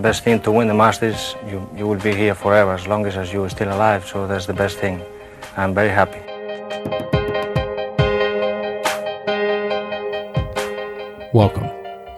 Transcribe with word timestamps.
Best 0.00 0.24
thing 0.24 0.40
to 0.40 0.50
win 0.50 0.66
the 0.66 0.74
Masters, 0.74 1.36
you, 1.46 1.68
you 1.76 1.86
will 1.86 1.98
be 1.98 2.14
here 2.14 2.34
forever 2.34 2.72
as 2.72 2.86
long 2.86 3.04
as, 3.06 3.32
you 3.32 3.44
are 3.44 3.48
still 3.50 3.68
alive. 3.68 4.06
So 4.06 4.26
that's 4.26 4.46
the 4.46 4.54
best 4.54 4.78
thing. 4.78 5.02
I'm 5.56 5.74
very 5.74 5.90
happy. 5.90 6.20
Welcome 11.34 11.68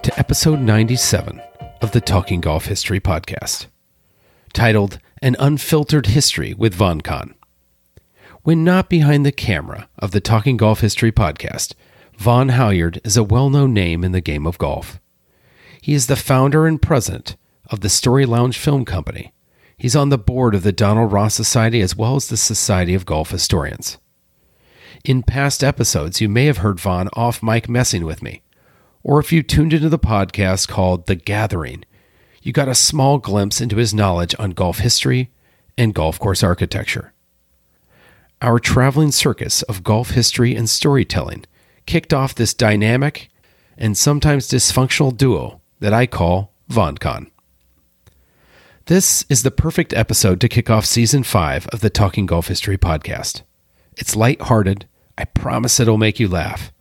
to 0.02 0.12
episode 0.16 0.60
97 0.60 1.42
of 1.82 1.90
the 1.90 2.00
Talking 2.00 2.40
Golf 2.40 2.66
History 2.66 3.00
Podcast, 3.00 3.66
titled 4.52 4.98
An 5.20 5.34
Unfiltered 5.38 6.06
History 6.06 6.54
with 6.54 6.74
Vaughn 6.74 7.00
Kahn. 7.00 7.34
When 8.42 8.64
not 8.64 8.88
behind 8.88 9.26
the 9.26 9.32
camera 9.32 9.88
of 9.98 10.12
the 10.12 10.20
Talking 10.20 10.56
Golf 10.56 10.80
History 10.80 11.12
Podcast, 11.12 11.74
Vaughn 12.16 12.50
Halyard 12.50 13.00
is 13.04 13.16
a 13.16 13.24
well 13.24 13.50
known 13.50 13.74
name 13.74 14.04
in 14.04 14.12
the 14.12 14.20
game 14.20 14.46
of 14.46 14.58
golf. 14.58 15.00
He 15.80 15.94
is 15.94 16.06
the 16.06 16.16
founder 16.16 16.66
and 16.68 16.80
president 16.80 17.36
of 17.72 17.80
the 17.80 17.88
Story 17.88 18.26
Lounge 18.26 18.58
Film 18.58 18.84
Company. 18.84 19.32
He's 19.78 19.96
on 19.96 20.10
the 20.10 20.18
board 20.18 20.54
of 20.54 20.62
the 20.62 20.72
Donald 20.72 21.10
Ross 21.10 21.34
Society 21.34 21.80
as 21.80 21.96
well 21.96 22.14
as 22.14 22.28
the 22.28 22.36
Society 22.36 22.94
of 22.94 23.06
Golf 23.06 23.30
Historians. 23.30 23.98
In 25.04 25.22
past 25.22 25.64
episodes, 25.64 26.20
you 26.20 26.28
may 26.28 26.44
have 26.44 26.58
heard 26.58 26.78
Vaughn 26.78 27.08
off 27.14 27.42
mic 27.42 27.68
messing 27.68 28.04
with 28.04 28.22
me, 28.22 28.42
or 29.02 29.18
if 29.18 29.32
you 29.32 29.42
tuned 29.42 29.72
into 29.72 29.88
the 29.88 29.98
podcast 29.98 30.68
called 30.68 31.06
The 31.06 31.16
Gathering, 31.16 31.84
you 32.42 32.52
got 32.52 32.68
a 32.68 32.74
small 32.74 33.18
glimpse 33.18 33.60
into 33.60 33.76
his 33.76 33.94
knowledge 33.94 34.34
on 34.38 34.50
golf 34.50 34.78
history 34.78 35.32
and 35.76 35.94
golf 35.94 36.20
course 36.20 36.44
architecture. 36.44 37.12
Our 38.42 38.58
traveling 38.58 39.12
circus 39.12 39.62
of 39.62 39.82
golf 39.82 40.10
history 40.10 40.54
and 40.54 40.68
storytelling 40.68 41.46
kicked 41.86 42.12
off 42.12 42.34
this 42.34 42.52
dynamic 42.52 43.30
and 43.78 43.96
sometimes 43.96 44.48
dysfunctional 44.48 45.16
duo 45.16 45.62
that 45.80 45.94
I 45.94 46.06
call 46.06 46.52
VonCon. 46.70 47.31
This 48.86 49.24
is 49.28 49.44
the 49.44 49.52
perfect 49.52 49.94
episode 49.94 50.40
to 50.40 50.48
kick 50.48 50.68
off 50.68 50.84
season 50.84 51.22
five 51.22 51.68
of 51.68 51.80
the 51.80 51.90
Talking 51.90 52.26
Golf 52.26 52.48
History 52.48 52.76
podcast. 52.76 53.42
It's 53.96 54.16
light-hearted. 54.16 54.88
I 55.16 55.24
promise 55.24 55.78
it'll 55.78 55.98
make 55.98 56.18
you 56.18 56.26
laugh. 56.26 56.72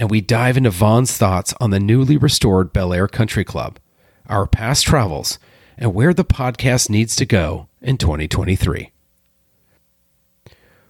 And 0.00 0.10
we 0.10 0.20
dive 0.20 0.56
into 0.56 0.70
Vaughn's 0.70 1.16
thoughts 1.16 1.54
on 1.60 1.70
the 1.70 1.78
newly 1.78 2.16
restored 2.16 2.72
Bel 2.72 2.92
Air 2.92 3.06
Country 3.06 3.44
Club, 3.44 3.78
our 4.26 4.48
past 4.48 4.84
travels, 4.84 5.38
and 5.76 5.94
where 5.94 6.12
the 6.12 6.24
podcast 6.24 6.90
needs 6.90 7.14
to 7.14 7.24
go 7.24 7.68
in 7.80 7.98
2023. 7.98 8.90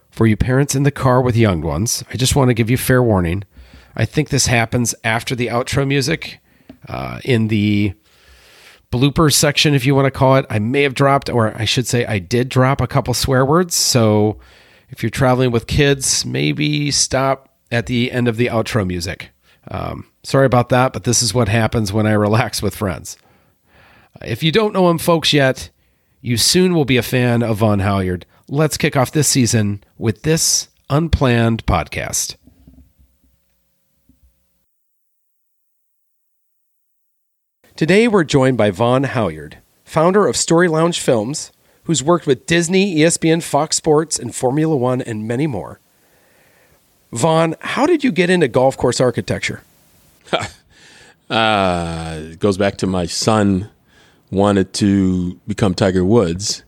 For 0.09 0.25
you 0.25 0.35
parents 0.35 0.73
in 0.73 0.81
the 0.81 0.89
car 0.89 1.21
with 1.21 1.35
young 1.37 1.61
ones, 1.61 2.03
I 2.09 2.17
just 2.17 2.35
want 2.35 2.49
to 2.49 2.55
give 2.55 2.71
you 2.71 2.77
fair 2.77 3.03
warning. 3.03 3.43
I 3.95 4.05
think 4.05 4.29
this 4.29 4.47
happens 4.47 4.95
after 5.03 5.35
the 5.35 5.47
outro 5.47 5.87
music. 5.87 6.39
Uh, 6.87 7.19
in 7.25 7.49
the 7.49 7.93
blooper 8.91 9.31
section, 9.31 9.73
if 9.73 9.85
you 9.85 9.95
want 9.95 10.05
to 10.05 10.11
call 10.11 10.35
it, 10.35 10.45
I 10.49 10.59
may 10.59 10.83
have 10.83 10.93
dropped, 10.93 11.29
or 11.29 11.55
I 11.55 11.65
should 11.65 11.87
say, 11.87 12.05
I 12.05 12.19
did 12.19 12.49
drop 12.49 12.81
a 12.81 12.87
couple 12.87 13.13
swear 13.13 13.45
words. 13.45 13.75
So 13.75 14.39
if 14.89 15.03
you're 15.03 15.09
traveling 15.09 15.51
with 15.51 15.67
kids, 15.67 16.25
maybe 16.25 16.91
stop 16.91 17.49
at 17.71 17.85
the 17.85 18.11
end 18.11 18.27
of 18.27 18.37
the 18.37 18.47
outro 18.47 18.85
music. 18.85 19.29
Um, 19.69 20.07
sorry 20.23 20.45
about 20.45 20.69
that, 20.69 20.93
but 20.93 21.03
this 21.03 21.21
is 21.21 21.33
what 21.33 21.49
happens 21.49 21.93
when 21.93 22.07
I 22.07 22.13
relax 22.13 22.61
with 22.61 22.75
friends. 22.75 23.17
If 24.23 24.41
you 24.41 24.51
don't 24.51 24.73
know 24.73 24.89
him, 24.89 24.97
folks, 24.97 25.33
yet, 25.33 25.69
you 26.21 26.35
soon 26.35 26.73
will 26.73 26.85
be 26.85 26.97
a 26.97 27.03
fan 27.03 27.43
of 27.43 27.57
Vaughn 27.57 27.79
Halyard. 27.79 28.25
Let's 28.47 28.77
kick 28.77 28.97
off 28.97 29.11
this 29.11 29.27
season 29.27 29.83
with 29.97 30.23
this 30.23 30.69
unplanned 30.89 31.65
podcast. 31.67 32.35
Today, 37.79 38.09
we're 38.09 38.25
joined 38.25 38.57
by 38.57 38.71
Vaughn 38.71 39.05
Halyard, 39.05 39.59
founder 39.85 40.27
of 40.27 40.35
Story 40.35 40.67
Lounge 40.67 40.99
Films, 40.99 41.53
who's 41.85 42.03
worked 42.03 42.27
with 42.27 42.45
Disney, 42.45 42.97
ESPN, 42.97 43.41
Fox 43.41 43.77
Sports, 43.77 44.19
and 44.19 44.35
Formula 44.35 44.75
One, 44.75 45.01
and 45.01 45.25
many 45.25 45.47
more. 45.47 45.79
Vaughn, 47.13 47.55
how 47.61 47.85
did 47.85 48.03
you 48.03 48.11
get 48.11 48.29
into 48.29 48.49
golf 48.49 48.75
course 48.75 48.99
architecture? 48.99 49.63
uh, 51.29 52.19
it 52.19 52.39
goes 52.39 52.57
back 52.57 52.75
to 52.79 52.85
my 52.85 53.05
son 53.05 53.69
wanted 54.29 54.73
to 54.73 55.39
become 55.47 55.73
Tiger 55.73 56.03
Woods, 56.03 56.63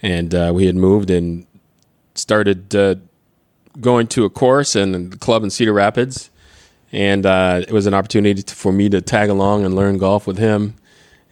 and 0.00 0.32
uh, 0.32 0.52
we 0.54 0.66
had 0.66 0.76
moved 0.76 1.10
and 1.10 1.44
started 2.14 2.72
uh, 2.76 2.94
going 3.80 4.06
to 4.06 4.24
a 4.24 4.30
course 4.30 4.76
and 4.76 5.10
the 5.10 5.18
club 5.18 5.42
in 5.42 5.50
Cedar 5.50 5.72
Rapids, 5.72 6.30
and 6.92 7.24
uh, 7.24 7.62
it 7.66 7.72
was 7.72 7.86
an 7.86 7.94
opportunity 7.94 8.42
to, 8.42 8.54
for 8.54 8.72
me 8.72 8.88
to 8.90 9.00
tag 9.00 9.30
along 9.30 9.64
and 9.64 9.74
learn 9.74 9.98
golf 9.98 10.26
with 10.26 10.38
him. 10.38 10.74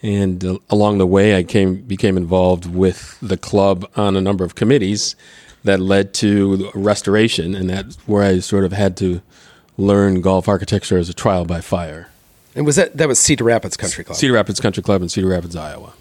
And 0.03 0.43
uh, 0.45 0.59
along 0.71 0.99
the 0.99 1.07
way, 1.07 1.37
I 1.37 1.43
came 1.43 1.77
became 1.83 2.17
involved 2.17 2.67
with 2.67 3.19
the 3.21 3.37
club 3.37 3.89
on 3.97 4.17
a 4.17 4.21
number 4.21 4.45
of 4.45 4.55
committees 4.55 5.15
that 5.63 5.79
led 5.79 6.15
to 6.15 6.71
restoration, 6.75 7.55
and 7.55 7.69
that's 7.69 7.97
where 8.07 8.23
I 8.23 8.39
sort 8.39 8.65
of 8.65 8.73
had 8.73 8.97
to 8.99 9.21
learn 9.77 10.23
golf 10.23 10.49
architecture 10.49 10.97
as 10.97 11.11
a 11.11 11.15
trial 11.15 11.45
by 11.45 11.61
fire. 11.61 12.09
And 12.55 12.65
was 12.65 12.77
that 12.77 12.97
that 12.97 13.09
was 13.09 13.19
Cedar 13.19 13.45
Rapids 13.45 13.77
Country 13.77 14.03
Club? 14.03 14.17
Cedar 14.17 14.33
Rapids 14.33 14.59
Country 14.59 14.83
Club 14.83 15.03
in 15.03 15.11
Cedar 15.11 15.29
Rapids, 15.29 15.55
Iowa. 15.55 15.93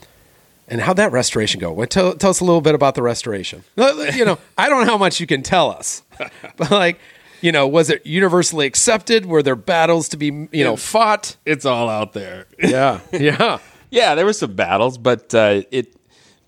And 0.70 0.82
how'd 0.82 0.98
that 0.98 1.12
restoration 1.12 1.60
go? 1.60 1.74
Well, 1.74 1.88
tell, 1.88 2.14
tell 2.14 2.30
us 2.30 2.42
a 2.42 2.46
little 2.46 2.62
bit 2.62 2.76
about 2.76 2.94
the 2.94 3.02
restoration. 3.02 3.64
You 3.76 4.24
know, 4.24 4.38
I 4.56 4.70
don't 4.70 4.86
know 4.86 4.92
how 4.92 5.00
much 5.00 5.20
you 5.20 5.26
can 5.26 5.42
tell 5.42 5.72
us, 5.72 6.04
but 6.58 6.70
like, 6.70 7.00
you 7.42 7.52
know, 7.52 7.68
was 7.68 7.90
it 7.90 8.06
universally 8.06 8.66
accepted? 8.66 9.26
Were 9.26 9.44
there 9.44 9.56
battles 9.56 10.10
to 10.10 10.18
be, 10.18 10.48
you 10.52 10.64
know, 10.64 10.76
fought? 10.76 11.38
It's 11.46 11.66
all 11.66 11.90
out 11.90 12.14
there. 12.14 12.46
Yeah, 12.60 13.00
yeah, 13.12 13.60
yeah. 13.90 14.16
There 14.16 14.26
were 14.26 14.34
some 14.34 14.54
battles, 14.54 14.98
but 14.98 15.34
uh, 15.34 15.62
it. 15.72 15.96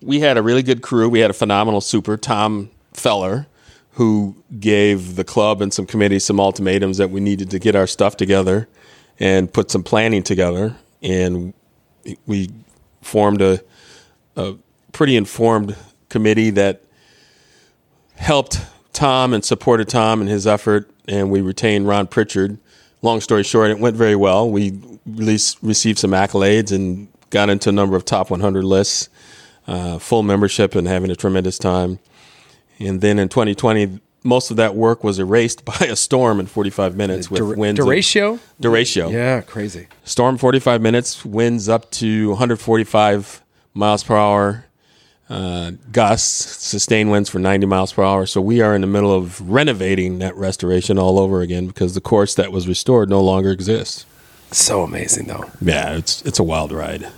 We 0.02 0.20
had 0.20 0.36
a 0.36 0.42
really 0.42 0.62
good 0.62 0.82
crew. 0.82 1.08
We 1.08 1.20
had 1.20 1.30
a 1.30 1.34
phenomenal 1.34 1.80
super, 1.80 2.16
Tom 2.16 2.70
Feller, 2.92 3.46
who 3.92 4.36
gave 4.58 5.16
the 5.16 5.24
club 5.24 5.62
and 5.62 5.72
some 5.72 5.86
committees 5.86 6.24
some 6.24 6.40
ultimatums 6.40 6.98
that 6.98 7.10
we 7.10 7.20
needed 7.20 7.50
to 7.50 7.58
get 7.58 7.76
our 7.76 7.86
stuff 7.86 8.16
together 8.16 8.68
and 9.20 9.52
put 9.52 9.70
some 9.70 9.82
planning 9.82 10.22
together. 10.22 10.76
And 11.02 11.54
we 12.26 12.50
formed 13.00 13.42
a, 13.42 13.60
a 14.36 14.56
pretty 14.92 15.16
informed 15.16 15.76
committee 16.08 16.50
that 16.50 16.82
helped 18.16 18.60
Tom 18.92 19.32
and 19.32 19.44
supported 19.44 19.88
Tom 19.88 20.20
and 20.20 20.28
his 20.28 20.46
effort. 20.46 20.90
And 21.08 21.30
we 21.30 21.40
retained 21.40 21.88
Ron 21.88 22.06
Pritchard. 22.06 22.58
Long 23.00 23.20
story 23.20 23.42
short, 23.42 23.70
it 23.70 23.78
went 23.80 23.96
very 23.96 24.14
well. 24.14 24.48
We 24.48 24.78
released, 25.06 25.58
received 25.62 25.98
some 25.98 26.12
accolades 26.12 26.70
and 26.70 27.08
got 27.30 27.50
into 27.50 27.70
a 27.70 27.72
number 27.72 27.96
of 27.96 28.04
top 28.04 28.30
100 28.30 28.62
lists, 28.62 29.08
uh, 29.66 29.98
full 29.98 30.22
membership, 30.22 30.74
and 30.74 30.86
having 30.86 31.10
a 31.10 31.16
tremendous 31.16 31.58
time. 31.58 31.98
And 32.78 33.00
then 33.00 33.18
in 33.18 33.28
2020, 33.28 34.00
most 34.22 34.52
of 34.52 34.56
that 34.58 34.76
work 34.76 35.02
was 35.02 35.18
erased 35.18 35.64
by 35.80 35.86
a 35.86 35.96
storm 35.96 36.38
in 36.38 36.46
45 36.46 36.96
minutes 36.96 37.30
with 37.30 37.38
Dur- 37.40 37.56
winds. 37.56 37.80
Derecho? 37.80 38.34
Of, 38.34 38.54
Derecho. 38.60 39.10
Yeah, 39.10 39.40
crazy. 39.40 39.88
Storm 40.04 40.38
45 40.38 40.80
minutes, 40.80 41.24
winds 41.24 41.68
up 41.68 41.90
to 41.92 42.28
145 42.30 43.42
miles 43.74 44.04
per 44.04 44.16
hour, 44.16 44.66
uh, 45.32 45.70
gusts, 45.92 46.62
sustained 46.62 47.10
winds 47.10 47.30
for 47.30 47.38
90 47.38 47.66
miles 47.66 47.92
per 47.92 48.02
hour. 48.04 48.26
So 48.26 48.40
we 48.40 48.60
are 48.60 48.74
in 48.74 48.82
the 48.82 48.86
middle 48.86 49.12
of 49.12 49.40
renovating 49.50 50.18
that 50.18 50.36
restoration 50.36 50.98
all 50.98 51.18
over 51.18 51.40
again 51.40 51.66
because 51.66 51.94
the 51.94 52.02
course 52.02 52.34
that 52.34 52.52
was 52.52 52.68
restored 52.68 53.08
no 53.08 53.22
longer 53.22 53.50
exists. 53.50 54.04
So 54.50 54.82
amazing, 54.82 55.28
though. 55.28 55.50
Yeah, 55.62 55.96
it's 55.96 56.20
it's 56.22 56.38
a 56.38 56.42
wild 56.42 56.72
ride. 56.72 57.08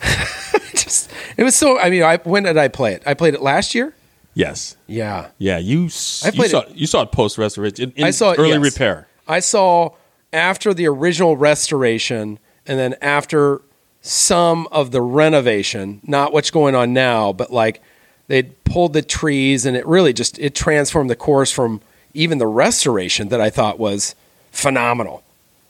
Just, 0.74 1.10
it 1.36 1.42
was 1.42 1.56
so. 1.56 1.76
I 1.78 1.90
mean, 1.90 2.04
I, 2.04 2.18
when 2.18 2.44
did 2.44 2.56
I 2.56 2.68
play 2.68 2.92
it? 2.94 3.02
I 3.04 3.14
played 3.14 3.34
it 3.34 3.42
last 3.42 3.74
year. 3.74 3.92
Yes. 4.34 4.76
Yeah. 4.86 5.28
Yeah. 5.38 5.58
You 5.58 5.82
I 5.82 6.30
you 6.32 6.48
saw 6.48 6.60
it- 6.60 6.76
you 6.76 6.86
saw 6.86 7.02
it 7.02 7.10
post 7.10 7.38
restoration. 7.38 7.92
I 7.98 8.10
saw 8.10 8.30
it, 8.30 8.38
early 8.38 8.50
yes. 8.50 8.62
repair. 8.74 9.08
I 9.26 9.40
saw 9.40 9.90
after 10.32 10.72
the 10.72 10.86
original 10.86 11.36
restoration 11.36 12.38
and 12.66 12.78
then 12.78 12.94
after 13.00 13.62
some 14.06 14.68
of 14.70 14.90
the 14.90 15.00
renovation, 15.00 16.00
not 16.04 16.30
what's 16.30 16.50
going 16.50 16.74
on 16.74 16.92
now, 16.92 17.32
but 17.32 17.50
like 17.50 17.80
they'd 18.28 18.62
pulled 18.64 18.92
the 18.92 19.00
trees 19.00 19.64
and 19.64 19.76
it 19.76 19.86
really 19.86 20.12
just 20.12 20.38
it 20.38 20.54
transformed 20.54 21.08
the 21.08 21.16
course 21.16 21.50
from 21.50 21.80
even 22.12 22.36
the 22.36 22.46
restoration 22.46 23.28
that 23.28 23.40
I 23.40 23.48
thought 23.48 23.78
was 23.78 24.14
phenomenal. 24.52 25.24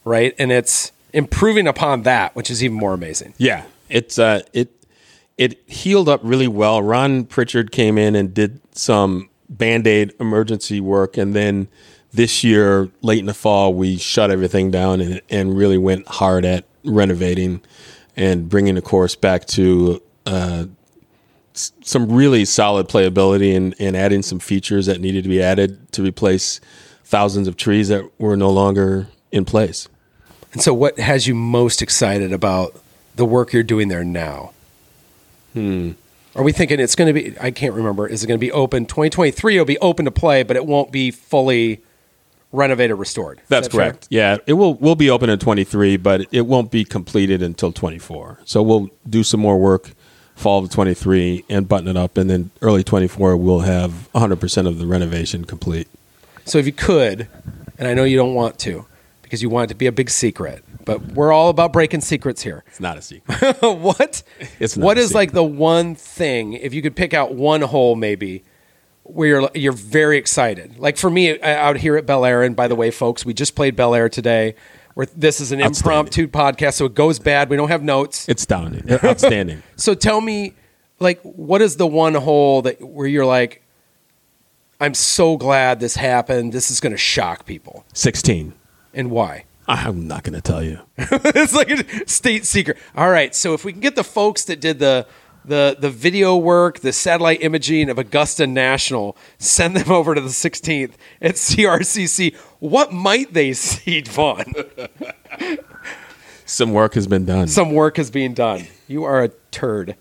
Right? 0.04 0.34
And 0.36 0.50
it's 0.50 0.90
improving 1.12 1.69
upon 1.69 2.02
that, 2.02 2.34
which 2.34 2.50
is 2.50 2.62
even 2.62 2.76
more 2.76 2.92
amazing. 2.92 3.34
Yeah, 3.38 3.64
it's 3.88 4.19
uh, 4.19 4.42
it 4.52 4.70
it 5.38 5.62
healed 5.69 6.08
up 6.08 6.20
really 6.25 6.48
well. 6.48 6.82
Ron 6.82 7.25
Pritchard 7.25 7.70
came 7.70 7.96
in 7.96 8.16
and 8.16 8.34
did 8.34 8.60
some 8.76 9.30
band 9.48 9.87
aid 9.87 10.12
emergency 10.19 10.80
work, 10.80 11.16
and 11.16 11.34
then 11.34 11.69
this 12.12 12.42
year, 12.42 12.90
late 13.00 13.20
in 13.20 13.26
the 13.26 13.34
fall, 13.34 13.72
we 13.72 13.96
shut 13.96 14.32
everything 14.32 14.72
down 14.72 15.00
and 15.00 15.22
and 15.30 15.56
really 15.56 15.78
went 15.78 16.06
hard 16.08 16.44
at 16.44 16.64
renovating 16.84 17.62
and 18.16 18.49
bringing 18.49 18.75
the 18.75 18.82
course 18.82 19.14
back 19.14 19.46
to. 19.46 20.02
Uh, 20.26 20.66
some 21.56 22.11
really 22.11 22.44
solid 22.44 22.88
playability 22.88 23.56
and, 23.56 23.76
and 23.78 23.96
adding 23.96 24.22
some 24.22 24.40
features 24.40 24.87
that 24.87 25.00
needed 25.00 25.22
to 25.22 25.28
be 25.28 25.40
added 25.40 25.93
to 25.93 26.02
replace 26.02 26.61
thousands 27.05 27.46
of 27.46 27.56
trees 27.56 27.88
that 27.88 28.05
were 28.19 28.37
no 28.37 28.50
longer 28.50 29.06
in 29.31 29.44
place. 29.44 29.88
And 30.52 30.62
so, 30.62 30.75
what 30.75 30.99
has 30.99 31.26
you 31.26 31.34
most 31.34 31.82
excited 31.82 32.32
about 32.32 32.81
the 33.16 33.25
work 33.25 33.52
you're 33.52 33.62
doing 33.62 33.88
there 33.88 34.05
now? 34.05 34.52
Hmm. 35.52 35.93
Are 36.37 36.43
we 36.43 36.50
thinking 36.50 36.81
it's 36.81 36.96
going 36.96 37.12
to 37.14 37.20
be? 37.20 37.37
I 37.40 37.50
can't 37.50 37.75
remember. 37.75 38.08
Is 38.08 38.25
it 38.25 38.26
going 38.26 38.38
to 38.38 38.44
be 38.44 38.50
open 38.50 38.87
2023? 38.87 39.55
It'll 39.55 39.64
be 39.64 39.78
open 39.78 40.05
to 40.05 40.11
play, 40.11 40.43
but 40.43 40.56
it 40.56 40.66
won't 40.66 40.90
be 40.90 41.11
fully 41.12 41.82
renovated, 42.54 42.96
restored. 42.96 43.40
That's 43.48 43.68
that 43.68 43.76
fair? 43.76 43.90
correct. 43.90 44.06
Yeah, 44.10 44.38
it 44.46 44.54
will 44.54 44.74
will 44.74 44.94
be 44.94 45.10
open 45.10 45.28
in 45.30 45.38
23, 45.38 45.96
but 45.96 46.26
it 46.32 46.42
won't 46.42 46.70
be 46.70 46.84
completed 46.84 47.42
until 47.42 47.72
24. 47.72 48.40
So 48.44 48.62
we'll 48.62 48.90
do 49.08 49.22
some 49.22 49.40
more 49.40 49.58
work 49.58 49.90
fall 50.34 50.64
of 50.64 50.70
23 50.70 51.44
and 51.48 51.68
button 51.68 51.88
it 51.88 51.96
up 51.96 52.16
and 52.16 52.28
then 52.28 52.50
early 52.60 52.82
24 52.82 53.36
we'll 53.36 53.60
have 53.60 54.08
100% 54.16 54.66
of 54.66 54.78
the 54.78 54.86
renovation 54.86 55.44
complete. 55.44 55.86
So, 56.44 56.58
if 56.58 56.66
you 56.66 56.72
could, 56.72 57.28
and 57.78 57.88
I 57.88 57.94
know 57.94 58.04
you 58.04 58.18
don't 58.18 58.34
want 58.34 58.58
to, 58.60 58.84
because 59.22 59.42
you 59.42 59.48
want 59.48 59.70
it 59.70 59.74
to 59.74 59.78
be 59.78 59.86
a 59.86 59.92
big 59.92 60.10
secret, 60.10 60.62
but 60.84 61.00
we're 61.12 61.32
all 61.32 61.48
about 61.48 61.72
breaking 61.72 62.02
secrets 62.02 62.42
here. 62.42 62.64
It's 62.66 62.80
not 62.80 62.98
a 62.98 63.02
secret. 63.02 63.56
what? 63.62 64.22
It's 64.60 64.76
not 64.76 64.84
what 64.84 64.98
is 64.98 65.14
like 65.14 65.32
the 65.32 65.42
one 65.42 65.94
thing 65.94 66.52
if 66.52 66.74
you 66.74 66.82
could 66.82 66.94
pick 66.94 67.14
out 67.14 67.34
one 67.34 67.62
hole 67.62 67.96
maybe 67.96 68.44
where 69.04 69.28
you're 69.28 69.50
you're 69.54 69.72
very 69.72 70.18
excited. 70.18 70.78
Like 70.78 70.96
for 70.96 71.08
me 71.10 71.40
out 71.40 71.76
here 71.76 71.96
at 71.96 72.06
Bel 72.06 72.24
Air, 72.24 72.42
and 72.42 72.56
by 72.56 72.68
the 72.68 72.74
way, 72.74 72.90
folks, 72.90 73.24
we 73.24 73.32
just 73.32 73.54
played 73.54 73.76
Bel 73.76 73.94
Air 73.94 74.08
today. 74.08 74.54
Where 74.94 75.06
this 75.06 75.40
is 75.40 75.50
an 75.50 75.60
impromptu 75.60 76.28
podcast, 76.28 76.74
so 76.74 76.84
it 76.86 76.94
goes 76.94 77.18
bad. 77.18 77.50
We 77.50 77.56
don't 77.56 77.68
have 77.68 77.82
notes. 77.82 78.28
it's 78.28 78.42
astounding. 78.42 78.88
Outstanding. 79.04 79.62
So 79.76 79.94
tell 79.94 80.20
me, 80.20 80.54
like, 81.00 81.20
what 81.22 81.60
is 81.62 81.76
the 81.76 81.86
one 81.86 82.14
hole 82.14 82.62
that 82.62 82.80
where 82.80 83.08
you're 83.08 83.26
like, 83.26 83.64
I'm 84.80 84.94
so 84.94 85.36
glad 85.36 85.80
this 85.80 85.96
happened. 85.96 86.52
This 86.52 86.70
is 86.70 86.78
going 86.78 86.92
to 86.92 86.96
shock 86.98 87.44
people, 87.44 87.84
16. 87.92 88.54
and 88.92 89.10
why? 89.10 89.46
I'm 89.66 90.06
not 90.06 90.22
going 90.22 90.34
to 90.34 90.40
tell 90.40 90.62
you. 90.62 90.78
it's 90.98 91.54
like 91.54 91.70
a 91.70 92.08
state 92.08 92.44
secret. 92.44 92.76
All 92.94 93.10
right, 93.10 93.34
so 93.34 93.52
if 93.54 93.64
we 93.64 93.72
can 93.72 93.80
get 93.80 93.96
the 93.96 94.04
folks 94.04 94.44
that 94.44 94.60
did 94.60 94.78
the 94.78 95.06
the 95.44 95.76
the 95.79 95.91
video 95.91 96.37
work, 96.37 96.81
the 96.81 96.93
satellite 96.93 97.43
imaging 97.43 97.91
of 97.91 97.99
Augusta 97.99 98.46
National, 98.46 99.17
send 99.38 99.76
them 99.76 99.91
over 99.93 100.14
to 100.14 100.20
the 100.20 100.29
16th 100.29 100.93
at 101.20 101.35
CRCC. 101.35 102.35
What 102.58 102.93
might 102.93 103.32
they 103.32 103.52
see, 103.55 104.00
Vaughn? 104.02 104.52
Some 106.46 106.73
work 106.73 106.94
has 106.94 107.06
been 107.06 107.25
done. 107.25 107.49
Some 107.49 107.73
work 107.73 107.99
is 107.99 108.11
being 108.11 108.35
done. 108.35 108.67
You 108.87 109.05
are 109.05 109.25
a 109.25 109.29
turd. 109.50 109.96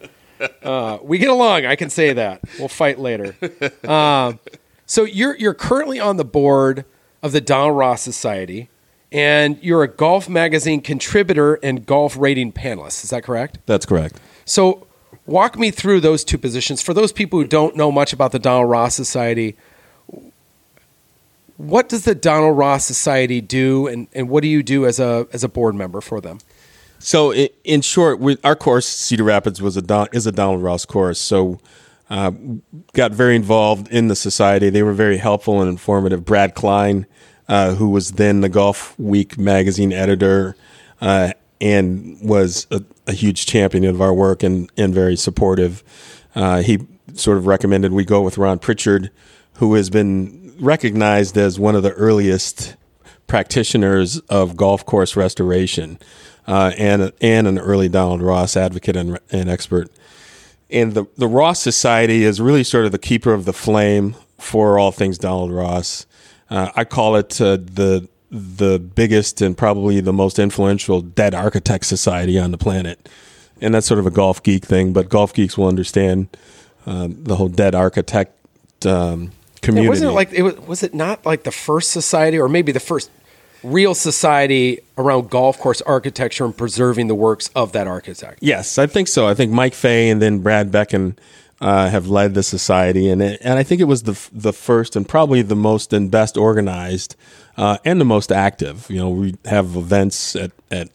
Uh, 0.62 0.98
we 1.02 1.18
get 1.18 1.30
along. 1.30 1.66
I 1.66 1.76
can 1.76 1.90
say 1.90 2.14
that. 2.14 2.42
We'll 2.60 2.68
fight 2.68 3.00
later. 3.00 3.36
Um, 3.88 4.40
so 4.86 5.04
you're 5.04 5.36
you're 5.38 5.54
currently 5.54 6.00
on 6.00 6.18
the 6.18 6.26
board 6.26 6.86
of 7.22 7.32
the 7.32 7.40
Donald 7.40 7.78
Ross 7.78 8.02
Society, 8.02 8.70
and 9.12 9.58
you're 9.64 9.84
a 9.84 9.88
golf 9.88 10.28
magazine 10.28 10.82
contributor 10.82 11.56
and 11.64 11.86
golf 11.86 12.18
rating 12.18 12.52
panelist. 12.52 13.04
Is 13.06 13.12
that 13.12 13.24
correct? 13.24 13.60
That's 13.66 13.86
correct. 13.86 14.20
So, 14.44 14.88
walk 15.26 15.58
me 15.58 15.72
through 15.72 16.02
those 16.02 16.24
two 16.24 16.38
positions. 16.38 16.82
For 16.82 16.94
those 16.94 17.12
people 17.12 17.40
who 17.40 17.48
don't 17.48 17.76
know 17.76 17.92
much 17.92 18.14
about 18.14 18.32
the 18.32 18.40
Donald 18.40 18.70
Ross 18.70 18.96
Society, 18.96 19.56
what 21.58 21.90
does 21.90 22.06
the 22.06 22.16
Donald 22.16 22.58
Ross 22.58 22.86
Society 22.86 23.42
do, 23.42 23.88
and, 23.88 24.08
and 24.14 24.30
what 24.30 24.42
do 24.42 24.48
you 24.48 24.64
do 24.64 24.86
as 24.86 25.00
a 25.00 25.28
as 25.32 25.44
a 25.44 25.50
board 25.50 25.76
member 25.76 26.02
for 26.02 26.20
them? 26.20 26.40
So, 27.00 27.34
in 27.34 27.82
short, 27.82 28.20
we, 28.20 28.38
our 28.46 28.56
course 28.56 28.88
Cedar 28.88 29.26
Rapids 29.26 29.62
was 29.62 29.76
a 29.76 29.82
Don, 29.82 30.08
is 30.14 30.26
a 30.26 30.32
Donald 30.32 30.64
Ross 30.64 30.86
course. 30.86 31.20
So, 31.20 31.60
uh, 32.10 32.32
got 32.94 33.12
very 33.12 33.36
involved 33.36 33.90
in 33.90 34.08
the 34.08 34.16
society. 34.16 34.70
They 34.70 34.84
were 34.84 34.94
very 34.94 35.18
helpful 35.18 35.62
and 35.62 35.70
informative. 35.70 36.24
Brad 36.24 36.56
Klein, 36.56 37.06
uh, 37.50 37.76
who 37.76 37.90
was 37.90 38.14
then 38.14 38.42
the 38.42 38.50
Golf 38.50 38.98
Week 38.98 39.38
magazine 39.38 39.92
editor, 39.92 40.56
uh, 41.02 41.34
and 41.64 42.20
was 42.22 42.68
a, 42.72 42.84
a 43.08 43.14
huge 43.14 43.46
champion 43.46 43.86
of 43.86 44.02
our 44.02 44.14
work 44.14 44.44
and 44.44 44.70
and 44.78 44.94
very 44.94 45.16
supportive. 45.16 45.82
Uh, 46.36 46.62
he 46.62 46.86
sort 47.14 47.38
of 47.38 47.48
recommended 47.48 47.94
we 47.94 48.04
go 48.04 48.22
with 48.22 48.38
Ron 48.38 48.60
Pritchard, 48.60 49.10
who 49.56 49.74
has 49.76 49.90
been 49.90 50.54
recognized 50.60 51.38
as 51.38 51.58
one 51.58 51.76
of 51.76 51.82
the 51.82 51.94
earliest 51.94 52.76
practitioners 53.28 54.20
of 54.30 54.58
golf 54.58 54.86
course 54.86 55.16
restoration 55.16 55.98
uh, 56.48 56.74
and 56.78 57.14
and 57.22 57.48
an 57.48 57.58
early 57.58 57.88
Donald 57.88 58.22
Ross 58.22 58.58
advocate 58.58 58.98
and, 58.98 59.18
and 59.32 59.50
expert. 59.50 59.90
And 60.70 60.94
the 60.94 61.06
the 61.18 61.28
Ross 61.28 61.62
Society 61.62 62.26
is 62.26 62.42
really 62.42 62.66
sort 62.66 62.86
of 62.86 62.92
the 62.92 63.00
keeper 63.00 63.34
of 63.34 63.46
the 63.46 63.54
flame 63.54 64.16
for 64.38 64.78
all 64.78 64.92
things 64.92 65.18
Donald 65.18 65.54
Ross. 65.54 66.06
Uh, 66.50 66.72
I 66.76 66.84
call 66.84 67.16
it 67.16 67.40
uh, 67.40 67.56
the 67.56 68.10
the 68.34 68.80
biggest 68.80 69.42
and 69.42 69.56
probably 69.56 70.00
the 70.02 70.12
most 70.12 70.40
influential 70.40 71.02
dead 71.02 71.36
architect 71.36 71.86
society 71.86 72.40
on 72.40 72.50
the 72.50 72.58
planet. 72.58 73.08
And 73.62 73.76
that's 73.76 73.86
sort 73.86 74.00
of 74.00 74.08
a 74.08 74.12
golf 74.12 74.42
geek 74.42 74.66
thing, 74.66 74.92
but 74.92 75.08
golf 75.08 75.34
geeks 75.34 75.56
will 75.56 75.68
understand 75.68 76.36
um, 76.88 77.24
the 77.24 77.36
whole 77.36 77.48
dead 77.48 77.76
architect 77.76 78.34
um, 78.88 79.32
community. 79.62 79.86
It 79.86 79.90
wasn't 79.90 80.12
it 80.12 80.16
like 80.16 80.34
it 80.34 80.42
was, 80.42 80.60
was 80.62 80.84
it 80.84 80.96
not 80.96 81.26
like 81.28 81.44
the 81.44 81.52
first 81.52 81.92
society, 81.92 82.40
or 82.40 82.50
maybe 82.50 82.72
the 82.72 82.80
first 82.80 83.12
real 83.64 83.94
society 83.94 84.80
around 84.98 85.30
golf 85.30 85.60
course 85.60 85.82
architecture 85.84 86.44
and 86.44 86.58
preserving 86.58 87.08
the 87.08 87.16
works 87.16 87.50
of 87.56 87.72
that 87.74 87.86
architect? 87.86 88.40
Yes, 88.42 88.80
I 88.80 88.88
think 88.88 89.08
so. 89.08 89.28
I 89.28 89.36
think 89.36 89.52
Mike 89.52 89.76
Fay 89.76 90.10
and 90.10 90.20
then 90.22 90.40
Brad 90.40 90.72
Becken 90.72 91.16
uh, 91.64 91.90
have 91.90 92.08
led 92.08 92.34
the 92.34 92.44
society, 92.44 93.10
and 93.10 93.22
it, 93.22 93.40
and 93.42 93.58
I 93.58 93.64
think 93.64 93.80
it 93.80 93.86
was 93.86 94.04
the 94.04 94.20
the 94.34 94.52
first 94.52 94.98
and 94.98 95.08
probably 95.08 95.42
the 95.42 95.56
most 95.56 95.94
and 95.94 96.12
best 96.12 96.36
organized 96.36 97.16
uh, 97.56 97.78
and 97.86 98.02
the 98.02 98.06
most 98.06 98.34
active. 98.34 98.86
You 98.90 98.98
know, 98.98 99.10
we 99.10 99.36
have 99.46 99.78
events 99.78 100.36
at 100.36 100.52
at 100.70 100.90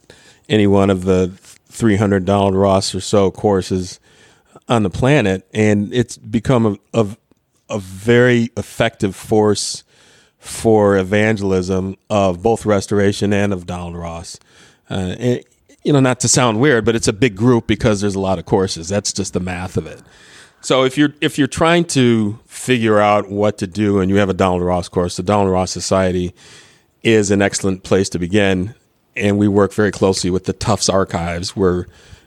any 0.47 0.67
one 0.67 0.91
of 0.91 1.07
the 1.07 1.33
300 1.71 2.27
Donald 2.27 2.55
Ross 2.55 2.95
or 2.95 3.01
so 3.01 3.31
courses 3.31 3.99
on 4.69 4.83
the 4.83 4.91
planet, 4.91 5.49
and 5.55 5.93
it's 5.95 6.19
become 6.19 6.67
a, 6.67 6.77
a, 6.93 7.07
a 7.71 7.79
very 7.79 8.51
effective 8.59 9.17
force 9.17 9.85
for 10.39 10.99
evangelism 10.99 11.97
of 12.11 12.43
both 12.43 12.67
restoration 12.67 13.33
and 13.33 13.55
of 13.55 13.65
Donald 13.65 13.97
Ross. 13.97 14.39
Uh, 14.91 15.17
and, 15.19 15.45
you 15.83 15.95
know, 15.95 16.01
not 16.01 16.21
to 16.21 16.29
sound 16.29 16.61
weird, 16.61 16.85
but 16.85 16.95
it's 16.95 17.09
a 17.09 17.13
big 17.13 17.37
group 17.37 17.67
because 17.67 18.03
there's 18.03 18.15
a 18.15 18.21
lot 18.21 18.39
of 18.39 18.45
courses. 18.45 18.89
That's 18.91 19.15
just 19.15 19.33
the 19.33 19.41
math 19.41 19.79
of 19.79 19.87
it. 19.87 20.03
So 20.61 20.85
if 20.85 20.99
you're 20.99 21.15
if 21.21 21.39
you're 21.39 21.47
trying 21.47 21.85
to 21.87 22.39
figure 22.47 22.99
out 22.99 23.31
what 23.31 23.59
to 23.59 23.67
do 23.67 24.01
and 24.01 24.11
you 24.11 24.17
have 24.17 24.29
a 24.29 24.35
Donald 24.35 24.63
Ross 24.63 24.89
course, 24.89 25.17
the 25.17 25.23
Donald 25.23 25.51
Ross 25.51 25.71
Society 25.71 26.35
is 27.03 27.31
an 27.31 27.41
excellent 27.41 27.85
place 27.85 28.09
to 28.11 28.19
begin. 28.19 28.75
And 29.17 29.39
we 29.39 29.49
work 29.49 29.73
very 29.73 29.91
closely 29.91 30.31
with 30.31 30.45
the 30.45 30.53
Tufts 30.53 30.89
Archives, 30.89 31.57
where 31.57 31.87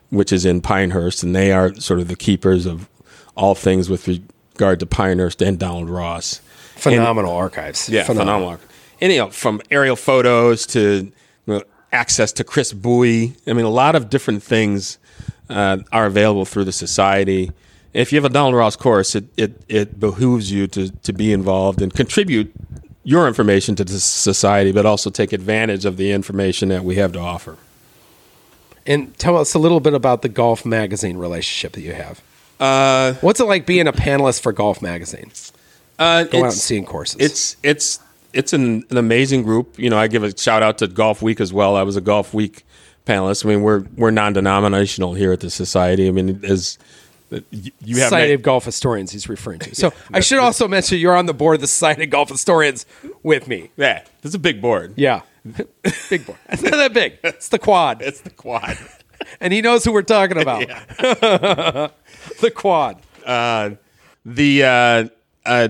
which 0.09 0.31
is 0.33 0.45
in 0.45 0.61
Pinehurst, 0.61 1.23
and 1.23 1.35
they 1.35 1.51
are 1.51 1.73
sort 1.75 2.00
of 2.00 2.07
the 2.07 2.15
keepers 2.15 2.65
of 2.65 2.89
all 3.35 3.55
things 3.55 3.89
with 3.89 4.07
regard 4.07 4.79
to 4.81 4.85
Pinehurst 4.85 5.41
and 5.41 5.57
Donald 5.57 5.89
Ross. 5.89 6.41
Phenomenal 6.75 7.33
archives. 7.33 7.88
Yeah, 7.88 8.03
phenomenal. 8.03 8.59
And 9.00 9.13
you 9.13 9.19
know, 9.19 9.29
from 9.29 9.61
aerial 9.71 9.95
photos 9.95 10.65
to 10.67 11.11
you 11.45 11.53
know, 11.53 11.63
access 11.91 12.31
to 12.33 12.43
Chris 12.43 12.73
Buie. 12.73 13.35
I 13.47 13.53
mean, 13.53 13.65
a 13.65 13.69
lot 13.69 13.95
of 13.95 14.09
different 14.09 14.43
things 14.43 14.97
uh, 15.50 15.79
are 15.91 16.05
available 16.05 16.45
through 16.45 16.65
the 16.65 16.71
society. 16.71 17.51
If 17.93 18.12
you 18.12 18.17
have 18.17 18.25
a 18.25 18.33
Donald 18.33 18.55
Ross 18.55 18.75
course, 18.75 19.15
it, 19.15 19.25
it, 19.38 19.62
it 19.67 20.00
behooves 20.00 20.51
you 20.51 20.67
to, 20.67 20.89
to 20.89 21.13
be 21.13 21.33
involved 21.33 21.81
and 21.81 21.93
contribute 21.93 22.53
your 23.03 23.27
information 23.27 23.75
to 23.75 23.83
the 23.83 24.00
society, 24.00 24.71
but 24.71 24.86
also 24.86 25.10
take 25.10 25.33
advantage 25.33 25.86
of 25.86 25.98
the 25.98 26.12
information 26.12 26.69
that 26.69 26.83
we 26.83 26.95
have 26.95 27.12
to 27.13 27.19
offer. 27.19 27.57
And 28.86 29.17
tell 29.17 29.38
us 29.38 29.53
a 29.53 29.60
little 29.60 29.79
bit 29.79 29.93
about 29.93 30.21
the 30.21 30.29
Golf 30.29 30.65
Magazine 30.65 31.17
relationship 31.17 31.74
that 31.74 31.81
you 31.81 31.93
have. 31.93 32.21
Uh, 32.60 33.13
What's 33.15 33.39
it 33.39 33.45
like 33.45 33.65
being 33.65 33.88
a 33.88 33.93
panelist 33.93 34.41
for 34.41 34.51
Golf 34.51 34.81
Magazine? 34.81 35.31
uh, 36.00 36.24
Go 36.25 36.39
out 36.39 36.43
and 36.45 36.53
seeing 36.53 36.86
courses. 36.86 37.17
It's 37.19 37.57
it's 37.63 38.00
it's 38.33 38.53
an, 38.53 38.83
an 38.89 38.98
amazing 38.98 39.43
group. 39.43 39.77
You 39.77 39.89
know, 39.89 39.98
I 39.98 40.07
give 40.07 40.24
a 40.24 40.36
shout 40.38 40.63
out 40.63 40.77
to 40.79 40.88
Golf 40.88 41.21
Week 41.21 41.39
as 41.41 41.51
well. 41.51 41.75
I 41.75 41.83
was 41.83 41.95
a 41.95 42.01
Golf 42.01 42.33
Week 42.33 42.63
panelist. 43.05 43.45
I 43.45 43.50
mean, 43.50 43.62
we're 43.62 43.83
we're 43.98 44.12
non 44.12 44.33
denominational 44.33 45.13
here 45.15 45.31
at 45.31 45.41
the 45.41 45.50
society. 45.50 46.07
I 46.07 46.12
mean, 46.12 46.43
as 46.43 46.77
you 47.51 47.95
have 47.97 48.03
Society 48.05 48.33
of 48.33 48.41
Golf 48.41 48.65
Historians 48.65 49.11
he's 49.11 49.29
referring 49.29 49.59
to. 49.59 49.75
So 49.75 49.93
I 50.13 50.19
should 50.19 50.39
also 50.39 50.67
mention 50.67 50.97
you're 51.00 51.15
on 51.15 51.25
the 51.25 51.33
board 51.33 51.55
of 51.55 51.61
the 51.61 51.67
Society 51.67 52.03
of 52.03 52.09
Golf 52.09 52.29
Historians 52.29 52.85
with 53.23 53.47
me. 53.47 53.71
yeah, 53.77 54.03
this 54.21 54.29
is 54.31 54.35
a 54.35 54.39
big 54.39 54.61
board. 54.61 54.93
Yeah. 54.97 55.21
big 56.09 56.25
board. 56.25 56.38
It's 56.50 56.61
not 56.61 56.71
that 56.73 56.93
big. 56.93 57.17
It's 57.23 57.47
the 57.50 57.57
quad, 57.59 58.01
It's 58.03 58.21
the 58.21 58.29
quad. 58.29 58.77
and 59.39 59.51
he 59.53 59.61
knows 59.61 59.83
who 59.83 59.91
we're 59.91 60.01
talking 60.03 60.39
about. 60.41 60.67
the 62.41 62.51
quad. 62.53 63.01
uh, 63.25 63.71
the 64.25 64.63
uh, 64.63 65.07
uh, 65.45 65.67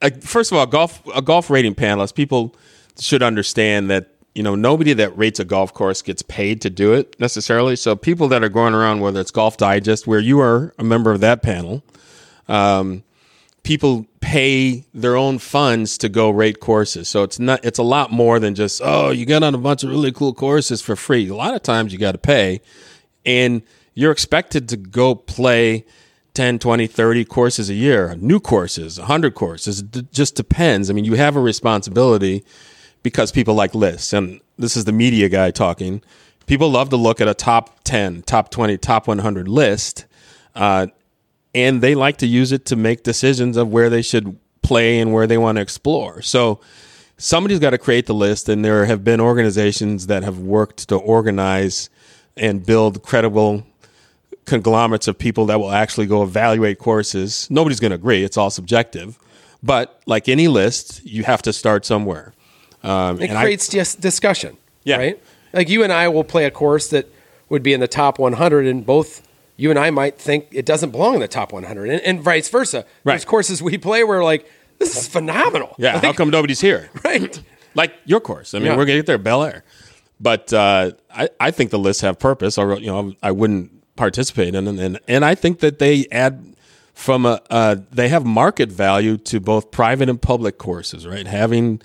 uh, 0.00 0.10
first 0.22 0.52
of 0.52 0.58
all, 0.58 0.66
golf 0.66 1.02
a 1.14 1.20
golf 1.22 1.50
rating 1.50 1.74
panelist. 1.74 2.14
People 2.14 2.54
should 2.98 3.22
understand 3.22 3.90
that 3.90 4.14
you 4.34 4.42
know 4.42 4.54
nobody 4.54 4.92
that 4.92 5.16
rates 5.16 5.40
a 5.40 5.44
golf 5.44 5.74
course 5.74 6.02
gets 6.02 6.22
paid 6.22 6.60
to 6.62 6.70
do 6.70 6.92
it 6.92 7.18
necessarily. 7.18 7.76
So 7.76 7.96
people 7.96 8.28
that 8.28 8.42
are 8.44 8.48
going 8.48 8.74
around, 8.74 9.00
whether 9.00 9.20
it's 9.20 9.30
Golf 9.30 9.56
Digest, 9.56 10.06
where 10.06 10.20
you 10.20 10.40
are 10.40 10.72
a 10.78 10.84
member 10.84 11.10
of 11.10 11.20
that 11.20 11.42
panel, 11.42 11.82
um, 12.48 13.02
people 13.62 14.06
pay 14.20 14.84
their 14.94 15.16
own 15.16 15.38
funds 15.38 15.98
to 15.98 16.08
go 16.08 16.30
rate 16.30 16.60
courses. 16.60 17.08
So 17.08 17.22
it's 17.22 17.38
not 17.38 17.64
it's 17.64 17.78
a 17.78 17.84
lot 17.84 18.12
more 18.12 18.38
than 18.38 18.54
just 18.54 18.80
oh 18.84 19.10
you 19.10 19.26
got 19.26 19.42
on 19.42 19.54
a 19.54 19.58
bunch 19.58 19.82
of 19.82 19.90
really 19.90 20.12
cool 20.12 20.34
courses 20.34 20.80
for 20.80 20.96
free. 20.96 21.28
A 21.28 21.34
lot 21.34 21.54
of 21.54 21.62
times 21.62 21.92
you 21.92 21.98
got 21.98 22.12
to 22.12 22.18
pay, 22.18 22.60
and 23.26 23.62
you're 23.94 24.12
expected 24.12 24.68
to 24.68 24.76
go 24.76 25.14
play 25.14 25.84
10, 26.34 26.60
20, 26.60 26.86
30 26.86 27.24
courses 27.24 27.68
a 27.68 27.74
year, 27.74 28.14
new 28.16 28.38
courses, 28.38 28.98
100 28.98 29.34
courses. 29.34 29.80
It 29.80 30.12
just 30.12 30.36
depends. 30.36 30.88
I 30.88 30.92
mean, 30.92 31.04
you 31.04 31.14
have 31.14 31.34
a 31.34 31.40
responsibility 31.40 32.44
because 33.02 33.32
people 33.32 33.54
like 33.54 33.74
lists. 33.74 34.12
And 34.12 34.40
this 34.58 34.76
is 34.76 34.84
the 34.84 34.92
media 34.92 35.28
guy 35.28 35.50
talking. 35.50 36.02
People 36.46 36.70
love 36.70 36.90
to 36.90 36.96
look 36.96 37.20
at 37.20 37.28
a 37.28 37.34
top 37.34 37.84
10, 37.84 38.22
top 38.22 38.50
20, 38.50 38.76
top 38.78 39.06
100 39.06 39.48
list, 39.48 40.06
uh, 40.54 40.88
and 41.54 41.80
they 41.80 41.94
like 41.94 42.18
to 42.18 42.26
use 42.26 42.52
it 42.52 42.66
to 42.66 42.76
make 42.76 43.02
decisions 43.02 43.56
of 43.56 43.68
where 43.68 43.90
they 43.90 44.02
should 44.02 44.38
play 44.62 44.98
and 44.98 45.12
where 45.12 45.26
they 45.26 45.38
want 45.38 45.56
to 45.56 45.62
explore. 45.62 46.22
So 46.22 46.60
somebody's 47.16 47.58
got 47.58 47.70
to 47.70 47.78
create 47.78 48.06
the 48.06 48.14
list, 48.14 48.48
and 48.48 48.64
there 48.64 48.84
have 48.86 49.04
been 49.04 49.20
organizations 49.20 50.06
that 50.08 50.22
have 50.22 50.38
worked 50.38 50.88
to 50.88 50.96
organize 50.96 51.90
and 52.36 52.64
build 52.64 53.02
credible 53.02 53.66
conglomerates 54.44 55.06
of 55.06 55.18
people 55.18 55.46
that 55.46 55.60
will 55.60 55.70
actually 55.70 56.06
go 56.06 56.22
evaluate 56.22 56.78
courses. 56.78 57.48
Nobody's 57.50 57.80
going 57.80 57.90
to 57.90 57.96
agree; 57.96 58.24
it's 58.24 58.36
all 58.36 58.50
subjective. 58.50 59.18
But 59.62 60.00
like 60.06 60.28
any 60.28 60.48
list, 60.48 61.04
you 61.04 61.24
have 61.24 61.42
to 61.42 61.52
start 61.52 61.84
somewhere. 61.84 62.32
Um, 62.82 63.20
It 63.20 63.30
and 63.30 63.38
I- 63.38 63.42
creates 63.42 63.68
dis- 63.68 63.94
discussion. 63.94 64.56
Yeah. 64.84 64.96
Right? 64.96 65.22
Like 65.52 65.68
you 65.68 65.82
and 65.82 65.92
I 65.92 66.08
will 66.08 66.24
play 66.24 66.44
a 66.44 66.50
course 66.50 66.88
that 66.88 67.06
would 67.48 67.62
be 67.62 67.72
in 67.72 67.80
the 67.80 67.88
top 67.88 68.18
100, 68.18 68.66
and 68.66 68.86
both 68.86 69.22
you 69.56 69.68
and 69.70 69.78
I 69.78 69.90
might 69.90 70.16
think 70.18 70.46
it 70.52 70.64
doesn't 70.64 70.90
belong 70.90 71.14
in 71.14 71.20
the 71.20 71.28
top 71.28 71.52
100, 71.52 71.90
and, 71.90 72.00
and 72.02 72.22
vice 72.22 72.48
versa. 72.48 72.84
There's 73.04 73.20
Right. 73.22 73.26
courses 73.26 73.62
we 73.62 73.76
play 73.76 74.04
where 74.04 74.22
like, 74.24 74.48
this 74.78 74.96
is 74.96 75.06
phenomenal. 75.08 75.74
yeah, 75.78 75.94
Like, 75.94 76.04
how 76.04 76.12
come 76.12 76.30
nobody's 76.30 76.60
here? 76.60 76.88
Right. 77.04 77.38
like 77.74 77.92
your 78.06 78.20
course. 78.20 78.54
I 78.54 78.58
mean, 78.58 78.66
Yeah. 78.68 78.76
we're 78.76 78.86
gonna 78.86 78.98
get 78.98 79.06
there, 79.06 79.18
Bel 79.18 79.42
Air. 79.44 79.64
But 80.20 80.52
uh, 80.52 80.92
I, 81.14 81.28
I 81.40 81.50
think 81.50 81.70
the 81.70 81.78
lists 81.78 82.02
have 82.02 82.18
purpose, 82.18 82.56
or 82.58 82.78
you 82.78 82.86
know, 82.86 83.12
I 83.22 83.30
wouldn't 83.32 83.70
participate 83.96 84.54
in 84.54 84.64
them, 84.66 84.78
and 84.78 84.98
and 85.08 85.24
I 85.24 85.34
think 85.34 85.60
that 85.60 85.78
they 85.78 86.06
add 86.12 86.54
from 86.94 87.24
a 87.26 87.40
uh, 87.50 87.76
they 87.90 88.08
have 88.08 88.24
market 88.26 88.70
value 88.70 89.16
to 89.18 89.40
both 89.40 89.70
private 89.70 90.08
and 90.08 90.20
public 90.20 90.58
courses, 90.58 91.06
right? 91.06 91.26
Having 91.26 91.80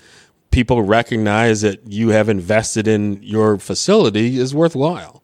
people 0.50 0.82
recognize 0.82 1.60
that 1.60 1.80
you 1.86 2.10
have 2.10 2.28
invested 2.28 2.88
in 2.88 3.22
your 3.22 3.58
facility 3.58 4.38
is 4.38 4.54
worthwhile. 4.54 5.22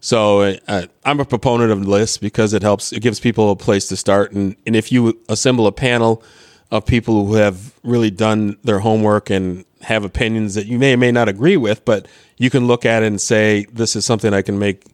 So 0.00 0.56
uh, 0.66 0.86
I'm 1.04 1.20
a 1.20 1.24
proponent 1.24 1.70
of 1.70 1.86
lists 1.86 2.18
because 2.18 2.52
it 2.54 2.62
helps. 2.62 2.92
It 2.92 3.00
gives 3.00 3.20
people 3.20 3.52
a 3.52 3.56
place 3.56 3.86
to 3.86 3.96
start, 3.96 4.32
and 4.32 4.56
and 4.66 4.74
if 4.74 4.90
you 4.90 5.20
assemble 5.28 5.68
a 5.68 5.72
panel 5.72 6.24
of 6.72 6.84
people 6.86 7.26
who 7.26 7.34
have 7.34 7.78
really 7.84 8.10
done 8.10 8.56
their 8.64 8.80
homework 8.80 9.30
and 9.30 9.64
have 9.82 10.04
opinions 10.04 10.54
that 10.54 10.66
you 10.66 10.78
may 10.78 10.94
or 10.94 10.96
may 10.96 11.12
not 11.12 11.28
agree 11.28 11.56
with, 11.56 11.84
but 11.84 12.08
you 12.36 12.50
can 12.50 12.66
look 12.66 12.84
at 12.84 13.04
it 13.04 13.06
and 13.06 13.20
say, 13.20 13.66
"This 13.72 13.94
is 13.94 14.04
something 14.04 14.34
I 14.34 14.42
can 14.42 14.58
make 14.58 14.86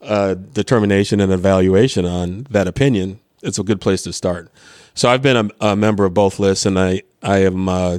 a 0.00 0.34
determination 0.34 1.20
and 1.20 1.30
evaluation 1.30 2.06
on." 2.06 2.46
That 2.48 2.66
opinion, 2.66 3.20
it's 3.42 3.58
a 3.58 3.62
good 3.62 3.82
place 3.82 4.02
to 4.04 4.14
start. 4.14 4.50
So 4.94 5.10
I've 5.10 5.22
been 5.22 5.50
a, 5.60 5.72
a 5.72 5.76
member 5.76 6.06
of 6.06 6.14
both 6.14 6.38
lists, 6.38 6.64
and 6.64 6.78
I 6.78 7.02
I 7.22 7.38
am 7.38 7.68
uh, 7.68 7.98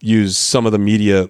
used 0.00 0.36
some 0.36 0.66
of 0.66 0.72
the 0.72 0.78
media 0.78 1.28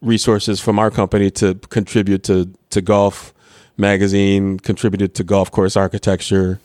resources 0.00 0.60
from 0.60 0.78
our 0.78 0.90
company 0.90 1.30
to 1.30 1.54
contribute 1.70 2.22
to 2.24 2.50
to 2.70 2.80
golf 2.80 3.32
magazine, 3.76 4.58
contributed 4.58 5.14
to 5.14 5.24
golf 5.24 5.50
course 5.50 5.76
architecture, 5.76 6.58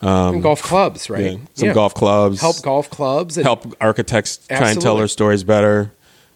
And 0.00 0.42
golf 0.42 0.62
clubs, 0.62 1.08
right? 1.10 1.32
yeah, 1.32 1.36
some 1.54 1.68
Yeah. 1.68 1.74
golf 1.74 1.94
clubs, 1.94 2.40
Help 2.40 2.60
golf 2.62 2.90
clubs. 2.90 3.36
And 3.36 3.46
help 3.46 3.74
architects 3.80 4.38
try 4.48 4.70
and 4.70 4.80
tell 4.80 4.96
their 4.96 5.08
stories 5.08 5.44
better. 5.44 5.92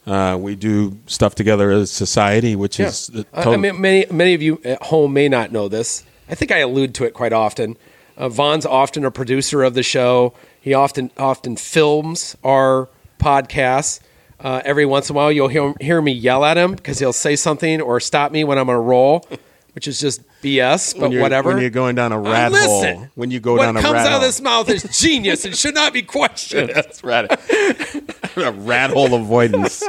Uh, 0.07 0.37
we 0.41 0.55
do 0.57 0.97
stuff 1.07 1.35
together 1.35 1.71
as 1.71 1.83
a 1.83 1.87
society, 1.87 2.57
which 2.57 2.79
Yeah. 2.79 2.87
is 2.89 3.09
the 3.09 3.27
I- 3.35 3.43
I 3.43 3.57
mean, 3.57 3.81
many 3.81 4.07
many 4.11 4.35
of 4.35 4.43
you 4.43 4.61
at 4.65 4.83
home 4.85 5.13
may 5.13 5.29
not 5.29 5.53
know 5.53 5.69
this. 5.69 6.05
I 6.29 6.35
think 6.35 6.51
I 6.53 6.59
allude 6.59 6.95
to 6.95 7.05
it 7.05 7.13
quite 7.13 7.33
often. 7.33 7.77
Uh, 8.17 8.29
Vaughn's 8.29 8.67
often 8.67 9.05
a 9.05 9.11
producer 9.11 9.63
of 9.63 9.75
the 9.75 9.83
show. 9.83 10.33
He 10.61 10.75
often 10.75 11.11
often 11.19 11.57
films 11.57 12.37
our 12.45 12.89
podcasts. 13.21 14.01
Uh, 14.43 14.63
every 14.65 14.87
once 14.87 15.11
in 15.11 15.15
a 15.15 15.17
while, 15.17 15.31
you'll 15.31 15.49
hear, 15.49 15.75
hear 15.81 16.01
me 16.01 16.13
yell 16.13 16.45
at 16.45 16.57
him 16.57 16.75
because 16.75 16.99
he'll 16.99 17.13
say 17.13 17.37
something 17.37 17.81
or 17.81 18.01
stop 18.01 18.33
me 18.33 18.43
when 18.45 18.57
I'm 18.59 18.69
on 18.71 18.77
a 18.77 18.81
roll, 18.81 19.27
which 19.75 19.87
is 19.87 20.01
just 20.01 20.23
BS. 20.43 20.99
But 20.99 21.11
when 21.11 21.21
whatever. 21.21 21.51
When 21.51 21.61
you're 21.61 21.69
going 21.71 21.95
down 21.95 22.13
a 22.13 22.19
Uh, 22.19 22.31
rat 22.31 22.53
listen, 22.53 22.97
hole, 22.97 23.09
when 23.17 23.31
you 23.31 23.39
go 23.41 23.55
what 23.57 23.63
down 23.65 23.77
a 23.77 23.83
comes 23.83 23.93
rat 23.95 24.07
out 24.07 24.13
of 24.13 24.13
hole, 24.13 24.21
this 24.23 24.41
mouth 24.41 24.69
is 24.71 24.83
genius 24.99 25.45
and 25.45 25.55
should 25.55 25.75
not 25.75 25.93
be 25.93 26.03
questioned. 26.03 26.71
that's 26.75 27.05
rat, 27.05 27.31
a 28.37 28.53
rat 28.53 28.91
hole 28.91 29.13
avoidance. 29.15 29.83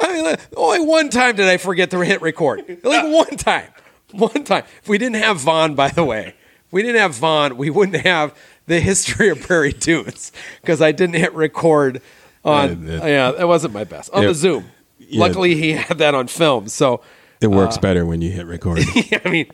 I 0.00 0.12
mean, 0.12 0.24
like, 0.24 0.40
only 0.56 0.80
one 0.84 1.08
time 1.10 1.36
did 1.36 1.46
I 1.48 1.56
forget 1.56 1.90
to 1.92 2.00
hit 2.00 2.20
record. 2.22 2.80
Like 2.82 3.04
one 3.04 3.36
time. 3.36 3.68
One 4.10 4.44
time. 4.44 4.64
If 4.82 4.88
we 4.88 4.98
didn't 4.98 5.22
have 5.22 5.38
Vaughn, 5.38 5.74
by 5.74 5.88
the 5.88 6.04
way, 6.04 6.28
if 6.66 6.72
we 6.72 6.82
didn't 6.82 7.00
have 7.00 7.14
Vaughn, 7.14 7.56
we 7.56 7.70
wouldn't 7.70 8.04
have 8.04 8.36
the 8.66 8.80
history 8.80 9.28
of 9.28 9.40
Prairie 9.40 9.72
Dunes 9.72 10.32
because 10.60 10.80
I 10.82 10.90
didn't 10.92 11.16
hit 11.16 11.32
record 11.34 12.00
on. 12.44 12.88
Uh, 12.88 13.02
uh, 13.02 13.06
yeah, 13.06 13.30
that 13.32 13.48
wasn't 13.48 13.72
my 13.74 13.84
best 13.84 14.10
on 14.12 14.22
Yeah. 14.22 14.28
the 14.28 14.34
Zoom. 14.34 14.64
Yeah. 14.98 15.20
Luckily, 15.20 15.54
he 15.54 15.72
had 15.72 15.98
that 15.98 16.14
on 16.14 16.26
film. 16.28 16.68
So, 16.68 17.00
It 17.40 17.48
works 17.48 17.78
better 17.78 18.06
when 18.06 18.22
you 18.22 18.30
hit 18.30 18.46
record. 18.46 18.80
I 19.24 19.28
mean, 19.28 19.46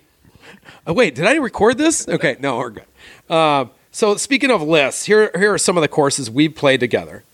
oh, 0.86 0.92
wait, 0.92 1.14
did 1.14 1.26
I 1.26 1.34
record 1.36 1.78
this? 1.78 2.08
Okay, 2.08 2.36
no, 2.40 2.58
we're 2.58 2.70
good. 2.70 2.84
Uh, 3.28 3.66
so, 3.90 4.16
speaking 4.16 4.50
of 4.50 4.62
lists, 4.62 5.04
here 5.06 5.30
here 5.36 5.52
are 5.52 5.58
some 5.58 5.76
of 5.76 5.80
the 5.82 5.88
courses 5.88 6.30
we've 6.30 6.54
played 6.54 6.78
together, 6.80 7.24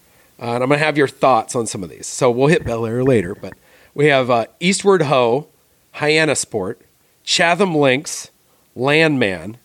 uh, 0.41 0.53
and 0.53 0.63
I'm 0.63 0.69
gonna 0.71 0.79
have 0.79 0.97
your 0.97 1.09
thoughts 1.09 1.55
on 1.55 1.67
some 1.67 1.83
of 1.83 1.91
these. 1.91 2.07
So 2.07 2.31
we'll 2.31 2.49
hit 2.49 2.65
Bel 2.65 2.87
Air 2.87 3.05
later, 3.05 3.35
but 3.35 3.53
we 3.95 4.07
have 4.07 4.31
uh, 4.31 4.47
Eastward 4.61 5.03
Ho, 5.03 5.49
Hyannisport, 5.97 6.77
Chatham 7.25 7.75
Links, 7.75 8.31
Landmand, 8.77 9.57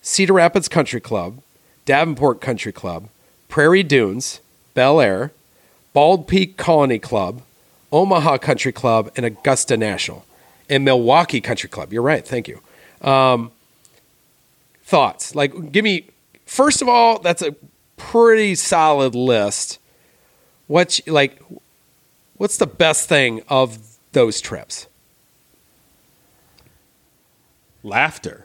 Cedar 0.00 0.34
Rapids 0.34 0.68
Country 0.68 1.00
Club, 1.00 1.40
Davenport 1.84 2.40
Country 2.40 2.72
Club, 2.72 3.08
Prairie 3.48 3.82
Dunes, 3.82 4.40
Bel 4.74 5.00
Air, 5.00 5.32
Bald 5.92 6.28
Peak 6.28 6.56
Colony 6.56 6.98
Club, 6.98 7.42
Omaha 7.92 8.38
Country 8.38 8.72
Club, 8.72 9.10
and 9.16 9.24
Augusta 9.26 9.76
National, 9.76 10.24
and 10.68 10.84
Milwaukee 10.84 11.40
Country 11.40 11.68
Club. 11.68 11.92
You're 11.92 12.02
right. 12.02 12.26
Thank 12.26 12.48
you. 12.48 12.60
Um, 13.00 13.50
thoughts? 14.84 15.34
Like, 15.34 15.72
give 15.72 15.84
me 15.84 16.06
first 16.46 16.82
of 16.82 16.88
all. 16.88 17.18
That's 17.20 17.42
a 17.42 17.54
pretty 17.96 18.54
solid 18.54 19.14
list. 19.14 19.78
What's 20.66 21.04
like? 21.06 21.40
What's 22.36 22.58
the 22.58 22.66
best 22.66 23.08
thing 23.08 23.42
of 23.48 23.78
those 24.12 24.40
trips? 24.40 24.86
Laughter. 27.82 28.44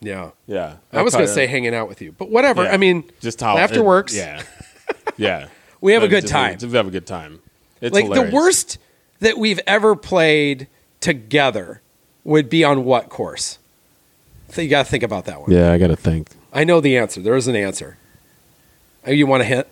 Yeah, 0.00 0.30
Yeah, 0.48 0.76
I 0.92 1.02
was 1.02 1.14
going 1.14 1.26
to 1.28 1.32
say 1.32 1.46
hanging 1.46 1.74
out 1.76 1.88
with 1.88 2.02
you, 2.02 2.10
but 2.10 2.28
whatever. 2.28 2.64
Yeah. 2.64 2.72
I 2.72 2.76
mean, 2.76 3.04
just 3.20 3.40
how 3.40 3.54
laughter 3.54 3.78
it- 3.78 3.84
works. 3.84 4.14
Yeah, 4.16 4.42
yeah. 5.16 5.46
We 5.82 5.92
have 5.92 6.02
a 6.02 6.08
good 6.08 6.22
just- 6.22 6.32
time. 6.32 6.56
We 6.62 6.70
have 6.76 6.86
a 6.88 6.90
good 6.90 7.06
time. 7.06 7.40
It's 7.82 7.92
like 7.92 8.04
hilarious. 8.04 8.30
the 8.30 8.36
worst 8.36 8.78
that 9.20 9.36
we've 9.36 9.60
ever 9.66 9.96
played 9.96 10.68
together 11.00 11.82
would 12.24 12.48
be 12.48 12.62
on 12.64 12.84
what 12.84 13.08
course? 13.08 13.58
So 14.50 14.62
you 14.62 14.68
got 14.68 14.84
to 14.86 14.90
think 14.90 15.02
about 15.02 15.24
that 15.24 15.40
one. 15.40 15.50
Yeah, 15.50 15.72
I 15.72 15.78
got 15.78 15.88
to 15.88 15.96
think. 15.96 16.28
I 16.52 16.62
know 16.64 16.80
the 16.80 16.96
answer. 16.96 17.20
There 17.20 17.34
is 17.34 17.48
an 17.48 17.56
answer. 17.56 17.96
Oh, 19.06 19.10
You 19.10 19.26
want 19.26 19.40
to 19.42 19.44
hit? 19.46 19.68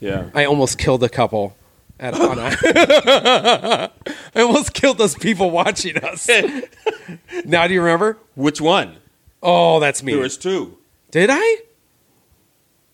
Yeah, 0.00 0.30
I 0.34 0.44
almost 0.46 0.78
killed 0.78 1.02
a 1.04 1.08
couple. 1.08 1.54
At, 1.98 2.14
on 2.18 2.38
I 2.40 3.90
almost 4.36 4.72
killed 4.72 4.96
those 4.96 5.14
people 5.14 5.50
watching 5.50 5.98
us. 5.98 6.26
now, 7.44 7.66
do 7.66 7.74
you 7.74 7.82
remember? 7.82 8.16
which 8.34 8.58
one? 8.58 8.96
Oh, 9.42 9.80
that's 9.80 10.02
me. 10.02 10.12
There 10.14 10.22
was 10.22 10.38
two. 10.38 10.78
Did 11.10 11.28
I? 11.30 11.58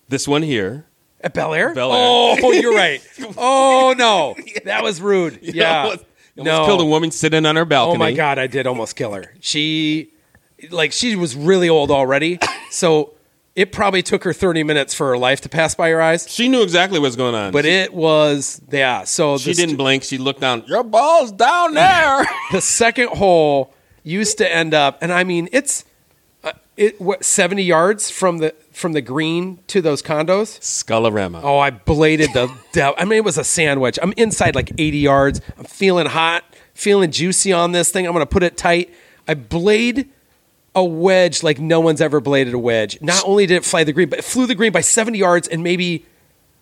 This 0.08 0.26
one 0.26 0.42
here. 0.42 0.86
At 1.26 1.34
Bel 1.34 1.54
Air? 1.54 1.74
Bel 1.74 1.92
Air. 1.92 1.98
Oh, 2.00 2.52
you're 2.52 2.72
right. 2.86 3.02
Oh, 3.36 3.94
no. 3.98 4.36
That 4.64 4.84
was 4.84 5.00
rude. 5.00 5.40
You 5.42 5.54
Yeah. 5.54 5.82
almost, 5.82 6.04
you 6.36 6.44
no. 6.44 6.50
almost 6.52 6.68
killed 6.68 6.80
a 6.82 6.84
woman 6.84 7.10
sitting 7.10 7.44
on 7.44 7.56
her 7.56 7.64
balcony. 7.64 7.96
Oh 7.96 7.98
my 7.98 8.12
god, 8.12 8.38
I 8.38 8.46
did 8.46 8.66
almost 8.68 8.94
kill 8.94 9.12
her. 9.14 9.34
She 9.40 10.12
like 10.70 10.92
she 10.92 11.16
was 11.16 11.34
really 11.34 11.68
old 11.68 11.90
already. 11.90 12.38
So 12.70 13.14
it 13.54 13.72
probably 13.72 14.02
took 14.02 14.22
her 14.24 14.32
30 14.34 14.62
minutes 14.62 14.92
for 14.94 15.08
her 15.08 15.16
life 15.18 15.40
to 15.42 15.48
pass 15.48 15.74
by 15.74 15.88
her 15.90 16.00
eyes. 16.02 16.30
She 16.30 16.46
knew 16.48 16.62
exactly 16.62 16.98
what's 16.98 17.16
going 17.16 17.34
on. 17.34 17.52
But 17.52 17.64
it 17.64 17.92
was 17.94 18.60
yeah. 18.70 19.02
So 19.04 19.38
she 19.38 19.50
the, 19.52 19.56
didn't 19.56 19.76
blink. 19.76 20.02
She 20.04 20.18
looked 20.18 20.40
down. 20.42 20.62
Your 20.68 20.84
ball's 20.84 21.32
down 21.32 21.74
there. 21.82 22.24
the 22.52 22.60
second 22.60 23.08
hole 23.08 23.72
used 24.04 24.38
to 24.38 24.54
end 24.54 24.74
up, 24.74 24.98
and 25.02 25.12
I 25.12 25.24
mean 25.24 25.48
it's 25.52 25.84
uh, 26.44 26.52
it 26.76 27.00
what 27.00 27.24
70 27.24 27.62
yards 27.62 28.10
from 28.10 28.38
the 28.38 28.54
from 28.76 28.92
the 28.92 29.00
green 29.00 29.58
to 29.68 29.80
those 29.80 30.02
condos. 30.02 30.60
Skullorama. 30.60 31.40
Oh, 31.42 31.58
I 31.58 31.70
bladed 31.70 32.34
the. 32.34 32.54
dev- 32.72 32.94
I 32.98 33.06
mean, 33.06 33.16
it 33.16 33.24
was 33.24 33.38
a 33.38 33.44
sandwich. 33.44 33.98
I'm 34.02 34.12
inside 34.18 34.54
like 34.54 34.70
80 34.76 34.98
yards. 34.98 35.40
I'm 35.56 35.64
feeling 35.64 36.06
hot, 36.06 36.44
feeling 36.74 37.10
juicy 37.10 37.54
on 37.54 37.72
this 37.72 37.90
thing. 37.90 38.06
I'm 38.06 38.12
gonna 38.12 38.26
put 38.26 38.42
it 38.42 38.58
tight. 38.58 38.92
I 39.26 39.32
blade 39.32 40.10
a 40.74 40.84
wedge 40.84 41.42
like 41.42 41.58
no 41.58 41.80
one's 41.80 42.02
ever 42.02 42.20
bladed 42.20 42.52
a 42.52 42.58
wedge. 42.58 43.00
Not 43.00 43.24
only 43.24 43.46
did 43.46 43.56
it 43.56 43.64
fly 43.64 43.82
the 43.82 43.94
green, 43.94 44.10
but 44.10 44.18
it 44.18 44.26
flew 44.26 44.46
the 44.46 44.54
green 44.54 44.72
by 44.72 44.82
70 44.82 45.16
yards 45.18 45.48
and 45.48 45.62
maybe 45.62 46.04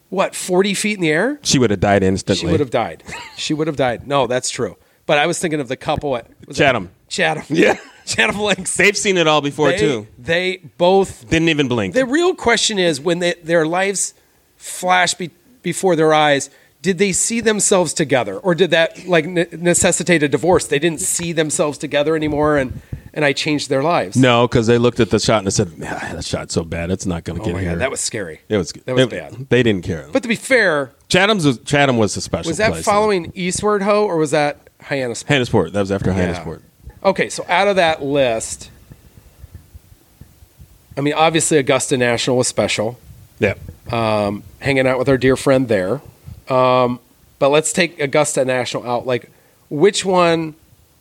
what 0.09 0.37
40 0.37 0.73
feet 0.75 0.95
in 0.95 1.01
the 1.01 1.11
air. 1.11 1.41
She 1.43 1.59
would 1.59 1.71
have 1.71 1.81
died 1.81 2.05
instantly. 2.05 2.41
She 2.43 2.47
would 2.47 2.61
have 2.61 2.71
died. 2.71 3.03
She 3.37 3.55
would 3.55 3.67
have 3.67 3.77
died. 3.77 4.07
No, 4.07 4.29
that's 4.29 4.51
true. 4.51 4.77
But 5.07 5.19
I 5.19 5.27
was 5.27 5.41
thinking 5.41 5.59
of 5.59 5.67
the 5.67 5.77
couple 5.77 6.17
at 6.17 6.29
was 6.47 6.61
it 6.61 6.63
Chatham. 6.63 6.91
Chatham. 7.09 7.57
Yeah. 7.57 7.77
Chatham 8.07 8.41
Links. 8.41 8.77
They've 8.77 8.97
seen 8.97 9.17
it 9.17 9.27
all 9.27 9.41
before 9.41 9.71
They, 9.71 9.79
too. 9.79 10.07
they 10.19 10.57
both 10.79 11.29
Didn't 11.29 11.49
even 11.49 11.69
blink. 11.69 11.95
the 11.95 12.07
real 12.07 12.35
question 12.35 12.79
is 12.79 13.01
when 13.01 13.19
they, 13.21 13.35
their 13.43 13.67
lives 13.67 14.15
flash 14.57 15.15
be, 15.15 15.31
before 15.63 15.97
their 15.97 16.13
eyes, 16.15 16.51
did 16.83 16.99
they 16.99 17.13
see 17.13 17.41
themselves 17.41 17.95
together, 17.95 18.37
or 18.39 18.55
did 18.55 18.71
that 18.73 19.07
like 19.07 19.25
ne- 19.27 19.47
necessitate 19.53 20.23
a 20.23 20.29
divorce? 20.29 20.67
They 20.67 20.79
didn't 20.79 21.01
see 21.01 21.33
themselves 21.33 21.79
together 21.79 22.15
anymore, 22.15 22.59
and 22.59 22.83
and 23.15 23.25
I 23.25 23.33
changed 23.33 23.71
their 23.71 23.83
lives. 23.83 24.17
no, 24.17 24.47
because 24.47 24.67
they 24.67 24.77
looked 24.77 25.01
at 25.01 25.09
the 25.09 25.19
shot 25.19 25.43
and 25.45 25.51
said, 25.53 25.73
"Ah, 25.83 26.11
"That 26.15 26.25
shot's 26.27 26.53
so 26.53 26.63
bad, 26.63 26.91
it's 26.91 27.07
not 27.07 27.25
going 27.25 27.37
to 27.39 27.43
oh 27.43 27.47
get 27.47 27.55
my 27.55 27.61
here." 27.63 27.71
god, 27.71 27.79
that 27.81 27.91
was 27.91 28.01
scary. 28.01 28.41
it 28.51 28.59
was 28.59 28.73
that 28.73 28.95
was 28.95 29.05
it- 29.05 29.11
bad. 29.11 29.49
They 29.49 29.63
didn't 29.63 29.85
care. 29.85 30.09
But 30.13 30.23
to 30.25 30.29
be 30.29 30.35
fair, 30.37 30.93
Chatham's 31.09 31.47
was, 31.47 31.59
Chatham 31.61 31.97
was 31.97 32.15
a 32.19 32.21
special. 32.21 32.51
was 32.51 32.59
that 32.59 32.73
place, 32.73 32.85
following 32.85 33.33
Eastward 33.35 33.81
Ho, 33.83 34.05
or 34.05 34.19
was 34.19 34.33
that 34.33 34.69
Hyannis? 34.83 35.23
though. 35.23 35.35
Hyannisport? 35.35 35.73
That 35.73 35.81
was 35.81 35.91
after 35.91 36.11
Yeah. 36.11 36.45
Okay, 37.05 37.29
so 37.29 37.45
out 37.49 37.69
of 37.69 37.77
that 37.77 38.03
list, 38.03 38.71
I 40.97 41.01
mean, 41.01 41.15
obviously 41.15 41.59
Augusta 41.59 41.97
National 41.97 42.37
was 42.37 42.49
special. 42.49 42.99
Yeah. 43.41 43.55
hanging 44.61 44.87
out 44.87 44.99
with 44.99 45.09
our 45.09 45.19
dear 45.19 45.37
friend 45.37 45.69
there. 45.69 46.01
Um, 46.49 47.01
but 47.39 47.51
let's 47.51 47.73
take 47.73 48.01
Augusta 48.01 48.45
National 48.45 48.87
out. 48.87 49.07
Like, 49.07 49.31
which 49.69 50.05
one 50.05 50.55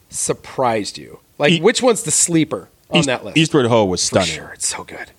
surprised 0.10 0.98
you? 0.98 1.20
Like, 1.38 1.54
E- 1.54 1.62
which 1.62 1.82
one's 1.82 2.04
the 2.04 2.12
sleeper 2.12 2.70
on 2.90 3.00
East- 3.00 3.08
that 3.08 3.24
list? 3.24 3.38
Eastward 3.38 3.68
Ho 3.68 3.86
was 3.86 4.02
For 4.02 4.22
stunning. 4.22 4.30
sure, 4.30 4.52
it's 4.54 4.68
so 4.68 4.84
good. 4.84 5.12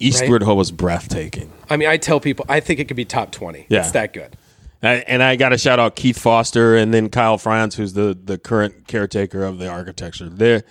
Eastward 0.00 0.42
Ho 0.42 0.54
was 0.54 0.70
breathtaking. 0.72 1.50
I 1.70 1.76
mean, 1.76 1.88
I 1.88 1.96
tell 1.96 2.18
people, 2.18 2.44
I 2.48 2.58
think 2.60 2.80
it 2.80 2.88
could 2.88 2.96
be 2.96 3.04
top 3.04 3.30
twenty. 3.30 3.66
Yeah. 3.68 3.80
It's 3.80 3.92
that 3.92 4.12
good. 4.12 4.36
And 4.84 5.22
I 5.22 5.36
got 5.36 5.50
to 5.50 5.58
shout 5.58 5.78
out 5.78 5.96
Keith 5.96 6.18
Foster 6.18 6.76
and 6.76 6.92
then 6.92 7.08
Kyle 7.08 7.38
Franz, 7.38 7.74
who's 7.74 7.94
the, 7.94 8.18
the 8.22 8.36
current 8.38 8.86
caretaker 8.86 9.42
of 9.44 9.58
the 9.58 9.68
architecture. 9.68 10.28
they 10.28 10.62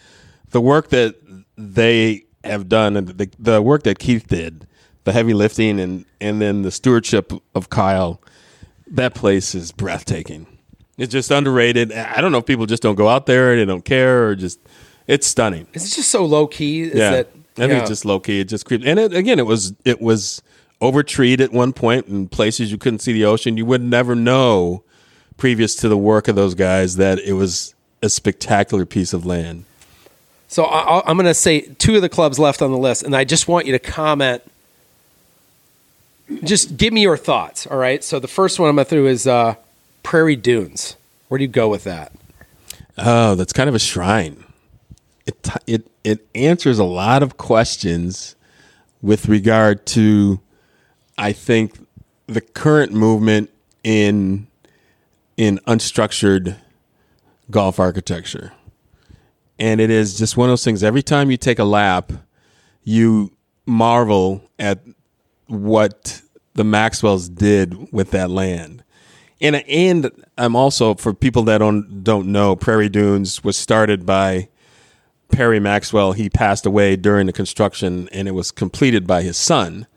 the 0.52 0.62
work 0.62 0.90
that 0.90 1.16
they 1.58 2.24
have 2.44 2.70
done 2.70 2.96
and 2.96 3.08
the, 3.08 3.30
the 3.40 3.62
work 3.62 3.84
that 3.84 4.00
Keith 4.00 4.28
did, 4.28 4.68
the 5.04 5.12
heavy 5.12 5.34
lifting 5.34 5.80
and, 5.80 6.06
and 6.22 6.42
then 6.42 6.62
the 6.62 6.72
stewardship 6.72 7.34
of 7.56 7.70
Kyle, 7.70 8.22
that 8.88 9.16
place 9.16 9.56
is 9.56 9.72
breathtaking. 9.72 10.46
It's 10.98 11.12
just 11.12 11.32
underrated. 11.32 11.92
I 11.92 12.22
don't 12.22 12.32
know 12.32 12.38
if 12.38 12.46
people 12.46 12.68
just 12.68 12.84
don't 12.84 12.96
go 12.96 13.10
out 13.10 13.26
there, 13.26 13.56
they 13.56 13.66
don't 13.66 13.84
care, 13.84 14.28
or 14.28 14.36
just 14.36 14.60
it's 15.08 15.26
stunning. 15.26 15.68
It's 15.74 15.96
just 15.96 16.12
so 16.12 16.24
low 16.24 16.46
key. 16.46 16.84
Is 16.84 16.94
yeah, 16.94 17.10
that, 17.12 17.30
I 17.34 17.62
think 17.62 17.72
yeah. 17.72 17.80
it's 17.80 17.90
just 17.90 18.06
low 18.06 18.20
key. 18.20 18.42
It 18.42 18.46
just 18.46 18.66
creeps. 18.66 18.86
And 18.86 19.00
it, 19.00 19.12
again, 19.12 19.40
it 19.40 19.48
was 19.48 19.74
it 19.86 20.00
was 20.00 20.44
overtreed 20.84 21.40
at 21.40 21.52
one 21.52 21.72
point 21.74 22.08
in 22.08 22.28
places 22.28 22.72
you 22.72 22.78
couldn't 22.78 23.00
see 23.00 23.14
the 23.14 23.26
ocean. 23.26 23.56
You 23.58 23.66
would 23.66 23.82
never 23.82 24.16
know 24.16 24.84
previous 25.38 25.76
to 25.78 25.90
the 25.90 25.98
work 25.98 26.28
of 26.28 26.36
those 26.36 26.54
guys 26.54 26.98
that 26.98 27.20
it 27.20 27.34
was 27.34 27.74
a 28.02 28.10
spectacular 28.10 28.86
piece 28.86 29.14
of 29.14 29.26
land. 29.26 29.64
So 30.50 30.66
I, 30.66 31.02
I'm 31.10 31.16
going 31.16 31.26
to 31.26 31.34
say 31.34 31.62
two 31.62 31.96
of 31.96 32.02
the 32.02 32.10
clubs 32.10 32.38
left 32.38 32.62
on 32.62 32.72
the 32.72 32.78
list, 32.78 33.02
and 33.02 33.16
I 33.16 33.24
just 33.24 33.48
want 33.48 33.66
you 33.66 33.72
to 33.72 33.80
comment. 33.80 34.44
Just 36.44 36.78
give 36.78 36.94
me 36.94 37.02
your 37.02 37.18
thoughts. 37.18 37.66
All 37.66 37.78
right. 37.78 38.04
So 38.04 38.20
the 38.20 38.28
first 38.28 38.60
one 38.60 38.70
I'm 38.70 38.76
going 38.76 38.86
to 38.86 38.90
through 38.90 39.08
is 39.08 39.26
uh, 39.26 39.56
Prairie 40.04 40.36
Dunes. 40.36 40.96
Where 41.30 41.38
do 41.38 41.44
you 41.44 41.48
go 41.48 41.70
with 41.70 41.86
that? 41.86 42.12
Oh, 42.98 43.36
that's 43.36 43.54
kind 43.54 43.70
of 43.70 43.76
a 43.76 43.80
shrine. 43.80 44.44
It 45.26 45.50
it 45.66 45.88
it 46.04 46.28
answers 46.36 46.78
a 46.78 46.84
lot 46.84 47.24
of 47.24 47.38
questions 47.38 48.36
with 49.02 49.28
regard 49.28 49.86
to, 49.86 50.40
I 51.18 51.32
think, 51.34 51.88
the 52.28 52.42
current 52.42 52.94
movement 52.94 53.50
in 53.84 54.48
in 55.36 55.60
unstructured 55.68 56.58
golf 57.52 57.80
architecture, 57.80 58.54
and 59.60 59.82
it 59.82 59.90
is 59.90 60.18
just 60.18 60.38
one 60.38 60.50
of 60.50 60.52
those 60.52 60.64
things. 60.64 60.84
Every 60.84 61.04
time 61.04 61.32
you 61.32 61.38
take 61.38 61.60
a 61.60 61.64
lap, 61.66 62.12
you 62.84 63.32
marvel 63.66 64.50
at 64.60 64.80
what 65.48 66.22
the 66.54 66.64
Maxwells 66.64 67.30
did 67.30 67.92
with 67.92 68.12
that 68.12 68.30
land. 68.30 68.84
And 69.42 69.58
and 69.68 70.12
I'm 70.38 70.56
also 70.56 70.96
for 70.96 71.14
people 71.14 71.44
that 71.44 71.58
don't 71.58 72.04
don't 72.04 72.28
know, 72.28 72.56
Prairie 72.56 72.90
Dunes 72.90 73.44
was 73.44 73.58
started 73.58 74.06
by 74.06 74.50
Perry 75.32 75.60
Maxwell. 75.60 76.14
He 76.14 76.30
passed 76.30 76.66
away 76.66 76.96
during 76.96 77.28
the 77.28 77.34
construction, 77.34 78.08
and 78.12 78.28
it 78.28 78.32
was 78.32 78.52
completed 78.52 79.06
by 79.06 79.24
his 79.24 79.36
son, 79.36 79.88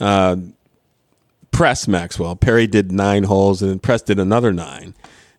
uh, 0.00 0.36
Press 1.50 1.86
Maxwell. 1.88 2.36
Perry 2.36 2.66
did 2.66 2.92
nine 2.92 3.24
holes, 3.24 3.60
and 3.62 3.70
then 3.70 3.78
Press 3.78 4.02
did 4.02 4.18
another 4.18 4.52
nine. 4.52 4.94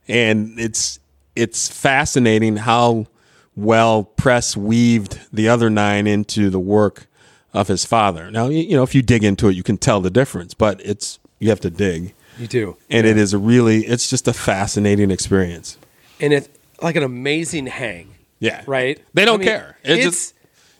And 0.07 0.59
it's 0.59 0.99
it's 1.35 1.69
fascinating 1.69 2.57
how 2.57 3.07
well 3.55 4.03
Press 4.03 4.55
weaved 4.57 5.19
the 5.31 5.47
other 5.49 5.69
nine 5.69 6.07
into 6.07 6.49
the 6.49 6.59
work 6.59 7.07
of 7.53 7.67
his 7.67 7.85
father. 7.85 8.29
Now, 8.31 8.47
you 8.47 8.75
know, 8.75 8.83
if 8.83 8.93
you 8.95 9.01
dig 9.01 9.23
into 9.23 9.47
it, 9.49 9.55
you 9.55 9.63
can 9.63 9.77
tell 9.77 10.01
the 10.01 10.09
difference, 10.09 10.53
but 10.53 10.81
it's 10.85 11.19
you 11.39 11.49
have 11.49 11.59
to 11.61 11.69
dig 11.69 12.13
You 12.37 12.47
do. 12.47 12.77
and 12.89 13.07
it 13.07 13.17
is 13.17 13.33
a 13.33 13.37
really 13.37 13.85
it's 13.85 14.09
just 14.09 14.27
a 14.27 14.33
fascinating 14.33 15.09
experience 15.09 15.77
and 16.19 16.33
it's 16.33 16.47
like 16.81 16.95
an 16.95 17.01
amazing 17.03 17.65
hang. 17.65 18.13
yeah 18.39 18.61
Right? 18.67 19.01
they 19.15 19.25
don't 19.25 19.35
I 19.35 19.37
mean, 19.39 19.47
care 19.47 19.77
it's, 19.83 19.89
it's- 19.89 20.05
just 20.05 20.35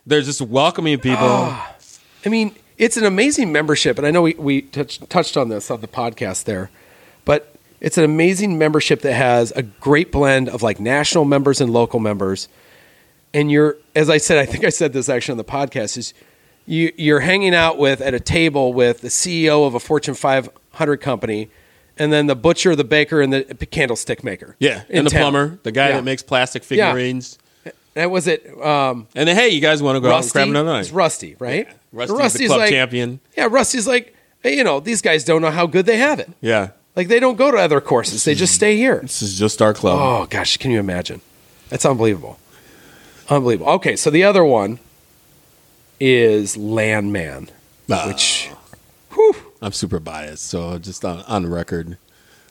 they're 0.06 0.22
just 0.22 0.40
welcoming 0.42 1.00
people 1.00 1.18
I 1.18 2.30
mean, 2.30 2.54
it's 2.82 2.98
an 2.98 3.06
amazing 3.06 3.52
membership, 3.52 3.98
and 3.98 4.06
I 4.08 4.12
know 4.12 4.24
we, 4.24 4.34
we 4.34 4.62
touch, 4.64 5.00
touched 5.08 5.38
on 5.38 5.50
this 5.50 5.70
on 5.72 5.82
the 5.82 5.88
podcast 5.88 6.44
there, 6.46 6.70
but 7.26 7.54
it's 7.80 7.98
an 7.98 8.04
amazing 8.04 8.58
membership 8.58 9.02
that 9.02 9.14
has 9.14 9.52
a 9.56 9.62
great 9.64 10.12
blend 10.12 10.50
of 10.50 10.62
like 10.62 10.80
national 10.80 11.24
members 11.26 11.62
and 11.62 11.72
local 11.72 12.00
members. 12.00 12.48
And 13.34 13.50
you're, 13.52 13.78
as 13.96 14.10
I 14.10 14.18
said, 14.18 14.38
I 14.40 14.46
think 14.46 14.66
I 14.66 14.70
said 14.70 14.94
this 14.94 15.08
actually 15.10 15.34
on 15.34 15.38
the 15.38 15.44
podcast, 15.46 15.98
is 15.98 16.14
you, 16.66 16.92
you're 16.98 17.22
hanging 17.22 17.56
out 17.56 17.78
with 17.78 18.02
at 18.02 18.14
a 18.14 18.20
table 18.20 18.74
with 18.74 19.02
the 19.02 19.08
CEO 19.10 19.66
of 19.66 19.74
a 19.76 19.80
Fortune 19.80 20.16
500 20.16 20.98
company, 20.98 21.50
and 21.98 22.12
then 22.12 22.26
the 22.28 22.36
butcher, 22.36 22.76
the 22.76 22.84
baker, 22.84 23.22
and 23.22 23.32
the 23.32 23.44
candlestick 23.70 24.24
maker. 24.24 24.56
yeah 24.60 24.84
and 24.90 25.06
the 25.06 25.12
town. 25.12 25.22
plumber 25.22 25.60
the 25.64 25.72
guy 25.72 25.90
Yeah. 25.90 25.96
that 25.98 26.04
makes 26.04 26.24
plastic 26.24 26.64
Yeah. 26.70 26.88
figurines 26.92 27.38
That 27.94 28.10
was 28.10 28.26
it. 28.28 28.46
Um, 28.60 29.08
and 29.16 29.28
then 29.28 29.36
hey 29.36 29.50
you 29.50 29.62
guys 29.62 29.84
want 29.84 29.98
to 29.98 30.00
go 30.02 30.08
out 30.08 30.16
and 30.16 30.24
Rusty. 30.26 30.32
grab 30.34 30.48
another 30.50 30.80
It's 30.80 30.92
Rusty, 30.92 31.36
right? 31.40 31.68
Rusty's 31.92 32.50
the 32.50 32.56
club 32.56 32.70
champion 32.70 33.20
Yeah, 33.38 33.48
Rusty's 33.52 33.88
like, 33.88 34.16
hey, 34.42 34.56
you 34.58 34.64
know, 34.64 34.80
these 34.80 35.02
guys 35.02 35.24
don't 35.24 35.42
know 35.42 35.52
how 35.52 35.68
good 35.68 35.86
they 35.86 35.98
have 35.98 36.20
it. 36.20 36.30
yeah 36.42 36.70
Like 36.96 37.08
they 37.08 37.20
don't 37.20 37.38
go 37.38 37.52
to 37.52 37.58
other 37.58 37.82
courses; 37.82 38.24
they 38.24 38.36
just 38.36 38.54
stay 38.56 38.76
here. 38.78 39.00
this 39.02 39.22
is 39.22 39.38
just 39.38 39.62
our 39.62 39.74
club 39.74 39.98
Oh 40.00 40.26
gosh, 40.30 40.58
can 40.58 40.72
you 40.72 40.80
imagine? 40.80 41.22
That's 41.70 41.86
unbelievable. 41.86 42.38
Unbelievable. 43.30 43.72
Okay, 43.74 43.96
so 43.96 44.10
the 44.10 44.24
other 44.26 44.44
one 44.44 44.80
is 46.00 46.58
Landmand, 46.58 47.50
Ah, 47.90 48.08
which 48.08 48.50
i'm 49.62 49.72
super 49.72 50.00
biased 50.00 50.44
so 50.48 50.80
just 50.80 51.06
on, 51.06 51.20
on 51.28 51.46
record 51.46 51.98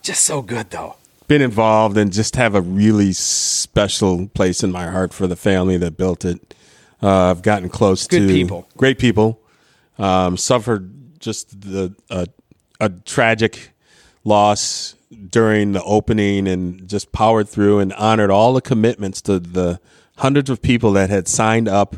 just 0.03 0.23
so 0.25 0.41
good 0.43 0.71
though. 0.71 0.95
been 1.27 1.43
involved 1.43 1.97
and 1.97 2.13
just 2.13 2.37
have 2.37 2.55
a 2.55 2.61
really 2.61 3.13
special 3.13 4.29
place 4.29 4.63
in 4.63 4.71
my 4.71 4.87
heart 4.89 5.13
for 5.13 5.27
the 5.27 5.35
family 5.37 5.77
that 5.77 5.97
built 5.97 6.25
it. 6.25 6.55
Uh, 7.03 7.31
I've 7.31 7.43
gotten 7.43 7.69
close 7.69 8.07
Good 8.07 8.29
to 8.29 8.29
people. 8.29 8.69
great 8.77 8.99
people. 8.99 9.41
Um, 9.99 10.37
suffered 10.37 11.19
just 11.19 11.61
the 11.61 11.95
a, 12.09 12.27
a 12.81 12.89
tragic 12.89 13.73
loss 14.25 14.95
during 15.29 15.73
the 15.73 15.83
opening 15.83 16.47
and 16.47 16.89
just 16.89 17.13
powered 17.13 17.49
through 17.49 17.79
and 17.81 17.93
honored 17.95 18.31
all 18.31 18.53
the 18.53 18.61
commitments 18.61 19.21
to 19.23 19.39
the 19.39 19.81
hundreds 20.19 20.51
of 20.51 20.63
people 20.63 20.93
that 20.93 21.11
had 21.11 21.27
signed 21.27 21.69
up 21.69 21.97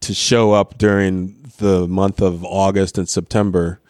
to 0.00 0.12
show 0.14 0.52
up 0.52 0.76
during 0.76 1.50
the 1.58 1.86
month 1.88 2.20
of 2.20 2.44
August 2.44 2.98
and 2.98 3.08
September 3.08 3.80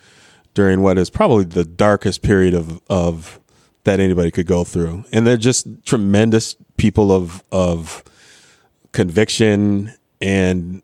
during 0.52 0.82
what 0.82 0.96
is 0.96 1.10
probably 1.10 1.44
the 1.44 1.64
darkest 1.64 2.22
period 2.22 2.54
of, 2.54 2.80
of 2.88 3.40
that 3.82 3.98
anybody 4.00 4.30
could 4.30 4.46
go 4.46 4.64
through. 4.64 5.04
And 5.12 5.26
they're 5.26 5.36
just 5.36 5.66
tremendous 5.84 6.56
people 6.76 7.10
of 7.10 7.42
of 7.50 8.04
conviction 8.92 9.92
and 10.24 10.82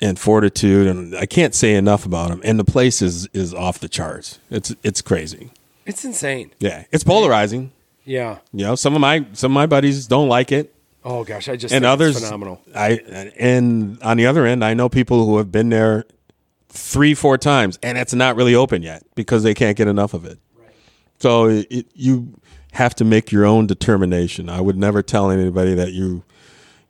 and 0.00 0.18
fortitude, 0.18 0.86
and 0.86 1.16
I 1.16 1.26
can't 1.26 1.54
say 1.54 1.74
enough 1.74 2.04
about 2.04 2.28
them. 2.28 2.40
And 2.44 2.58
the 2.58 2.64
place 2.64 3.02
is 3.02 3.26
is 3.32 3.54
off 3.54 3.78
the 3.78 3.88
charts. 3.88 4.38
It's 4.50 4.74
it's 4.82 5.00
crazy. 5.02 5.50
It's 5.86 6.04
insane. 6.04 6.52
Yeah, 6.58 6.84
it's 6.92 7.04
polarizing. 7.04 7.72
Yeah. 8.04 8.38
You 8.52 8.66
know, 8.66 8.74
some 8.74 8.94
of 8.94 9.00
my 9.00 9.26
some 9.32 9.52
of 9.52 9.54
my 9.54 9.66
buddies 9.66 10.06
don't 10.06 10.28
like 10.28 10.52
it, 10.52 10.74
Oh 11.04 11.22
gosh, 11.22 11.48
I 11.48 11.56
just 11.56 11.74
and 11.74 11.82
think 11.82 11.92
others 11.92 12.16
it's 12.16 12.24
phenomenal. 12.24 12.62
I 12.74 12.92
and 13.38 14.02
on 14.02 14.16
the 14.16 14.26
other 14.26 14.46
end, 14.46 14.64
I 14.64 14.72
know 14.72 14.88
people 14.88 15.26
who 15.26 15.36
have 15.36 15.52
been 15.52 15.68
there 15.68 16.06
three, 16.70 17.14
four 17.14 17.36
times, 17.36 17.78
and 17.82 17.98
it's 17.98 18.14
not 18.14 18.36
really 18.36 18.54
open 18.54 18.82
yet 18.82 19.04
because 19.14 19.42
they 19.42 19.52
can't 19.52 19.76
get 19.76 19.86
enough 19.86 20.14
of 20.14 20.24
it. 20.24 20.38
So 21.18 21.48
it, 21.48 21.66
it, 21.70 21.86
you 21.94 22.40
have 22.72 22.94
to 22.96 23.04
make 23.04 23.30
your 23.30 23.44
own 23.44 23.66
determination. 23.66 24.48
I 24.48 24.60
would 24.62 24.76
never 24.76 25.02
tell 25.02 25.30
anybody 25.30 25.74
that 25.74 25.92
you 25.92 26.24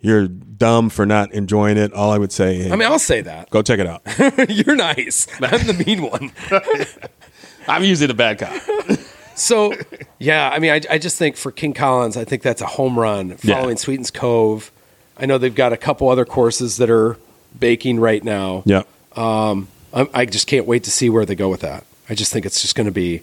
you're 0.05 0.29
dumb 0.29 0.91
for 0.91 1.07
not 1.07 1.33
enjoying 1.33 1.77
it. 1.77 1.93
All 1.93 2.13
I 2.13 2.19
would 2.19 2.31
say, 2.33 2.57
hey, 2.57 2.71
I 2.71 2.77
mean, 2.77 2.89
I'll 2.89 2.99
say 2.99 3.23
that. 3.23 3.51
go 3.51 3.63
check 3.63 3.79
it 3.81 3.87
out. 3.87 4.03
You're 4.51 4.77
nice. 4.77 5.27
I'm 5.41 5.67
the 5.67 5.85
mean 5.87 6.03
one. 6.03 6.31
I'm 7.69 7.83
usually 7.83 8.07
the 8.07 8.15
bad 8.15 8.39
cop. 8.39 8.99
So, 9.35 9.75
yeah, 10.19 10.51
I 10.53 10.59
mean, 10.59 10.71
I, 10.71 10.81
I 10.91 10.99
just 10.99 11.19
think 11.19 11.37
for 11.37 11.51
King 11.51 11.73
Collins, 11.75 12.17
I 12.17 12.25
think 12.25 12.43
that's 12.43 12.61
a 12.63 12.67
home 12.67 12.99
run 12.99 13.37
following 13.39 13.71
Yeah. 13.71 13.75
Sweetens 13.77 14.11
Cove. 14.11 14.71
I 15.17 15.27
know 15.27 15.39
they've 15.39 15.55
got 15.55 15.73
a 15.73 15.77
couple 15.77 16.09
other 16.09 16.25
courses 16.25 16.77
that 16.77 16.91
are 16.91 17.17
baking 17.59 17.99
right 17.99 18.23
now. 18.23 18.63
yeah. 18.67 18.83
Um, 19.17 19.69
I'm, 19.93 20.09
I 20.13 20.27
just 20.27 20.47
can't 20.49 20.67
wait 20.67 20.85
to 20.85 20.91
see 20.91 21.09
where 21.09 21.25
they 21.25 21.35
go 21.37 21.49
with 21.49 21.61
that. 21.61 21.85
I 22.11 22.15
just 22.15 22.33
think 22.33 22.45
it's 22.47 22.61
just 22.61 22.75
going 22.75 22.87
to 22.87 22.93
be, 22.93 23.23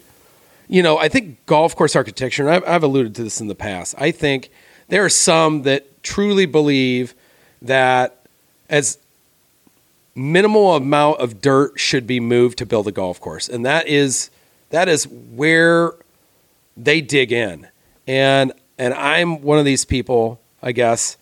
you 0.70 0.82
know, 0.82 0.98
I 0.98 1.10
think 1.10 1.46
golf 1.46 1.76
course 1.76 1.96
architecture, 1.96 2.48
and 2.48 2.52
I've, 2.56 2.64
I've 2.68 2.84
alluded 2.84 3.14
to 3.16 3.24
this 3.24 3.40
in 3.42 3.48
the 3.48 3.56
past. 3.56 3.94
I 3.98 4.12
think 4.12 4.50
there 4.92 5.06
are 5.06 5.10
some 5.10 5.62
that 5.62 6.04
truly 6.04 6.46
believe 6.46 7.16
that 7.62 8.26
as 8.70 8.98
minimal 10.14 10.76
amount 10.76 11.22
of 11.22 11.40
dirt 11.40 11.80
should 11.80 12.06
be 12.06 12.20
moved 12.20 12.58
to 12.58 12.66
build 12.66 12.90
a 12.90 12.92
golf 12.92 13.22
course, 13.22 13.48
and 13.48 13.66
that 13.66 13.88
is 13.88 14.30
that 14.70 14.90
is 14.90 15.08
where 15.08 15.94
they 16.76 17.00
dig 17.00 17.32
in. 17.32 17.70
And 18.06 18.52
and 18.78 18.94
I'm 18.94 19.42
one 19.42 19.58
of 19.58 19.64
these 19.64 19.86
people, 19.86 20.42
I 20.62 20.74
guess, 20.74 21.16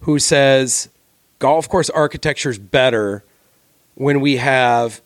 who 0.00 0.18
says 0.18 0.88
golf 1.38 1.68
course 1.68 1.88
architecture 1.90 2.50
is 2.50 2.58
better 2.58 3.22
when 3.94 4.20
we 4.20 4.38
have 4.38 5.00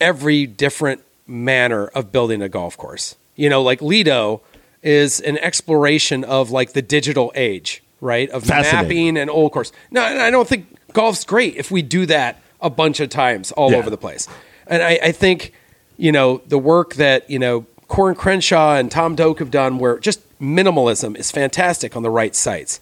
every 0.00 0.46
different 0.46 1.02
manner 1.26 1.88
of 1.88 2.10
building 2.10 2.40
a 2.40 2.48
golf 2.48 2.78
course. 2.78 3.14
You 3.36 3.50
know, 3.50 3.60
like 3.60 3.82
Lido 3.82 4.40
is 4.82 5.20
an 5.20 5.38
exploration 5.38 6.24
of 6.24 6.50
like 6.50 6.72
the 6.72 6.82
digital 6.82 7.32
age, 7.34 7.82
right? 8.00 8.28
Of 8.30 8.48
mapping 8.48 9.16
an 9.16 9.28
old 9.28 9.52
course. 9.52 9.72
No, 9.90 10.02
I 10.02 10.30
don't 10.30 10.48
think 10.48 10.66
golf's 10.92 11.24
great 11.24 11.56
if 11.56 11.70
we 11.70 11.82
do 11.82 12.06
that 12.06 12.40
a 12.60 12.70
bunch 12.70 13.00
of 13.00 13.08
times 13.08 13.52
all 13.52 13.70
Yeah. 13.72 13.78
over 13.78 13.90
the 13.90 13.96
place. 13.96 14.28
And 14.66 14.82
I, 14.82 14.98
I 15.02 15.12
think, 15.12 15.52
you 15.96 16.12
know, 16.12 16.42
the 16.46 16.58
work 16.58 16.94
that, 16.94 17.28
you 17.30 17.38
know, 17.38 17.66
Coore 17.88 18.08
and 18.10 18.18
Crenshaw 18.18 18.74
and 18.76 18.90
Tom 18.90 19.14
Doak 19.14 19.38
have 19.38 19.50
done 19.50 19.78
where 19.78 19.98
just 19.98 20.20
minimalism 20.40 21.16
is 21.16 21.30
fantastic 21.30 21.96
on 21.96 22.02
the 22.02 22.10
right 22.10 22.34
sites. 22.34 22.80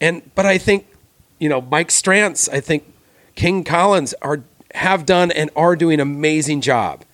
And 0.00 0.22
but 0.34 0.44
I 0.46 0.58
think, 0.58 0.86
you 1.38 1.48
know, 1.48 1.60
Mike 1.62 1.88
Strantz, 1.88 2.48
I 2.52 2.60
think 2.60 2.84
King 3.36 3.64
Collins 3.64 4.14
are 4.20 4.40
have 4.74 5.06
done 5.06 5.30
and 5.32 5.50
are 5.56 5.76
doing 5.76 5.94
an 5.94 6.00
amazing 6.00 6.60
job. 6.60 7.04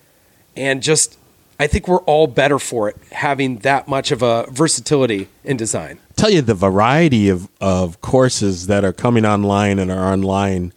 And 0.56 0.82
just 0.82 1.16
I 1.60 1.66
think 1.66 1.86
we're 1.86 2.00
all 2.02 2.26
better 2.26 2.58
for 2.58 2.88
it 2.88 2.96
having 3.12 3.58
that 3.58 3.86
much 3.86 4.10
of 4.12 4.22
a 4.22 4.46
versatility 4.50 5.28
in 5.44 5.56
design. 5.58 5.98
Tell 6.16 6.30
you 6.30 6.40
the 6.40 6.54
variety 6.54 7.28
of, 7.28 7.48
of 7.60 8.00
courses 8.00 8.66
that 8.68 8.82
are 8.84 8.94
coming 8.94 9.26
online 9.26 9.78
and 9.78 9.90
are 9.90 10.10
online, 10.12 10.72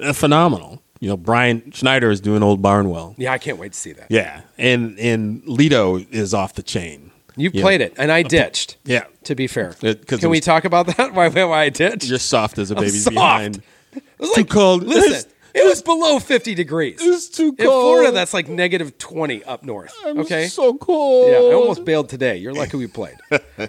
uh, 0.00 0.12
phenomenal. 0.12 0.82
You 0.98 1.10
know, 1.10 1.16
Brian 1.16 1.70
Schneider 1.70 2.10
is 2.10 2.20
doing 2.20 2.42
Old 2.42 2.60
Barnwell. 2.62 3.14
Yeah, 3.16 3.32
I 3.32 3.38
can't 3.38 3.58
wait 3.58 3.72
to 3.74 3.78
see 3.78 3.92
that. 3.92 4.06
Yeah, 4.10 4.40
and 4.58 4.98
and 4.98 5.42
Lido 5.46 5.98
is 6.10 6.34
off 6.34 6.54
the 6.54 6.62
chain. 6.62 7.10
You've 7.36 7.54
Yeah. 7.54 7.62
played 7.62 7.80
it, 7.80 7.92
and 7.96 8.10
I 8.10 8.22
ditched. 8.22 8.76
Yeah, 8.84 9.04
To 9.24 9.34
be 9.34 9.46
fair, 9.46 9.74
It- 9.82 10.06
can 10.06 10.30
we 10.30 10.40
talk 10.40 10.64
about 10.64 10.86
that? 10.96 11.12
Why, 11.14 11.28
why 11.28 11.62
I 11.64 11.68
ditched? 11.68 12.06
you're 12.08 12.18
soft 12.18 12.58
as 12.58 12.70
a 12.70 12.74
baby's 12.74 13.04
soft. 13.04 13.14
behind. 13.14 13.62
It 13.94 14.02
was 14.18 14.32
too 14.32 14.44
cold. 14.44 14.82
Listen, 14.84 15.30
it 15.54 15.64
was 15.66 15.82
below 15.82 16.18
50 16.18 16.54
degrees. 16.54 16.98
It's 17.00 17.28
too 17.28 17.54
In 17.58 17.66
cold. 17.66 17.82
Florida, 17.82 18.12
that's 18.12 18.34
like 18.34 18.48
negative 18.48 18.98
20 18.98 19.44
up 19.44 19.62
north. 19.62 19.94
okay. 20.04 20.46
so 20.48 20.74
cold. 20.74 21.30
yeah, 21.30 21.38
I 21.38 21.54
almost 21.54 21.84
bailed 21.84 22.08
today. 22.08 22.36
You're 22.36 22.52
lucky 22.52 22.76
we 22.76 22.86
played. 22.86 23.16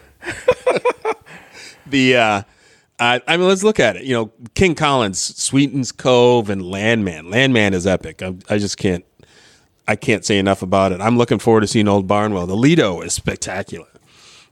the 1.88 2.18
uh 2.18 2.42
I, 2.98 3.22
I 3.28 3.36
mean, 3.36 3.48
let's 3.50 3.64
look 3.64 3.80
at 3.80 3.98
it. 3.98 4.04
You 4.04 4.14
know, 4.14 4.32
King 4.54 4.74
Collins, 4.74 5.20
Sweetens 5.20 5.92
Cove, 5.92 6.50
and 6.50 6.62
Landmand. 6.62 7.24
Landmand 7.28 7.74
is 7.74 7.86
epic. 7.86 8.22
I, 8.22 8.34
I 8.50 8.58
just 8.58 8.78
can't, 8.78 9.04
I 9.86 9.98
can't 9.98 10.24
say 10.24 10.38
enough 10.38 10.62
about 10.62 10.94
it. 10.94 11.02
I'm 11.02 11.18
looking 11.18 11.40
forward 11.40 11.60
to 11.62 11.68
seeing 11.68 11.90
Old 11.90 12.08
Barnwell. 12.08 12.48
The 12.48 12.56
Lido 12.56 13.02
is 13.02 13.14
spectacular. 13.14 13.88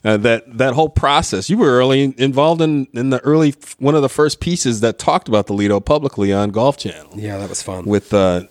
Uh, 0.05 0.17
that 0.17 0.57
that 0.57 0.73
whole 0.73 0.89
process. 0.89 1.49
You 1.49 1.57
were 1.57 1.69
early 1.77 2.13
involved 2.17 2.61
in 2.61 2.87
in 2.93 3.09
the 3.09 3.19
early 3.21 3.53
one 3.79 3.95
of 3.95 4.01
the 4.01 4.09
first 4.09 4.39
pieces 4.41 4.81
that 4.81 4.99
talked 4.99 5.29
about 5.29 5.47
the 5.47 5.53
Lido 5.53 5.79
publicly 5.79 6.33
on 6.33 6.49
Golf 6.49 6.75
Channel 6.77 7.11
yeah, 7.15 7.37
that 7.37 7.47
was 7.47 7.61
fun. 7.61 7.85
with 7.85 8.13
uh, 8.13 8.41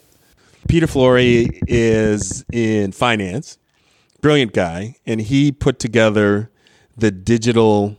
Peter 0.67 0.87
Flory 0.87 1.61
is 1.69 2.43
in 2.53 2.93
finance, 2.93 3.59
brilliant 4.23 4.55
guy, 4.55 4.97
and 5.05 5.21
he 5.21 5.53
put 5.53 5.79
together 5.79 6.49
the 6.97 7.11
digital 7.11 7.99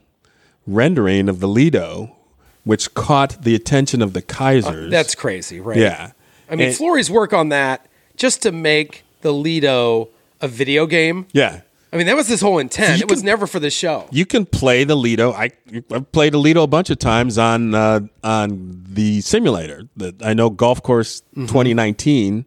rendering 0.65 1.29
of 1.29 1.39
the 1.39 1.47
Lido, 1.47 2.15
which 2.63 2.93
caught 2.95 3.43
the 3.43 3.53
attention 3.53 4.01
of 4.01 4.13
the 4.13 4.21
Keisers. 4.23 4.89
That's 4.89 5.13
crazy, 5.13 5.59
right? 5.59 5.77
yeah. 5.77 6.11
I 6.49 6.55
mean, 6.55 6.69
And- 6.69 6.75
Flory's 6.77 7.11
work 7.11 7.33
on 7.33 7.49
that 7.49 7.87
just 8.17 8.41
to 8.43 8.51
make 8.51 9.03
the 9.21 9.31
Lido 9.33 10.09
a 10.41 10.47
video 10.47 10.85
game. 10.87 11.27
yeah. 11.33 11.61
I 11.93 11.97
mean, 11.97 12.07
that 12.07 12.15
was 12.15 12.27
his 12.27 12.41
whole 12.41 12.57
intent. 12.57 12.97
you 12.97 13.03
it 13.03 13.09
was 13.09 13.23
never 13.23 13.45
for 13.45 13.59
the 13.59 13.69
show. 13.69 14.07
You 14.11 14.25
can 14.25 14.45
play 14.47 14.83
the 14.83 14.95
Lido. 14.95 15.31
I 15.31 15.51
I've 15.91 16.11
played 16.11 16.33
a 16.33 16.39
Lido 16.39 16.63
a 16.63 16.67
bunch 16.67 16.89
of 16.89 16.97
times 16.97 17.37
on 17.37 17.75
uh, 17.75 17.99
on 18.23 18.83
the 18.89 19.21
simulator. 19.21 19.87
The, 19.95 20.15
I 20.23 20.33
know 20.33 20.49
Golf 20.49 20.81
Course 20.81 21.21
Mm-hmm. 21.35 21.45
2019, 21.47 22.45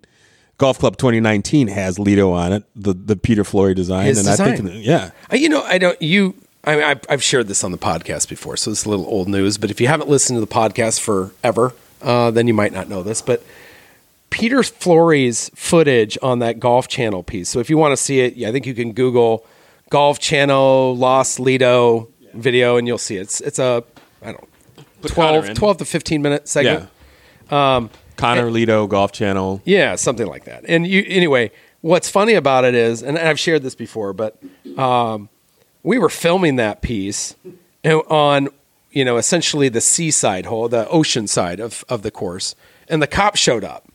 Golf 0.58 0.78
Club 0.78 0.96
2019 0.96 1.68
has 1.68 1.98
Lido 1.98 2.32
on 2.32 2.52
it. 2.52 2.64
The 2.74 2.92
the 2.94 3.14
Peter 3.16 3.44
Flory 3.44 3.74
design, 3.74 4.06
His 4.06 4.18
and 4.18 4.28
I 4.28 4.32
design. 4.32 4.66
think 4.68 4.84
yeah, 4.84 5.10
Uh, 5.32 5.36
You 5.36 5.48
know, 5.48 5.62
I 5.62 5.78
don't. 5.78 6.00
You, 6.02 6.34
I 6.64 6.74
mean, 6.74 6.84
I've, 6.84 7.00
I've 7.08 7.22
shared 7.22 7.46
this 7.46 7.62
on 7.62 7.70
the 7.70 7.78
podcast 7.78 8.28
before, 8.28 8.56
so 8.56 8.72
it's 8.72 8.84
a 8.84 8.88
little 8.90 9.06
old 9.06 9.28
news. 9.28 9.58
But 9.58 9.70
if 9.70 9.80
you 9.80 9.86
haven't 9.86 10.08
listened 10.10 10.36
to 10.36 10.40
the 10.40 10.46
podcast 10.52 10.98
forever, 11.00 11.72
uh, 12.02 12.32
then 12.32 12.48
you 12.48 12.54
might 12.54 12.72
not 12.72 12.88
know 12.88 13.04
this. 13.04 13.22
But 13.22 13.44
Peter 14.30 14.62
Flory's 14.62 15.50
footage 15.54 16.18
on 16.22 16.40
that 16.40 16.58
Golf 16.60 16.88
Channel 16.88 17.22
piece. 17.22 17.48
So 17.48 17.58
if 17.60 17.70
you 17.70 17.78
want 17.78 17.92
to 17.92 17.96
see 17.96 18.20
it, 18.20 18.36
yeah, 18.36 18.48
I 18.48 18.52
think 18.52 18.66
you 18.66 18.74
can 18.74 18.92
Google 18.92 19.46
Golf 19.90 20.18
Channel 20.18 20.96
Los 20.96 21.38
Lido 21.38 22.08
video, 22.34 22.76
and 22.76 22.86
you'll 22.86 22.98
see 22.98 23.16
it. 23.16 23.22
It's 23.22 23.40
it's 23.40 23.58
a 23.58 23.84
I 24.22 24.32
don't 24.32 24.42
know, 24.42 24.84
Put 25.02 25.12
12, 25.12 25.54
12 25.54 25.76
to 25.78 25.84
fifteen 25.84 26.22
minute 26.22 26.48
segment. 26.48 26.88
yeah. 27.50 27.88
Connor 28.16 28.50
Lido 28.50 28.86
Golf 28.86 29.12
Channel. 29.12 29.60
Yeah, 29.64 29.94
something 29.94 30.26
like 30.26 30.44
that. 30.44 30.64
And 30.66 30.86
you, 30.86 31.04
anyway, 31.06 31.50
what's 31.82 32.08
funny 32.08 32.32
about 32.32 32.64
it 32.64 32.74
is, 32.74 33.02
and 33.02 33.18
I've 33.18 33.38
shared 33.38 33.62
this 33.62 33.74
before, 33.74 34.14
but 34.14 34.38
um, 34.78 35.28
we 35.82 35.98
were 35.98 36.08
filming 36.08 36.56
that 36.56 36.80
piece 36.80 37.34
on, 37.84 38.48
you 38.90 39.04
know, 39.04 39.18
essentially 39.18 39.68
the 39.68 39.82
seaside 39.82 40.46
hole, 40.46 40.68
the 40.70 40.88
ocean 40.88 41.26
side 41.26 41.60
of, 41.60 41.84
of 41.90 42.00
the 42.02 42.10
course, 42.10 42.54
and 42.88 43.02
the 43.02 43.06
cops 43.06 43.38
showed 43.38 43.64
up. 43.64 43.85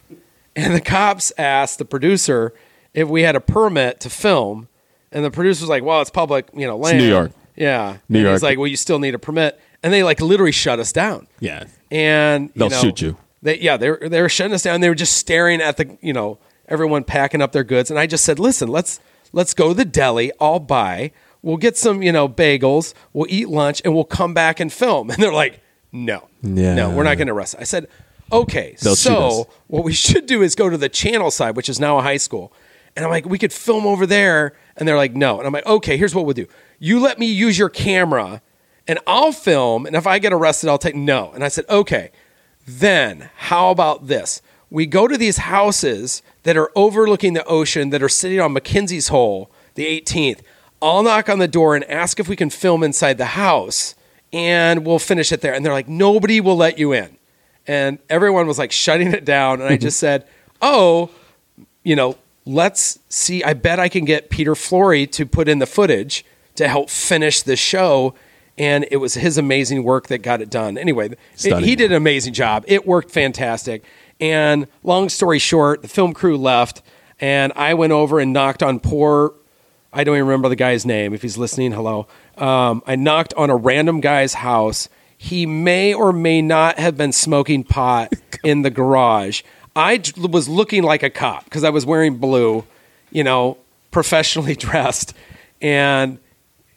And 0.63 0.73
the 0.75 0.81
cops 0.81 1.31
asked 1.37 1.77
the 1.79 1.85
producer 1.85 2.53
if 2.93 3.07
we 3.07 3.21
had 3.23 3.35
a 3.35 3.39
permit 3.41 3.99
to 4.01 4.09
film, 4.09 4.67
and 5.11 5.23
the 5.25 5.31
producer 5.31 5.63
was 5.63 5.69
like, 5.69 5.83
"Well, 5.83 6.01
it's 6.01 6.09
public, 6.09 6.47
you 6.53 6.67
know, 6.67 6.77
land." 6.77 6.97
New 6.97 7.07
York. 7.07 7.31
Yeah, 7.55 7.97
New 8.09 8.19
and 8.19 8.23
York. 8.25 8.33
He's 8.35 8.43
like, 8.43 8.57
"Well, 8.57 8.67
you 8.67 8.75
still 8.77 8.99
need 8.99 9.13
a 9.15 9.19
permit," 9.19 9.59
and 9.83 9.91
they 9.93 10.03
like 10.03 10.19
literally 10.21 10.51
shut 10.51 10.79
us 10.79 10.91
down 10.91 11.27
Yeah. 11.39 11.65
and 11.91 12.49
They'll 12.55 12.69
know, 12.69 12.81
shoot 12.81 13.01
you. 13.01 13.17
They, 13.43 13.59
yeah, 13.59 13.77
they 13.77 13.89
were 13.89 13.99
they 14.09 14.21
were 14.21 14.29
shutting 14.29 14.53
us 14.53 14.63
down. 14.63 14.81
They 14.81 14.89
were 14.89 14.95
just 14.95 15.17
staring 15.17 15.61
at 15.61 15.77
the 15.77 15.97
you 16.01 16.13
know 16.13 16.37
everyone 16.67 17.03
packing 17.03 17.41
up 17.41 17.51
their 17.51 17.63
goods, 17.63 17.89
and 17.89 17.99
I 17.99 18.05
just 18.07 18.23
said, 18.23 18.39
"Listen, 18.39 18.67
let's 18.69 18.99
let's 19.33 19.53
go 19.53 19.69
to 19.69 19.73
the 19.73 19.85
deli. 19.85 20.31
I'll 20.39 20.59
buy. 20.59 21.11
We'll 21.41 21.57
get 21.57 21.75
some 21.77 22.03
you 22.03 22.11
know 22.11 22.29
bagels. 22.29 22.93
We'll 23.13 23.27
eat 23.29 23.49
lunch, 23.49 23.81
and 23.83 23.93
we'll 23.95 24.03
come 24.05 24.33
back 24.33 24.59
and 24.59 24.71
film." 24.71 25.09
And 25.11 25.21
they're 25.21 25.33
like, 25.33 25.59
"No, 25.91 26.27
Yeah. 26.43 26.75
no, 26.75 26.89
we're 26.91 27.03
not 27.03 27.17
going 27.17 27.27
to 27.27 27.33
arrest." 27.33 27.55
I 27.59 27.63
said, 27.63 27.87
"Okay, 28.31 28.75
They'll 28.81 28.95
so 28.95 29.49
what 29.67 29.83
we 29.83 29.93
should 30.07 30.25
do 30.25 30.41
is 30.41 30.55
go 30.55 30.69
to 30.69 30.77
the 30.77 30.89
channel 30.89 31.31
side, 31.31 31.55
which 31.55 31.69
is 31.69 31.79
now 31.79 31.97
a 31.97 32.01
high 32.01 32.17
school." 32.17 32.53
And 32.95 33.05
I'm 33.05 33.11
like, 33.11 33.25
"We 33.25 33.37
could 33.37 33.53
film 33.53 33.85
over 33.85 34.05
there," 34.05 34.53
and 34.75 34.87
they're 34.87 34.97
like, 34.97 35.13
"No." 35.13 35.37
And 35.37 35.47
I'm 35.47 35.53
like, 35.53 35.65
"Okay, 35.65 35.97
here's 35.97 36.13
what 36.13 36.25
we'll 36.25 36.33
do. 36.33 36.47
You 36.79 36.99
let 36.99 37.19
me 37.19 37.27
use 37.27 37.57
your 37.57 37.69
camera." 37.69 38.41
And 38.87 38.99
I'll 39.05 39.31
film, 39.31 39.85
and 39.85 39.95
if 39.95 40.07
I 40.07 40.19
get 40.19 40.33
arrested, 40.33 40.69
I'll 40.69 40.77
take 40.77 40.95
no. 40.95 41.31
And 41.33 41.43
I 41.43 41.47
said, 41.47 41.65
okay, 41.69 42.11
then 42.67 43.29
how 43.35 43.69
about 43.69 44.07
this? 44.07 44.41
We 44.69 44.85
go 44.85 45.07
to 45.07 45.17
these 45.17 45.37
houses 45.37 46.21
that 46.43 46.57
are 46.57 46.71
overlooking 46.75 47.33
the 47.33 47.45
ocean 47.45 47.89
that 47.91 48.01
are 48.01 48.09
sitting 48.09 48.39
on 48.39 48.53
Mackenzie's 48.53 49.09
Hole, 49.09 49.51
the 49.75 49.85
18th. 49.85 50.41
I'll 50.81 51.03
knock 51.03 51.29
on 51.29 51.39
the 51.39 51.47
door 51.47 51.75
and 51.75 51.85
ask 51.85 52.19
if 52.19 52.27
we 52.27 52.35
can 52.35 52.49
film 52.49 52.83
inside 52.83 53.17
the 53.17 53.25
house, 53.25 53.95
and 54.33 54.85
we'll 54.85 54.99
finish 54.99 55.31
it 55.31 55.41
there. 55.41 55.53
And 55.53 55.65
they're 55.65 55.73
like, 55.73 55.87
nobody 55.87 56.41
will 56.41 56.57
let 56.57 56.79
you 56.79 56.91
in. 56.91 57.17
And 57.67 57.99
everyone 58.09 58.47
was 58.47 58.57
like 58.57 58.71
shutting 58.71 59.13
it 59.13 59.25
down. 59.25 59.61
And 59.61 59.69
I 59.71 59.77
just 59.77 59.99
said, 60.05 60.27
"Oh, 60.61 61.09
you 61.83 61.95
know, 61.95 62.17
let's 62.45 62.99
see. 63.09 63.43
I 63.43 63.53
bet 63.53 63.79
I 63.79 63.89
can 63.89 64.05
get 64.05 64.29
Peter 64.29 64.55
Flory 64.55 65.07
to 65.07 65.25
put 65.25 65.47
in 65.47 65.59
the 65.59 65.65
footage 65.65 66.25
to 66.55 66.67
help 66.67 66.89
finish 66.89 67.41
the 67.41 67.55
show." 67.55 68.13
And 68.57 68.85
it 68.91 68.97
was 68.97 69.13
his 69.15 69.37
amazing 69.37 69.83
work 69.83 70.07
that 70.07 70.19
got 70.19 70.41
it 70.41 70.49
done. 70.49 70.77
Anyway, 70.77 71.09
it- 71.09 71.63
he 71.63 71.75
did 71.75 71.91
an 71.91 71.97
amazing 71.97 72.33
job. 72.33 72.63
It 72.67 72.85
worked 72.85 73.09
fantastic. 73.09 73.83
And 74.19 74.67
long 74.83 75.09
story 75.09 75.39
short, 75.39 75.81
the 75.81 75.87
film 75.87 76.13
crew 76.13 76.37
left, 76.37 76.81
and 77.19 77.53
I 77.55 77.73
went 77.73 77.91
over 77.93 78.19
and 78.19 78.33
knocked 78.33 78.61
on 78.61 78.79
poor 78.79 79.33
I 79.93 80.05
don't 80.05 80.15
even 80.15 80.25
remember 80.27 80.47
the 80.47 80.55
guy's 80.55 80.85
name. 80.85 81.13
If 81.13 81.21
he's 81.21 81.37
listening, 81.37 81.73
hello. 81.73 82.07
Um, 82.37 82.81
I 82.87 82.95
knocked 82.95 83.33
on 83.33 83.49
a 83.49 83.55
random 83.57 83.99
guy's 83.99 84.35
house. 84.35 84.87
He 85.23 85.45
may 85.45 85.93
or 85.93 86.11
may 86.11 86.41
not 86.41 86.79
have 86.79 86.97
been 86.97 87.11
smoking 87.11 87.63
pot 87.63 88.11
in 88.43 88.63
the 88.63 88.71
garage. 88.71 89.43
I 89.75 90.01
was 90.17 90.49
looking 90.49 90.81
like 90.81 91.03
a 91.03 91.11
cop 91.11 91.43
because 91.43 91.63
I 91.63 91.69
was 91.69 91.85
wearing 91.85 92.17
blue, 92.17 92.65
you 93.11 93.23
know, 93.23 93.59
professionally 93.91 94.55
dressed. 94.67 95.13
And 95.61 96.17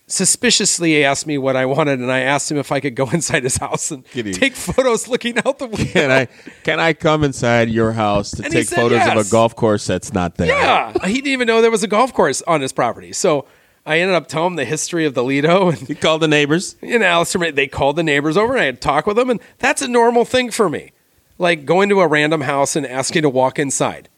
suspiciously 0.08 1.02
asked 1.06 1.26
me 1.26 1.38
what 1.38 1.56
I 1.56 1.64
wanted, 1.64 2.00
and 2.00 2.12
I 2.12 2.20
asked 2.20 2.50
him 2.50 2.58
if 2.58 2.70
I 2.70 2.80
could 2.80 2.94
go 2.94 3.08
inside 3.12 3.44
his 3.44 3.56
house 3.56 3.90
and 3.90 4.06
Giddy. 4.10 4.34
take 4.34 4.54
photos 4.54 5.08
looking 5.08 5.38
out 5.38 5.58
the 5.58 5.66
window. 5.66 5.92
Can 5.92 6.10
I 6.10 6.26
can 6.64 6.78
I 6.78 6.92
come 6.92 7.24
inside 7.24 7.70
your 7.70 7.92
house 7.92 8.32
to 8.32 8.44
And 8.44 8.52
take 8.52 8.68
photos 8.68 9.06
of 9.06 9.26
a 9.26 9.30
golf 9.30 9.56
course 9.56 9.86
that's 9.86 10.12
not 10.12 10.36
there? 10.36 10.48
Yeah, 10.48 10.92
he 11.06 11.14
didn't 11.14 11.28
even 11.28 11.46
know 11.46 11.62
there 11.62 11.70
was 11.70 11.82
a 11.82 11.88
golf 11.88 12.12
course 12.12 12.42
on 12.42 12.60
his 12.60 12.74
property. 12.74 13.14
So 13.14 13.46
I 13.86 13.98
ended 13.98 14.16
up 14.16 14.28
telling 14.28 14.52
him 14.52 14.56
the 14.56 14.64
history 14.64 15.04
of 15.04 15.14
the 15.14 15.22
Lido 15.22 15.70
and 15.70 15.88
You 15.88 15.94
called 15.94 16.22
the 16.22 16.28
neighbors. 16.28 16.76
and 16.82 17.04
Alistair, 17.04 17.52
they 17.52 17.66
called 17.66 17.96
the 17.96 18.02
neighbors 18.02 18.36
over 18.36 18.54
and 18.54 18.62
I 18.62 18.66
had 18.66 18.76
to 18.76 18.80
talk 18.80 19.06
with 19.06 19.16
them. 19.16 19.30
And 19.30 19.40
that's 19.58 19.82
a 19.82 19.88
normal 19.88 20.24
thing 20.24 20.50
for 20.50 20.68
me. 20.70 20.92
Like 21.38 21.64
going 21.64 21.88
to 21.88 22.00
a 22.00 22.06
random 22.06 22.42
house 22.42 22.76
and 22.76 22.86
asking 22.86 23.22
to 23.22 23.28
walk 23.28 23.58
inside. 23.58 24.08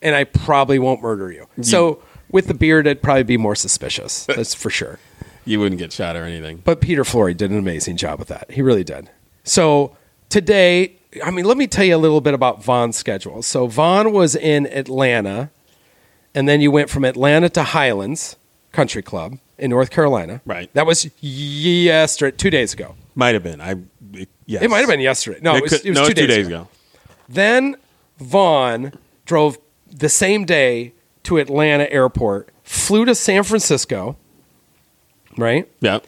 And 0.00 0.14
I 0.14 0.24
probably 0.24 0.78
won't 0.78 1.02
murder 1.02 1.30
you. 1.30 1.46
So 1.60 2.02
with 2.30 2.48
the 2.48 2.54
beard, 2.54 2.86
it'd 2.86 3.02
probably 3.02 3.22
be 3.22 3.36
more 3.36 3.54
suspicious. 3.54 4.26
That's 4.26 4.54
for 4.54 4.70
sure. 4.70 4.98
You 5.44 5.60
wouldn't 5.60 5.78
get 5.78 5.92
shot 5.92 6.16
or 6.16 6.24
anything. 6.24 6.62
But 6.64 6.80
Peter 6.80 7.04
Flory 7.04 7.34
did 7.34 7.50
an 7.50 7.58
amazing 7.58 7.96
job 7.96 8.18
with 8.18 8.28
that. 8.28 8.50
He 8.50 8.62
really 8.62 8.84
did. 8.84 9.10
So 9.44 9.96
today, 10.28 10.96
I 11.24 11.30
mean, 11.30 11.44
let 11.44 11.56
me 11.56 11.66
tell 11.66 11.84
you 11.84 11.94
a 11.94 11.98
little 11.98 12.20
bit 12.20 12.34
about 12.34 12.64
Vaughn's 12.64 12.96
schedule. 12.96 13.42
So 13.42 13.66
Vaughn 13.66 14.12
was 14.12 14.34
in 14.34 14.66
Atlanta, 14.66 15.50
and 16.34 16.48
then 16.48 16.60
you 16.60 16.70
went 16.70 16.90
from 16.90 17.04
Atlanta 17.04 17.48
to 17.50 17.62
Highlands 17.62 18.36
Country 18.72 19.02
Club 19.02 19.38
in 19.58 19.70
North 19.70 19.90
Carolina. 19.90 20.40
Right. 20.44 20.72
That 20.74 20.86
was 20.86 21.08
yesterday, 21.22 22.36
two 22.36 22.50
days 22.50 22.72
ago. 22.72 22.94
Might 23.14 23.34
have 23.34 23.42
been. 23.42 23.60
I. 23.60 23.76
It, 24.14 24.28
yes. 24.46 24.62
It 24.62 24.70
might 24.70 24.80
have 24.80 24.88
been 24.88 25.00
yesterday. 25.00 25.38
No, 25.42 25.56
it, 25.56 25.62
was, 25.62 25.72
could- 25.72 25.86
it 25.86 25.90
was 25.90 25.98
no, 25.98 26.04
two, 26.06 26.10
it's 26.10 26.20
two 26.20 26.26
days, 26.26 26.36
days 26.36 26.46
ago. 26.48 26.56
ago. 26.62 26.68
Then 27.28 27.76
Vaughn 28.18 28.92
drove 29.24 29.58
the 29.90 30.08
same 30.08 30.44
day 30.44 30.92
to 31.24 31.38
Atlanta 31.38 31.90
airport, 31.90 32.48
flew 32.64 33.04
to 33.04 33.14
San 33.14 33.42
Francisco, 33.44 34.16
right? 35.36 35.70
Yeah. 35.80 36.00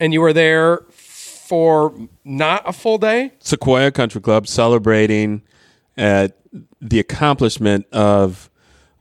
And 0.00 0.12
you 0.12 0.20
were 0.20 0.32
there 0.32 0.78
for 0.90 1.94
not 2.24 2.62
a 2.68 2.72
full 2.72 2.98
day. 2.98 3.32
Sequoia 3.38 3.90
Country 3.90 4.20
Club 4.20 4.46
celebrating 4.48 5.42
uh, 5.96 6.28
the 6.80 6.98
accomplishment 6.98 7.86
of 7.92 8.50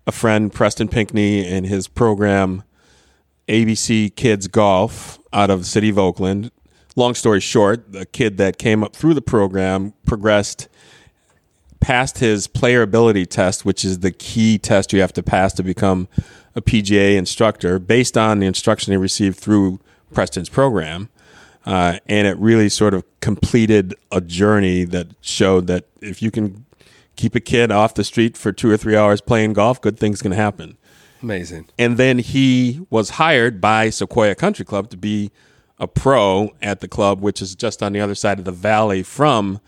a 0.07 0.11
friend, 0.11 0.53
Preston 0.53 0.87
Pinkney, 0.87 1.45
and 1.45 1.65
his 1.65 1.87
program, 1.87 2.63
ABC 3.47 4.15
Kids 4.15 4.47
Golf, 4.47 5.19
out 5.31 5.49
of 5.49 5.59
the 5.59 5.65
city 5.65 5.89
of 5.89 5.99
Oakland. 5.99 6.51
Long 6.95 7.13
story 7.13 7.41
short, 7.41 7.91
the 7.91 8.05
kid 8.05 8.37
that 8.37 8.57
came 8.57 8.83
up 8.83 8.95
through 8.95 9.13
the 9.13 9.21
program 9.21 9.93
progressed 10.05 10.67
passed 11.81 12.17
his 12.17 12.47
player 12.47 12.81
ability 12.81 13.25
test, 13.25 13.63
which 13.63 13.85
is 13.85 13.99
the 13.99 14.11
key 14.11 14.57
test 14.57 14.91
you 14.91 15.01
have 15.01 15.13
to 15.13 15.21
pass 15.21 15.53
to 15.53 15.61
become 15.61 16.07
a 16.55 16.61
PGA 16.61 17.15
instructor, 17.15 17.77
based 17.77 18.17
on 18.17 18.39
the 18.39 18.47
instruction 18.47 18.91
he 18.91 18.97
received 18.97 19.37
through 19.37 19.79
Preston's 20.13 20.49
program. 20.49 21.09
Uh, 21.65 21.99
and 22.07 22.27
it 22.27 22.37
really 22.37 22.69
sort 22.69 22.93
of 22.93 23.03
completed 23.19 23.93
a 24.11 24.21
journey 24.21 24.83
that 24.83 25.07
showed 25.21 25.67
that 25.67 25.85
if 26.01 26.21
you 26.21 26.31
can 26.31 26.65
keep 27.15 27.35
a 27.35 27.39
kid 27.39 27.71
off 27.71 27.93
the 27.93 28.03
street 28.03 28.37
for 28.37 28.51
two 28.51 28.69
or 28.69 28.77
three 28.77 28.95
hours 28.95 29.21
playing 29.21 29.53
golf, 29.53 29.81
good 29.81 29.99
things 29.99 30.21
can 30.21 30.31
happen. 30.31 30.77
Amazing. 31.21 31.67
And 31.77 31.97
then 31.97 32.19
he 32.19 32.85
was 32.89 33.11
hired 33.11 33.59
by 33.61 33.89
Sequoia 33.89 34.35
Country 34.35 34.65
Club 34.65 34.89
to 34.89 34.97
be 34.97 35.31
a 35.79 35.87
pro 35.87 36.51
at 36.61 36.79
the 36.79 36.87
club, 36.87 37.21
which 37.21 37.41
is 37.41 37.55
just 37.55 37.83
on 37.83 37.93
the 37.93 37.99
other 37.99 38.15
side 38.15 38.39
of 38.39 38.45
the 38.45 38.51
valley 38.51 39.03
from 39.03 39.59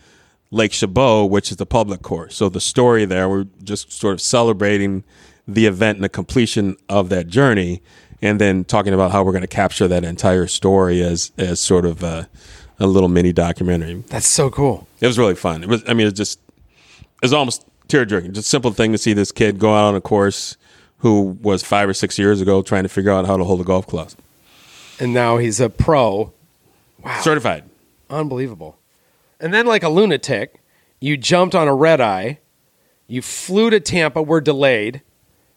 Lake 0.50 0.72
Chabot, 0.72 1.26
which 1.30 1.50
is 1.50 1.58
the 1.58 1.66
public 1.66 2.02
course. 2.02 2.36
So 2.36 2.48
the 2.48 2.60
story 2.60 3.04
there, 3.04 3.28
we're 3.28 3.46
just 3.62 3.92
sort 3.92 4.14
of 4.14 4.20
celebrating 4.20 5.04
the 5.46 5.66
event 5.66 5.96
and 5.96 6.04
the 6.04 6.08
completion 6.08 6.76
of 6.88 7.08
that 7.10 7.26
journey, 7.26 7.82
and 8.20 8.40
then 8.40 8.64
talking 8.64 8.94
about 8.94 9.10
how 9.12 9.22
we're 9.22 9.32
going 9.32 9.42
to 9.42 9.46
capture 9.46 9.88
that 9.88 10.04
entire 10.04 10.46
story 10.46 11.02
as 11.02 11.32
as 11.38 11.60
sort 11.60 11.84
of 11.84 12.02
a, 12.02 12.28
a 12.78 12.86
little 12.86 13.08
mini 13.08 13.32
documentary. 13.32 14.02
That's 14.08 14.28
so 14.28 14.50
cool. 14.50 14.86
It 15.00 15.06
was 15.06 15.18
really 15.18 15.34
fun. 15.34 15.62
It 15.62 15.68
was. 15.68 15.82
I 15.86 15.94
mean, 15.94 16.02
it 16.02 16.10
was 16.10 16.14
just. 16.14 16.40
It 16.98 17.24
was 17.24 17.32
almost 17.32 17.66
tear 17.88 18.04
jerking. 18.04 18.32
Just 18.32 18.46
a 18.46 18.50
simple 18.50 18.72
thing 18.72 18.92
to 18.92 18.98
see 18.98 19.12
this 19.12 19.32
kid 19.32 19.58
go 19.58 19.74
out 19.74 19.88
on 19.88 19.94
a 19.94 20.00
course 20.00 20.56
who 20.98 21.38
was 21.42 21.62
five 21.62 21.88
or 21.88 21.94
six 21.94 22.18
years 22.18 22.40
ago 22.40 22.62
trying 22.62 22.82
to 22.82 22.88
figure 22.88 23.10
out 23.10 23.26
how 23.26 23.36
to 23.36 23.44
hold 23.44 23.60
a 23.60 23.64
golf 23.64 23.86
club. 23.86 24.10
And 25.00 25.14
now 25.14 25.38
he's 25.38 25.60
a 25.60 25.70
pro. 25.70 26.32
Wow. 27.04 27.20
Certified. 27.20 27.64
Unbelievable. 28.10 28.76
And 29.40 29.54
then, 29.54 29.66
like 29.66 29.84
a 29.84 29.88
lunatic, 29.88 30.60
you 31.00 31.16
jumped 31.16 31.54
on 31.54 31.68
a 31.68 31.74
red 31.74 32.00
eye. 32.00 32.40
You 33.06 33.22
flew 33.22 33.70
to 33.70 33.78
Tampa. 33.78 34.20
We're 34.20 34.40
delayed, 34.40 35.02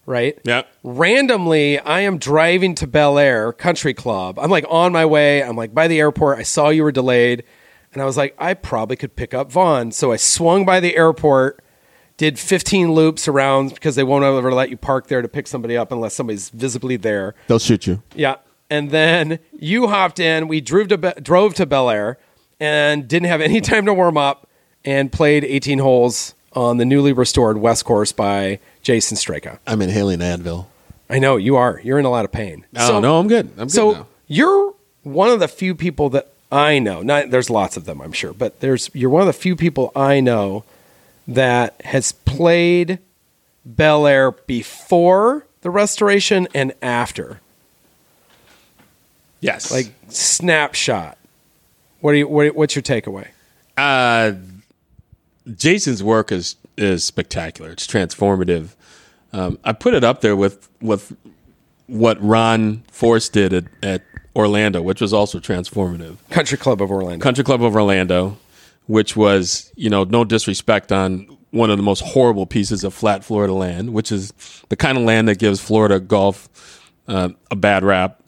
right? 0.06 0.38
Yeah. 0.44 0.62
Randomly, 0.84 1.78
I 1.80 2.00
am 2.00 2.18
driving 2.18 2.74
to 2.76 2.86
Bel 2.86 3.18
Air 3.18 3.52
Country 3.52 3.92
Club. 3.92 4.38
I'm 4.38 4.50
like 4.50 4.64
on 4.68 4.92
my 4.92 5.04
way. 5.04 5.42
I'm 5.42 5.56
like 5.56 5.74
by 5.74 5.88
the 5.88 5.98
airport. 5.98 6.38
I 6.38 6.44
saw 6.44 6.68
you 6.68 6.84
were 6.84 6.92
delayed. 6.92 7.42
And 7.92 8.00
I 8.00 8.06
was 8.06 8.16
like, 8.16 8.34
I 8.38 8.54
probably 8.54 8.96
could 8.96 9.16
pick 9.16 9.34
up 9.34 9.52
Vaughn. 9.52 9.92
So 9.92 10.12
I 10.12 10.16
swung 10.16 10.64
by 10.64 10.80
the 10.80 10.96
airport, 10.96 11.62
did 12.22 12.38
15 12.38 12.92
loops 12.92 13.26
around 13.26 13.74
because 13.74 13.96
they 13.96 14.04
won't 14.04 14.24
ever 14.24 14.52
let 14.52 14.70
you 14.70 14.76
park 14.76 15.08
there 15.08 15.22
to 15.22 15.26
pick 15.26 15.48
somebody 15.48 15.76
up 15.76 15.90
unless 15.90 16.14
somebody's 16.14 16.50
visibly 16.50 16.94
there. 16.96 17.34
They'll 17.48 17.58
shoot 17.58 17.84
you. 17.88 18.00
Yeah. 18.14 18.36
And 18.70 18.92
then 18.92 19.40
you 19.58 19.88
hopped 19.88 20.20
in. 20.20 20.46
We 20.46 20.60
drove 20.60 20.86
to 20.86 20.98
Be- 20.98 21.20
drove 21.20 21.54
to 21.54 21.66
Bel 21.66 21.90
Air 21.90 22.18
and 22.60 23.08
didn't 23.08 23.26
have 23.26 23.40
any 23.40 23.60
time 23.72 23.86
to 23.86 23.92
warm 23.92 24.16
up 24.16 24.48
and 24.84 25.10
played 25.10 25.44
18 25.44 25.80
holes 25.80 26.34
on 26.52 26.76
the 26.76 26.84
newly 26.84 27.12
restored 27.12 27.58
West 27.58 27.84
Course 27.84 28.12
by 28.12 28.60
Jason 28.82 29.16
Straka. 29.16 29.58
I'm 29.66 29.82
inhaling 29.82 30.20
Advil. 30.20 30.66
I 31.10 31.18
know 31.18 31.36
you 31.38 31.56
are. 31.56 31.80
You're 31.82 31.98
in 31.98 32.04
a 32.04 32.10
lot 32.10 32.24
of 32.24 32.30
pain. 32.30 32.64
Oh 32.76 33.00
no, 33.00 33.18
I'm 33.18 33.26
good. 33.26 33.50
I'm 33.58 33.66
good 33.66 33.72
so 33.72 33.90
now. 33.90 34.06
you're 34.28 34.74
one 35.02 35.28
of 35.28 35.40
the 35.40 35.48
few 35.48 35.74
people 35.74 36.08
that 36.10 36.28
I 36.52 36.78
know. 36.78 37.02
Not 37.02 37.30
there's 37.30 37.50
lots 37.50 37.76
of 37.76 37.84
them, 37.84 38.00
I'm 38.00 38.12
sure, 38.12 38.32
but 38.32 38.60
there's 38.60 38.90
you're 38.94 39.10
one 39.10 39.22
of 39.22 39.26
the 39.26 39.32
few 39.32 39.56
people 39.56 39.90
I 39.96 40.20
know 40.20 40.62
that 41.28 41.80
has 41.84 42.12
played 42.12 42.98
Bel 43.64 44.06
Air 44.06 44.32
before 44.32 45.46
the 45.62 45.70
restoration 45.70 46.48
and 46.54 46.72
after. 46.82 47.40
Yes. 49.40 49.70
Like 49.70 49.92
snapshot. 50.08 51.18
What 52.00 52.12
do 52.12 52.18
you 52.18 52.28
what, 52.28 52.54
what's 52.54 52.74
your 52.74 52.82
takeaway? 52.82 53.28
uh, 53.76 54.32
Jason's 55.56 56.02
work 56.02 56.30
is 56.32 56.56
is 56.76 57.04
spectacular. 57.04 57.70
It's 57.70 57.86
transformative. 57.86 58.70
Um, 59.32 59.58
I 59.64 59.72
put 59.72 59.94
it 59.94 60.04
up 60.04 60.20
there 60.20 60.36
with 60.36 60.68
with 60.80 61.16
what 61.86 62.22
Ron 62.22 62.82
Forse 62.90 63.28
did 63.28 63.52
at, 63.52 63.64
at 63.82 64.02
Orlando, 64.36 64.82
which 64.82 65.00
was 65.00 65.12
also 65.12 65.38
transformative. 65.38 66.16
Country 66.30 66.58
Club 66.58 66.80
of 66.80 66.90
Orlando. 66.90 67.22
Country 67.22 67.44
Club 67.44 67.62
of 67.62 67.74
Orlando, 67.74 68.38
which 68.86 69.16
was, 69.16 69.72
you 69.76 69.90
know, 69.90 70.04
no 70.04 70.24
disrespect 70.24 70.92
on 70.92 71.38
one 71.50 71.70
of 71.70 71.76
the 71.76 71.82
most 71.82 72.00
horrible 72.00 72.46
pieces 72.46 72.82
of 72.82 72.94
flat 72.94 73.24
Florida 73.24 73.52
land, 73.52 73.92
which 73.92 74.10
is 74.10 74.32
the 74.68 74.76
kind 74.76 74.96
of 74.98 75.04
land 75.04 75.28
that 75.28 75.38
gives 75.38 75.60
Florida 75.60 76.00
golf 76.00 76.48
uh, 77.08 77.28
a 77.50 77.56
bad 77.56 77.84
rap. 77.84 78.22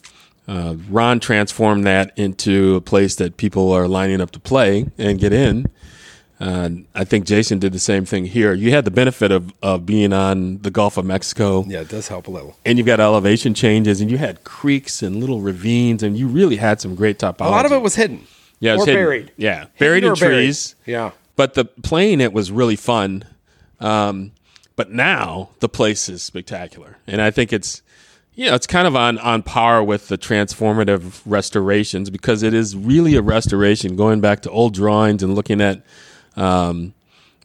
Uh, 0.46 0.76
Ron 0.90 1.20
transformed 1.20 1.86
that 1.86 2.12
into 2.18 2.76
a 2.76 2.80
place 2.80 3.16
that 3.16 3.38
people 3.38 3.72
are 3.72 3.88
lining 3.88 4.20
up 4.20 4.30
to 4.32 4.40
play 4.40 4.86
and 4.98 5.18
get 5.18 5.32
in. 5.32 5.66
Uh, 6.38 6.68
I 6.94 7.04
think 7.04 7.24
Jason 7.24 7.58
did 7.58 7.72
the 7.72 7.78
same 7.78 8.04
thing 8.04 8.26
here. 8.26 8.52
You 8.52 8.72
had 8.72 8.84
the 8.84 8.90
benefit 8.90 9.32
of, 9.32 9.52
of 9.62 9.86
being 9.86 10.12
on 10.12 10.58
the 10.58 10.70
Gulf 10.70 10.98
of 10.98 11.06
Mexico 11.06 11.64
yeah, 11.66 11.80
it 11.80 11.88
does 11.88 12.08
help 12.08 12.26
a 12.26 12.30
little. 12.30 12.56
and 12.66 12.76
you've 12.76 12.86
got 12.86 13.00
elevation 13.00 13.54
changes 13.54 14.00
and 14.00 14.10
you 14.10 14.18
had 14.18 14.44
creeks 14.44 15.02
and 15.02 15.16
little 15.16 15.40
ravines 15.40 16.02
and 16.02 16.18
you 16.18 16.26
really 16.26 16.56
had 16.56 16.80
some 16.80 16.94
great 16.94 17.18
topology. 17.18 17.46
A 17.46 17.50
lot 17.50 17.64
of 17.64 17.72
it 17.72 17.80
was 17.80 17.94
hidden. 17.94 18.26
Yeah, 18.60 18.72
it 18.72 18.76
was 18.76 18.82
or 18.84 18.86
hidden. 18.90 19.02
buried. 19.04 19.32
Yeah, 19.36 19.66
buried 19.78 20.02
Hidden 20.02 20.04
in 20.04 20.12
or 20.12 20.16
buried. 20.16 20.34
trees. 20.36 20.74
Yeah. 20.86 21.10
But 21.36 21.54
the 21.54 21.64
playing 21.64 22.20
it 22.20 22.32
was 22.32 22.50
really 22.52 22.76
fun. 22.76 23.24
Um, 23.80 24.32
but 24.76 24.90
now 24.90 25.50
the 25.60 25.68
place 25.68 26.08
is 26.08 26.22
spectacular, 26.22 26.96
and 27.06 27.20
I 27.20 27.30
think 27.30 27.52
it's 27.52 27.82
you 28.34 28.46
know 28.46 28.54
it's 28.54 28.66
kind 28.66 28.86
of 28.86 28.96
on 28.96 29.18
on 29.18 29.42
par 29.42 29.82
with 29.82 30.08
the 30.08 30.18
transformative 30.18 31.20
restorations 31.26 32.10
because 32.10 32.42
it 32.42 32.54
is 32.54 32.76
really 32.76 33.14
a 33.16 33.22
restoration, 33.22 33.96
going 33.96 34.20
back 34.20 34.40
to 34.42 34.50
old 34.50 34.74
drawings 34.74 35.22
and 35.22 35.34
looking 35.34 35.60
at 35.60 35.82
um, 36.36 36.94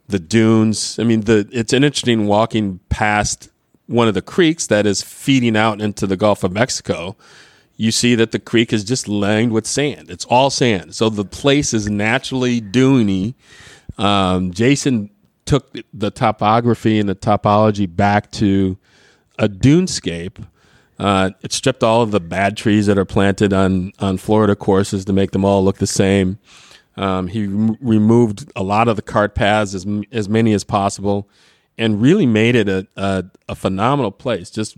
the 0.08 0.20
dunes. 0.20 0.98
I 1.00 1.04
mean, 1.04 1.22
the 1.22 1.48
it's 1.52 1.74
an 1.74 1.84
interesting 1.84 2.28
walking 2.28 2.80
past 2.90 3.50
one 3.88 4.08
of 4.08 4.14
the 4.14 4.22
creeks 4.22 4.68
that 4.68 4.86
is 4.86 5.02
feeding 5.02 5.56
out 5.58 5.82
into 5.82 6.06
the 6.06 6.16
Gulf 6.18 6.44
of 6.44 6.52
Mexico. 6.52 7.16
You 7.80 7.92
see 7.92 8.14
that 8.16 8.32
the 8.32 8.40
creek 8.40 8.74
is 8.74 8.84
just 8.84 9.08
lined 9.08 9.54
with 9.54 9.66
sand. 9.66 10.10
It's 10.10 10.26
all 10.26 10.50
sand, 10.50 10.96
so 10.96 11.10
the 11.10 11.24
place 11.24 11.74
is 11.74 11.90
naturally 11.90 12.60
duny. 12.60 13.36
Um, 13.98 14.52
Jason 14.52 15.12
took 15.46 15.74
the 15.94 16.12
topography 16.12 17.00
and 17.00 17.08
the 17.08 17.16
topology 17.16 17.88
back 17.88 18.32
to 18.32 18.78
a 19.38 19.48
dunescape. 19.48 20.46
Uh, 21.00 21.30
it 21.42 21.54
stripped 21.54 21.82
all 21.82 22.02
of 22.02 22.12
the 22.12 22.20
bad 22.20 22.58
trees 22.58 22.86
that 22.88 22.98
are 22.98 23.06
planted 23.06 23.54
on 23.54 23.94
on 24.00 24.18
Florida 24.18 24.58
courses 24.58 25.06
to 25.06 25.14
make 25.14 25.32
them 25.32 25.46
all 25.46 25.64
look 25.64 25.78
the 25.78 25.88
same. 25.88 26.38
Um, 26.98 27.28
he 27.28 27.48
rem- 27.48 27.78
removed 27.80 28.52
a 28.58 28.62
lot 28.62 28.90
of 28.90 28.98
the 28.98 29.02
cart 29.02 29.36
paths, 29.36 29.74
as 29.74 29.88
as 30.12 30.28
many 30.28 30.52
as 30.52 30.66
possible, 30.66 31.30
and 31.78 32.02
really 32.02 32.26
made 32.26 32.56
it 32.56 32.68
a 32.68 32.86
a, 32.98 33.24
a 33.48 33.56
phenomenal 33.56 34.12
place. 34.12 34.50
Just 34.50 34.76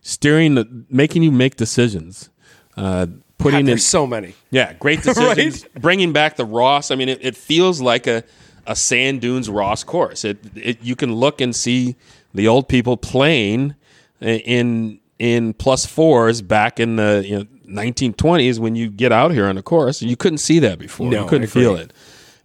steering, 0.00 0.56
the, 0.56 0.84
making 0.90 1.22
you 1.22 1.30
make 1.30 1.54
decisions, 1.54 2.28
uh, 2.76 3.06
putting 3.38 3.66
God, 3.66 3.72
in 3.72 3.78
so 3.78 4.06
many. 4.06 4.34
yeah, 4.50 4.72
great 4.74 5.02
decisions. 5.02 5.64
Bringing 5.78 6.12
back 6.12 6.36
the 6.36 6.44
Ross. 6.44 6.90
I 6.90 6.94
mean, 6.94 7.08
it, 7.08 7.24
it 7.24 7.36
feels 7.36 7.80
like 7.80 8.06
a, 8.06 8.24
a 8.66 8.76
sand 8.76 9.20
dunes 9.20 9.50
Ross 9.50 9.84
course. 9.84 10.24
It, 10.24 10.38
it 10.54 10.82
you 10.82 10.96
can 10.96 11.14
look 11.14 11.40
and 11.40 11.54
see 11.54 11.96
the 12.34 12.48
old 12.48 12.68
people 12.68 12.96
playing 12.96 13.74
in 14.20 15.00
in 15.18 15.54
plus 15.54 15.86
fours 15.86 16.42
back 16.42 16.80
in 16.80 16.96
the 16.96 17.22
you 17.24 17.38
know, 17.38 17.44
1920s 17.84 18.58
when 18.58 18.74
you 18.74 18.90
get 18.90 19.12
out 19.12 19.30
here 19.30 19.46
on 19.46 19.56
the 19.56 19.62
course. 19.62 20.02
You 20.02 20.16
couldn't 20.16 20.38
see 20.38 20.58
that 20.60 20.78
before. 20.78 21.10
No, 21.10 21.22
you 21.22 21.28
couldn't 21.28 21.48
feel 21.48 21.76
it. 21.76 21.92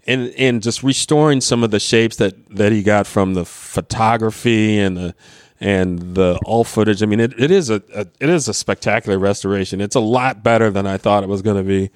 And 0.06 0.34
and 0.38 0.64
just 0.64 0.84
restoring 0.84 1.42
some 1.42 1.64
of 1.64 1.72
the 1.72 1.80
shapes 1.80 2.16
that 2.18 2.56
that 2.56 2.72
he 2.72 2.84
got 2.84 3.08
from 3.08 3.34
the 3.34 3.46
photography 3.46 4.78
and 4.78 4.96
the 4.96 5.16
and 5.60 6.16
the 6.16 6.40
all 6.46 6.64
footage. 6.64 7.02
I 7.02 7.06
mean, 7.06 7.20
it, 7.20 7.40
it 7.40 7.52
is 7.52 7.70
a, 7.70 7.82
a 7.94 8.02
it 8.20 8.30
is 8.30 8.48
a 8.48 8.54
spectacular 8.54 9.18
restoration. 9.18 9.82
It's 9.82 9.96
a 9.96 10.00
lot 10.00 10.44
better 10.44 10.70
than 10.70 10.86
I 10.88 10.98
thought 10.98 11.24
it 11.24 11.30
was 11.30 11.42
going 11.42 11.58
to 11.58 11.64
be. 11.64 11.90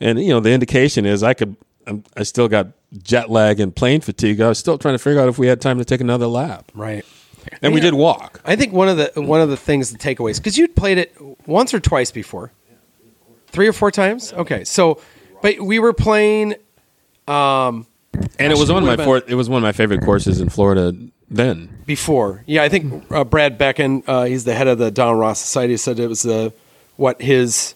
And 0.00 0.20
you 0.20 0.30
know, 0.30 0.40
the 0.40 0.50
indication 0.52 1.06
is 1.06 1.22
I 1.22 1.34
could 1.34 1.56
I'm, 1.86 2.04
I 2.16 2.22
still 2.22 2.48
got 2.48 2.68
jet 3.02 3.30
lag 3.30 3.60
and 3.60 3.74
plane 3.74 4.00
fatigue. 4.00 4.40
I 4.40 4.48
was 4.48 4.58
still 4.58 4.78
trying 4.78 4.94
to 4.94 4.98
figure 4.98 5.20
out 5.20 5.28
if 5.28 5.38
we 5.38 5.46
had 5.46 5.60
time 5.60 5.78
to 5.78 5.84
take 5.84 6.00
another 6.00 6.26
lap. 6.26 6.70
Right. 6.74 7.04
And 7.60 7.74
we 7.74 7.80
did 7.80 7.94
walk. 7.94 8.40
I 8.44 8.54
think 8.54 8.72
one 8.72 8.88
of 8.88 8.96
the 8.96 9.12
one 9.20 9.40
of 9.40 9.48
the 9.48 9.56
things 9.56 9.90
the 9.90 9.98
takeaways 9.98 10.36
because 10.36 10.56
you'd 10.56 10.76
played 10.76 10.98
it 10.98 11.16
once 11.46 11.74
or 11.74 11.80
twice 11.80 12.12
before, 12.12 12.52
three 13.48 13.66
or 13.66 13.72
four 13.72 13.90
times. 13.90 14.32
Okay, 14.32 14.62
so 14.64 15.00
but 15.42 15.60
we 15.60 15.78
were 15.80 15.92
playing. 15.92 16.54
Um, 17.26 17.86
And 18.38 18.52
it 18.52 18.58
was 18.58 18.70
one 18.70 18.82
of 18.82 18.96
my 18.96 19.04
four, 19.04 19.22
it 19.26 19.34
was 19.34 19.48
one 19.48 19.58
of 19.58 19.62
my 19.62 19.72
favorite 19.72 20.02
courses 20.02 20.40
in 20.40 20.48
Florida 20.48 20.92
then. 21.32 21.82
before. 21.86 22.44
Yeah, 22.46 22.62
I 22.62 22.68
think 22.68 23.04
uh, 23.10 23.24
Brad 23.24 23.58
Becken, 23.58 24.04
uh, 24.06 24.24
he's 24.24 24.44
the 24.44 24.54
head 24.54 24.68
of 24.68 24.78
the 24.78 24.90
Don 24.90 25.16
Ross 25.16 25.40
Society, 25.40 25.76
said 25.76 25.98
it 25.98 26.08
was 26.08 26.22
the 26.22 26.52
what 26.96 27.20
his 27.20 27.74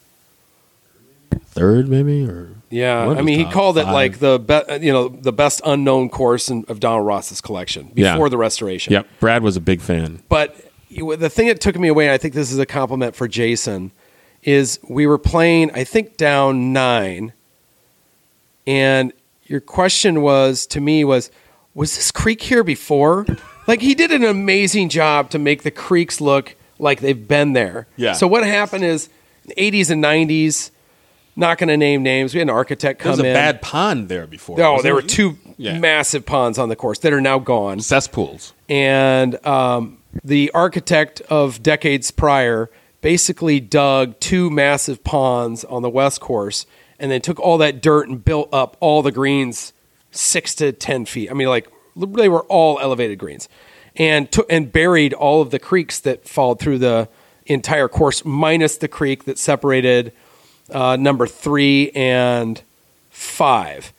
Third 1.56 1.88
maybe 1.88 2.24
or 2.24 2.50
yeah. 2.68 3.08
I 3.08 3.22
mean, 3.22 3.38
he 3.38 3.50
called 3.50 3.78
it 3.78 3.84
like 3.86 4.18
the 4.18 4.38
be, 4.38 4.84
you 4.84 4.92
know 4.92 5.08
the 5.08 5.32
best 5.32 5.62
unknown 5.64 6.10
course 6.10 6.50
in, 6.50 6.64
of 6.68 6.80
Don 6.80 7.02
Ross's 7.02 7.40
collection 7.40 7.92
Yeah. 7.94 8.14
before 8.14 8.28
the 8.28 8.36
restoration. 8.36 8.92
Yep, 8.92 9.06
Brad 9.20 9.42
was 9.42 9.56
a 9.56 9.60
big 9.60 9.80
fan. 9.80 10.22
But 10.28 10.54
the 10.90 11.30
thing 11.30 11.46
that 11.48 11.60
took 11.60 11.78
me 11.78 11.88
away, 11.88 12.06
and 12.06 12.12
I 12.12 12.18
think 12.18 12.34
this 12.34 12.52
is 12.52 12.58
a 12.58 12.66
compliment 12.66 13.16
for 13.16 13.26
Jason, 13.26 13.92
is 14.42 14.78
we 14.88 15.06
were 15.06 15.18
playing, 15.18 15.70
I 15.72 15.84
think, 15.84 16.16
down 16.16 16.72
nine, 16.72 17.32
and 18.66 19.12
your 19.44 19.60
question 19.60 20.20
was 20.22 20.66
to 20.68 20.80
me 20.80 21.04
was, 21.04 21.30
was 21.76 21.94
this 21.94 22.10
creek 22.10 22.42
here 22.42 22.64
before? 22.64 23.24
Like 23.68 23.80
he 23.80 23.94
did 23.94 24.10
an 24.10 24.24
amazing 24.24 24.88
job 24.88 25.30
to 25.30 25.38
make 25.38 25.62
the 25.62 25.70
creeks 25.70 26.20
look 26.20 26.56
like 26.78 27.00
they've 27.00 27.28
been 27.28 27.52
there. 27.52 27.86
Yeah. 27.96 28.12
So 28.14 28.26
what 28.26 28.44
happened 28.44 28.84
is, 28.84 29.08
the 29.46 29.54
80s 29.54 29.90
and 29.90 30.02
90s, 30.02 30.70
not 31.36 31.58
going 31.58 31.68
to 31.68 31.76
name 31.76 32.02
names. 32.02 32.34
We 32.34 32.38
had 32.40 32.48
an 32.48 32.54
architect 32.54 32.98
There 33.00 33.04
come 33.04 33.18
was 33.18 33.20
a 33.20 33.26
in. 33.28 33.34
bad 33.34 33.60
pond 33.62 34.08
there 34.08 34.26
before. 34.26 34.60
Oh, 34.60 34.72
wasn't 34.72 34.82
there 34.84 34.94
were 34.94 35.00
it? 35.00 35.08
two 35.08 35.36
Yeah. 35.58 35.78
massive 35.78 36.24
ponds 36.26 36.58
on 36.58 36.68
the 36.68 36.76
course 36.76 36.98
that 37.00 37.12
are 37.12 37.20
now 37.20 37.38
gone 37.38 37.80
cesspools. 37.80 38.52
and 38.68 39.44
um, 39.46 39.98
the 40.24 40.50
architect 40.54 41.20
of 41.28 41.62
decades 41.62 42.10
prior 42.10 42.70
basically 43.02 43.60
dug 43.60 44.18
two 44.18 44.48
massive 44.50 45.04
ponds 45.04 45.62
on 45.64 45.82
the 45.82 45.90
west 45.90 46.20
course 46.20 46.66
and 46.98 47.10
then 47.12 47.20
took 47.20 47.38
all 47.38 47.58
that 47.58 47.80
dirt 47.82 48.08
and 48.08 48.24
built 48.24 48.48
up 48.52 48.76
all 48.80 49.02
the 49.02 49.12
greens 49.12 49.72
six 50.16 50.54
to 50.56 50.72
ten 50.72 51.04
feet. 51.04 51.30
I 51.30 51.34
mean 51.34 51.48
like 51.48 51.68
they 51.96 52.28
were 52.28 52.42
all 52.44 52.78
elevated 52.80 53.18
greens. 53.18 53.48
And 53.96 54.28
and 54.50 54.70
buried 54.70 55.14
all 55.14 55.40
of 55.40 55.50
the 55.50 55.58
creeks 55.58 56.00
that 56.00 56.28
followed 56.28 56.60
through 56.60 56.78
the 56.78 57.08
entire 57.46 57.88
course 57.88 58.24
minus 58.24 58.76
the 58.76 58.88
creek 58.88 59.24
that 59.24 59.38
separated 59.38 60.12
uh, 60.70 60.96
number 60.96 61.26
three 61.26 61.90
and 61.90 62.60
five. 63.10 63.92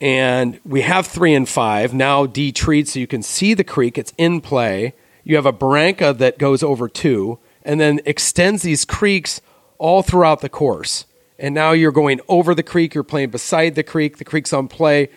And 0.00 0.60
we 0.64 0.82
have 0.82 1.06
three 1.06 1.34
and 1.34 1.48
five 1.48 1.94
now 1.94 2.26
detreed 2.26 2.88
so 2.88 2.98
you 2.98 3.06
can 3.06 3.22
see 3.22 3.54
the 3.54 3.64
creek. 3.64 3.96
It's 3.96 4.12
in 4.18 4.40
play. 4.40 4.94
You 5.24 5.36
have 5.36 5.46
a 5.46 5.52
barranca 5.52 6.12
that 6.14 6.38
goes 6.38 6.62
over 6.62 6.88
two 6.88 7.38
and 7.64 7.80
then 7.80 8.00
extends 8.04 8.62
these 8.62 8.84
creeks 8.84 9.40
all 9.78 10.02
throughout 10.02 10.40
the 10.40 10.48
course 10.48 11.04
and 11.38 11.54
now 11.54 11.72
you're 11.72 11.92
going 11.92 12.20
over 12.28 12.54
the 12.54 12.62
creek 12.62 12.94
you're 12.94 13.04
playing 13.04 13.30
beside 13.30 13.74
the 13.74 13.82
creek 13.82 14.18
the 14.18 14.24
creek's 14.24 14.52
on 14.52 14.68
play. 14.68 15.08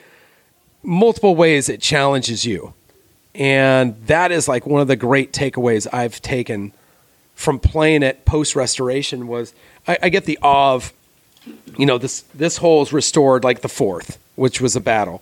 Multiple 0.82 1.36
ways 1.36 1.69
it 1.69 1.82
challenges 1.82 2.45
you. 2.45 2.73
And 3.36 3.95
that 4.08 4.32
is 4.32 4.47
like 4.47 4.65
one 4.65 4.82
of 4.82 4.88
the 4.88 4.95
great 4.95 5.32
takeaways 5.32 5.88
i've 5.93 6.21
taken 6.21 6.73
from 7.36 7.58
playing 7.58 8.03
it 8.03 8.25
post 8.25 8.55
restoration 8.55 9.27
was 9.27 9.53
I, 9.88 9.97
I 10.03 10.10
get 10.10 10.25
the 10.25 10.38
awe 10.41 10.75
of 10.75 10.93
you 11.77 11.86
know 11.86 11.97
this 11.97 12.21
this 12.36 12.58
hole 12.58 12.82
is 12.82 12.91
restored 12.93 13.43
like 13.43 13.62
the 13.62 13.69
fourth, 13.69 14.17
which 14.36 14.62
was 14.62 14.75
a 14.75 14.82
battle, 14.82 15.21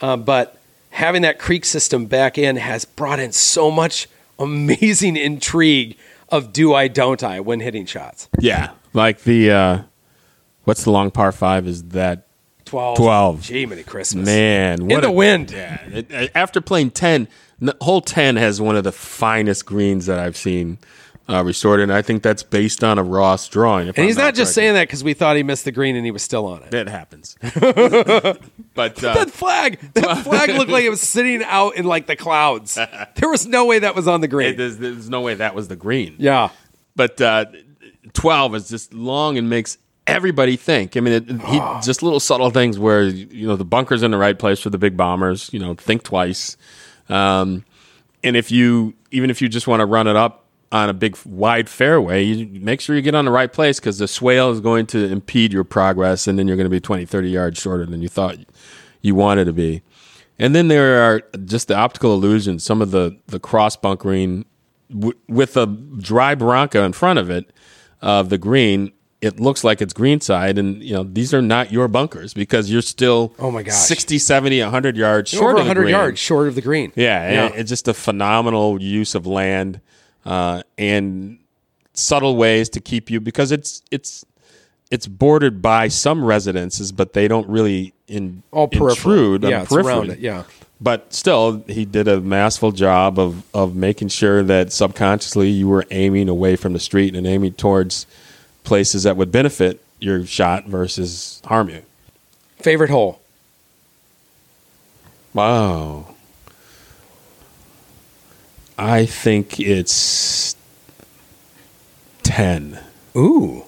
um, 0.00 0.22
but 0.22 0.58
having 0.90 1.22
that 1.22 1.38
creek 1.38 1.64
system 1.64 2.06
back 2.06 2.38
in 2.38 2.56
has 2.56 2.84
brought 2.84 3.20
in 3.20 3.32
so 3.32 3.70
much 3.70 4.08
amazing 4.38 5.16
intrigue 5.16 5.96
of 6.30 6.52
do 6.52 6.74
I 6.74 6.88
don't 6.88 7.22
I 7.22 7.40
when 7.40 7.60
hitting 7.60 7.86
shots. 7.86 8.28
Yeah, 8.40 8.70
like 8.92 9.22
the 9.24 9.50
uh, 9.50 9.82
what's 10.68 10.84
the 10.84 10.90
long 10.92 11.10
par 11.10 11.32
five? 11.32 11.66
Is 11.66 11.82
that 11.88 12.26
12. 12.66 12.96
12. 12.98 13.42
Gee, 13.42 13.66
many 13.66 13.82
Christmas. 13.82 14.26
man 14.26 14.82
In 14.82 15.00
the 15.00 15.08
a- 15.08 15.10
wind. 15.10 15.50
Yeah, 15.50 15.80
it- 15.88 16.30
after 16.34 16.60
playing 16.60 16.90
ten, 16.92 17.26
n- 17.60 17.72
hole 17.80 18.00
ten 18.02 18.36
has 18.36 18.60
one 18.60 18.76
of 18.76 18.84
the 18.84 18.92
finest 18.92 19.64
greens 19.66 20.06
that 20.06 20.18
I've 20.18 20.36
seen 20.36 20.78
uh, 21.30 21.42
restored, 21.44 21.80
and 21.80 21.92
I 21.92 22.00
think 22.02 22.22
that's 22.22 22.42
based 22.42 22.82
on 22.84 22.98
a 22.98 23.02
Ross 23.02 23.48
drawing. 23.48 23.88
And 23.88 23.98
I'm 23.98 24.04
he's 24.04 24.16
not 24.16 24.34
just 24.34 24.48
correct. 24.50 24.54
saying 24.54 24.74
that 24.74 24.82
because 24.88 25.02
we 25.04 25.12
thought 25.14 25.36
he 25.36 25.42
missed 25.42 25.64
the 25.64 25.72
green 25.72 25.94
and 25.96 26.04
he 26.04 26.10
was 26.10 26.22
still 26.22 26.46
on 26.46 26.62
it. 26.62 26.72
It 26.74 26.88
happens, 26.88 27.36
but 27.42 29.02
uh, 29.04 29.14
That 29.14 29.30
flag, 29.30 29.78
that 29.94 30.18
flag 30.24 30.50
looked 30.50 30.70
like 30.70 30.84
it 30.84 30.90
was 30.90 31.00
sitting 31.00 31.42
out 31.44 31.76
in 31.76 31.84
like 31.84 32.06
the 32.06 32.16
clouds. 32.16 32.74
There 33.16 33.28
was 33.28 33.46
no 33.46 33.64
way 33.66 33.78
that 33.80 33.94
was 33.94 34.06
on 34.08 34.20
the 34.20 34.26
it- 34.26 34.30
green. 34.30 34.56
there's, 34.56 34.78
there's 34.78 35.08
no 35.10 35.20
way 35.20 35.34
that 35.34 35.54
was 35.54 35.68
the 35.68 35.76
green. 35.76 36.16
Yeah. 36.18 36.50
but 36.96 37.20
uh, 37.20 37.46
12 38.14 38.54
is 38.54 38.68
just 38.68 38.94
long 38.94 39.36
and 39.38 39.50
makes 39.50 39.76
everybody 40.08 40.56
think. 40.56 40.96
I 40.96 41.00
mean, 41.00 41.14
it, 41.14 41.42
he, 41.42 41.58
just 41.82 42.02
little 42.02 42.20
subtle 42.20 42.50
things 42.50 42.78
where, 42.78 43.02
you 43.02 43.46
know, 43.46 43.56
the 43.56 43.64
bunker's 43.64 44.02
in 44.02 44.10
the 44.10 44.18
right 44.18 44.38
place 44.38 44.58
for 44.58 44.70
the 44.70 44.78
big 44.78 44.96
bombers, 44.96 45.50
you 45.52 45.58
know, 45.60 45.74
think 45.74 46.02
twice. 46.02 46.56
Um, 47.08 47.64
and 48.24 48.36
if 48.36 48.50
you, 48.50 48.94
even 49.10 49.30
if 49.30 49.40
you 49.40 49.48
just 49.48 49.66
want 49.66 49.80
to 49.80 49.86
run 49.86 50.06
it 50.06 50.16
up 50.16 50.46
on 50.72 50.88
a 50.88 50.94
big 50.94 51.16
wide 51.24 51.68
fairway, 51.68 52.24
you 52.24 52.60
make 52.60 52.80
sure 52.80 52.96
you 52.96 53.02
get 53.02 53.14
on 53.14 53.24
the 53.24 53.30
right 53.30 53.52
place 53.52 53.78
because 53.78 53.98
the 53.98 54.08
swale 54.08 54.50
is 54.50 54.60
going 54.60 54.86
to 54.86 55.06
impede 55.06 55.52
your 55.52 55.64
progress 55.64 56.26
and 56.26 56.38
then 56.38 56.48
you're 56.48 56.56
going 56.56 56.66
to 56.66 56.70
be 56.70 56.80
20, 56.80 57.06
30 57.06 57.30
yards 57.30 57.60
shorter 57.60 57.86
than 57.86 58.02
you 58.02 58.08
thought 58.08 58.36
you 59.00 59.14
wanted 59.14 59.44
to 59.44 59.52
be. 59.52 59.82
And 60.38 60.54
then 60.54 60.68
there 60.68 61.02
are 61.02 61.22
just 61.44 61.68
the 61.68 61.76
optical 61.76 62.14
illusions, 62.14 62.64
some 62.64 62.80
of 62.80 62.90
the, 62.90 63.16
the 63.26 63.40
cross 63.40 63.76
bunkering 63.76 64.44
w- 64.90 65.18
with 65.28 65.56
a 65.56 65.66
dry 65.66 66.34
barranca 66.34 66.82
in 66.82 66.92
front 66.92 67.18
of 67.18 67.30
it 67.30 67.50
of 68.00 68.28
the 68.28 68.38
green. 68.38 68.92
It 69.20 69.40
looks 69.40 69.64
like 69.64 69.82
it's 69.82 69.92
greenside, 69.92 70.58
and 70.58 70.80
you 70.82 70.94
know 70.94 71.02
these 71.02 71.34
are 71.34 71.42
not 71.42 71.72
your 71.72 71.88
bunkers 71.88 72.34
because 72.34 72.70
you're 72.70 72.82
still 72.82 73.34
Oh 73.40 73.50
my 73.50 73.64
gosh. 73.64 73.74
60, 73.74 74.16
70, 74.18 74.60
100 74.62 74.96
yards 74.96 75.30
short 75.30 75.42
Over 75.42 75.50
of 75.50 75.56
the 75.56 75.60
100 75.70 75.80
green. 75.82 75.90
yards 75.90 76.20
short 76.20 76.46
of 76.46 76.54
the 76.54 76.60
green. 76.62 76.92
Yeah, 76.94 77.30
Yeah. 77.32 77.46
and 77.46 77.54
it's 77.56 77.68
just 77.68 77.88
a 77.88 77.94
phenomenal 77.94 78.80
use 78.80 79.16
of 79.16 79.26
land 79.26 79.80
uh, 80.24 80.62
and 80.76 81.38
subtle 81.94 82.36
ways 82.36 82.68
to 82.70 82.80
keep 82.80 83.10
you 83.10 83.20
because 83.20 83.50
it's 83.50 83.82
it's 83.90 84.24
it's 84.90 85.06
bordered 85.08 85.60
by 85.60 85.88
some 85.88 86.24
residences, 86.24 86.92
but 86.92 87.12
they 87.12 87.26
don't 87.28 87.48
really 87.48 87.92
in, 88.06 88.42
All 88.52 88.68
peripheral. 88.68 88.90
intrude 89.34 89.42
Yeah, 89.42 89.48
the 89.58 89.62
it's 89.64 89.72
around 89.72 89.84
periphery. 90.06 90.14
it, 90.14 90.18
yeah. 90.20 90.44
But 90.80 91.12
still, 91.12 91.64
he 91.66 91.84
did 91.84 92.06
a 92.06 92.20
masterful 92.20 92.70
job 92.70 93.18
of 93.18 93.42
of 93.52 93.74
making 93.74 94.08
sure 94.08 94.44
that 94.44 94.72
subconsciously 94.72 95.50
you 95.50 95.66
were 95.66 95.84
aiming 95.90 96.28
away 96.28 96.54
from 96.54 96.72
the 96.72 96.78
street 96.78 97.16
and 97.16 97.26
aiming 97.26 97.54
towards 97.54 98.06
places 98.68 99.04
that 99.04 99.16
would 99.16 99.32
benefit 99.32 99.82
your 99.98 100.26
shot 100.26 100.66
versus 100.66 101.40
harm 101.46 101.70
you. 101.70 101.82
Favorite 102.58 102.90
hole? 102.90 103.20
Wow. 105.32 106.14
I 108.76 109.06
think 109.06 109.58
it's 109.58 110.54
10. 112.24 112.78
Ooh. 113.16 113.64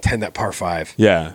10 0.00 0.20
that 0.20 0.32
par 0.34 0.52
5. 0.52 0.94
Yeah. 0.96 1.34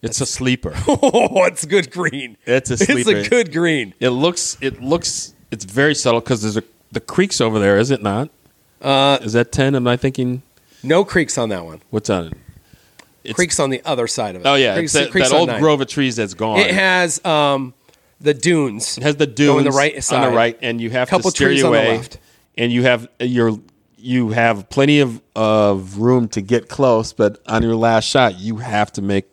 It's 0.00 0.20
a 0.20 0.26
sleeper. 0.26 0.74
Oh, 0.88 1.44
it's 1.44 1.64
good 1.64 1.90
green. 1.90 2.36
It's 2.46 2.70
a 2.70 2.74
It's 2.74 3.08
a 3.08 3.28
good 3.28 3.52
green. 3.52 3.94
It 3.98 4.10
looks 4.10 4.56
it 4.60 4.80
looks 4.80 5.34
it's 5.50 5.64
very 5.64 5.94
subtle 5.94 6.20
because 6.20 6.42
there's 6.42 6.56
a 6.56 6.62
the 6.92 7.00
creeks 7.00 7.40
over 7.40 7.58
there, 7.58 7.78
is 7.78 7.90
it 7.90 8.02
not? 8.02 8.30
Uh, 8.80 9.18
Is 9.22 9.32
that 9.32 9.50
10? 9.50 9.74
Am 9.74 9.88
I 9.88 9.96
thinking 9.96 10.42
no 10.86 11.04
creeks 11.04 11.36
on 11.38 11.48
that 11.50 11.64
one. 11.64 11.82
what's 11.90 12.10
on 12.10 12.26
it? 12.28 12.32
It's- 13.24 13.34
creeks 13.34 13.58
on 13.58 13.70
the 13.70 13.82
other 13.84 14.06
side 14.06 14.36
of 14.36 14.42
it. 14.42 14.48
Oh 14.48 14.54
yeah, 14.54 14.74
creeks, 14.76 14.92
that, 14.92 15.10
creeks 15.10 15.30
that 15.30 15.36
old 15.36 15.48
nine. 15.48 15.60
grove 15.60 15.80
of 15.80 15.88
trees 15.88 16.16
that's 16.16 16.34
gone. 16.34 16.60
It 16.60 16.72
has 16.72 17.24
um, 17.24 17.74
the 18.20 18.34
dunes. 18.34 18.96
It 18.98 19.02
has 19.02 19.16
the 19.16 19.26
dunes 19.26 19.58
on 19.58 19.64
the 19.64 19.70
right 19.72 20.02
side. 20.02 20.24
on 20.24 20.30
the 20.30 20.36
right, 20.36 20.56
and 20.62 20.80
you 20.80 20.90
have 20.90 21.08
Couple 21.08 21.30
to 21.30 21.36
steer 21.36 21.48
trees 21.48 21.58
your 21.60 21.68
on 21.68 21.72
the 21.72 21.78
way, 21.78 21.96
left. 21.96 22.18
and 22.56 22.70
you 22.72 22.84
have 22.84 23.08
your 23.20 23.58
you 23.98 24.28
have 24.30 24.68
plenty 24.70 25.00
of 25.00 25.20
of 25.34 25.98
room 25.98 26.28
to 26.28 26.40
get 26.40 26.68
close. 26.68 27.12
But 27.12 27.40
on 27.48 27.62
your 27.64 27.74
last 27.74 28.04
shot, 28.04 28.38
you 28.38 28.58
have 28.58 28.92
to 28.92 29.02
make 29.02 29.26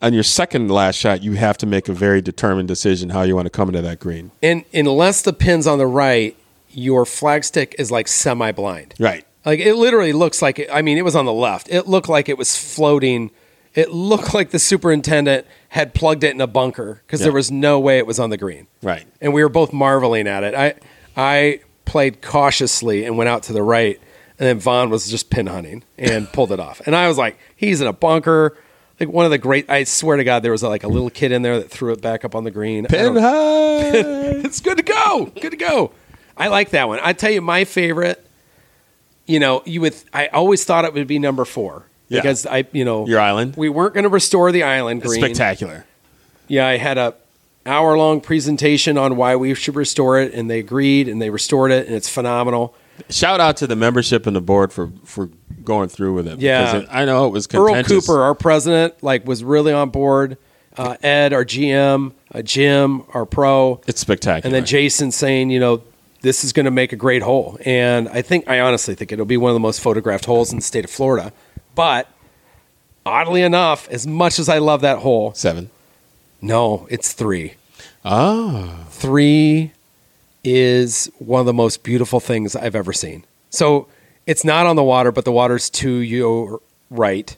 on 0.00 0.12
your 0.12 0.22
second 0.22 0.70
last 0.70 0.96
shot, 0.96 1.22
you 1.22 1.32
have 1.32 1.56
to 1.58 1.66
make 1.66 1.88
a 1.88 1.92
very 1.92 2.20
determined 2.20 2.68
decision 2.68 3.08
how 3.08 3.22
you 3.22 3.34
want 3.34 3.46
to 3.46 3.50
come 3.50 3.68
into 3.70 3.82
that 3.82 3.98
green. 3.98 4.30
And 4.42 4.64
unless 4.72 5.22
the 5.22 5.32
pin's 5.32 5.66
on 5.66 5.78
the 5.78 5.86
right, 5.86 6.36
your 6.70 7.04
flagstick 7.04 7.74
is 7.78 7.90
like 7.90 8.06
semi 8.06 8.52
blind. 8.52 8.94
Right. 9.00 9.24
Like 9.44 9.60
it 9.60 9.74
literally 9.74 10.12
looks 10.12 10.40
like 10.42 10.58
it, 10.58 10.68
I 10.72 10.82
mean, 10.82 10.98
it 10.98 11.02
was 11.04 11.14
on 11.16 11.24
the 11.26 11.32
left. 11.32 11.68
It 11.70 11.86
looked 11.86 12.08
like 12.08 12.28
it 12.28 12.38
was 12.38 12.56
floating. 12.56 13.30
It 13.74 13.90
looked 13.90 14.32
like 14.34 14.50
the 14.50 14.58
superintendent 14.58 15.46
had 15.70 15.94
plugged 15.94 16.24
it 16.24 16.32
in 16.34 16.40
a 16.40 16.46
bunker 16.46 17.02
because 17.06 17.20
Yeah. 17.20 17.24
there 17.24 17.32
was 17.32 17.50
no 17.50 17.78
way 17.80 17.98
it 17.98 18.06
was 18.06 18.18
on 18.18 18.30
the 18.30 18.36
green. 18.36 18.66
Right. 18.82 19.04
And 19.20 19.32
we 19.32 19.42
were 19.42 19.48
both 19.48 19.72
marveling 19.72 20.26
at 20.28 20.44
it. 20.44 20.54
I 20.54 20.74
I 21.16 21.60
played 21.84 22.22
cautiously 22.22 23.04
and 23.04 23.18
went 23.18 23.28
out 23.28 23.42
to 23.44 23.52
the 23.52 23.62
right, 23.62 24.00
and 24.38 24.46
then 24.48 24.58
Vaughn 24.58 24.90
was 24.90 25.08
just 25.08 25.28
pin 25.30 25.46
hunting 25.46 25.82
and 25.98 26.28
pulled 26.32 26.52
it 26.52 26.60
off. 26.60 26.80
And 26.86 26.94
I 26.96 27.08
was 27.08 27.18
like, 27.18 27.36
he's 27.56 27.80
in 27.80 27.86
a 27.86 27.92
bunker. 27.92 28.56
Like 29.00 29.08
one 29.08 29.24
of 29.24 29.32
the 29.32 29.38
great. 29.38 29.68
I 29.68 29.82
swear 29.84 30.16
to 30.16 30.24
God, 30.24 30.42
there 30.44 30.52
was 30.52 30.62
like 30.62 30.84
a 30.84 30.88
little 30.88 31.10
kid 31.10 31.32
in 31.32 31.42
there 31.42 31.58
that 31.58 31.68
threw 31.68 31.92
it 31.92 32.00
back 32.00 32.24
up 32.24 32.34
on 32.36 32.44
the 32.44 32.50
green. 32.52 32.86
Pin 32.86 33.16
high. 33.16 33.80
it's 34.44 34.60
good 34.60 34.76
to 34.76 34.84
go. 34.84 35.32
Good 35.40 35.50
to 35.50 35.56
go. 35.56 35.90
I 36.36 36.46
like 36.48 36.70
that 36.70 36.86
one. 36.88 37.00
I 37.02 37.12
tell 37.12 37.30
you, 37.32 37.40
my 37.40 37.64
favorite. 37.64 38.24
You 39.26 39.40
know, 39.40 39.62
you 39.64 39.80
would. 39.80 39.94
I 40.12 40.26
always 40.28 40.64
thought 40.64 40.84
it 40.84 40.92
would 40.94 41.06
be 41.06 41.18
number 41.18 41.44
four 41.44 41.86
Yeah. 42.08 42.20
because 42.20 42.46
I, 42.46 42.64
you 42.72 42.84
know, 42.84 43.06
Your 43.06 43.20
island. 43.20 43.56
we 43.56 43.68
weren't 43.68 43.94
going 43.94 44.04
to 44.04 44.10
restore 44.10 44.52
the 44.52 44.62
island 44.64 45.02
It's 45.02 45.08
green. 45.12 45.22
spectacular. 45.24 45.86
Yeah, 46.48 46.66
I 46.66 46.76
had 46.76 46.98
a 46.98 47.14
hour 47.64 47.96
long 47.96 48.20
presentation 48.20 48.98
on 48.98 49.16
why 49.16 49.36
we 49.36 49.54
should 49.54 49.76
restore 49.76 50.20
it, 50.20 50.34
and 50.34 50.50
they 50.50 50.58
agreed, 50.58 51.08
and 51.08 51.22
they 51.22 51.30
restored 51.30 51.70
it, 51.72 51.86
and 51.86 51.96
it's 51.96 52.08
phenomenal. 52.08 52.74
Shout 53.08 53.40
out 53.40 53.56
to 53.56 53.66
the 53.66 53.74
membership 53.76 54.26
and 54.26 54.36
the 54.36 54.40
board 54.42 54.72
for 54.72 54.90
for 55.04 55.30
going 55.64 55.88
through 55.88 56.12
with 56.14 56.28
it. 56.28 56.40
Yeah. 56.40 56.64
because 56.66 56.82
it, 56.82 56.88
I 56.92 57.04
know 57.06 57.26
it 57.26 57.30
was 57.30 57.48
Earl. 57.52 57.82
Cooper, 57.84 58.20
our 58.22 58.34
president, 58.34 59.02
like 59.02 59.26
was 59.26 59.42
really 59.42 59.72
on 59.72 59.88
board. 59.90 60.36
Uh, 60.76 60.96
Ed, 61.02 61.32
our 61.32 61.44
GM, 61.44 62.12
uh, 62.34 62.42
Jim, 62.42 63.04
our 63.14 63.24
pro, 63.24 63.80
It's 63.86 64.00
spectacular. 64.00 64.46
and 64.46 64.54
then 64.54 64.64
Jason 64.66 65.12
saying, 65.12 65.50
you 65.50 65.60
know, 65.60 65.82
this 66.24 66.42
is 66.42 66.54
going 66.54 66.64
to 66.64 66.70
make 66.70 66.90
a 66.90 66.96
great 66.96 67.22
hole. 67.22 67.58
And 67.66 68.08
I 68.08 68.22
think, 68.22 68.48
I 68.48 68.58
honestly 68.58 68.94
think 68.94 69.12
it'll 69.12 69.26
be 69.26 69.36
one 69.36 69.50
of 69.50 69.54
the 69.54 69.60
most 69.60 69.80
photographed 69.80 70.24
holes 70.24 70.50
in 70.52 70.58
the 70.58 70.62
state 70.64 70.84
of 70.84 70.90
Florida. 70.90 71.32
But 71.74 72.08
oddly 73.04 73.42
enough, 73.42 73.86
as 73.90 74.06
much 74.06 74.38
as 74.38 74.48
I 74.48 74.56
love 74.58 74.80
that 74.80 74.98
hole, 75.00 75.34
seven. 75.34 75.68
no, 76.40 76.86
it's 76.90 77.12
three. 77.12 77.54
Ah, 78.06 78.86
Three 78.88 79.72
is 80.42 81.10
one 81.18 81.40
of 81.40 81.46
the 81.46 81.52
most 81.52 81.82
beautiful 81.82 82.20
things 82.20 82.56
I've 82.56 82.74
ever 82.74 82.92
seen. 82.94 83.24
So 83.50 83.86
it's 84.26 84.44
not 84.44 84.66
on 84.66 84.76
the 84.76 84.82
water, 84.82 85.12
but 85.12 85.24
the 85.26 85.32
water's 85.32 85.68
to 85.70 85.90
your 85.90 86.60
right. 86.90 87.36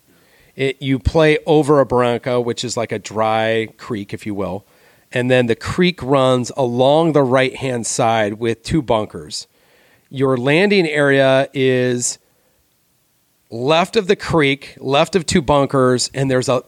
It, 0.55 0.80
you 0.80 0.99
play 1.01 1.39
over 1.45 1.80
a 1.80 1.87
barranca, 1.87 2.41
which 2.41 2.64
is 2.64 2.76
like 2.76 2.93
a 2.93 2.99
dry 2.99 3.68
creek, 3.78 4.14
if 4.14 4.26
you 4.26 4.34
will. 4.34 4.64
And 5.12 5.30
then 5.30 5.46
the 5.46 5.57
creek 5.57 6.02
runs 6.02 6.50
along 6.57 7.12
the 7.12 7.22
right 7.22 7.57
hand 7.57 7.86
side 7.86 8.34
with 8.34 8.62
two 8.62 8.82
bunkers. 8.82 9.46
Your 10.11 10.36
landing 10.36 10.86
area 10.86 11.48
is 11.54 12.18
left 13.50 13.96
of 13.96 14.07
the 14.09 14.16
creek, 14.16 14.76
left 14.78 15.16
of 15.16 15.26
two 15.26 15.42
bunkers, 15.42 16.11
and 16.12 16.30
there's 16.30 16.48
a 16.48 16.62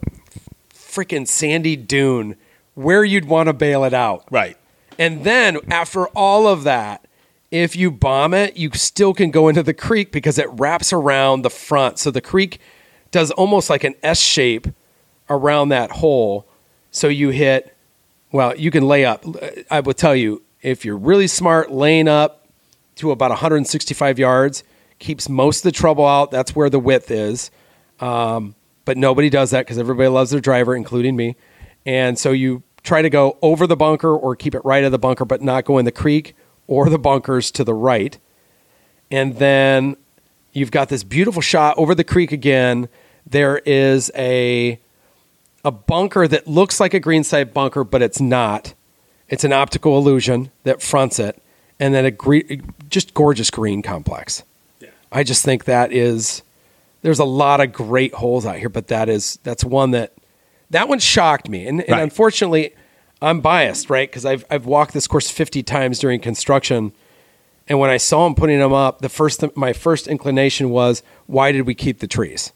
freaking 0.73 1.27
sandy 1.27 1.77
dune 1.77 2.37
where 2.75 3.05
you'd 3.05 3.27
want 3.27 3.49
to 3.49 3.53
bail 3.53 3.85
it 3.85 3.95
out. 3.95 4.25
right. 4.31 4.57
And 5.01 5.23
then 5.23 5.59
after 5.71 6.07
all 6.09 6.49
of 6.49 6.65
that, 6.65 7.07
if 7.51 7.77
you 7.77 7.91
bomb 7.91 8.35
it, 8.35 8.57
you 8.57 8.71
still 8.75 9.15
can 9.15 9.31
go 9.31 9.49
into 9.49 9.63
the 9.63 9.75
creek 9.75 10.11
because 10.13 10.39
it 10.39 10.49
wraps 10.51 10.93
around 10.93 11.43
the 11.43 11.51
front. 11.51 11.99
So 11.99 12.11
the 12.11 12.21
creek 12.21 12.61
does 13.11 13.31
almost 13.31 13.71
like 13.71 13.85
an 13.85 13.95
S 14.03 14.21
shape 14.21 14.67
around 15.31 15.69
that 15.69 15.93
hole. 15.93 16.47
So 16.91 17.09
you 17.09 17.31
hit, 17.31 17.75
well, 18.33 18.57
you 18.57 18.71
can 18.71 18.87
lay 18.87 19.05
up. 19.05 19.25
I 19.71 19.81
will 19.81 19.95
tell 19.95 20.15
you, 20.15 20.43
if 20.61 20.85
you're 20.85 20.97
really 20.97 21.27
smart, 21.27 21.71
laying 21.71 22.09
up 22.09 22.47
to 22.97 23.11
about 23.11 23.31
165 23.31 24.19
yards 24.19 24.65
keeps 24.99 25.29
most 25.29 25.59
of 25.59 25.63
the 25.65 25.73
trouble 25.73 26.07
out. 26.07 26.31
That's 26.31 26.55
where 26.55 26.69
the 26.69 26.81
width 26.81 27.11
is. 27.11 27.51
Um, 28.01 28.55
but 28.85 28.97
nobody 28.97 29.31
does 29.31 29.51
that 29.51 29.61
because 29.61 29.79
everybody 29.79 30.09
loves 30.09 30.31
their 30.31 30.41
driver, 30.41 30.75
including 30.75 31.15
me. 31.17 31.37
And 31.87 32.19
so 32.19 32.33
you 32.33 32.63
try 32.83 33.03
to 33.03 33.11
go 33.11 33.39
over 33.43 33.67
the 33.67 33.77
bunker 33.77 34.15
or 34.15 34.35
keep 34.35 34.55
it 34.55 34.65
right 34.65 34.85
of 34.85 34.93
the 34.93 34.99
bunker, 34.99 35.25
but 35.25 35.43
not 35.43 35.65
go 35.65 35.79
in 35.79 35.85
the 35.85 35.93
creek 35.93 36.35
or 36.67 36.89
the 36.89 36.99
bunkers 36.99 37.51
to 37.53 37.65
the 37.65 37.75
right. 37.75 38.19
And 39.11 39.37
then 39.37 39.97
you've 40.53 40.71
got 40.71 40.89
this 40.89 41.05
beautiful 41.05 41.43
shot 41.43 41.77
over 41.79 41.95
the 41.95 42.05
creek 42.05 42.33
again. 42.33 42.89
There 43.27 43.59
is 43.59 44.11
a 44.15 44.81
a 45.69 45.71
bunker 45.71 46.27
that 46.27 46.47
looks 46.49 46.81
like 46.81 46.95
a 46.95 47.01
greenside 47.01 47.53
bunker, 47.53 47.85
but 47.85 48.01
it's 48.03 48.21
not. 48.21 48.75
It's 49.29 49.45
an 49.45 49.53
optical 49.53 49.99
illusion 49.99 50.51
that 50.65 50.81
fronts 50.83 51.19
it, 51.19 51.41
and 51.79 51.95
then 51.95 52.05
a 52.07 52.11
gre- 52.11 52.55
just 52.89 53.13
gorgeous 53.13 53.51
green 53.51 53.83
complex. 53.83 54.43
Yeah. 54.81 54.89
I 55.13 55.23
just 55.23 55.45
think 55.45 55.67
that 55.67 55.93
is. 55.93 56.43
There's 57.03 57.19
a 57.19 57.25
lot 57.25 57.61
of 57.61 57.73
great 57.73 58.15
holes 58.15 58.45
out 58.47 58.57
here, 58.57 58.71
but 58.71 58.89
that 58.89 59.09
is 59.09 59.39
that's 59.45 59.63
one 59.65 59.91
that 59.93 60.15
that 60.71 60.89
one 60.89 60.99
shocked 60.99 61.49
me, 61.49 61.67
and, 61.67 61.81
and 61.83 61.91
Right. 61.91 62.03
unfortunately, 62.03 62.73
I'm 63.23 63.41
biased, 63.41 63.91
right? 63.91 64.09
Because 64.11 64.25
I've 64.25 64.45
I've 64.51 64.65
walked 64.67 64.95
this 64.95 65.07
course 65.07 65.31
50 65.31 65.63
times 65.63 65.99
during 65.99 66.21
construction, 66.21 66.93
and 67.69 67.79
when 67.79 67.91
I 67.91 67.99
saw 67.99 68.27
him 68.27 68.35
putting 68.35 68.59
them 68.59 68.73
up, 68.73 69.01
the 69.03 69.09
first 69.11 69.45
my 69.57 69.73
first 69.75 70.09
inclination 70.09 70.71
was, 70.71 71.03
why 71.27 71.53
did 71.53 71.67
we 71.67 71.75
keep 71.75 71.99
the 72.01 72.07
trees? 72.09 72.51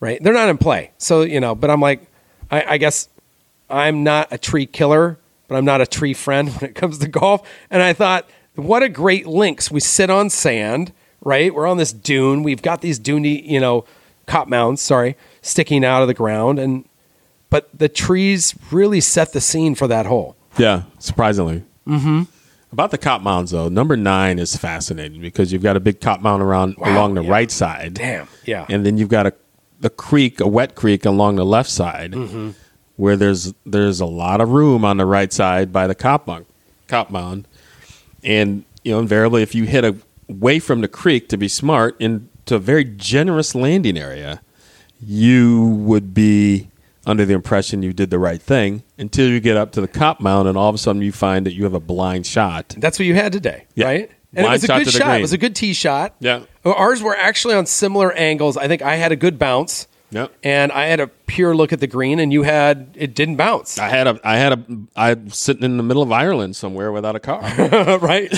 Right? 0.00 0.22
They're 0.22 0.32
not 0.32 0.48
in 0.48 0.58
play, 0.58 0.92
so 0.98 1.22
you 1.22 1.40
know. 1.40 1.54
But 1.54 1.70
I'm 1.70 1.80
like, 1.80 2.06
I, 2.52 2.74
I 2.74 2.78
guess 2.78 3.08
I'm 3.68 4.04
not 4.04 4.28
a 4.30 4.38
tree 4.38 4.66
killer, 4.66 5.18
but 5.48 5.56
I'm 5.56 5.64
not 5.64 5.80
a 5.80 5.86
tree 5.86 6.14
friend 6.14 6.48
when 6.54 6.70
it 6.70 6.74
comes 6.74 6.98
to 6.98 7.08
golf. 7.08 7.48
And 7.70 7.82
I 7.82 7.94
thought, 7.94 8.28
what 8.54 8.82
a 8.82 8.88
great 8.88 9.26
links. 9.26 9.70
We 9.70 9.80
sit 9.80 10.10
on 10.10 10.30
sand, 10.30 10.92
right? 11.22 11.52
We're 11.52 11.66
on 11.66 11.78
this 11.78 11.92
dune. 11.92 12.42
We've 12.42 12.62
got 12.62 12.82
these 12.82 13.00
duney, 13.00 13.44
you 13.44 13.58
know, 13.58 13.86
cop 14.26 14.46
mounds, 14.46 14.82
sorry, 14.82 15.16
sticking 15.40 15.84
out 15.84 16.02
of 16.02 16.08
the 16.08 16.14
ground, 16.14 16.58
and 16.58 16.84
but 17.50 17.68
the 17.76 17.88
trees 17.88 18.54
really 18.70 19.00
set 19.00 19.32
the 19.32 19.40
scene 19.40 19.74
for 19.74 19.86
that 19.88 20.06
hole. 20.06 20.36
Yeah, 20.56 20.84
surprisingly. 20.98 21.64
Mm-hmm. 21.86 22.22
About 22.72 22.90
the 22.90 22.98
cop 22.98 23.20
mounds, 23.20 23.50
though, 23.50 23.68
number 23.68 23.94
nine 23.94 24.38
is 24.38 24.56
fascinating 24.56 25.20
because 25.20 25.52
you've 25.52 25.62
got 25.62 25.76
a 25.76 25.80
big 25.80 26.00
cop 26.00 26.22
mound 26.22 26.42
around 26.42 26.76
along 26.78 27.14
the 27.14 27.22
yeah. 27.22 27.30
right 27.30 27.50
side. 27.50 27.94
Damn, 27.94 28.28
yeah. 28.46 28.64
and 28.70 28.86
then 28.86 28.96
you've 28.96 29.10
got 29.10 29.26
a 29.26 29.34
the 29.82 29.90
creek, 29.90 30.40
a 30.40 30.46
wet 30.48 30.74
creek 30.74 31.04
along 31.04 31.36
the 31.36 31.44
left 31.44 31.68
side, 31.70 32.12
Mm-hmm. 32.12 32.50
where 32.96 33.16
there's 33.16 33.52
there's 33.66 34.00
a 34.00 34.06
lot 34.06 34.40
of 34.40 34.50
room 34.50 34.84
on 34.84 34.96
the 34.96 35.06
right 35.06 35.32
side 35.32 35.72
by 35.72 35.86
the 35.86 35.94
cop 35.94 36.26
mound, 36.26 36.46
cop 36.88 37.10
mound, 37.10 37.46
and 38.24 38.64
you 38.84 38.92
know 38.92 38.98
invariably 39.00 39.42
if 39.42 39.54
you 39.54 39.64
hit 39.64 39.84
a, 39.84 39.94
away 40.28 40.58
from 40.58 40.80
the 40.80 40.88
creek 40.88 41.28
to 41.28 41.36
be 41.36 41.48
smart 41.48 42.00
into 42.00 42.54
a 42.54 42.58
very 42.58 42.84
generous 42.84 43.54
landing 43.54 43.96
area, 43.98 44.40
you 45.00 45.64
would 45.66 46.14
be 46.14 46.68
under 47.04 47.24
the 47.24 47.34
impression 47.34 47.82
you 47.82 47.92
did 47.92 48.10
the 48.10 48.18
right 48.18 48.40
thing 48.40 48.82
until 48.98 49.28
you 49.28 49.40
get 49.40 49.56
up 49.56 49.72
to 49.72 49.80
the 49.80 49.88
cop 49.88 50.20
mound 50.20 50.46
and 50.48 50.56
all 50.56 50.68
of 50.68 50.74
a 50.74 50.78
sudden 50.78 51.02
you 51.02 51.10
find 51.10 51.44
that 51.46 51.52
you 51.52 51.64
have 51.64 51.74
a 51.74 51.80
blind 51.80 52.24
shot. 52.26 52.74
That's 52.78 52.98
what 52.98 53.06
you 53.06 53.14
had 53.14 53.32
today, 53.32 53.64
Yeah. 53.74 53.86
right? 53.86 54.10
And 54.34 54.46
it 54.46 54.50
was 54.50 54.64
a 54.64 54.68
good 54.68 54.90
shot. 54.90 55.04
green. 55.04 55.16
It 55.18 55.22
was 55.22 55.32
a 55.32 55.38
good 55.38 55.54
tee 55.54 55.74
shot. 55.74 56.14
Yeah. 56.20 56.44
Ours 56.64 57.02
were 57.02 57.16
actually 57.16 57.54
on 57.54 57.66
similar 57.66 58.12
angles. 58.12 58.56
I 58.56 58.66
think 58.68 58.82
I 58.82 58.96
had 58.96 59.12
a 59.12 59.16
good 59.16 59.38
bounce. 59.38 59.86
Yep. 60.10 60.32
And 60.42 60.72
I 60.72 60.86
had 60.86 61.00
a 61.00 61.06
pure 61.06 61.56
look 61.56 61.72
at 61.72 61.80
the 61.80 61.86
green, 61.86 62.18
and 62.18 62.32
you 62.32 62.42
had 62.42 62.94
it 62.94 63.14
didn't 63.14 63.36
bounce. 63.36 63.78
I 63.78 63.88
had 63.88 64.06
a 64.06 64.20
I 64.22 64.36
had 64.36 64.52
a 64.52 64.64
I 64.94 65.14
was 65.14 65.38
sitting 65.38 65.62
in 65.62 65.78
the 65.78 65.82
middle 65.82 66.02
of 66.02 66.12
Ireland 66.12 66.54
somewhere 66.54 66.92
without 66.92 67.16
a 67.16 67.20
car. 67.20 67.40
right, 67.98 68.30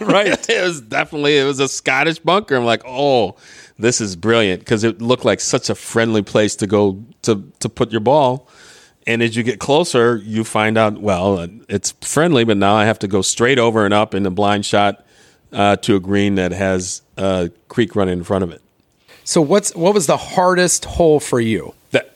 right. 0.00 0.48
it 0.50 0.62
was 0.62 0.80
definitely 0.80 1.38
it 1.38 1.44
was 1.44 1.60
a 1.60 1.68
Scottish 1.68 2.18
bunker. 2.18 2.56
I'm 2.56 2.64
like, 2.64 2.82
oh, 2.84 3.36
this 3.78 4.00
is 4.00 4.16
brilliant 4.16 4.60
because 4.60 4.82
it 4.82 5.00
looked 5.00 5.24
like 5.24 5.38
such 5.38 5.70
a 5.70 5.76
friendly 5.76 6.22
place 6.22 6.56
to 6.56 6.66
go 6.66 7.00
to 7.22 7.44
to 7.60 7.68
put 7.68 7.92
your 7.92 8.00
ball, 8.00 8.48
and 9.06 9.22
as 9.22 9.36
you 9.36 9.44
get 9.44 9.60
closer, 9.60 10.16
you 10.16 10.42
find 10.42 10.76
out 10.76 11.00
well, 11.00 11.46
it's 11.68 11.92
friendly, 12.00 12.42
but 12.42 12.56
now 12.56 12.74
I 12.74 12.86
have 12.86 12.98
to 13.00 13.08
go 13.08 13.22
straight 13.22 13.60
over 13.60 13.84
and 13.84 13.94
up 13.94 14.16
in 14.16 14.26
a 14.26 14.30
blind 14.30 14.66
shot 14.66 15.06
uh, 15.52 15.76
to 15.76 15.96
a 15.96 16.00
green 16.00 16.34
that 16.36 16.52
has 16.52 17.02
a 17.16 17.50
creek 17.68 17.94
running 17.96 18.18
in 18.18 18.24
front 18.24 18.44
of 18.44 18.50
it. 18.52 18.60
So 19.24 19.40
what's 19.40 19.74
what 19.74 19.94
was 19.94 20.06
the 20.06 20.16
hardest 20.16 20.84
hole 20.84 21.20
for 21.20 21.40
you? 21.40 21.74
That 21.92 22.14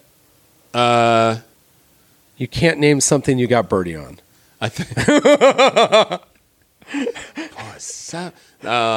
uh, 0.73 1.39
You 2.37 2.49
can't 2.49 2.79
name 2.79 3.01
something 3.01 3.39
you 3.39 3.47
got 3.47 3.69
birdie 3.69 3.95
on. 3.97 4.21
I 4.61 4.69
think. 4.69 4.89
oh, 7.59 7.75
so, 7.79 8.33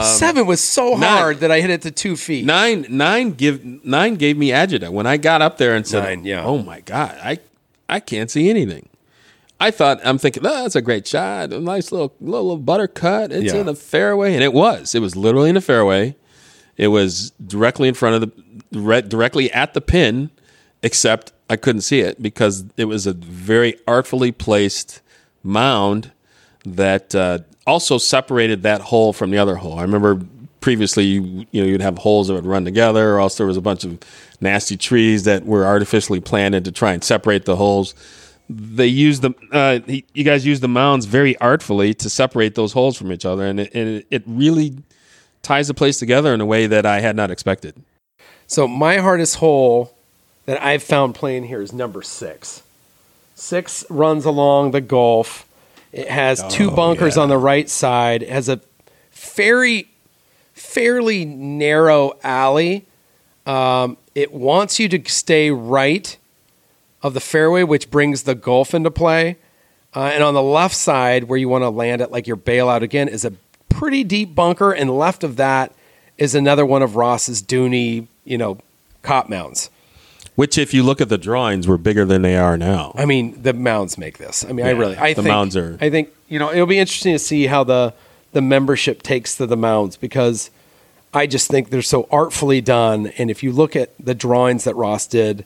Seven 0.04 0.46
was 0.48 0.62
so 0.62 0.94
Um, 0.94 1.00
nine. 1.02 1.18
hard 1.18 1.40
that 1.42 1.52
I 1.52 1.62
hit 1.62 1.70
it 1.70 1.82
to 1.84 1.92
two 1.92 2.16
feet. 2.16 2.46
nine 2.46 2.86
nine 2.90 3.32
give 3.34 3.64
nine 3.84 4.16
gave 4.16 4.38
me 4.38 4.50
agita 4.50 4.90
when 4.90 5.06
I 5.06 5.18
got 5.18 5.42
up 5.42 5.58
there 5.58 5.76
and 5.76 5.86
said, 5.86 6.04
Nine, 6.04 6.26
yeah. 6.26 6.44
"Oh 6.44 6.58
my 6.60 6.80
god, 6.82 7.18
I 7.22 7.40
I 7.90 8.00
can't 8.00 8.32
see 8.32 8.50
anything." 8.50 8.88
I 9.60 9.72
thought 9.72 10.00
I'm 10.04 10.18
thinking, 10.20 10.46
oh, 10.46 10.64
that's 10.64 10.76
a 10.76 10.82
great 10.82 11.08
shot, 11.08 11.52
a 11.52 11.60
nice 11.60 11.92
little 11.92 12.14
little, 12.22 12.44
little 12.44 12.58
butter 12.58 12.88
cut. 12.88 13.32
It's 13.32 13.54
Yeah. 13.54 13.62
in 13.62 13.66
the 13.66 13.76
fairway, 13.76 14.34
and 14.36 14.44
it 14.44 14.54
was. 14.54 14.94
It 14.94 15.00
was 15.00 15.16
literally 15.16 15.50
in 15.50 15.56
the 15.56 15.62
fairway. 15.62 16.16
It 16.78 16.90
was 16.90 17.32
directly 17.46 17.88
in 17.88 17.96
front 17.96 18.16
of 18.16 18.22
the 18.72 18.80
re- 18.80 19.02
directly 19.02 19.52
at 19.52 19.74
the 19.74 19.82
pin, 19.82 20.30
except 20.84 21.32
I 21.50 21.56
couldn't 21.56 21.82
see 21.82 22.02
it 22.02 22.22
because 22.22 22.66
it 22.78 22.86
was 22.86 23.08
a 23.08 23.14
very 23.14 23.76
artfully 23.88 24.32
placed 24.32 25.02
mound 25.44 26.12
that 26.66 27.16
uh, 27.16 27.40
also 27.66 27.98
separated 27.98 28.62
that 28.64 28.82
hole 28.82 29.12
from 29.14 29.32
the 29.32 29.38
other 29.40 29.56
hole. 29.56 29.80
I 29.80 29.82
remember 29.82 30.22
previously, 30.60 31.06
you, 31.06 31.46
you 31.52 31.62
know, 31.62 31.68
you'd 31.68 31.82
have 31.82 31.98
holes 32.00 32.28
that 32.28 32.34
would 32.34 32.46
run 32.46 32.66
together, 32.66 33.16
or 33.16 33.20
else 33.22 33.38
there 33.38 33.48
was 33.48 33.58
a 33.58 33.62
bunch 33.62 33.84
of 33.86 33.98
nasty 34.42 34.78
trees 34.78 35.24
that 35.24 35.46
were 35.46 35.66
artificially 35.66 36.20
planted 36.20 36.66
to 36.66 36.72
try 36.72 36.94
and 36.94 37.04
separate 37.04 37.46
the 37.46 37.56
holes. 37.56 37.96
They 38.50 38.88
used 38.88 39.22
the 39.24 39.34
uh, 39.52 39.80
he- 39.86 40.06
you 40.14 40.24
guys 40.24 40.46
use 40.46 40.60
the 40.62 40.68
mounds 40.70 41.06
very 41.06 41.38
artfully 41.40 41.94
to 41.96 42.10
separate 42.10 42.56
those 42.56 42.74
holes 42.74 42.98
from 42.98 43.12
each 43.12 43.26
other, 43.26 43.46
and 43.46 43.60
it, 43.60 43.74
and 43.74 44.04
it 44.10 44.24
really 44.26 44.78
ties 45.44 45.68
the 45.68 45.74
place 45.74 46.00
together 46.00 46.34
in 46.34 46.42
a 46.42 46.46
way 46.46 46.68
that 46.68 46.86
I 46.86 47.00
had 47.02 47.16
not 47.16 47.30
expected. 47.32 47.76
So 48.48 48.68
my 48.68 48.98
hardest 48.98 49.36
hole 49.38 49.94
that 50.46 50.62
I've 50.64 50.84
found 50.84 51.14
playing 51.16 51.46
here 51.46 51.62
is 51.62 51.74
number 51.74 52.02
six. 52.02 52.64
Six 53.36 53.86
runs 53.90 54.24
along 54.26 54.72
the 54.72 54.82
Gulf. 54.82 55.46
It 55.92 56.10
has 56.10 56.42
two 56.50 56.72
bunkers 56.72 57.18
on 57.18 57.30
the 57.30 57.38
right 57.38 57.70
side. 57.70 58.24
It 58.24 58.30
has 58.30 58.50
a 58.50 58.62
very, 59.12 59.90
fairly 60.54 61.26
narrow 61.26 62.14
alley. 62.24 62.86
Um, 63.46 63.98
it 64.16 64.34
wants 64.34 64.80
you 64.80 64.90
to 64.90 65.02
stay 65.10 65.52
right 65.52 66.18
of 67.04 67.14
the 67.14 67.20
fairway, 67.20 67.64
which 67.64 67.90
brings 67.92 68.24
the 68.24 68.36
golf 68.36 68.74
into 68.74 68.92
play. 68.92 69.38
Uh, 69.96 70.12
and 70.14 70.24
on 70.24 70.34
the 70.34 70.42
left 70.42 70.76
side, 70.76 71.26
where 71.26 71.38
you 71.38 71.50
want 71.50 71.64
to 71.64 71.70
land 71.70 72.02
it, 72.02 72.12
like 72.12 72.28
your 72.28 72.38
bailout 72.38 72.82
again, 72.82 73.08
is 73.08 73.24
a 73.26 73.34
pretty 73.70 74.04
deep 74.04 74.36
bunker. 74.36 74.72
And 74.72 74.90
left 74.98 75.24
of 75.24 75.38
that 75.38 75.74
is 76.18 76.36
another 76.36 76.66
one 76.66 76.82
of 76.82 76.96
Ross's 76.96 77.42
Dooney, 77.42 78.08
you 78.26 78.38
know, 78.38 78.60
cop 79.02 79.30
mounds. 79.30 79.70
Which, 80.36 80.58
if 80.58 80.72
you 80.74 80.84
look 80.84 81.02
at 81.02 81.10
the 81.10 81.18
drawings, 81.18 81.68
were 81.68 81.80
bigger 81.80 82.06
than 82.06 82.22
they 82.22 82.38
are 82.38 82.58
now. 82.58 82.92
I 82.96 83.06
mean, 83.06 83.42
the 83.42 83.54
mounds 83.54 83.98
make 83.98 84.20
this. 84.20 84.46
I 84.48 84.52
mean, 84.52 84.68
I 84.68 84.72
really, 84.72 84.96
I 84.96 85.14
the 85.14 85.24
think, 85.24 85.28
mounds 85.34 85.58
are- 85.58 85.78
I 85.82 85.90
think 85.90 86.10
you 86.28 86.38
know, 86.38 86.52
it'll 86.52 86.68
be 86.68 86.78
interesting 86.78 87.14
to 87.14 87.20
see 87.20 87.48
how 87.48 87.64
the 87.64 87.94
the 88.34 88.42
membership 88.42 89.02
takes 89.02 89.36
to 89.38 89.48
the 89.48 89.58
mounds 89.58 89.98
because 89.98 90.52
I 91.14 91.26
just 91.26 91.50
think 91.50 91.70
they're 91.72 91.82
so 91.82 92.08
artfully 92.12 92.62
done. 92.62 93.08
And 93.18 93.32
if 93.32 93.42
you 93.42 93.52
look 93.52 93.76
at 93.76 93.92
the 94.00 94.14
drawings 94.14 94.66
that 94.66 94.76
Ross 94.76 95.08
did, 95.08 95.44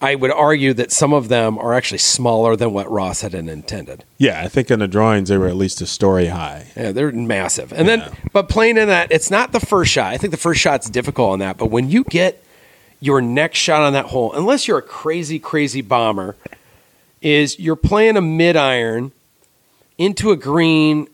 I 0.00 0.14
would 0.14 0.30
argue 0.30 0.74
that 0.74 0.92
some 0.92 1.12
of 1.12 1.28
them 1.28 1.58
are 1.58 1.72
actually 1.72 1.98
smaller 1.98 2.54
than 2.54 2.72
what 2.72 2.90
Ross 2.90 3.22
had 3.22 3.34
intended. 3.34 4.04
Yeah, 4.18 4.42
I 4.42 4.48
think 4.48 4.70
in 4.70 4.80
the 4.80 4.88
drawings 4.88 5.28
they 5.30 5.38
were 5.38 5.48
at 5.48 5.56
least 5.56 5.80
a 5.80 5.86
story 5.86 6.26
high. 6.26 6.66
Yeah, 6.76 6.92
they're 6.92 7.12
massive. 7.12 7.72
And 7.72 7.88
then, 7.88 8.10
but 8.32 8.48
playing 8.48 8.76
in 8.76 8.88
that, 8.88 9.10
it's 9.10 9.30
not 9.30 9.52
the 9.52 9.60
first 9.60 9.90
shot. 9.90 10.12
I 10.12 10.18
think 10.18 10.32
the 10.32 10.36
first 10.36 10.60
shot's 10.60 10.90
difficult 10.90 11.32
on 11.32 11.38
that. 11.38 11.56
But 11.56 11.70
when 11.70 11.88
you 11.88 12.04
get 12.04 12.44
your 13.00 13.22
next 13.22 13.58
shot 13.58 13.82
on 13.82 13.94
that 13.94 14.06
hole, 14.06 14.32
unless 14.34 14.68
you're 14.68 14.78
a 14.78 14.82
crazy, 14.82 15.38
crazy 15.38 15.80
bomber, 15.80 16.36
is 17.22 17.58
you're 17.58 17.76
playing 17.76 18.16
a 18.16 18.22
mid 18.22 18.56
iron 18.56 19.12
into 19.96 20.30
a 20.30 20.36
green 20.36 21.08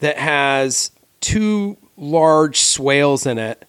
that 0.00 0.18
has 0.18 0.90
two 1.20 1.76
large 1.96 2.60
swales 2.60 3.26
in 3.26 3.38
it. 3.38 3.66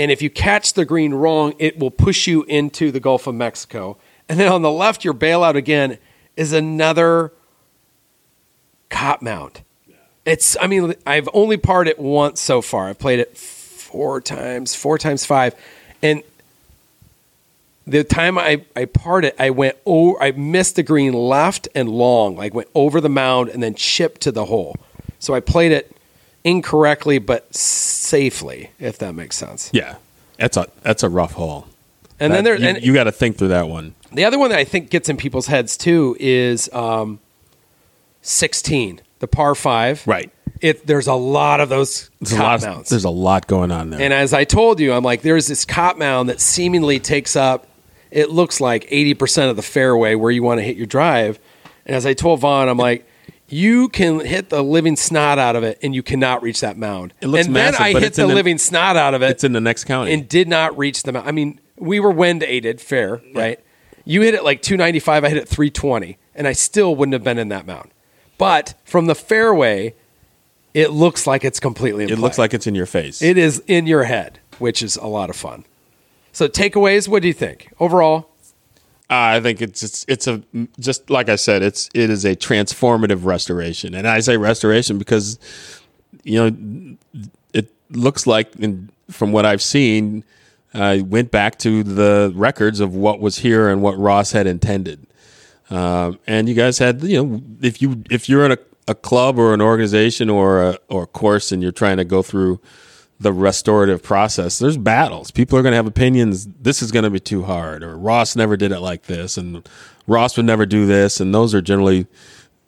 And 0.00 0.10
if 0.10 0.22
you 0.22 0.30
catch 0.30 0.72
the 0.72 0.86
green 0.86 1.12
wrong, 1.12 1.52
it 1.58 1.78
will 1.78 1.90
push 1.90 2.26
you 2.26 2.44
into 2.44 2.90
the 2.90 3.00
Gulf 3.00 3.26
of 3.26 3.34
Mexico. 3.34 3.98
And 4.30 4.40
then 4.40 4.50
on 4.50 4.62
the 4.62 4.70
left, 4.70 5.04
your 5.04 5.12
bailout 5.12 5.56
again 5.56 5.98
is 6.38 6.54
another 6.54 7.32
cop 8.88 9.20
mount. 9.20 9.60
It's, 10.24 10.56
I 10.58 10.68
mean, 10.68 10.94
I've 11.04 11.28
only 11.34 11.58
parred 11.58 11.86
it 11.86 11.98
once 11.98 12.40
so 12.40 12.62
far. 12.62 12.88
I've 12.88 12.98
played 12.98 13.18
it 13.18 13.36
four 13.36 14.22
times, 14.22 14.74
four 14.74 14.96
times 14.96 15.26
five. 15.26 15.54
And 16.00 16.22
the 17.86 18.02
time 18.02 18.38
I, 18.38 18.64
I 18.74 18.86
parred 18.86 19.26
it, 19.26 19.36
I 19.38 19.50
went 19.50 19.76
over, 19.84 20.22
I 20.22 20.30
missed 20.30 20.76
the 20.76 20.82
green 20.82 21.12
left 21.12 21.68
and 21.74 21.90
long, 21.90 22.36
like 22.36 22.54
went 22.54 22.70
over 22.74 23.02
the 23.02 23.10
mound 23.10 23.50
and 23.50 23.62
then 23.62 23.74
chipped 23.74 24.22
to 24.22 24.32
the 24.32 24.46
hole. 24.46 24.76
So 25.18 25.34
I 25.34 25.40
played 25.40 25.72
it 25.72 25.94
incorrectly, 26.44 27.18
but 27.18 27.54
safely, 27.54 28.70
if 28.78 28.98
that 28.98 29.14
makes 29.14 29.36
sense. 29.36 29.70
Yeah, 29.72 29.96
that's 30.38 30.56
a 30.56 30.66
that's 30.82 31.02
a 31.02 31.08
rough 31.08 31.32
hole. 31.32 31.66
And 32.18 32.32
That- 32.32 32.36
then 32.36 32.44
there, 32.44 32.56
you, 32.58 32.66
and 32.68 32.82
you 32.84 32.92
got 32.94 33.04
to 33.04 33.12
think 33.12 33.38
through 33.38 33.48
that 33.48 33.68
one. 33.68 33.94
the 34.12 34.24
other 34.24 34.38
one 34.38 34.50
that 34.50 34.58
I 34.58 34.64
think 34.64 34.90
gets 34.90 35.08
in 35.08 35.16
people's 35.16 35.46
heads 35.46 35.76
too 35.78 36.16
is 36.20 36.68
um, 36.74 37.18
16, 38.22 39.00
the 39.20 39.26
par 39.28 39.54
five. 39.54 40.06
Right. 40.06 40.30
It, 40.60 40.86
there's 40.86 41.06
a 41.06 41.14
lot 41.14 41.60
of 41.60 41.70
those 41.70 42.10
There's 42.20 42.32
a 42.32 42.36
cop 42.36 42.44
lot. 42.44 42.54
Of, 42.56 42.62
mounts. 42.74 42.90
there's 42.90 43.04
a 43.04 43.10
lot 43.10 43.46
going 43.46 43.72
on 43.72 43.88
there. 43.90 44.00
And 44.00 44.12
as 44.12 44.34
I 44.34 44.44
told 44.44 44.78
you, 44.78 44.92
I'm 44.92 45.02
like, 45.02 45.22
there's 45.22 45.46
this 45.46 45.64
cop 45.64 45.96
mound 45.96 46.28
that 46.28 46.38
seemingly 46.40 47.00
takes 47.00 47.34
up, 47.34 47.66
it 48.10 48.28
looks 48.30 48.60
like 48.60 48.86
80% 48.90 49.48
of 49.48 49.56
the 49.56 49.62
fairway 49.62 50.14
where 50.16 50.30
you 50.30 50.42
want 50.42 50.58
to 50.58 50.62
hit 50.62 50.76
your 50.76 50.86
drive. 50.86 51.38
And 51.86 51.96
as 51.96 52.04
I 52.04 52.12
told 52.12 52.40
Vaughn, 52.40 52.68
I'm 52.68 52.76
like, 52.76 53.06
you 53.52 53.88
can 53.88 54.20
hit 54.24 54.48
the 54.48 54.62
living 54.62 54.96
snot 54.96 55.38
out 55.38 55.56
of 55.56 55.62
it 55.64 55.78
and 55.82 55.94
you 55.94 56.02
cannot 56.02 56.42
reach 56.42 56.60
that 56.60 56.76
mound. 56.76 57.12
It 57.20 57.26
looks 57.26 57.46
and 57.46 57.54
massive, 57.54 57.78
then 57.78 57.88
I 57.88 57.92
but 57.92 58.02
hit 58.02 58.06
it's 58.08 58.16
the 58.16 58.22
in 58.22 58.28
the- 58.28 58.34
living 58.34 58.58
snot 58.58 58.96
out 58.96 59.14
of 59.14 59.22
it 59.22 59.30
it's 59.30 59.44
in 59.44 59.52
the 59.52 59.60
next 59.60 59.84
county. 59.84 60.12
and 60.12 60.28
did 60.28 60.48
not 60.48 60.76
reach 60.78 61.02
the 61.02 61.12
mound. 61.12 61.28
I 61.28 61.32
mean, 61.32 61.60
we 61.76 61.98
were 62.00 62.10
wind 62.10 62.42
aided, 62.42 62.80
fair, 62.80 63.20
right? 63.34 63.58
You 64.04 64.22
hit 64.22 64.34
it 64.34 64.44
like 64.44 64.62
295, 64.62 65.24
I 65.24 65.28
hit 65.28 65.38
it 65.38 65.48
320, 65.48 66.16
and 66.34 66.46
I 66.48 66.52
still 66.52 66.94
wouldn't 66.96 67.12
have 67.12 67.24
been 67.24 67.38
in 67.38 67.48
that 67.48 67.66
mound. 67.66 67.90
But 68.38 68.74
from 68.84 69.06
the 69.06 69.14
fairway, 69.14 69.94
it 70.72 70.90
looks 70.90 71.26
like 71.26 71.44
it's 71.44 71.60
completely 71.60 72.04
in 72.04 72.10
it 72.10 72.14
play. 72.16 72.22
looks 72.22 72.38
like 72.38 72.54
it's 72.54 72.66
in 72.66 72.74
your 72.74 72.86
face. 72.86 73.20
It 73.20 73.36
is 73.36 73.62
in 73.66 73.86
your 73.86 74.04
head, 74.04 74.38
which 74.58 74.82
is 74.82 74.96
a 74.96 75.06
lot 75.06 75.28
of 75.30 75.36
fun. 75.36 75.64
So 76.32 76.48
takeaways, 76.48 77.08
what 77.08 77.22
do 77.22 77.28
you 77.28 77.34
think 77.34 77.72
overall? 77.80 78.29
I 79.10 79.40
think 79.40 79.60
it's 79.60 79.82
it's 79.82 80.04
it's 80.06 80.26
a 80.28 80.40
just 80.78 81.10
like 81.10 81.28
I 81.28 81.36
said, 81.36 81.62
it's 81.62 81.90
it 81.94 82.10
is 82.10 82.24
a 82.24 82.36
transformative 82.36 83.24
restoration, 83.24 83.94
and 83.94 84.06
I 84.06 84.20
say 84.20 84.36
restoration 84.36 84.98
because 84.98 85.38
you 86.22 86.38
know 86.38 86.96
it 87.52 87.72
looks 87.90 88.26
like, 88.26 88.54
in, 88.56 88.90
from 89.10 89.32
what 89.32 89.44
I've 89.44 89.62
seen, 89.62 90.24
uh, 90.74 90.98
went 91.04 91.32
back 91.32 91.58
to 91.58 91.82
the 91.82 92.32
records 92.36 92.78
of 92.78 92.94
what 92.94 93.20
was 93.20 93.38
here 93.38 93.68
and 93.68 93.82
what 93.82 93.98
Ross 93.98 94.30
had 94.30 94.46
intended. 94.46 95.04
Um, 95.70 96.18
and 96.26 96.48
you 96.48 96.54
guys 96.54 96.78
had 96.78 97.02
you 97.02 97.22
know 97.22 97.42
if 97.60 97.82
you 97.82 98.02
if 98.10 98.28
you're 98.28 98.44
in 98.44 98.52
a, 98.52 98.58
a 98.88 98.94
club 98.94 99.38
or 99.38 99.54
an 99.54 99.60
organization 99.60 100.30
or 100.30 100.62
a 100.62 100.78
or 100.88 101.04
a 101.04 101.06
course 101.06 101.52
and 101.52 101.62
you're 101.62 101.72
trying 101.72 101.96
to 101.96 102.04
go 102.04 102.22
through 102.22 102.60
the 103.20 103.32
restorative 103.32 104.02
process 104.02 104.58
there's 104.58 104.78
battles 104.78 105.30
people 105.30 105.58
are 105.58 105.62
going 105.62 105.72
to 105.72 105.76
have 105.76 105.86
opinions 105.86 106.46
this 106.60 106.80
is 106.82 106.90
going 106.90 107.02
to 107.04 107.10
be 107.10 107.20
too 107.20 107.42
hard 107.42 107.82
or 107.82 107.96
ross 107.96 108.34
never 108.34 108.56
did 108.56 108.72
it 108.72 108.80
like 108.80 109.02
this 109.04 109.36
and 109.36 109.68
ross 110.06 110.36
would 110.38 110.46
never 110.46 110.64
do 110.64 110.86
this 110.86 111.20
and 111.20 111.34
those 111.34 111.54
are 111.54 111.60
generally 111.60 112.06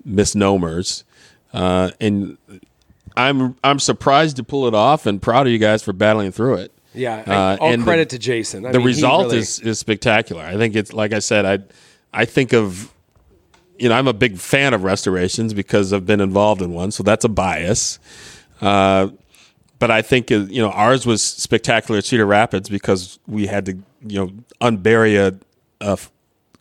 misnomers 0.05 1.05
uh, 1.55 1.91
and 2.01 2.37
i'm 3.17 3.57
i'm 3.65 3.79
surprised 3.79 4.37
to 4.37 4.45
pull 4.45 4.67
it 4.67 4.75
off 4.75 5.07
and 5.07 5.23
proud 5.23 5.47
of 5.47 5.53
you 5.53 5.59
guys 5.59 5.83
for 5.83 5.93
battling 5.93 6.31
through 6.33 6.55
it 6.55 6.73
Yeah, 6.95 7.23
I, 7.27 7.33
Uh, 7.55 7.57
all 7.61 7.73
and 7.73 7.83
the- 7.83 7.87
credit 7.87 8.11
to 8.11 8.19
Jason. 8.19 8.67
I 8.67 8.73
the 8.73 8.79
mean, 8.79 8.87
result 8.89 9.27
really- 9.27 9.39
is 9.39 9.59
is 9.61 9.79
spectacular. 9.79 10.43
I 10.43 10.57
think 10.59 10.77
it's 10.77 10.93
like 10.93 11.15
I 11.15 11.21
said. 11.21 11.47
I 11.47 11.59
I 12.13 12.27
think 12.27 12.53
of 12.53 12.93
you 13.79 13.89
know 13.89 13.95
I'm 13.95 14.07
a 14.09 14.13
big 14.13 14.37
fan 14.37 14.75
of 14.75 14.85
restorations 14.85 15.55
because 15.55 15.95
I've 15.95 16.05
been 16.05 16.21
involved 16.21 16.61
in 16.61 16.73
one, 16.75 16.91
so 16.91 17.03
that's 17.03 17.25
a 17.25 17.31
bias. 17.31 17.99
Uh, 18.61 19.09
but 19.83 19.91
I 19.91 20.01
think 20.01 20.31
uh, 20.31 20.37
you 20.49 20.63
know 20.63 20.71
ours 20.71 21.05
was 21.07 21.21
spectacular 21.25 21.99
at 21.99 22.05
Cedar 22.05 22.25
Rapids 22.25 22.69
because 22.69 23.19
we 23.27 23.49
had 23.49 23.67
to 23.67 23.73
you 24.07 24.19
know 24.21 24.31
unbury 24.61 25.19
a 25.81 25.99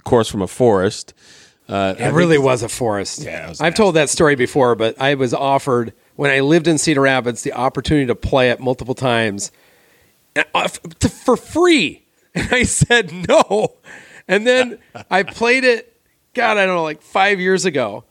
course 0.03 0.27
from 0.27 0.41
a 0.41 0.47
forest. 0.47 1.13
Uh, 1.69 1.93
It 1.95 2.01
think 2.01 2.15
really 2.15 2.35
it's- 2.35 2.45
was 2.45 2.63
a 2.63 2.69
forest. 2.69 3.21
Yeah, 3.21 3.53
I've 3.61 3.75
told 3.75 3.95
that 3.95 4.09
story 4.09 4.35
before, 4.35 4.73
but 4.75 4.99
I 4.99 5.13
was 5.13 5.33
offered 5.35 5.93
when 6.15 6.31
I 6.31 6.39
lived 6.39 6.67
in 6.67 6.79
Cedar 6.79 7.01
Rapids 7.01 7.43
the 7.43 7.53
opportunity 7.53 8.07
to 8.07 8.15
play 8.15 8.49
it 8.49 8.59
multiple 8.59 8.95
times 8.95 9.51
uh, 10.55 10.67
for 10.67 11.37
free, 11.37 12.01
and 12.35 12.49
I 12.51 12.63
said 12.63 13.13
no. 13.29 13.73
And 14.27 14.47
then 14.47 14.79
I 15.11 15.21
played 15.23 15.63
it, 15.63 15.95
God, 16.33 16.57
I 16.57 16.65
don't 16.65 16.75
know, 16.75 16.83
like 16.83 17.01
five 17.03 17.39
years 17.39 17.65
ago. 17.65 18.03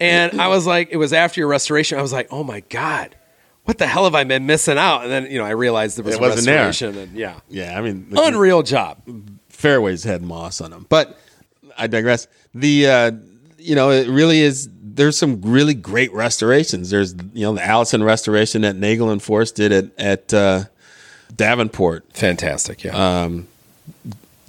And 0.00 0.40
I 0.40 0.48
was 0.48 0.66
like, 0.66 0.88
it 0.90 0.96
was 0.96 1.12
after 1.12 1.40
your 1.40 1.48
restoration. 1.48 1.98
I 1.98 2.02
was 2.02 2.12
like, 2.12 2.28
oh 2.30 2.42
my 2.44 2.60
God, 2.68 3.14
what 3.64 3.78
the 3.78 3.86
hell 3.86 4.04
have 4.04 4.14
I 4.14 4.24
been 4.24 4.46
missing 4.46 4.78
out? 4.78 5.02
And 5.02 5.10
then, 5.10 5.30
you 5.30 5.38
know, 5.38 5.44
I 5.44 5.50
realized 5.50 5.96
there 5.98 6.04
was 6.04 6.14
It 6.14 6.18
a 6.18 6.20
wasn't 6.20 6.46
there. 6.46 6.66
restoration. 6.66 6.98
And 7.00 7.16
yeah, 7.16 7.40
Yeah, 7.48 7.78
I 7.78 7.80
mean, 7.82 8.08
the 8.10 8.22
unreal 8.22 8.62
job. 8.62 8.98
fairways 9.48 10.04
had 10.04 10.22
moss 10.22 10.60
on 10.60 10.70
them. 10.70 10.86
But 10.88 11.18
I 11.78 11.86
digress. 11.86 12.26
The 12.54 12.86
uh, 12.86 13.10
you 13.58 13.74
know, 13.74 13.90
it 13.90 14.08
really 14.08 14.40
is. 14.40 14.68
There's 14.82 15.16
some 15.18 15.40
really 15.42 15.74
great 15.74 16.12
restorations. 16.12 16.90
There's 16.90 17.14
you 17.32 17.42
know 17.46 17.54
the 17.54 17.64
Allison 17.64 18.02
restoration 18.04 18.62
that 18.62 18.76
Nagle 18.76 19.10
and 19.10 19.20
Forse 19.22 19.50
did 19.50 19.72
at 19.72 19.86
at 19.98 20.34
uh, 20.34 20.64
Davenport. 21.34 22.04
Fantastic. 22.12 22.84
Yeah. 22.84 23.28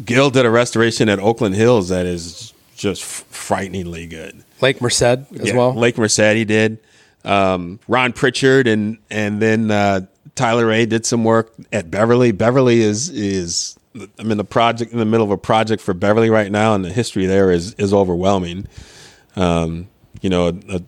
Gil 0.04 0.30
did 0.30 0.46
a 0.46 0.50
restoration 0.50 1.10
at 1.10 1.20
Oakland 1.20 1.56
Hills 1.56 1.90
that 1.90 2.06
is 2.06 2.54
just 2.76 3.04
frighteningly 3.04 4.06
good. 4.08 4.44
Lake 4.62 4.82
Merced 4.82 5.02
as 5.02 5.26
Yeah, 5.32 5.56
well. 5.56 5.74
Lake 5.74 5.98
Merced 5.98 6.20
he 6.36 6.46
did. 6.46 6.78
Um, 7.26 7.80
Ron 7.88 8.14
Prichard 8.14 8.68
and 8.68 8.98
and 9.10 9.42
then 9.42 9.72
uh, 9.72 10.02
Tyler 10.36 10.68
Ray 10.68 10.86
did 10.86 11.06
some 11.06 11.24
work 11.24 11.52
at 11.74 11.90
Beverly. 11.92 12.32
Beverly 12.32 12.82
is 12.82 13.10
is 13.10 13.78
I'm 14.20 14.32
in 14.32 14.38
the 14.38 14.44
project 14.44 14.92
in 14.92 15.00
the 15.00 15.06
middle 15.06 15.26
of 15.26 15.32
a 15.32 15.38
project 15.38 15.82
for 15.82 15.94
Beverly 15.94 16.30
right 16.30 16.52
now, 16.52 16.76
and 16.76 16.86
the 16.86 16.92
history 16.92 17.26
there 17.26 17.52
is 17.52 17.74
is 17.76 17.94
overwhelming. 17.94 18.68
Um, 19.36 19.88
you 20.22 20.30
know, 20.30 20.48
a, 20.48 20.54
a 20.78 20.82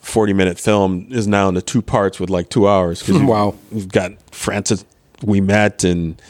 40 0.00 0.32
minute 0.32 0.58
film 0.58 1.06
is 1.10 1.26
now 1.28 1.48
into 1.48 1.62
two 1.62 1.82
parts 1.82 2.18
with 2.18 2.30
like 2.30 2.48
two 2.48 2.66
hours. 2.68 3.02
'cause 3.02 3.20
Wow. 3.22 3.54
we've 3.70 3.88
got 3.88 4.12
Francis 4.32 4.84
Ouimet 5.20 5.88
and 5.88 6.20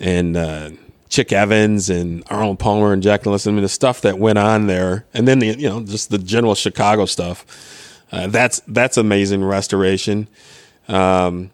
and 0.00 0.36
uh, 0.36 0.70
Chick 1.08 1.32
Evans 1.32 1.88
and 1.88 2.22
Arnold 2.28 2.58
Palmer 2.58 2.92
and 2.92 3.02
Jack 3.02 3.20
Nicholson. 3.20 3.52
I 3.52 3.54
mean, 3.54 3.62
the 3.62 3.68
stuff 3.68 4.00
that 4.02 4.18
went 4.18 4.38
on 4.38 4.66
there, 4.66 5.06
and 5.14 5.26
then 5.26 5.38
the 5.38 5.46
you 5.48 5.68
know 5.68 5.82
just 5.82 6.10
the 6.10 6.18
general 6.18 6.54
Chicago 6.54 7.04
stuff. 7.06 7.46
Uh, 8.12 8.26
that's 8.28 8.60
that's 8.68 8.96
amazing 8.96 9.44
restoration. 9.44 10.28
Um, 10.88 11.50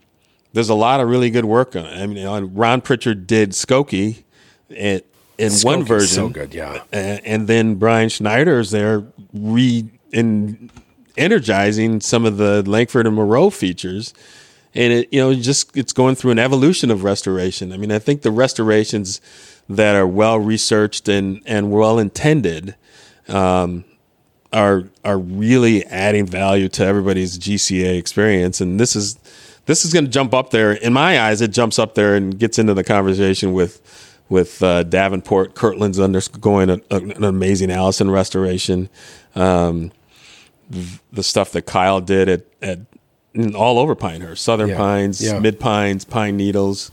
there's 0.53 0.69
a 0.69 0.75
lot 0.75 1.01
of 1.01 1.09
really 1.09 1.31
good 1.31 1.47
work 1.47 1.75
on 1.75 1.87
it. 1.87 1.99
I 1.99 2.07
mean, 2.07 2.19
you 2.19 2.25
know, 2.25 2.41
Ron 2.41 2.83
Prichard 2.83 3.27
did 3.27 3.51
Skokie 3.51 4.25
in, 4.69 5.01
in 5.39 5.53
one 5.63 5.83
Skokie 5.83 5.89
version, 5.89 6.15
so 6.15 6.29
good, 6.29 6.55
yeah. 6.55 6.83
and, 6.93 7.27
and 7.27 7.49
then 7.49 7.77
Brian 7.77 8.11
Schneider 8.11 8.59
is 8.61 8.71
there 8.71 9.05
re 9.33 9.91
in 10.13 10.71
energizing 11.17 12.01
some 12.01 12.25
of 12.25 12.37
the 12.37 12.63
Langford 12.63 13.07
and 13.07 13.17
Moreau 13.17 13.51
features. 13.51 14.15
And 14.75 14.93
it, 14.93 15.13
you 15.13 15.21
know, 15.21 15.35
just 15.35 15.77
it's 15.77 15.93
going 15.93 16.15
through 16.15 16.31
an 16.31 16.39
evolution 16.39 16.91
of 16.91 17.05
restoration. 17.05 17.73
I 17.73 17.77
mean, 17.77 17.93
I 17.93 17.99
think 17.99 18.23
the 18.23 18.31
restorations 18.31 19.21
that 19.69 19.95
are 19.95 20.07
well 20.07 20.39
researched 20.39 21.09
and, 21.09 21.43
and 21.45 21.71
well 21.71 21.99
intended 21.99 22.75
um, 23.29 23.85
are 24.53 24.85
are 25.05 25.19
really 25.19 25.85
adding 25.87 26.27
value 26.27 26.69
to 26.71 26.85
everybody's 26.85 27.39
GCA 27.39 27.99
experience. 27.99 28.61
And 28.61 28.79
this 28.79 28.95
is 28.97 29.19
this 29.67 29.85
is 29.85 29.93
going 29.93 30.05
to 30.05 30.11
jump 30.11 30.35
up 30.35 30.51
there 30.51 30.73
in 30.73 30.93
my 30.93 31.21
eyes. 31.21 31.41
It 31.41 31.53
jumps 31.53 31.79
up 31.79 31.95
there 31.95 32.15
and 32.15 32.39
gets 32.39 32.59
into 32.59 32.75
the 32.75 32.85
conversation 32.85 33.53
with 33.53 33.81
with 34.29 34.63
uh, 34.63 34.83
Davenport. 34.85 35.55
Kirtland's 35.55 36.01
undergoing 36.01 36.71
a, 36.71 36.81
a, 36.91 36.97
an 36.97 37.25
amazing 37.25 37.71
Allison 37.71 38.11
restoration. 38.11 38.89
Um, 39.35 39.93
the 41.13 41.23
stuff 41.23 41.53
that 41.53 41.63
Kyle 41.63 42.01
did 42.01 42.29
at, 42.29 42.45
at 42.63 42.79
all 43.55 43.79
over 43.79 43.95
Pinehurst, 43.95 44.43
Southern 44.43 44.71
Yeah. 44.71 44.77
Pines, 44.77 45.23
Yeah. 45.23 45.39
Mid 45.39 45.61
Pines, 45.61 46.05
Pine 46.05 46.37
Needles. 46.37 46.91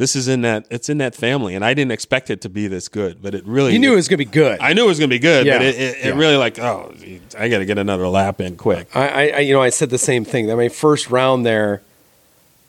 This 0.00 0.16
is 0.16 0.28
in 0.28 0.40
that 0.40 0.64
it's 0.70 0.88
in 0.88 0.96
that 0.96 1.14
family, 1.14 1.54
and 1.54 1.62
I 1.62 1.74
didn't 1.74 1.92
expect 1.92 2.30
it 2.30 2.40
to 2.40 2.48
be 2.48 2.68
this 2.68 2.88
good, 2.88 3.20
but 3.20 3.34
it 3.34 3.44
really 3.44 3.74
you 3.74 3.78
knew 3.78 3.92
it 3.92 3.96
was 3.96 4.08
going 4.08 4.16
to 4.18 4.24
be 4.24 4.30
good. 4.30 4.58
I 4.58 4.72
knew 4.72 4.84
it 4.84 4.88
was 4.88 4.98
going 4.98 5.10
to 5.10 5.14
be 5.14 5.18
good, 5.18 5.44
Yeah. 5.44 5.58
but 5.58 5.66
it, 5.66 5.74
it, 5.74 5.96
it 5.98 6.04
Yeah. 6.06 6.18
really 6.18 6.38
like 6.38 6.58
oh, 6.58 6.94
I 7.38 7.50
got 7.50 7.58
to 7.58 7.66
get 7.66 7.76
another 7.76 8.08
lap 8.08 8.40
in 8.40 8.56
quick. 8.56 8.88
I, 8.96 9.08
I, 9.08 9.26
I, 9.28 9.38
you 9.40 9.52
know, 9.52 9.60
I 9.60 9.68
said 9.68 9.90
the 9.90 9.98
same 9.98 10.24
thing. 10.24 10.46
That 10.46 10.56
my 10.56 10.70
first 10.70 11.10
round 11.10 11.44
there, 11.44 11.82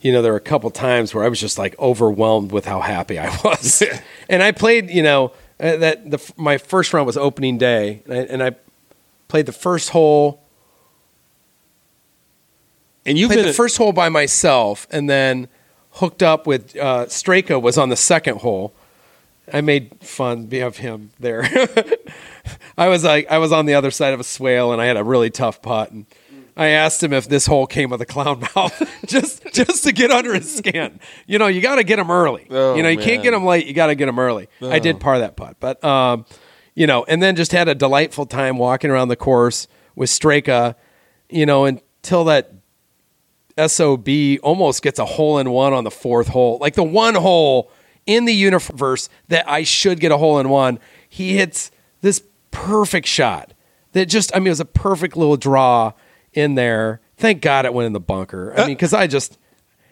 you 0.01 0.11
know, 0.11 0.21
there 0.21 0.34
were 0.34 0.38
a 0.38 0.41
couple 0.41 0.69
times 0.71 1.15
where 1.15 1.23
I 1.23 1.29
was 1.29 1.39
just 1.39 1.57
like 1.57 1.73
overwhelmed 1.79 2.51
with 2.51 2.65
how 2.65 2.82
happy 2.82 3.17
I 3.17 3.29
was, 3.45 3.82
and 4.29 4.43
I 4.43 4.51
played. 4.51 4.89
You 4.89 5.03
know, 5.03 5.32
uh, 5.57 5.77
that 5.77 6.11
the 6.11 6.34
my 6.36 6.57
first 6.57 6.91
round 6.93 7.07
was 7.07 7.15
opening 7.15 7.57
day, 7.57 8.03
and 8.07 8.13
I, 8.13 8.17
and 8.23 8.43
I 8.43 8.55
played 9.29 9.45
the 9.45 9.53
first 9.53 9.91
hole. 9.91 10.43
And 13.05 13.17
you've 13.17 13.32
Played 13.32 13.45
the 13.45 13.53
first 13.53 13.77
hole 13.77 13.93
by 13.93 14.09
myself, 14.09 14.86
and 14.91 15.09
then 15.09 15.47
hooked 15.91 16.23
up 16.23 16.47
with 16.47 16.75
uh, 16.75 17.05
Straka 17.05 17.61
was 17.61 17.77
on 17.77 17.89
the 17.89 17.95
second 17.95 18.41
hole. 18.41 18.73
I 19.51 19.61
made 19.61 19.91
fun 20.01 20.49
of 20.53 20.77
him 20.77 21.11
there. 21.19 21.43
I 22.77 22.87
was 22.87 23.03
like, 23.03 23.29
I 23.29 23.37
was 23.37 23.51
on 23.51 23.65
the 23.65 23.73
other 23.73 23.91
side 23.91 24.13
of 24.13 24.19
a 24.19 24.23
swale, 24.23 24.71
and 24.71 24.81
I 24.81 24.85
had 24.85 24.97
a 24.97 25.03
really 25.03 25.29
tough 25.29 25.61
putt. 25.61 25.91
And 25.91 26.05
I 26.55 26.67
asked 26.67 27.01
him 27.01 27.11
if 27.11 27.27
this 27.27 27.45
hole 27.45 27.67
came 27.67 27.89
with 27.89 28.01
a 28.01 28.05
clown 28.05 28.39
mouth, 28.55 29.01
just 29.05 29.45
just 29.53 29.83
to 29.83 29.91
get 29.91 30.11
under 30.11 30.33
his 30.33 30.53
skin. 30.55 30.99
You 31.27 31.39
know, 31.39 31.47
you 31.47 31.61
got 31.61 31.75
to 31.75 31.83
get 31.83 31.99
him 31.99 32.11
early. 32.11 32.47
Oh, 32.49 32.75
you 32.75 32.83
know, 32.83 32.89
you 32.89 32.97
can't 32.97 33.23
get 33.23 33.33
him 33.33 33.45
late. 33.45 33.65
You 33.65 33.73
got 33.73 33.87
to 33.87 33.95
get 33.95 34.07
him 34.07 34.19
early. 34.19 34.47
I 34.61 34.79
did 34.79 34.99
par 34.99 35.19
that 35.19 35.35
putt, 35.35 35.57
but 35.59 35.83
um, 35.83 36.25
you 36.75 36.87
know, 36.87 37.03
and 37.05 37.21
then 37.21 37.35
just 37.35 37.51
had 37.51 37.67
a 37.67 37.75
delightful 37.75 38.25
time 38.25 38.57
walking 38.57 38.89
around 38.89 39.09
the 39.09 39.15
course 39.15 39.67
with 39.95 40.09
Straka. 40.09 40.75
You 41.29 41.45
know, 41.45 41.65
until 41.65 42.25
that 42.25 42.53
SOB 43.68 44.07
almost 44.43 44.82
gets 44.82 44.99
a 44.99 45.05
hole 45.05 45.39
in 45.39 45.49
one 45.49 45.74
on 45.74 45.84
the 45.84 45.91
fourth 45.91 46.30
hole. 46.30 46.57
Like 46.59 46.76
the 46.76 46.84
one 46.84 47.16
hole 47.16 47.72
in 48.05 48.26
the 48.26 48.34
universe 48.34 49.09
that 49.28 49.49
I 49.49 49.64
should 49.64 49.99
get 49.99 50.12
a 50.12 50.18
hole 50.18 50.39
in 50.39 50.49
one. 50.49 50.80
He 51.07 51.36
hits 51.36 51.72
this 52.01 52.24
perfect 52.51 53.07
shot 53.07 53.53
that 53.93 54.07
just, 54.07 54.36
I 54.36 54.39
mean, 54.39 54.47
it 54.47 54.51
was 54.51 54.59
a 54.59 54.66
perfect 54.66 55.16
little 55.18 55.38
draw 55.38 55.93
in 56.34 56.55
there. 56.55 57.01
Thank 57.18 57.41
God 57.41 57.66
it 57.66 57.74
went 57.74 57.88
in 57.88 57.93
the 57.93 57.99
bunker. 57.99 58.53
I 58.57 58.62
mean, 58.62 58.76
because 58.76 58.93
I 58.93 59.07
just, 59.07 59.38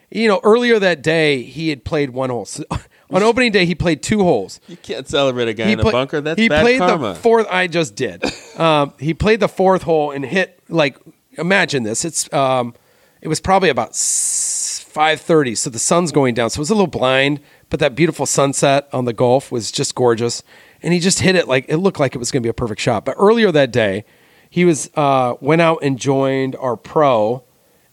you 0.09 0.28
know, 0.28 0.39
earlier 0.43 0.80
that 0.80 1.01
day, 1.01 1.43
he 1.43 1.70
had 1.70 1.84
played 1.84 2.09
one 2.11 2.30
hole. 2.30 2.45
So, 2.45 2.63
on 3.11 3.24
opening 3.24 3.51
day, 3.51 3.65
he 3.65 3.76
played 3.76 4.01
two 4.01 4.24
holes 4.24 4.59
you 4.67 4.78
can't 4.78 5.07
celebrate 5.07 5.47
a 5.47 5.53
guy 5.53 5.67
in 5.67 5.80
a 5.80 5.84
bunker. 5.84 6.22
That's 6.22 6.39
he 6.39 6.49
played 6.49 6.80
karma. 6.80 7.09
the 7.09 7.15
fourth. 7.15 7.47
I 7.49 7.67
just 7.67 7.95
did. 7.95 8.24
Um, 8.59 8.91
he 8.99 9.13
played 9.13 9.39
the 9.39 9.47
fourth 9.47 9.84
hole 9.84 10.11
and 10.11 10.26
hit 10.26 10.59
like 10.67 10.97
imagine 11.38 11.84
this. 11.84 12.03
It's 12.03 12.32
um, 12.34 12.74
it 13.22 13.28
was 13.28 13.39
probably 13.39 13.70
about 13.70 13.95
five 13.95 15.22
thirty, 15.22 15.55
so 15.55 15.70
the 15.70 15.80
sun's 15.80 16.11
going 16.11 16.34
down, 16.34 16.49
so 16.49 16.59
it 16.59 16.61
was 16.61 16.70
a 16.70 16.76
little 16.76 16.88
blind. 16.88 17.39
But 17.70 17.80
that 17.82 17.93
beautiful 17.93 18.26
sunset 18.26 18.89
on 18.91 19.05
the 19.05 19.13
Gulf 19.13 19.51
was 19.51 19.72
just 19.72 19.93
gorgeous, 19.93 20.41
and 20.82 20.93
he 20.93 20.99
just 20.99 21.20
hit 21.20 21.36
it 21.36 21.47
like 21.47 21.65
it 21.67 21.78
looked 21.78 21.99
like 21.99 22.15
it 22.15 22.20
was 22.20 22.32
going 22.32 22.41
to 22.41 22.45
be 22.45 22.49
a 22.49 22.53
perfect 22.53 22.82
shot. 22.82 23.05
But 23.05 23.15
earlier 23.17 23.51
that 23.51 23.72
day, 23.72 24.05
he 24.49 24.65
was 24.65 24.89
uh, 24.95 25.36
went 25.39 25.61
out 25.61 25.80
and 25.82 25.99
joined 25.99 26.55
our 26.55 26.76
pro 26.76 27.43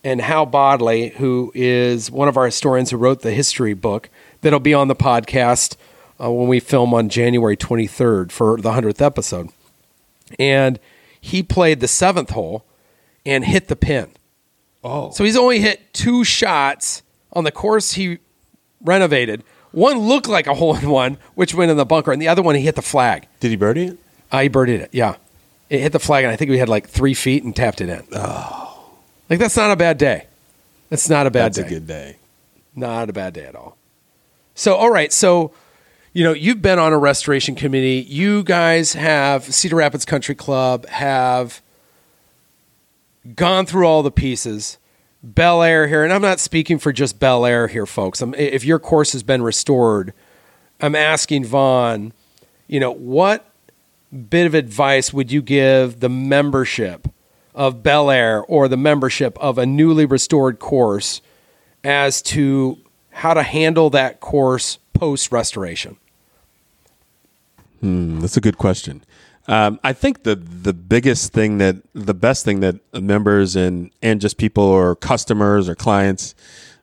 and 0.06 0.20
Hal 0.20 0.46
Bodley, 0.46 1.08
who 1.08 1.50
is 1.52 2.12
one 2.12 2.28
of 2.28 2.36
our 2.36 2.44
historians 2.44 2.90
who 2.90 2.96
wrote 2.96 3.22
the 3.22 3.32
history 3.32 3.74
book 3.74 4.08
that'll 4.40 4.60
be 4.60 4.72
on 4.72 4.86
the 4.86 4.94
podcast 4.94 5.74
uh, 6.22 6.30
when 6.30 6.46
we 6.46 6.60
film 6.60 6.94
on 6.94 7.08
January 7.08 7.56
23rd 7.56 8.30
for 8.30 8.56
the 8.58 8.70
100th 8.70 9.04
episode. 9.04 9.48
And 10.38 10.78
he 11.20 11.42
played 11.42 11.80
the 11.80 11.88
seventh 11.88 12.30
hole 12.30 12.64
and 13.24 13.44
hit 13.44 13.66
the 13.66 13.74
pin. 13.74 14.10
Oh, 14.86 15.10
So 15.10 15.24
he's 15.24 15.36
only 15.36 15.60
hit 15.60 15.92
two 15.92 16.24
shots 16.24 17.02
on 17.32 17.44
the 17.44 17.52
course 17.52 17.92
he 17.92 18.18
renovated. 18.82 19.42
One 19.72 19.98
looked 19.98 20.28
like 20.28 20.46
a 20.46 20.54
hole 20.54 20.76
in 20.76 20.88
one, 20.88 21.18
which 21.34 21.54
went 21.54 21.70
in 21.70 21.76
the 21.76 21.84
bunker, 21.84 22.12
and 22.12 22.20
the 22.22 22.28
other 22.28 22.42
one 22.42 22.54
he 22.54 22.62
hit 22.62 22.76
the 22.76 22.82
flag. 22.82 23.26
did 23.40 23.50
he 23.50 23.56
birdie 23.56 23.86
it? 23.86 23.98
Uh, 24.32 24.40
he 24.40 24.48
birdied 24.48 24.80
it, 24.80 24.90
yeah. 24.92 25.16
It 25.68 25.80
hit 25.80 25.92
the 25.92 25.98
flag, 26.00 26.24
and 26.24 26.32
I 26.32 26.36
think 26.36 26.50
we 26.50 26.58
had 26.58 26.68
like 26.68 26.88
three 26.88 27.14
feet 27.14 27.42
and 27.44 27.54
tapped 27.54 27.80
it 27.80 27.88
in. 27.88 28.04
Oh. 28.12 28.90
Like, 29.28 29.38
that's 29.38 29.56
not 29.56 29.70
a 29.70 29.76
bad 29.76 29.98
day. 29.98 30.26
That's 30.88 31.08
not 31.08 31.26
a 31.26 31.30
bad 31.30 31.46
That's 31.54 31.58
day. 31.58 31.66
a 31.66 31.68
good 31.68 31.86
day. 31.88 32.16
Not 32.76 33.10
a 33.10 33.12
bad 33.12 33.34
day 33.34 33.44
at 33.44 33.56
all. 33.56 33.76
So, 34.54 34.76
all 34.76 34.90
right. 34.90 35.12
So, 35.12 35.52
you 36.12 36.22
know, 36.24 36.32
you've 36.32 36.62
been 36.62 36.78
on 36.78 36.92
a 36.92 36.98
restoration 36.98 37.54
committee. 37.56 38.06
You 38.08 38.44
guys 38.44 38.92
have 38.92 39.42
Cedar 39.52 39.76
Rapids 39.76 40.04
Country 40.04 40.34
Club 40.36 40.86
have 40.86 41.60
gone 43.34 43.66
through 43.66 43.86
all 43.86 44.02
the 44.02 44.10
pieces. 44.10 44.78
Belleair 45.26 45.88
here, 45.88 46.04
and 46.04 46.12
I'm 46.12 46.22
not 46.22 46.38
speaking 46.38 46.78
for 46.78 46.92
just 46.92 47.18
Belleair 47.18 47.68
here, 47.68 47.86
folks. 47.86 48.20
I'm, 48.20 48.34
if 48.34 48.64
your 48.64 48.78
course 48.78 49.12
has 49.12 49.22
been 49.22 49.42
restored, 49.42 50.12
I'm 50.80 50.94
asking 50.94 51.46
Vaughn, 51.46 52.12
you 52.68 52.78
know, 52.78 52.92
what 52.92 53.50
bit 54.30 54.46
of 54.46 54.54
advice 54.54 55.12
would 55.12 55.32
you 55.32 55.42
give 55.42 56.00
the 56.00 56.08
membership 56.08 57.08
of 57.54 57.82
Belleair 57.82 58.44
or 58.46 58.68
the 58.68 58.76
membership 58.76 59.36
of 59.38 59.58
a 59.58 59.66
newly 59.66 60.04
restored 60.04 60.58
course 60.58 61.22
as 61.82 62.22
to 62.22 62.78
how 63.10 63.34
to 63.34 63.42
handle 63.42 63.90
that 63.90 64.20
course 64.20 64.78
post 64.92 65.32
restoration? 65.32 65.96
Hmm, 67.80 68.20
that's 68.20 68.36
a 68.36 68.40
good 68.40 68.58
question. 68.58 69.02
Um, 69.48 69.78
I 69.84 69.92
think 69.92 70.24
the 70.24 70.36
the 70.36 70.72
biggest 70.72 71.32
thing 71.32 71.58
that 71.58 71.76
the 71.92 72.14
best 72.14 72.44
thing 72.44 72.60
that 72.60 72.80
members 72.92 73.54
and 73.54 73.90
and 74.02 74.20
just 74.20 74.38
people 74.38 74.64
or 74.64 74.96
customers 74.96 75.68
or 75.68 75.74
clients, 75.74 76.34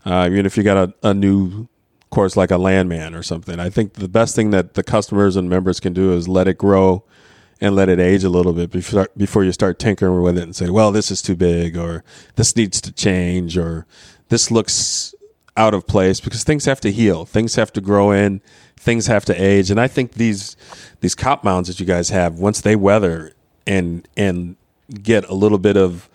uh, 0.06 0.30
even 0.32 0.46
if 0.46 0.56
you 0.56 0.64
got 0.64 0.78
a, 0.78 1.10
a 1.10 1.14
new 1.14 1.68
course 2.14 2.38
like 2.38 2.52
a 2.52 2.58
Landmand 2.58 3.18
or 3.18 3.24
something. 3.24 3.60
I 3.60 3.70
think 3.70 3.94
the 3.94 4.08
best 4.08 4.36
thing 4.36 4.52
that 4.52 4.76
the 4.76 4.84
customers 4.84 5.36
and 5.36 5.50
members 5.50 5.80
can 5.80 5.94
do 5.94 6.14
is 6.14 6.28
let 6.28 6.48
it 6.48 6.58
grow 6.58 7.04
and 7.60 7.76
let 7.76 7.90
it 7.90 8.00
age 8.00 8.24
a 8.24 8.30
little 8.30 8.54
bit 8.54 8.72
before 8.72 9.10
before 9.18 9.44
you 9.44 9.52
start 9.52 9.80
tinkering 9.80 10.22
with 10.22 10.38
it 10.38 10.44
and 10.44 10.56
say, 10.56 10.70
well, 10.70 10.92
this 10.92 11.10
is 11.12 11.22
too 11.22 11.36
big 11.36 11.76
or 11.76 12.04
this 12.36 12.56
needs 12.56 12.80
to 12.82 12.92
change 12.92 13.58
or 13.58 13.86
this 14.30 14.52
looks 14.52 15.13
out 15.56 15.74
of 15.74 15.86
place 15.88 16.20
because 16.20 16.44
things 16.44 16.66
have 16.66 16.82
to 16.82 16.92
heal, 16.92 17.26
things 17.26 17.56
have 17.56 17.72
to 17.74 17.82
grow 17.82 18.12
in, 18.12 18.42
things 18.78 19.08
have 19.08 19.24
to 19.26 19.34
age, 19.34 19.70
and 19.72 19.80
I 19.80 19.88
think 19.88 20.14
these 20.14 20.56
these 21.02 21.16
cop 21.16 21.44
mounds 21.44 21.68
that 21.68 21.80
you 21.80 21.86
guys 21.86 22.10
have 22.10 22.40
once 22.40 22.62
they 22.62 22.76
weather 22.76 23.34
and 23.68 24.08
and 24.18 24.56
get 25.02 25.28
a 25.30 25.34
little 25.34 25.58
bit 25.60 25.78
of 25.78 26.10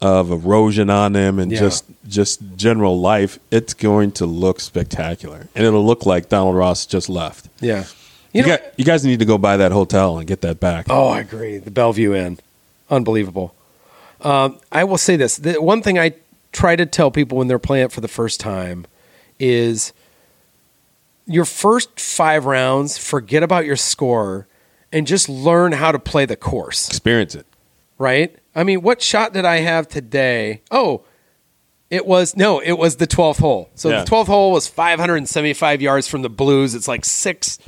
of 0.00 0.30
erosion 0.30 0.90
on 0.90 1.12
them 1.12 1.38
and 1.38 1.50
Yeah. 1.50 1.58
just 1.60 1.84
just 2.08 2.40
general 2.56 3.00
life, 3.00 3.38
it's 3.50 3.74
going 3.74 4.12
to 4.12 4.26
look 4.26 4.60
spectacular, 4.60 5.48
and 5.54 5.64
it'll 5.66 5.84
look 5.84 6.06
like 6.06 6.28
Donald 6.28 6.56
Ross 6.56 6.86
just 6.86 7.08
left. 7.08 7.48
Yeah. 7.60 7.84
You, 8.32 8.42
You 8.42 8.42
know, 8.42 8.48
got, 8.58 8.78
you 8.78 8.84
guys 8.84 9.04
need 9.04 9.18
to 9.20 9.24
go 9.24 9.38
buy 9.38 9.56
that 9.56 9.72
hotel 9.72 10.18
and 10.18 10.26
get 10.26 10.42
that 10.42 10.60
back. 10.60 10.86
Oh, 10.90 11.08
I 11.08 11.20
agree. 11.20 11.56
The 11.58 11.70
Belleview 11.70 12.14
Inn, 12.16 12.38
unbelievable. 12.90 13.54
Um, 14.20 14.58
I 14.70 14.84
will 14.84 14.98
say 14.98 15.16
this: 15.16 15.36
the 15.36 15.54
one 15.62 15.82
thing 15.82 15.98
I 15.98 16.12
try 16.52 16.76
to 16.76 16.86
tell 16.86 17.10
people 17.10 17.38
when 17.38 17.46
they're 17.48 17.58
playing 17.58 17.86
it 17.86 17.92
for 17.92 18.00
the 18.00 18.08
first 18.08 18.40
time 18.40 18.86
is 19.38 19.92
your 21.26 21.44
first 21.44 22.00
five 22.00 22.46
rounds, 22.46 22.96
forget 22.98 23.42
about 23.42 23.64
your 23.66 23.76
score, 23.76 24.48
and 24.92 25.06
just 25.06 25.28
learn 25.28 25.72
how 25.72 25.92
to 25.92 25.98
play 25.98 26.24
the 26.24 26.36
course. 26.36 26.88
Experience 26.88 27.34
it. 27.34 27.46
Right? 27.98 28.36
I 28.54 28.64
mean, 28.64 28.80
what 28.82 29.02
shot 29.02 29.32
did 29.32 29.44
I 29.44 29.56
have 29.58 29.88
today? 29.88 30.62
Oh, 30.70 31.04
it 31.90 32.06
was 32.06 32.36
no, 32.36 32.60
it 32.60 32.72
was 32.78 32.96
the 32.96 33.06
twelfth 33.06 33.40
hole. 33.40 33.70
So 33.74 33.90
Yeah. 33.90 34.00
the 34.00 34.06
twelfth 34.06 34.28
hole 34.28 34.52
was 34.52 34.66
575 34.68 35.82
yards 35.82 36.06
from 36.08 36.22
the 36.22 36.28
blues. 36.30 36.74
It's 36.74 36.88
like 36.88 37.04
six, 37.04 37.58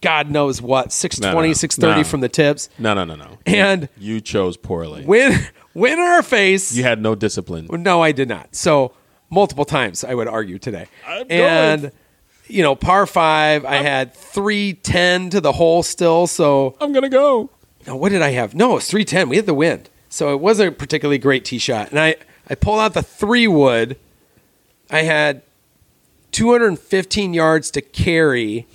God 0.00 0.30
knows 0.30 0.60
what, 0.62 0.92
620, 0.92 1.48
No, 1.48 1.50
no, 1.50 1.52
630 1.54 2.00
no. 2.00 2.04
from 2.04 2.20
the 2.20 2.28
tips. 2.28 2.68
No, 2.78 2.94
no, 2.94 3.04
no, 3.04 3.16
no. 3.16 3.38
And 3.46 3.88
you 3.98 4.20
chose 4.20 4.56
poorly. 4.56 5.04
win 5.04 5.38
win 5.76 5.92
in 5.94 6.00
our 6.00 6.22
face. 6.22 6.74
You 6.74 6.82
had 6.82 7.00
no 7.00 7.14
discipline. 7.14 7.68
No, 7.70 8.02
I 8.02 8.12
did 8.12 8.28
not. 8.28 8.54
So 8.56 8.92
multiple 9.30 9.64
times 9.64 10.02
I 10.04 10.14
would 10.14 10.28
argue 10.28 10.58
today. 10.58 10.86
I'm 11.06 11.26
and 11.30 11.82
going. 11.82 11.92
you 12.48 12.62
know, 12.62 12.74
par 12.74 13.06
five, 13.06 13.64
I 13.64 13.76
had 13.76 14.14
three 14.14 14.74
ten 14.74 15.30
to 15.30 15.40
the 15.40 15.52
hole 15.52 15.82
still. 15.82 16.26
So 16.26 16.76
I'm 16.80 16.92
gonna 16.92 17.08
go. 17.08 17.50
no, 17.86 17.96
what 17.96 18.10
did 18.10 18.22
I 18.22 18.30
have? 18.30 18.54
No, 18.54 18.72
it 18.72 18.74
was 18.76 18.88
three 18.88 19.04
ten. 19.04 19.28
We 19.28 19.36
had 19.36 19.46
the 19.46 19.54
wind, 19.54 19.90
so 20.08 20.32
it 20.32 20.40
wasn't 20.40 20.68
a 20.70 20.72
particularly 20.72 21.18
great 21.18 21.44
tee 21.44 21.58
shot. 21.58 21.90
And 21.90 22.00
I 22.00 22.16
I 22.48 22.54
pulled 22.54 22.80
out 22.80 22.94
the 22.94 23.02
three 23.02 23.46
wood. 23.46 23.98
I 24.90 25.02
had 25.02 25.42
215 26.30 27.34
yards 27.34 27.70
to 27.72 27.80
carry. 27.80 28.66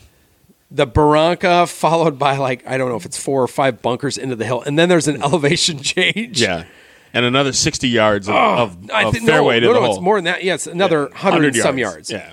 The 0.70 0.86
Barranca 0.88 1.68
followed 1.68 2.18
by 2.18 2.38
like 2.38 2.66
I 2.68 2.78
don't 2.78 2.90
know 2.90 2.96
if 2.96 3.06
it's 3.06 3.22
four 3.22 3.42
or 3.42 3.48
five 3.48 3.82
bunkers 3.82 4.18
into 4.18 4.36
the 4.36 4.46
hill, 4.46 4.62
and 4.62 4.80
then 4.80 4.90
there's 4.90 5.08
an 5.08 5.22
elevation 5.24 5.80
change. 5.80 6.42
Yeah, 6.42 6.66
and 7.14 7.26
another 7.26 7.54
sixty 7.54 7.90
yards 7.90 8.28
of, 8.30 8.36
of, 8.36 8.92
I 8.92 9.04
of 9.06 9.14
think 9.14 9.26
fairway 9.26 9.60
no, 9.60 9.60
to 9.60 9.66
no, 9.68 9.74
the 9.74 9.80
no, 9.80 9.86
hole. 9.86 9.96
it's 9.96 10.02
more 10.04 10.18
than 10.18 10.26
that. 10.26 10.44
Yeah, 10.44 10.54
it's 10.56 10.68
another 10.68 11.10
Yeah, 11.12 11.18
hundred 11.18 11.46
and 11.48 11.56
some 11.58 11.78
yards. 11.78 12.10
Yeah, 12.12 12.32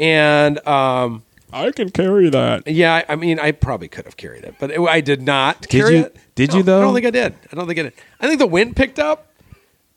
and 0.00 0.66
um, 0.66 1.22
I 1.52 1.70
can 1.70 1.90
carry 1.90 2.28
that. 2.30 2.66
yeah, 2.66 2.94
I- 3.08 3.12
I 3.12 3.16
mean, 3.16 3.38
I 3.38 3.52
probably 3.52 3.88
could 3.88 4.04
have 4.04 4.16
carried 4.16 4.44
it, 4.44 4.54
but 4.58 4.70
it, 4.70 4.80
I 4.80 5.00
did 5.00 5.22
not. 5.22 5.62
Did 5.62 5.70
carry 5.70 5.96
you- 5.96 6.04
it. 6.04 6.16
did 6.34 6.50
No, 6.50 6.56
you, 6.58 6.62
though? 6.62 6.78
I 6.78 6.82
don't 6.82 6.94
think 6.94 7.06
I 7.06 7.10
did. 7.10 7.34
I 7.52 7.56
don't 7.56 7.66
think 7.66 7.78
I 7.78 7.82
did. 7.84 7.92
I 8.20 8.26
think 8.26 8.38
the 8.38 8.46
wind 8.46 8.76
picked 8.76 8.98
up. 8.98 9.24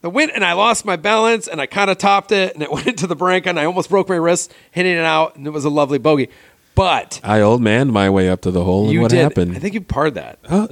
The 0.01 0.09
wind, 0.09 0.31
and 0.33 0.43
I 0.43 0.53
lost 0.53 0.83
my 0.83 0.95
balance, 0.95 1.47
and 1.47 1.61
I 1.61 1.67
kind 1.67 1.91
of 1.91 1.99
topped 1.99 2.31
it, 2.31 2.55
and 2.55 2.63
it 2.63 2.71
went 2.71 2.87
into 2.87 3.05
the 3.05 3.15
barranca, 3.15 3.49
and 3.49 3.59
I 3.59 3.65
almost 3.65 3.89
broke 3.89 4.09
my 4.09 4.15
wrist 4.15 4.51
hitting 4.71 4.93
it 4.97 5.03
out, 5.03 5.35
and 5.35 5.45
it 5.45 5.51
was 5.51 5.63
a 5.65 5.69
lovely 5.69 5.99
bogey. 5.99 6.29
But 6.73 7.19
I 7.23 7.41
old 7.41 7.61
man 7.61 7.91
my 7.91 8.09
way 8.09 8.27
up 8.29 8.41
to 8.41 8.49
the 8.51 8.63
hole, 8.63 8.85
and 8.85 8.93
you 8.93 9.01
what 9.01 9.11
did. 9.11 9.19
happened? 9.19 9.55
I 9.55 9.59
think 9.59 9.73
you 9.75 9.81
parred 9.81 10.15
that. 10.15 10.39
Oh, 10.49 10.67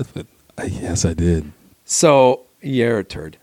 yes, 0.66 1.04
I 1.06 1.14
did. 1.14 1.52
So 1.86 2.46
you're 2.62 3.00
a 3.00 3.04
turd. 3.04 3.38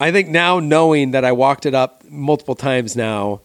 I 0.00 0.10
think 0.10 0.28
now 0.28 0.58
knowing 0.58 1.10
that 1.10 1.24
I 1.24 1.32
walked 1.32 1.66
it 1.66 1.74
up 1.74 2.02
multiple 2.08 2.54
times 2.54 2.96
now, 2.96 3.42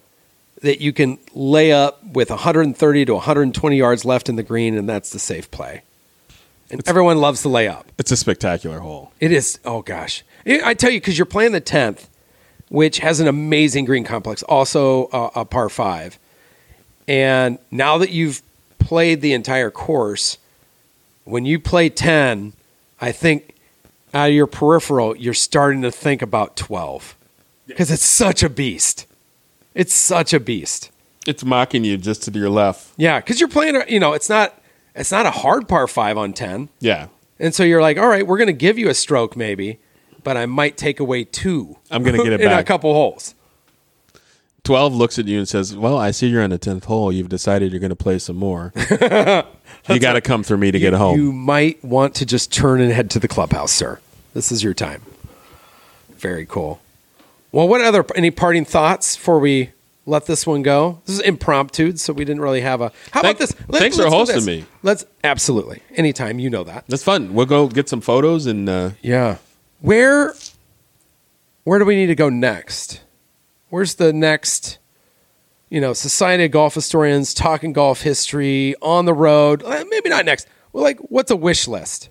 that 0.62 0.82
you 0.82 0.94
can 0.94 1.20
lay 1.34 1.74
up 1.74 2.04
with 2.04 2.30
130 2.30 3.06
to 3.06 3.14
120 3.14 3.78
yards 3.78 4.06
left 4.06 4.30
in 4.30 4.38
the 4.38 4.44
green, 4.44 4.78
and 4.78 4.88
that's 4.88 5.10
the 5.10 5.20
safe 5.20 5.52
play. 5.52 5.84
And 6.72 6.82
everyone 6.88 7.18
loves 7.18 7.44
the 7.44 7.50
lay 7.50 7.68
up. 7.68 7.92
It's 7.98 8.12
a 8.12 8.18
spectacular 8.18 8.80
hole. 8.80 9.12
It 9.20 9.32
is. 9.32 9.60
Oh 9.66 9.82
gosh, 9.82 10.24
I 10.48 10.62
I 10.64 10.74
tell 10.74 10.90
you 10.90 11.00
because 11.00 11.18
you're 11.18 11.26
playing 11.26 11.52
the 11.52 11.62
10th, 11.62 12.08
which 12.70 13.00
has 13.00 13.20
an 13.20 13.28
amazing 13.28 13.86
green 13.86 14.04
complex, 14.04 14.42
also 14.44 15.10
a, 15.12 15.42
a 15.42 15.46
par 15.46 15.70
five. 15.70 16.18
And 17.08 17.60
now 17.70 17.98
that 18.00 18.10
you've 18.10 18.42
played 18.80 19.22
the 19.22 19.34
entire 19.34 19.70
course, 19.70 20.40
when 21.24 21.46
you 21.46 21.60
play 21.60 21.90
10, 21.90 22.54
I 23.00 23.12
think 23.12 23.55
out 24.16 24.30
of 24.30 24.34
your 24.34 24.48
peripheral, 24.48 25.16
you're 25.18 25.34
starting 25.36 25.82
to 25.84 25.92
think 25.92 26.22
about 26.24 26.56
12 26.56 27.16
because 27.68 27.92
it's 27.92 28.06
such 28.06 28.42
a 28.42 28.50
beast. 28.50 29.06
It's 29.76 29.94
such 29.94 30.34
a 30.34 30.40
beast. 30.40 30.90
It's 31.28 31.44
mocking 31.44 31.84
you 31.84 31.98
just 31.98 32.24
to 32.24 32.32
your 32.32 32.50
left. 32.50 32.94
Yeah, 32.98 33.20
because 33.20 33.40
you're 33.40 33.50
playing. 33.50 33.82
You 33.90 34.00
know, 34.00 34.14
it's 34.14 34.30
not. 34.30 34.60
It's 34.96 35.12
not 35.12 35.26
a 35.26 35.32
hard 35.32 35.68
par 35.68 35.88
five 35.88 36.18
on 36.18 36.32
10. 36.32 36.70
Yeah, 36.80 37.08
And 37.38 37.54
so 37.54 37.64
you're 37.64 37.82
like, 37.82 37.98
all 37.98 38.08
right, 38.08 38.26
we're 38.26 38.38
going 38.38 38.48
to 38.48 38.54
give 38.54 38.80
you 38.80 38.88
a 38.88 38.94
stroke 38.94 39.36
maybe, 39.36 39.78
but 40.24 40.38
I 40.38 40.46
might 40.46 40.78
take 40.78 41.02
away 41.02 41.26
two. 41.26 41.76
I'm 41.92 42.02
gonna 42.02 42.24
get 42.24 42.32
it 42.34 42.40
in 42.42 42.50
a 42.50 42.64
couple 42.64 42.94
holes. 42.94 43.36
twelve 44.64 44.96
looks 44.96 45.20
at 45.20 45.26
you 45.28 45.40
and 45.40 45.48
says, 45.50 45.76
"Well, 45.76 45.98
I 45.98 46.12
see 46.12 46.28
you're 46.28 46.42
on 46.42 46.52
the 46.52 46.58
tenth 46.58 46.86
hole. 46.86 47.12
You've 47.12 47.28
decided 47.28 47.72
you're 47.74 47.82
going 47.82 47.90
to 47.90 47.96
play 47.98 48.20
some 48.20 48.38
more. 48.38 48.72
you 49.90 50.00
got 50.00 50.14
to 50.14 50.22
come 50.22 50.44
through 50.44 50.58
me 50.58 50.72
to 50.72 50.80
get 50.80 50.94
home." 50.94 51.20
You 51.20 51.34
might 51.34 51.84
want 51.84 52.16
to 52.16 52.26
just 52.26 52.54
turn 52.54 52.80
and 52.80 52.92
head 52.94 53.10
to 53.12 53.20
the 53.20 53.28
clubhouse, 53.28 53.74
sir. 53.74 54.00
This 54.36 54.52
is 54.52 54.62
your 54.62 54.74
time. 54.76 55.02
Very 56.18 56.46
cool. 56.46 56.82
Well, 57.54 57.68
what 57.70 57.80
other 57.82 58.06
any 58.16 58.32
parting 58.32 58.66
thoughts 58.66 59.16
before 59.16 59.40
we 59.40 59.72
let 60.06 60.26
this 60.26 60.46
one 60.46 60.62
go? 60.62 61.02
This 61.06 61.16
is 61.16 61.22
impromptu, 61.22 61.96
so 61.96 62.12
we 62.12 62.26
didn't 62.26 62.42
really 62.42 62.60
have 62.62 62.82
a. 62.82 62.92
How 63.12 63.22
Thank- 63.22 63.38
about 63.38 63.40
this? 63.40 63.52
thanks 63.80 63.96
for 63.98 64.08
hosting 64.08 64.44
me. 64.44 64.66
Let's 64.84 65.06
absolutely 65.24 65.82
anytime. 65.96 66.38
You 66.38 66.50
know 66.50 66.66
that. 66.66 66.84
That's 66.90 67.02
fun. 67.04 67.34
We'll 67.34 67.46
go 67.46 67.68
get 67.70 67.88
some 67.88 68.02
photos 68.02 68.46
and 68.46 68.68
uh, 68.68 68.92
Yeah. 69.02 69.38
Where 69.80 70.34
where 71.64 71.80
do 71.80 71.86
we 71.86 71.96
need 71.96 72.08
to 72.08 72.16
go 72.16 72.28
next? 72.30 73.02
Where's 73.70 73.96
the 73.96 74.12
next 74.14 74.78
you 75.70 75.82
know, 75.82 75.94
Society 75.94 76.46
of 76.46 76.52
Golf 76.52 76.76
Historians, 76.76 77.34
talking 77.34 77.74
golf 77.74 78.02
history, 78.02 78.76
on 78.82 79.06
the 79.06 79.14
road. 79.14 79.64
Eh, 79.66 79.84
Maybe 79.90 80.10
not 80.10 80.24
next. 80.26 80.48
Well, 80.74 80.84
like 80.84 81.00
what's 81.00 81.32
a 81.32 81.36
wish 81.36 81.68
list? 81.68 82.10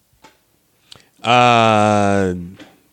Uh, 1.25 2.35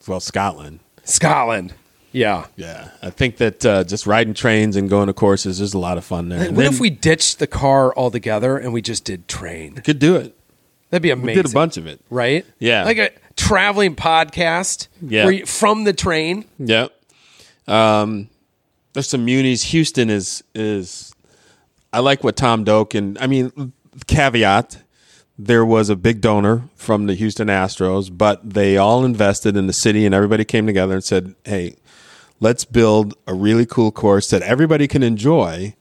well, 0.08 0.20
Scotland. 0.20 0.80
Scotland. 1.04 1.74
Yeah. 2.14 2.48
Yeah, 2.58 2.90
I 3.02 3.10
think 3.10 3.38
that 3.38 3.66
uh, 3.66 3.84
just 3.86 4.06
riding 4.06 4.34
trains 4.34 4.76
and 4.76 4.90
going 4.90 5.08
to 5.08 5.14
courses, 5.14 5.60
there's 5.60 5.74
a 5.74 5.80
lot 5.80 5.98
of 5.98 6.04
fun 6.04 6.30
there. 6.30 6.40
What 6.52 6.56
then 6.56 6.74
if 6.74 6.80
we 6.80 6.90
ditched 6.90 7.40
the 7.40 7.48
car 7.48 7.94
altogether 7.96 8.58
and 8.58 8.74
we 8.74 8.82
just 8.82 9.06
did 9.06 9.28
train? 9.30 9.76
could 9.76 10.00
do 10.00 10.16
it? 10.18 10.36
That'd 10.90 11.04
be 11.04 11.08
We 11.10 11.12
amazing. 11.14 11.44
did 11.44 11.52
a 11.52 11.54
bunch 11.54 11.78
of 11.78 11.88
it. 11.88 12.02
right? 12.10 12.46
Yeah. 12.60 12.84
Like 12.84 12.98
a 12.98 13.12
traveling 13.38 13.96
podcast. 13.96 14.88
Yeah. 15.02 15.30
you- 15.30 15.46
from 15.46 15.86
the 15.86 15.94
train. 15.94 16.44
Yeah. 16.60 16.88
Um, 17.68 18.28
there's 18.94 19.08
some 19.08 19.24
munis. 19.24 19.64
Houston 19.64 20.10
is 20.10 20.44
is. 20.54 21.14
I 21.94 22.00
like 22.00 22.24
what 22.26 22.36
Tom 22.36 22.66
Doak 22.66 22.94
and 22.94 23.18
I 23.20 23.28
mean 23.28 23.72
caveat. 24.08 24.82
There 25.44 25.66
was 25.66 25.90
a 25.90 25.96
big 25.96 26.22
donor 26.22 26.70
from 26.76 27.08
the 27.08 27.16
Houston 27.16 27.48
Astros, 27.48 28.16
but 28.16 28.48
they 28.48 28.78
all 28.78 29.04
invested 29.04 29.58
in 29.58 29.66
the 29.66 29.74
city, 29.74 30.06
and 30.06 30.14
everybody 30.14 30.46
came 30.46 30.68
together 30.68 30.94
and 30.94 31.04
said, 31.04 31.34
"Hey, 31.44 31.78
let's 32.40 32.64
build 32.64 33.16
a 33.26 33.34
really 33.34 33.66
cool 33.66 33.92
course 33.92 34.30
that 34.30 34.44
everybody 34.44 34.88
can 34.88 35.02
enjoy, 35.02 35.74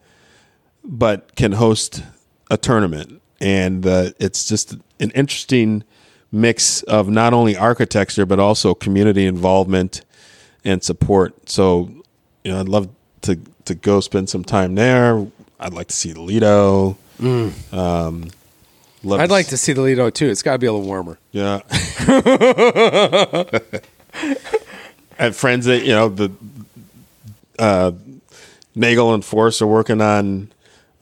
but 0.82 1.36
can 1.36 1.52
host 1.52 2.02
a 2.50 2.56
tournament." 2.56 3.20
And 3.38 3.86
uh, 3.86 4.12
it's 4.18 4.48
just 4.48 4.72
an 4.98 5.10
interesting 5.14 5.84
mix 6.32 6.82
of 6.84 7.10
not 7.10 7.34
only 7.34 7.54
architecture 7.56 8.24
but 8.24 8.38
also 8.38 8.72
community 8.72 9.26
involvement 9.26 10.02
and 10.64 10.82
support. 10.82 11.50
So, 11.50 11.90
you 12.44 12.52
know, 12.52 12.60
I'd 12.60 12.68
love 12.68 12.88
to 13.22 13.38
to 13.66 13.74
go 13.74 14.00
spend 14.00 14.30
some 14.30 14.44
time 14.44 14.74
there. 14.74 15.26
I'd 15.58 15.74
like 15.74 15.88
to 15.88 15.94
see 15.94 16.14
Lido. 16.14 16.96
Um, 17.72 18.30
love 19.02 19.20
I'd 19.20 19.30
like 19.30 19.48
to 19.48 19.56
see 19.56 19.72
the 19.72 19.80
Lido 19.82 20.10
too. 20.10 20.28
It's 20.28 20.42
got 20.42 20.52
to 20.52 20.58
be 20.58 20.66
a 20.66 20.72
little 20.72 20.86
warmer. 20.86 21.18
yeah. 21.32 21.60
Have 25.18 25.36
friends 25.36 25.66
that 25.66 25.82
you 25.84 25.92
know 25.92 26.08
the 26.08 26.30
uh, 27.58 27.92
Nagle 28.74 29.12
and 29.14 29.24
Forse 29.24 29.60
are 29.60 29.66
working 29.66 30.00
on 30.00 30.50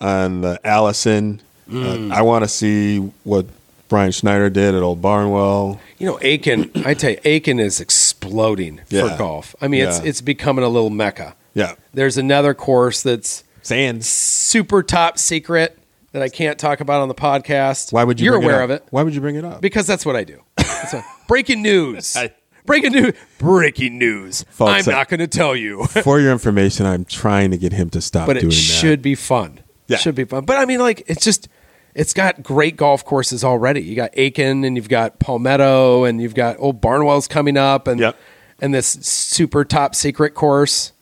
on 0.01 0.40
the 0.40 0.61
Allison. 0.64 1.40
Uh, 1.72 2.09
I 2.09 2.22
want 2.22 2.42
to 2.44 2.49
see 2.49 2.99
what 3.24 3.46
Brian 3.88 4.11
Schneider 4.11 4.51
did 4.51 4.74
at 4.74 4.82
Old 4.82 5.01
Barnwell. 5.01 5.80
You 5.99 6.07
know, 6.07 6.18
Aiken. 6.20 6.70
I 6.84 6.94
tell 6.94 7.11
you, 7.11 7.18
Aiken 7.24 7.61
is 7.61 7.80
exploding 7.80 8.80
Yeah. 8.88 9.09
for 9.12 9.18
golf. 9.18 9.55
I 9.61 9.68
mean, 9.68 9.84
it's 9.86 9.99
Yeah. 10.01 10.07
it's 10.09 10.20
becoming 10.20 10.64
a 10.64 10.68
little 10.68 10.90
mecca. 10.90 11.34
Yeah, 11.55 11.74
There's 11.94 12.16
another 12.18 12.55
course 12.55 13.03
that's 13.03 13.44
Sand. 13.62 14.05
super 14.05 14.82
top 14.82 15.18
secret 15.18 15.77
that 16.12 16.22
I 16.22 16.28
can't 16.28 16.59
talk 16.59 16.80
about 16.80 17.00
on 17.02 17.09
the 17.09 17.14
podcast. 17.14 17.92
Why 17.92 18.04
would 18.04 18.20
you? 18.20 18.26
You're 18.26 18.38
bring 18.38 18.44
aware 18.50 18.61
it 18.62 18.64
of 18.64 18.70
it 18.70 18.84
Why 18.90 19.02
would 19.02 19.14
you 19.14 19.20
bring 19.20 19.36
it 19.36 19.44
up? 19.44 19.61
because 19.61 19.86
that's 19.86 20.06
what 20.06 20.16
I 20.16 20.24
do. 20.24 20.42
It's 20.59 20.94
a- 20.94 21.04
breaking 21.28 21.62
news. 21.62 22.16
I- 22.16 22.32
breaking 22.66 22.92
news. 22.92 23.12
Breaking 23.38 23.98
news. 23.98 24.44
Folks, 24.50 24.86
I'm 24.88 24.94
not 24.94 25.09
going 25.09 25.20
to 25.20 25.26
tell 25.26 25.54
you, 25.56 25.84
For 26.02 26.20
your 26.20 26.32
information, 26.32 26.86
I'm 26.86 27.04
trying 27.04 27.50
to 27.50 27.56
get 27.59 27.72
him 27.72 27.90
to 27.90 28.00
stop 28.00 28.26
but 28.26 28.36
it 28.36 28.44
that. 28.44 28.50
should 28.52 29.02
be 29.02 29.14
fun. 29.14 29.61
Yeah. 29.86 29.96
Should 29.96 30.14
be 30.14 30.24
fun. 30.24 30.44
But 30.44 30.59
I 30.59 30.64
mean, 30.66 30.80
like, 30.80 31.02
it's 31.06 31.24
just. 31.24 31.48
It's 31.94 32.12
got 32.12 32.44
great 32.44 32.76
golf 32.76 33.04
courses 33.04 33.42
already. 33.42 33.80
You 33.80 33.96
got 33.96 34.11
Aiken, 34.12 34.62
and 34.62 34.76
you've 34.76 34.90
got 34.90 35.18
Palmetto, 35.18 36.04
and 36.04 36.20
you've 36.22 36.34
got 36.34 36.56
Old 36.61 36.80
Barnwell's 36.80 37.26
coming 37.26 37.56
up, 37.56 37.88
and 37.88 37.98
Yep. 37.98 38.16
and 38.61 38.72
this 38.72 38.86
super 38.86 39.64
top 39.64 39.96
secret 39.96 40.34
course. 40.34 40.92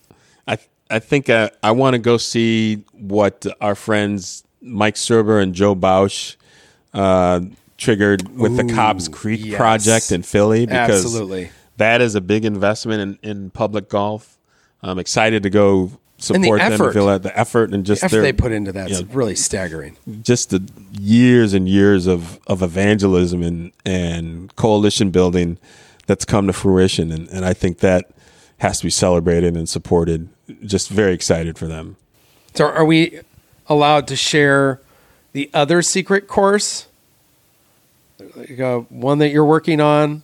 I 0.47 0.57
I 0.89 0.97
think 0.97 1.29
uh, 1.29 1.49
I 1.61 1.71
want 1.71 1.93
to 1.93 1.99
go 1.99 2.17
see 2.17 2.77
what 2.93 3.45
our 3.61 3.75
friends 3.75 4.43
Mike 4.67 4.95
Cirba 4.95 5.41
and 5.41 5.53
Joe 5.53 5.75
Bausch 5.75 6.35
uh, 6.93 7.41
triggered 7.77 8.37
with 8.37 8.57
the 8.57 8.73
Cobb's 8.73 9.07
Creek 9.07 9.45
yes. 9.45 9.57
project 9.57 10.11
in 10.11 10.23
Philly 10.23 10.65
because 10.65 11.05
Absolutely. 11.05 11.51
that 11.77 12.01
is 12.01 12.15
a 12.15 12.21
big 12.21 12.45
investment 12.45 13.19
in, 13.23 13.29
in 13.29 13.49
public 13.49 13.89
golf. 13.89 14.37
I'm 14.81 14.99
excited 14.99 15.43
to 15.43 15.49
go 15.49 15.91
support 16.17 16.59
them. 16.59 16.73
effort. 16.73 16.85
and 16.85 16.93
feel 16.93 17.07
that 17.07 17.23
the 17.23 17.37
effort 17.37 17.73
and 17.73 17.85
just 17.85 18.01
the 18.01 18.05
Effort 18.05 18.15
their, 18.15 18.21
they 18.23 18.33
put 18.33 18.51
into 18.51 18.71
that 18.71 18.89
is 18.89 19.01
know, 19.01 19.07
really 19.11 19.35
staggering. 19.35 19.97
just 20.21 20.49
the 20.49 20.67
years 20.91 21.53
and 21.53 21.67
years 21.67 22.07
of, 22.07 22.39
of 22.47 22.61
evangelism 22.61 23.43
and, 23.43 23.71
and 23.85 24.55
coalition 24.55 25.11
building 25.11 25.57
that's 26.07 26.25
come 26.25 26.47
to 26.47 26.53
fruition. 26.53 27.11
And, 27.11 27.27
and 27.29 27.45
I 27.45 27.53
think 27.53 27.79
that 27.79 28.09
has 28.59 28.79
to 28.79 28.85
be 28.85 28.89
celebrated 28.89 29.55
and 29.55 29.69
supported. 29.69 30.29
Just 30.63 30.89
very 30.89 31.13
excited 31.13 31.57
for 31.57 31.67
them. 31.67 31.97
So, 32.55 32.65
are 32.65 32.85
we 32.85 33.19
allowed 33.67 34.07
to 34.07 34.15
share 34.15 34.81
the 35.33 35.49
other 35.53 35.81
secret 35.81 36.27
course? 36.27 36.87
Like, 38.35 38.59
uh, 38.59 38.79
one 38.89 39.19
that 39.19 39.29
you're 39.29 39.45
working 39.45 39.79
on. 39.81 40.23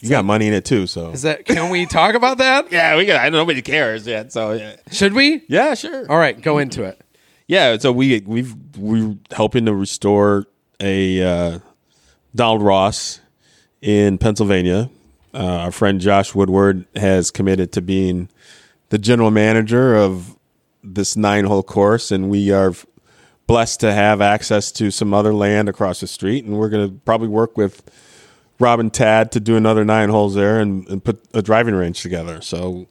You 0.00 0.08
got 0.08 0.24
money 0.24 0.46
in 0.46 0.54
it 0.54 0.64
too, 0.64 0.86
so 0.86 1.10
Is 1.10 1.22
that? 1.22 1.44
Can 1.44 1.68
we 1.68 1.84
talk 1.84 2.14
about 2.14 2.38
that? 2.38 2.72
yeah, 2.72 2.96
we 2.96 3.04
got. 3.04 3.22
I 3.22 3.28
nobody 3.28 3.60
cares 3.60 4.06
yet, 4.06 4.32
so 4.32 4.52
yeah, 4.52 4.76
Should 4.90 5.12
we? 5.12 5.42
yeah, 5.48 5.74
sure. 5.74 6.10
All 6.10 6.16
right, 6.16 6.40
go 6.40 6.56
into 6.58 6.84
it. 6.84 6.98
Yeah, 7.46 7.76
so 7.76 7.92
we 7.92 8.20
we've 8.20 8.54
we're 8.78 9.16
helping 9.30 9.66
to 9.66 9.74
restore 9.74 10.46
a 10.80 11.22
uh, 11.22 11.58
Donald 12.34 12.62
Ross 12.62 13.20
in 13.82 14.16
Pennsylvania. 14.16 14.88
Uh, 15.34 15.38
our 15.38 15.72
friend 15.72 16.00
Josh 16.00 16.34
Woodward 16.34 16.86
has 16.96 17.30
committed 17.30 17.70
to 17.72 17.82
being 17.82 18.30
the 18.88 18.98
general 18.98 19.30
manager 19.30 19.94
of 19.96 20.34
this 20.82 21.16
nine 21.16 21.44
hole 21.44 21.62
course, 21.62 22.10
and 22.10 22.30
we 22.30 22.50
are 22.50 22.74
blessed 23.46 23.80
to 23.80 23.92
have 23.92 24.20
access 24.20 24.70
to 24.72 24.90
some 24.90 25.12
other 25.12 25.34
land 25.34 25.68
across 25.68 26.00
the 26.00 26.06
street, 26.06 26.44
and 26.44 26.56
we're 26.56 26.68
going 26.68 26.88
to 26.88 26.94
probably 27.04 27.28
work 27.28 27.56
with 27.56 27.82
Rob 28.58 28.78
and 28.78 28.92
Tad 28.92 29.32
to 29.32 29.40
do 29.40 29.56
another 29.56 29.84
nine 29.84 30.10
holes 30.10 30.34
there 30.34 30.60
and, 30.60 30.86
and 30.88 31.02
put 31.02 31.20
a 31.34 31.42
driving 31.42 31.74
range 31.74 32.02
together. 32.02 32.40
So 32.42 32.86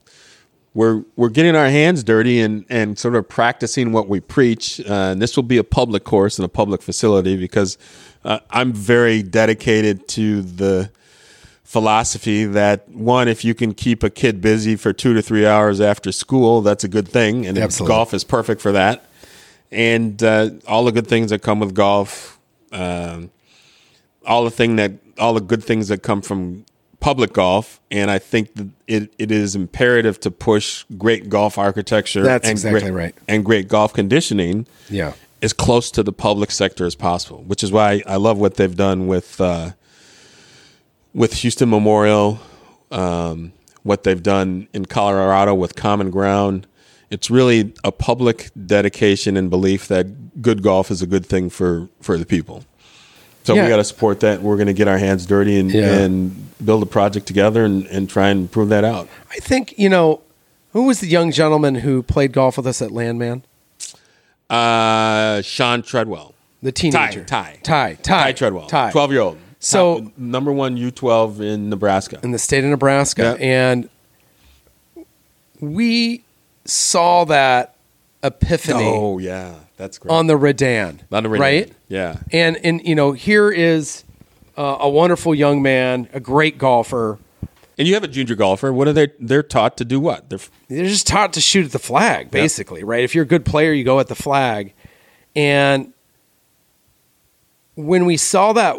we're 0.73 1.03
we're 1.15 1.29
getting 1.29 1.55
our 1.55 1.69
hands 1.69 2.03
dirty 2.03 2.41
and 2.41 2.65
and 2.69 2.97
sort 2.97 3.15
of 3.15 3.27
practicing 3.29 3.91
what 3.91 4.09
we 4.09 4.19
preach. 4.19 4.79
Uh, 4.81 5.11
and 5.11 5.21
this 5.21 5.35
will 5.35 5.43
be 5.43 5.57
a 5.57 5.63
public 5.63 6.03
course 6.03 6.37
and 6.37 6.45
a 6.45 6.49
public 6.49 6.81
facility 6.81 7.37
because 7.37 7.77
uh, 8.23 8.39
I'm 8.49 8.73
very 8.73 9.23
dedicated 9.23 10.07
to 10.09 10.41
the 10.41 10.91
philosophy 11.69 12.45
that 12.45 12.89
one, 12.89 13.27
if 13.27 13.45
you 13.45 13.53
can 13.53 13.75
keep 13.75 14.01
a 14.01 14.09
kid 14.09 14.41
busy 14.41 14.75
for 14.75 14.91
two 14.91 15.13
to 15.13 15.21
three 15.21 15.45
hours 15.45 15.79
after 15.79 16.11
school, 16.11 16.61
that's 16.61 16.83
a 16.83 16.87
good 16.87 17.07
thing, 17.07 17.45
and 17.45 17.55
golf 17.85 18.11
is 18.11 18.23
perfect 18.23 18.59
for 18.59 18.71
that. 18.71 19.05
And 19.71 20.21
uh, 20.23 20.49
all 20.67 20.83
the 20.83 20.91
good 20.91 21.05
things 21.05 21.29
that 21.29 21.43
come 21.43 21.59
with 21.59 21.75
golf, 21.75 22.39
um, 22.71 23.29
all 24.25 24.43
the 24.45 24.49
thing 24.49 24.77
that 24.77 24.93
all 25.19 25.35
the 25.35 25.41
good 25.41 25.63
things 25.63 25.89
that 25.89 26.01
come 26.01 26.23
from 26.23 26.65
public 27.01 27.33
golf, 27.33 27.79
and 27.91 28.09
I 28.09 28.17
think 28.17 28.55
that 28.55 28.69
it, 28.87 29.13
it 29.19 29.29
is 29.29 29.55
imperative 29.55 30.19
to 30.21 30.31
push 30.31 30.85
great 30.97 31.29
golf 31.29 31.59
architecture. 31.59 32.23
That's 32.23 32.47
and 32.47 32.53
exactly 32.53 32.89
great, 32.89 32.93
right. 32.93 33.15
and 33.27 33.45
great 33.45 33.67
golf 33.67 33.93
conditioning. 33.93 34.65
Yeah. 34.89 35.13
as 35.43 35.53
close 35.53 35.91
to 35.91 36.01
the 36.01 36.13
public 36.13 36.49
sector 36.49 36.87
as 36.87 36.95
possible, 36.95 37.43
which 37.43 37.63
is 37.63 37.71
why 37.71 38.01
I 38.07 38.15
love 38.15 38.39
what 38.39 38.55
they've 38.55 38.75
done 38.75 39.05
with 39.05 39.39
uh, 39.39 39.73
with 41.13 41.33
Houston 41.35 41.69
Memorial, 41.69 42.39
um, 42.91 43.51
what 43.83 44.03
they've 44.03 44.21
done 44.21 44.67
in 44.73 44.85
Colorado 44.85 45.53
with 45.53 45.75
Common 45.75 46.09
Ground. 46.11 46.67
It's 47.09 47.29
really 47.31 47.73
a 47.83 47.91
public 47.91 48.49
dedication 48.67 49.35
and 49.35 49.49
belief 49.49 49.87
that 49.87 50.41
good 50.41 50.61
golf 50.61 50.91
is 50.91 51.01
a 51.01 51.07
good 51.07 51.25
thing 51.25 51.49
for 51.49 51.89
for 52.01 52.17
the 52.17 52.25
people. 52.25 52.63
So 53.43 53.55
Yeah. 53.55 53.63
we 53.63 53.69
got 53.69 53.77
to 53.77 53.83
support 53.83 54.19
that. 54.19 54.41
We're 54.43 54.57
going 54.57 54.67
to 54.67 54.73
get 54.73 54.87
our 54.87 54.97
hands 54.99 55.25
dirty 55.25 55.57
and, 55.59 55.71
Yeah. 55.71 55.99
and 56.01 56.49
build 56.63 56.83
a 56.83 56.85
project 56.85 57.25
together 57.25 57.63
and, 57.65 57.87
and 57.87 58.07
try 58.09 58.29
and 58.29 58.51
prove 58.51 58.69
that 58.69 58.83
out. 58.83 59.07
I 59.31 59.37
think 59.37 59.73
you 59.77 59.89
know 59.89 60.21
who 60.73 60.83
was 60.83 60.99
the 60.99 61.07
young 61.07 61.31
gentleman 61.31 61.75
who 61.75 62.03
played 62.03 62.31
golf 62.31 62.57
with 62.57 62.67
us 62.67 62.79
at 62.81 62.91
Landmand. 62.91 63.41
Uh, 64.49 65.41
Sean 65.41 65.81
Treadwell, 65.83 66.33
The 66.61 66.71
teenager. 66.71 67.23
Ty. 67.23 67.59
Ty. 67.63 67.97
Ty. 68.01 68.23
Ty 68.23 68.31
Treadwell, 68.33 68.67
Ty. 68.67 68.91
twelve 68.91 69.11
year 69.11 69.21
old. 69.21 69.37
So- 69.59 70.11
number 70.17 70.51
one 70.53 70.77
U 70.77 70.89
twelve 70.91 71.41
in 71.41 71.69
Nebraska. 71.69 72.19
in 72.23 72.31
the 72.31 72.39
state 72.39 72.63
of 72.63 72.69
Nebraska, 72.69 73.37
Yeah. 73.39 73.45
and 73.45 73.89
we 75.59 76.23
saw 76.65 77.25
that 77.25 77.75
epiphany 78.23 78.83
Oh 78.85 79.17
yeah, 79.17 79.55
that's 79.77 79.97
great. 79.97 80.11
on 80.13 80.27
the 80.27 80.37
Redan, 80.37 81.01
On 81.11 81.23
the 81.23 81.29
Redan, 81.29 81.41
right? 81.41 81.73
Yeah. 81.87 82.17
And 82.31 82.57
and 82.63 82.81
you 82.87 82.95
know 82.95 83.11
here 83.11 83.49
is 83.51 84.03
uh, 84.57 84.77
a 84.79 84.89
wonderful 84.89 85.33
young 85.35 85.61
man, 85.61 86.07
a 86.13 86.19
great 86.19 86.57
golfer. 86.57 87.17
And 87.77 87.87
you 87.87 87.93
have 87.93 88.03
a 88.03 88.09
junior 88.09 88.35
golfer. 88.35 88.73
What 88.73 88.89
are 88.89 88.93
they? 88.93 89.07
They're 89.21 89.41
taught 89.43 89.77
to 89.77 89.85
do 89.85 90.01
what? 90.01 90.29
They're 90.29 90.39
They're 90.67 90.85
just 90.85 91.07
taught 91.07 91.31
to 91.33 91.41
shoot 91.41 91.65
at 91.65 91.71
the 91.71 91.79
flag, 91.79 92.29
basically, 92.29 92.83
right? 92.83 93.03
If 93.05 93.15
you're 93.15 93.23
a 93.23 93.27
good 93.27 93.45
player, 93.45 93.71
you 93.71 93.85
go 93.85 93.99
at 94.01 94.07
the 94.07 94.15
flag. 94.15 94.73
And 95.33 95.93
when 97.75 98.05
we 98.05 98.17
saw 98.17 98.51
that 98.53 98.75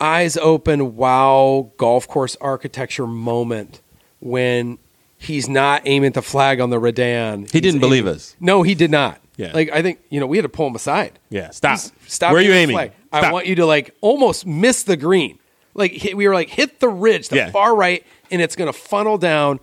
eyes 0.00 0.36
open, 0.36 0.96
wow, 0.96 1.70
golf 1.76 2.06
course 2.08 2.36
architecture 2.40 3.06
moment 3.06 3.80
when 4.20 4.78
he's 5.18 5.48
not 5.48 5.82
aiming 5.84 6.08
at 6.08 6.14
the 6.14 6.22
flag 6.22 6.60
on 6.60 6.70
the 6.70 6.78
Redan. 6.78 7.46
He 7.52 7.60
didn't 7.60 7.80
believe 7.80 8.06
us. 8.06 8.36
No, 8.40 8.62
he 8.62 8.74
did 8.74 8.90
not. 8.90 9.20
Yeah. 9.36 9.52
Like, 9.52 9.70
I 9.70 9.82
think, 9.82 10.00
you 10.08 10.18
know, 10.20 10.26
we 10.26 10.36
had 10.38 10.44
to 10.44 10.48
pull 10.48 10.66
him 10.66 10.74
aside. 10.74 11.18
yeah. 11.28 11.50
Stop. 11.50 11.78
Stop. 12.06 12.32
Where 12.32 12.40
are 12.40 12.44
you 12.44 12.52
aiming 12.52 12.76
at 12.76 12.78
the 12.78 12.82
aiming? 12.84 12.94
flag. 13.10 13.24
I 13.24 13.32
want 13.32 13.46
you 13.46 13.54
to 13.56 13.66
like 13.66 13.94
almost 14.00 14.46
miss 14.46 14.82
the 14.82 14.96
green. 14.96 15.38
Like 15.74 15.92
hit, 15.92 16.16
we 16.16 16.26
were 16.26 16.32
like 16.34 16.48
hit 16.48 16.80
the 16.80 16.88
ridge, 16.88 17.28
the 17.28 17.36
Yeah. 17.36 17.50
far 17.50 17.76
right, 17.76 18.02
and 18.30 18.40
it's 18.40 18.56
going 18.56 18.72
to 18.72 18.78
funnel 18.78 19.18
down, 19.18 19.60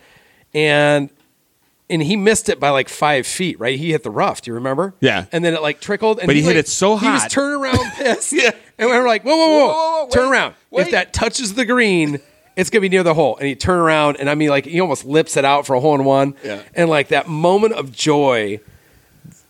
and 0.53 1.09
and 1.89 2.01
he 2.03 2.15
missed 2.15 2.49
it 2.49 2.59
by 2.59 2.69
like 2.69 2.87
five 2.87 3.25
feet. 3.25 3.59
Right, 3.59 3.77
he 3.79 3.91
hit 3.91 4.03
the 4.03 4.11
rough. 4.11 4.41
Do 4.43 4.51
you 4.51 4.55
remember? 4.55 4.93
Yeah. 4.99 5.25
And 5.31 5.43
then 5.43 5.55
it 5.55 5.61
like 5.63 5.81
trickled, 5.81 6.19
and 6.19 6.27
But 6.27 6.35
he 6.35 6.43
hit 6.43 6.49
like- 6.49 6.55
it 6.57 6.67
so 6.67 6.97
He 6.97 7.07
was 7.09 7.23
hot. 7.23 7.31
turning 7.31 7.59
around 7.61 7.91
pissed. 7.95 8.31
Yeah. 8.31 8.51
And 8.77 8.89
we 8.89 8.97
were 8.97 9.07
like, 9.07 9.23
whoa, 9.23 9.35
whoa, 9.35 9.47
whoa, 9.47 9.67
Whoa, 10.05 10.09
turn 10.09 10.31
around. 10.31 10.55
If 10.71 10.91
that 10.91 11.13
touches 11.13 11.53
the 11.53 11.65
green. 11.65 12.19
It's 12.55 12.69
gonna 12.69 12.81
be 12.81 12.89
near 12.89 13.01
the 13.01 13.15
hole, 13.15 13.35
and 13.37 13.47
he 13.47 13.55
turned 13.55 13.81
around, 13.81 14.17
and 14.17 14.29
I 14.29 14.35
mean, 14.35 14.49
like 14.49 14.65
he 14.65 14.79
almost 14.79 15.05
lips 15.05 15.37
it 15.37 15.43
out 15.43 15.65
for 15.65 15.73
a 15.75 15.79
hole 15.79 15.95
in 15.95 16.05
one, 16.05 16.35
Yeah. 16.43 16.61
and 16.75 16.87
like 16.87 17.07
that 17.07 17.27
moment 17.27 17.73
of 17.73 17.91
joy. 17.91 18.59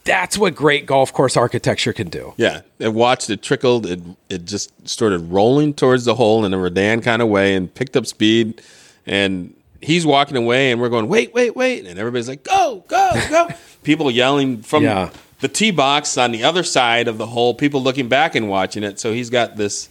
That's 0.06 0.38
what 0.38 0.56
great 0.56 0.86
golf 0.86 1.12
course 1.14 1.36
architecture 1.38 1.92
can 1.94 2.08
do. 2.10 2.34
Yeah. 2.38 2.62
And 2.80 2.94
watched 2.96 3.30
it 3.30 3.42
trickled. 3.42 3.86
It 3.86 4.00
it 4.30 4.46
just 4.46 4.72
started 4.88 5.32
rolling 5.32 5.74
towards 5.74 6.06
the 6.06 6.16
hole 6.16 6.46
in 6.46 6.54
a 6.54 6.58
Redan 6.58 7.02
kind 7.02 7.22
of 7.22 7.28
way 7.30 7.56
and 7.56 7.74
picked 7.74 7.98
up 7.98 8.06
speed. 8.06 8.62
And 9.06 9.54
he's 9.82 10.06
walking 10.06 10.38
away, 10.38 10.72
and 10.72 10.80
we're 10.80 10.88
going, 10.90 11.10
wait, 11.10 11.34
wait, 11.34 11.56
wait. 11.58 11.86
And 11.86 12.00
everybody's 12.00 12.30
like, 12.30 12.44
go, 12.44 12.86
go, 12.88 13.12
go. 13.30 13.50
people 13.84 14.10
yelling 14.12 14.62
from 14.62 14.84
Yeah. 14.84 15.10
The 15.44 15.50
tee 15.50 15.72
box 15.72 16.18
on 16.18 16.32
the 16.32 16.42
other 16.42 16.64
side 16.64 17.10
of 17.10 17.18
the 17.18 17.28
hole. 17.28 17.54
People 17.54 17.84
looking 17.84 18.08
back 18.08 18.34
and 18.34 18.48
watching 18.50 18.82
it. 18.82 18.98
So 18.98 19.12
he's 19.12 19.30
got 19.30 19.58
this, 19.58 19.90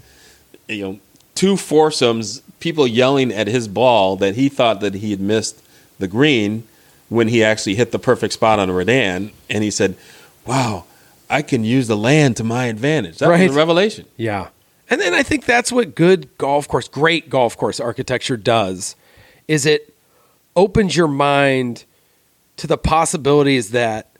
you 0.66 0.82
know, 0.82 0.98
two 1.34 1.59
foursomes. 1.59 2.40
People 2.59 2.86
yelling 2.86 3.30
at 3.30 3.48
his 3.48 3.68
ball 3.68 4.16
that 4.16 4.34
he 4.34 4.48
thought 4.48 4.80
that 4.80 4.94
he 4.94 5.11
had 5.11 5.20
missed 5.20 5.62
the 5.98 6.09
green 6.09 6.66
when 7.11 7.28
he 7.28 7.44
actually 7.44 7.74
hit 7.74 7.92
the 7.92 7.98
perfect 7.98 8.32
spot 8.32 8.59
on 8.59 8.70
a 8.70 8.72
Redan. 8.72 9.30
And 9.50 9.62
he 9.62 9.70
said, 9.70 9.94
wow, 10.46 10.86
I 11.28 11.42
can 11.42 11.64
use 11.64 11.86
the 11.86 11.98
land 11.98 12.38
to 12.38 12.44
my 12.44 12.64
advantage. 12.66 13.18
That 13.18 13.28
Right. 13.28 13.46
was 13.46 13.55
a 13.55 13.59
revelation. 13.59 14.07
Yeah. 14.16 14.48
And 14.88 15.03
then 15.03 15.12
I 15.12 15.22
think 15.22 15.44
that's 15.44 15.70
what 15.70 15.94
good 15.94 16.30
golf 16.38 16.66
course, 16.66 16.88
great 16.88 17.28
golf 17.28 17.59
course 17.59 17.78
architecture 17.78 18.38
does 18.38 18.96
is 19.48 19.66
it 19.66 19.94
opens 20.57 20.96
your 20.96 21.09
mind 21.09 21.84
to 22.57 22.66
the 22.66 22.78
possibilities 22.78 23.70
that 23.72 24.12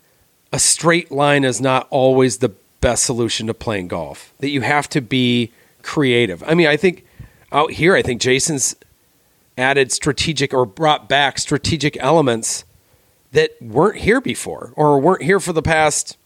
a 0.53 0.59
straight 0.59 1.11
line 1.11 1.45
is 1.45 1.61
not 1.61 1.87
always 1.91 2.39
the 2.39 2.51
best 2.81 3.05
solution 3.05 3.47
to 3.47 3.55
playing 3.55 3.89
golf. 3.89 4.33
That 4.41 4.51
you 4.51 4.61
have 4.61 4.89
to 4.91 5.01
be 5.01 5.53
creative. 5.83 6.43
I 6.47 6.55
mean, 6.55 6.67
I 6.67 6.77
think 6.77 7.07
out 7.51 7.73
here 7.73 7.95
I 7.95 8.03
think 8.03 8.21
Jason's 8.21 8.77
added 9.57 9.93
strategic 9.93 10.55
or 10.55 10.65
brought 10.65 11.09
back 11.09 11.39
strategic 11.39 11.97
elements 11.99 12.65
that 13.33 13.51
weren't 13.61 13.99
here 13.99 14.21
before 14.21 14.73
or 14.77 15.01
weren't 15.01 15.23
here 15.23 15.41
for 15.41 15.53
the 15.53 15.63
past 15.63 16.17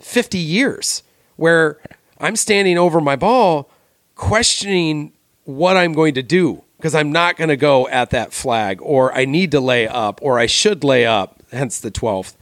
50 0.00 0.38
years 0.38 1.02
where 1.36 1.78
I'm 2.18 2.36
standing 2.36 2.78
over 2.78 3.00
my 3.00 3.16
ball 3.16 3.68
questioning 4.14 5.12
what 5.44 5.76
I'm 5.76 5.92
going 5.92 6.14
to 6.14 6.22
do 6.22 6.62
because 6.78 6.94
I'm 6.94 7.12
not 7.12 7.36
going 7.36 7.48
to 7.48 7.56
go 7.56 7.88
at 7.88 8.10
that 8.10 8.32
flag 8.32 8.80
or 8.82 9.12
I 9.14 9.24
need 9.24 9.50
to 9.52 9.60
lay 9.60 9.86
up 9.86 10.18
or 10.22 10.38
I 10.38 10.46
should 10.46 10.84
lay 10.84 11.06
up, 11.06 11.42
hence 11.52 11.78
the 11.78 11.90
12th. 11.90 12.34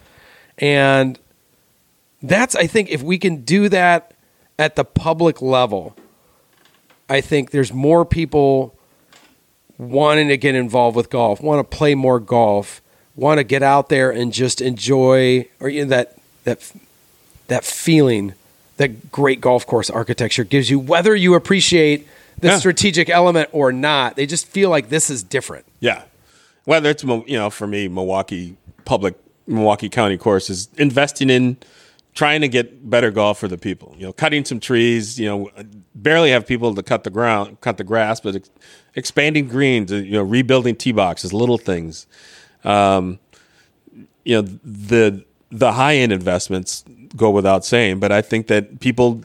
And 0.59 1.19
that's, 2.23 2.55
I 2.55 2.67
think, 2.67 2.91
if 2.91 3.03
we 3.03 3.19
can 3.19 3.43
do 3.43 3.69
that 3.69 4.13
at 4.59 4.77
the 4.77 4.85
public 4.85 5.43
level, 5.43 5.97
I 7.09 7.21
think 7.21 7.51
there's 7.51 7.73
more 7.73 8.05
people 8.05 8.75
wanting 9.79 10.29
to 10.29 10.37
get 10.37 10.55
involved 10.55 10.97
with 10.97 11.11
golf, 11.11 11.41
want 11.41 11.59
to 11.69 11.77
play 11.77 11.95
more 11.95 12.21
golf, 12.21 12.81
want 13.17 13.39
to 13.39 13.45
get 13.45 13.63
out 13.63 13.89
there 13.89 14.11
and 14.11 14.33
just 14.33 14.61
enjoy 14.61 15.47
or 15.61 15.69
you 15.69 15.83
know, 15.85 15.89
that 15.91 16.17
that 16.45 16.73
that 17.49 17.65
feeling 17.65 18.35
that 18.77 19.11
great 19.13 19.41
golf 19.41 19.67
course 19.67 19.91
architecture 19.91 20.45
gives 20.45 20.71
you, 20.71 20.79
whether 20.79 21.15
you 21.15 21.35
appreciate 21.35 22.07
the 22.41 22.49
Yeah. 22.49 22.59
strategic 22.59 23.09
element 23.09 23.49
or 23.53 23.71
not. 23.73 24.17
They 24.17 24.27
just 24.27 24.47
feel 24.47 24.71
like 24.71 24.89
this 24.89 25.11
is 25.11 25.23
different. 25.23 25.65
Yeah. 25.81 26.03
Whether 26.65 26.91
it's 26.91 27.03
you 27.05 27.25
know 27.29 27.51
for 27.51 27.67
me 27.67 27.89
Milwaukee 27.89 28.57
public 28.85 29.15
Milwaukee 29.47 29.89
County 29.89 30.17
course 30.17 30.51
is 30.51 30.69
investing 30.77 31.31
in 31.31 31.57
trying 32.15 32.41
to 32.41 32.49
get 32.49 32.89
better 32.89 33.11
golf 33.11 33.39
for 33.39 33.49
the 33.49 33.59
people. 33.59 33.95
You 33.99 34.07
know, 34.07 34.13
cutting 34.13 34.45
some 34.45 34.61
trees. 34.61 35.19
You 35.19 35.27
know, 35.29 35.51
barely 35.95 36.31
have 36.31 36.47
people 36.47 36.75
to 36.75 36.83
cut 36.83 37.05
the 37.05 37.11
ground, 37.11 37.61
cut 37.61 37.77
the 37.77 37.85
grass, 37.85 38.21
but 38.21 38.37
ex- 38.37 38.51
expanding 38.95 39.49
greens. 39.49 39.93
uh, 39.93 39.97
You 39.97 40.13
know, 40.13 40.23
rebuilding 40.23 40.77
tee 40.77 40.93
boxes, 40.93 41.33
little 41.33 41.59
things. 41.59 42.07
Um, 42.65 43.19
you 44.25 44.41
know, 44.41 44.49
the 44.65 45.25
the 45.51 45.73
high 45.73 45.97
end 45.97 46.13
investments 46.13 46.85
go 47.17 47.31
without 47.31 47.65
saying, 47.65 48.01
but 48.01 48.11
I 48.11 48.23
think 48.23 48.47
that 48.49 48.81
people 48.81 49.23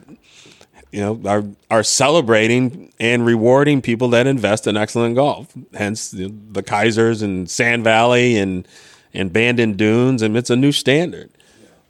you 0.92 1.00
know 1.00 1.20
are 1.26 1.44
are 1.70 1.82
celebrating 1.82 2.92
and 3.00 3.24
rewarding 3.24 3.80
people 3.80 4.08
that 4.10 4.26
invest 4.26 4.66
in 4.66 4.76
excellent 4.76 5.14
golf. 5.14 5.52
Hence 5.74 6.10
the, 6.10 6.32
the 6.52 6.62
Keisers 6.62 7.22
and 7.22 7.48
Sand 7.50 7.84
Valley 7.84 8.36
and 8.36 8.66
and 9.12 9.32
Bandon 9.32 9.74
Dunes, 9.74 10.22
and 10.22 10.36
it's 10.36 10.50
a 10.50 10.56
new 10.56 10.72
standard. 10.72 11.30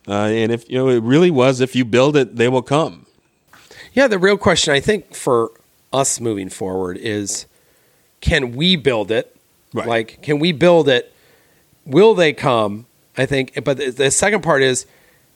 Uh, 0.08 0.24
and 0.24 0.50
if 0.50 0.68
you 0.68 0.78
know, 0.78 0.88
it 0.88 1.02
really 1.02 1.30
was. 1.30 1.60
If 1.60 1.76
you 1.76 1.84
build 1.84 2.16
it, 2.16 2.36
they 2.36 2.48
will 2.48 2.62
come. 2.62 3.06
Yeah, 3.92 4.06
the 4.06 4.18
real 4.18 4.36
question 4.36 4.72
I 4.72 4.80
think 4.80 5.14
for 5.14 5.50
us 5.92 6.20
moving 6.20 6.48
forward 6.48 6.96
is 6.96 7.46
can 8.20 8.54
we 8.54 8.76
build 8.76 9.10
it? 9.10 9.36
Right. 9.72 9.86
Like, 9.86 10.22
can 10.22 10.38
we 10.38 10.52
build 10.52 10.88
it? 10.88 11.12
Will 11.84 12.14
they 12.14 12.32
come? 12.32 12.86
I 13.16 13.26
think, 13.26 13.64
but 13.64 13.76
the, 13.76 13.90
the 13.90 14.10
second 14.10 14.42
part 14.42 14.62
is 14.62 14.86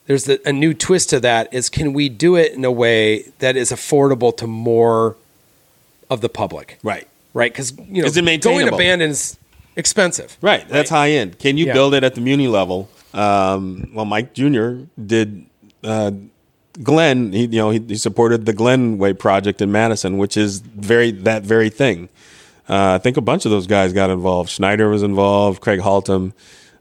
there's 0.07 0.25
the, 0.25 0.41
a 0.47 0.53
new 0.53 0.75
twist 0.75 1.11
to 1.11 1.21
that 1.21 1.53
is 1.53 1.69
can 1.69 1.93
we 1.93 2.09
do 2.09 2.37
it 2.37 2.53
in 2.53 2.65
a 2.65 2.73
way 2.73 3.33
that 3.39 3.57
is 3.57 3.71
affordable 3.71 4.37
to 4.37 4.47
more 4.47 5.17
of 6.11 6.21
the 6.21 6.29
public? 6.29 6.79
Right. 6.83 7.09
Right? 7.33 7.53
Because, 7.53 7.77
you 7.77 8.03
know, 8.03 8.07
Is 8.07 8.17
it 8.17 8.21
going 8.21 8.27
maintainable? 8.27 8.77
abandoned 8.77 9.13
is 9.13 9.37
expensive. 9.77 10.37
Right. 10.41 10.69
That's 10.69 10.91
high 10.91 11.11
end. 11.11 11.39
Can 11.39 11.57
you 11.57 11.67
Yeah. 11.67 11.73
build 11.73 11.95
it 11.95 12.05
at 12.05 12.15
the 12.15 12.21
Muni 12.21 12.49
level? 12.49 12.89
Um, 13.13 13.91
well, 13.95 14.05
Mike 14.05 14.35
Jr. 14.35 14.85
did. 15.05 15.47
Uh, 15.83 16.13
Glenn, 16.83 17.33
he, 17.33 17.43
you 17.43 17.59
know, 17.59 17.71
he, 17.71 17.79
he 17.87 17.95
supported 17.97 18.47
the 18.47 18.53
Glenway 18.53 19.13
project 19.17 19.63
in 19.63 19.71
Madison, 19.71 20.19
which 20.19 20.37
is 20.37 20.59
very 20.59 21.13
that 21.13 21.45
very 21.45 21.71
thing. 21.71 22.09
Uh, 22.69 22.95
I 22.95 22.99
think 22.99 23.17
a 23.17 23.21
bunch 23.21 23.45
of 23.45 23.51
those 23.53 23.67
guys 23.69 23.93
got 23.93 24.11
involved. 24.11 24.51
Schneider 24.51 24.89
was 24.89 25.03
involved. 25.03 25.61
Craig 25.61 25.81
Haltom. 25.81 26.33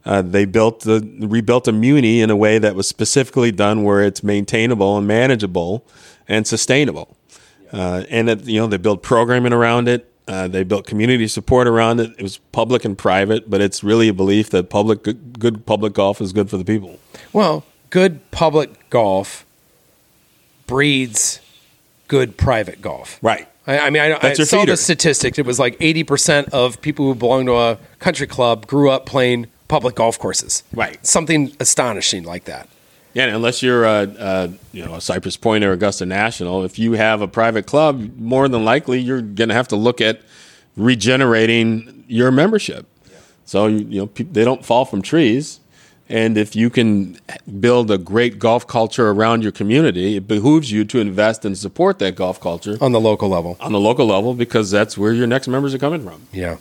Uh, 0.04 0.20
they 0.20 0.44
built 0.46 0.80
the 0.80 1.00
rebuilt 1.20 1.68
a 1.68 1.72
Muni 1.72 2.20
in 2.20 2.30
a 2.30 2.36
way 2.36 2.58
that 2.58 2.74
was 2.74 2.88
specifically 2.88 3.52
done 3.52 3.84
where 3.84 4.02
it's 4.02 4.22
maintainable 4.24 4.98
and 4.98 5.06
manageable 5.06 5.86
and 6.26 6.46
sustainable. 6.46 7.16
Uh, 7.72 8.02
and 8.10 8.28
it, 8.28 8.44
you 8.46 8.58
know 8.60 8.66
they 8.66 8.76
built 8.78 9.02
programming 9.02 9.52
around 9.52 9.86
it. 9.88 10.10
Uh, 10.26 10.48
they 10.48 10.64
built 10.64 10.86
community 10.86 11.28
support 11.28 11.66
around 11.66 12.00
it. 12.00 12.10
It 12.18 12.22
was 12.22 12.38
public 12.52 12.84
and 12.84 12.96
private, 12.96 13.50
but 13.50 13.60
it's 13.60 13.84
really 13.84 14.08
a 14.08 14.14
belief 14.14 14.50
that 14.50 14.70
public 14.70 15.02
good, 15.02 15.38
good 15.38 15.66
public 15.66 15.92
golf 15.92 16.20
is 16.20 16.32
good 16.32 16.48
for 16.48 16.56
the 16.56 16.64
people. 16.64 16.98
Well, 17.32 17.64
good 17.90 18.30
public 18.30 18.88
golf 18.88 19.44
breeds 20.66 21.40
good 22.08 22.36
private 22.36 22.80
golf. 22.80 23.18
Right. 23.22 23.48
I, 23.66 23.78
I 23.78 23.90
mean, 23.90 24.02
I, 24.02 24.18
I 24.20 24.32
saw 24.34 24.60
feeder. 24.60 24.72
the 24.72 24.76
statistics. 24.76 25.38
It 25.38 25.46
was 25.46 25.58
like 25.58 25.78
80% 25.78 26.50
of 26.50 26.80
people 26.80 27.06
who 27.06 27.14
belong 27.14 27.46
to 27.46 27.56
a 27.56 27.78
country 27.98 28.26
club 28.26 28.66
grew 28.66 28.90
up 28.90 29.06
playing 29.06 29.48
public 29.68 29.94
golf 29.94 30.18
courses. 30.18 30.62
Right. 30.72 31.04
Something 31.06 31.52
astonishing 31.60 32.24
like 32.24 32.44
that. 32.44 32.68
Yeah, 33.14 33.26
unless 33.26 33.62
you're 33.62 33.84
a, 33.84 34.02
a 34.18 34.52
you 34.72 34.84
know 34.84 34.94
a 34.96 35.00
Cypress 35.00 35.36
Point 35.36 35.62
or 35.64 35.72
Augusta 35.72 36.04
National, 36.04 36.64
if 36.64 36.78
you 36.78 36.92
have 36.92 37.20
a 37.22 37.28
private 37.28 37.64
club, 37.66 38.16
more 38.18 38.48
than 38.48 38.64
likely 38.64 38.98
you're 39.00 39.22
going 39.22 39.48
to 39.50 39.54
have 39.54 39.68
to 39.68 39.76
look 39.76 40.00
at 40.00 40.20
regenerating 40.76 42.04
your 42.08 42.30
membership. 42.30 42.86
So 43.46 43.66
you, 43.66 43.78
you 43.86 44.00
know 44.00 44.06
pe- 44.06 44.24
they 44.24 44.44
don't 44.44 44.64
fall 44.64 44.84
from 44.84 45.02
trees, 45.02 45.60
and 46.08 46.36
if 46.38 46.56
you 46.56 46.70
can 46.70 47.18
build 47.60 47.90
a 47.90 47.98
great 47.98 48.38
golf 48.38 48.66
culture 48.66 49.10
around 49.10 49.42
your 49.42 49.52
community, 49.52 50.16
it 50.16 50.26
behooves 50.26 50.72
you 50.72 50.84
to 50.86 50.98
invest 50.98 51.44
and 51.44 51.56
support 51.56 51.98
that 52.00 52.16
golf 52.16 52.40
culture 52.40 52.76
On 52.80 52.92
the 52.92 53.00
local 53.00 53.28
level. 53.28 53.56
on 53.60 53.72
the 53.72 53.80
local 53.80 54.06
level 54.06 54.34
because 54.34 54.70
that's 54.70 54.96
where 54.98 55.12
your 55.12 55.26
next 55.26 55.46
members 55.46 55.74
are 55.74 55.78
coming 55.78 56.02
from. 56.02 56.26
Yeah. 56.32 56.56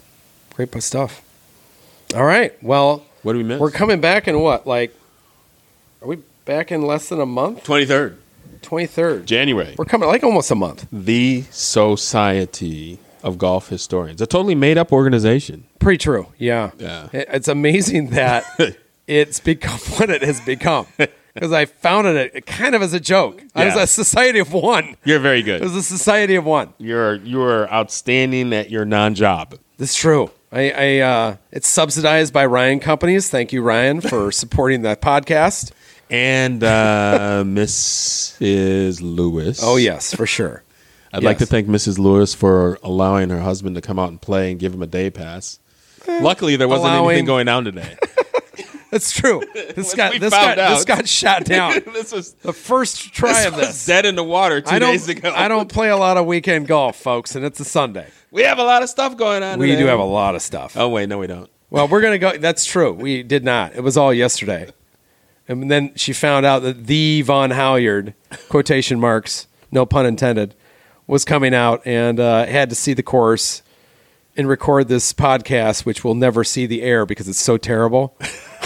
Great 0.56 0.72
stuff. 0.84 1.22
All 2.14 2.26
right. 2.26 2.52
Well, 2.62 3.06
What 3.24 3.34
do 3.34 3.38
we 3.40 3.44
miss? 3.44 3.60
we're 3.60 3.72
coming 3.72 4.02
back 4.02 4.28
in 4.28 4.40
what? 4.40 4.68
Like, 4.68 4.94
are 6.02 6.08
we 6.10 6.18
back 6.46 6.72
in 6.72 6.82
less 6.84 7.10
than 7.10 7.20
a 7.20 7.26
month? 7.26 7.64
Twenty 7.64 7.86
third 7.86 8.18
23rd. 8.62 9.26
January. 9.26 9.76
We're 9.78 9.84
coming 9.84 10.08
like 10.08 10.24
almost 10.24 10.50
a 10.50 10.56
month. 10.56 10.88
The 10.90 11.44
Society 11.52 12.98
of 13.22 13.38
Golf 13.38 13.68
Historians, 13.70 14.22
a 14.22 14.26
totally 14.26 14.56
made 14.56 14.78
up 14.78 14.94
organization. 14.94 15.66
Pretty 15.80 15.98
true. 15.98 16.28
Yeah. 16.38 16.72
Yeah. 16.80 17.08
It- 17.12 17.28
It's 17.30 17.48
amazing 17.50 18.12
that 18.12 18.46
it's 19.08 19.40
become 19.42 19.80
what 19.98 20.10
it 20.10 20.22
has 20.22 20.40
become. 20.42 20.88
Because 21.34 21.52
I 21.52 21.66
founded 21.66 22.16
it 22.36 22.46
kind 22.46 22.76
of 22.76 22.84
as 22.84 22.94
a 22.94 23.00
joke. 23.00 23.42
I 23.56 23.66
was 23.66 23.76
a 23.76 23.88
society 23.88 24.38
of 24.38 24.54
one. 24.54 24.96
You're 25.04 25.18
very 25.18 25.42
good. 25.42 25.62
It 25.62 25.64
was 25.64 25.76
a 25.76 25.82
society 25.82 26.36
of 26.36 26.46
one. 26.46 26.76
You're 26.78 27.16
you're 27.16 27.68
outstanding 27.74 28.54
at 28.54 28.70
your 28.70 28.86
non-job. 28.86 29.56
That's 29.80 29.96
true. 29.96 30.30
I, 30.52 30.70
I 30.70 31.00
uh, 31.00 31.38
it's 31.52 31.68
subsidized 31.68 32.34
by 32.34 32.46
Ryan 32.46 32.80
Companies. 32.80 33.32
Thank 33.32 33.52
you, 33.52 33.64
Ryan, 33.64 34.00
for 34.00 34.32
supporting 34.32 34.84
that 34.84 35.02
podcast. 35.02 35.72
And 36.14 36.64
uh, 36.64 37.44
Mrs. 37.46 39.00
Lewis. 39.02 39.60
Oh 39.64 39.78
yes, 39.78 40.14
for 40.14 40.26
sure. 40.28 40.64
I'd 41.14 41.24
like 41.24 41.40
to 41.40 41.46
thank 41.46 41.68
Mrs. 41.68 41.98
Lewis 42.00 42.34
for 42.34 42.78
allowing 42.84 43.30
her 43.30 43.40
husband 43.40 43.76
to 43.76 43.82
come 43.82 44.00
out 44.00 44.10
and 44.10 44.20
play 44.22 44.50
and 44.52 44.60
give 44.60 44.74
him 44.74 44.82
a 44.82 44.88
day 44.88 45.10
pass. 45.10 45.60
Luckily, 46.08 46.56
there 46.56 46.68
wasn't 46.68 46.90
Eh, 46.92 46.98
allowing- 46.98 47.10
anything 47.12 47.26
going 47.26 47.48
on 47.48 47.66
today. 47.66 47.98
That's 48.92 49.12
true. 49.12 49.42
This 49.56 49.96
got 49.96 50.20
this 50.20 50.30
got 50.30 50.56
this 50.56 50.86
got 50.86 51.08
shot 51.08 51.46
down. 51.46 51.82
this 51.94 52.12
was 52.12 52.34
The 52.34 52.54
first 52.54 53.12
try 53.12 53.42
of 53.44 53.56
was 53.56 53.68
this. 53.70 53.86
dead 53.88 54.06
in 54.06 54.16
the 54.16 54.24
water 54.24 54.62
two 54.62 54.70
I 54.70 54.78
don't. 54.78 54.92
days 54.92 55.10
ago. 55.10 55.34
I 55.36 55.48
don't 55.48 55.68
play 55.68 55.90
a 55.90 55.98
lot 55.98 56.18
of 56.18 56.28
weekend 56.28 56.68
golf, 56.68 56.96
folks, 56.98 57.36
and 57.36 57.44
it's 57.44 57.60
a 57.60 57.66
Sunday. 57.66 58.08
We 58.30 58.44
have 58.44 58.60
a 58.60 58.64
lot 58.64 58.84
of 58.84 58.90
stuff 58.90 59.18
going 59.18 59.42
on. 59.42 59.58
We 59.58 59.70
today. 59.70 59.82
do 59.82 59.88
have 59.88 59.98
a 59.98 60.04
lot 60.04 60.36
of 60.36 60.44
stuff. 60.44 60.78
Oh 60.78 60.90
wait, 60.90 61.10
no, 61.10 61.18
we 61.18 61.26
don't. 61.26 61.50
Well, 61.72 61.88
we're 61.88 62.02
gonna 62.02 62.20
go. 62.20 62.38
That's 62.38 62.66
true. 62.66 62.94
We 62.94 63.24
did 63.24 63.44
not. 63.44 63.74
It 63.76 63.82
was 63.82 63.98
all 63.98 64.14
yesterday, 64.14 64.70
and 65.48 65.70
then 65.70 65.94
she 65.96 66.14
found 66.14 66.46
out 66.46 66.60
that 66.64 66.88
the 66.88 67.22
Vaughn 67.24 67.52
Halyard 67.52 68.14
quotation 68.50 69.00
marks, 69.00 69.48
no 69.72 69.86
pun 69.86 70.06
intended, 70.06 70.56
was 71.08 71.26
coming 71.26 71.54
out, 71.54 71.82
and 71.86 72.20
uh, 72.20 72.46
had 72.46 72.70
to 72.70 72.76
see 72.76 72.94
the 72.94 73.04
course 73.04 73.62
and 74.36 74.48
record 74.48 74.88
this 74.88 75.14
podcast, 75.14 75.86
which 75.86 76.04
will 76.04 76.16
never 76.16 76.44
see 76.44 76.66
the 76.66 76.82
air 76.82 77.06
because 77.06 77.28
it's 77.28 77.42
so 77.42 77.58
terrible. 77.58 78.18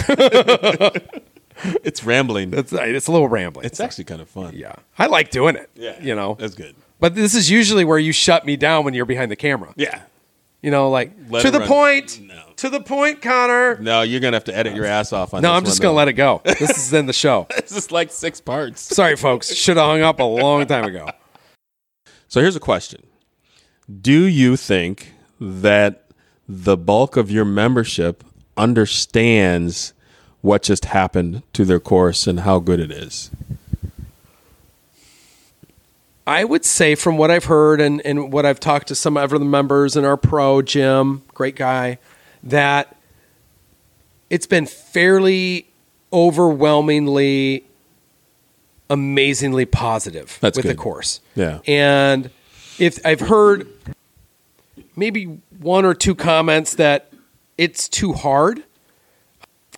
It's 1.84 2.03
rambling. 2.03 2.53
It's 2.53 2.71
it's 2.71 3.07
a 3.07 3.11
little 3.11 3.28
rambling. 3.28 3.65
It's 3.65 3.80
actually 3.80 4.03
kind 4.03 4.21
of 4.21 4.30
fun. 4.30 4.53
yeah, 4.55 4.75
I 4.99 5.07
like 5.07 5.32
doing 5.32 5.55
it. 5.55 5.69
Yeah. 5.75 5.99
you 5.99 6.13
know. 6.13 6.36
That's 6.39 6.53
good. 6.53 6.75
But 6.99 7.15
this 7.15 7.34
is 7.34 7.49
usually 7.49 7.84
where 7.84 7.97
you 7.97 8.11
shut 8.11 8.45
me 8.45 8.57
down 8.57 8.86
when 8.86 8.93
you're 8.93 9.05
behind 9.07 9.32
the 9.32 9.36
camera. 9.36 9.73
Yeah. 9.75 10.03
You 10.61 10.69
know, 10.69 10.91
like 10.91 11.13
Let 11.30 11.41
to 11.43 11.49
the 11.51 11.59
run. 11.59 11.67
point. 11.67 12.19
No. 12.21 12.47
To 12.58 12.70
the 12.72 12.82
point, 12.82 13.22
Connor. 13.22 13.78
No, 13.78 14.01
you're 14.01 14.20
gonna 14.20 14.36
have 14.36 14.45
to 14.45 14.55
edit 14.55 14.76
your 14.76 14.86
ass 14.86 15.14
off 15.14 15.34
on 15.34 15.43
No, 15.43 15.51
I'm 15.53 15.64
just 15.64 15.82
gonna 15.82 15.93
let 15.95 16.08
it 16.08 16.14
go. 16.14 16.41
This 16.43 16.78
is 16.78 16.91
in 16.91 17.05
the 17.05 17.14
show. 17.14 17.47
This 17.55 17.72
is 17.72 17.91
like 17.91 18.12
six 18.12 18.41
parts. 18.41 18.82
Sorry, 18.82 19.16
folks. 19.16 19.53
Should 19.53 19.78
have 19.78 19.86
hung 19.86 20.01
up 20.01 20.20
a 20.20 20.24
long 20.24 20.66
time 20.66 20.86
ago. 20.86 21.10
So 22.28 22.41
here's 22.41 22.55
a 22.55 22.62
question 22.62 23.03
Do 24.01 24.26
you 24.26 24.55
think 24.58 25.14
that 25.39 26.05
the 26.47 26.78
bulk 26.78 27.16
of 27.16 27.30
your 27.30 27.45
membership 27.45 28.24
understands 28.55 29.93
what 30.41 30.64
just 30.64 30.86
happened 30.86 31.43
to 31.53 31.66
their 31.66 31.80
course 31.80 32.26
and 32.26 32.39
how 32.39 32.60
good 32.60 32.80
it 32.80 32.91
is? 32.91 33.30
I 36.26 36.43
would 36.43 36.66
say, 36.66 36.95
from 36.95 37.18
what 37.18 37.32
I've 37.32 37.45
heard 37.45 37.80
and, 37.80 38.01
and 38.05 38.34
what 38.34 38.45
I've 38.45 38.60
talked 38.60 38.88
to 38.89 38.95
some 38.95 39.16
of 39.16 39.30
the 39.30 39.39
members 39.39 39.95
in 39.95 40.03
our 40.03 40.18
pro, 40.18 40.62
Jim, 40.62 41.24
great 41.34 41.55
guy, 41.55 41.99
that 42.43 42.95
it's 44.29 44.47
been 44.47 44.65
fairly 44.65 45.67
overwhelmingly 46.11 47.65
amazingly 48.89 49.65
positive 49.65 50.38
That's 50.39 50.57
with 50.57 50.65
the 50.65 50.75
course. 50.75 51.19
Yeah. 51.35 51.59
And 51.67 52.29
if 52.79 53.05
I've 53.05 53.19
heard 53.19 53.67
maybe 54.95 55.39
one 55.59 55.85
or 55.85 55.93
two 55.93 56.15
comments 56.15 56.75
that 56.75 57.11
it's 57.57 57.89
too 57.89 58.13
hard, 58.13 58.63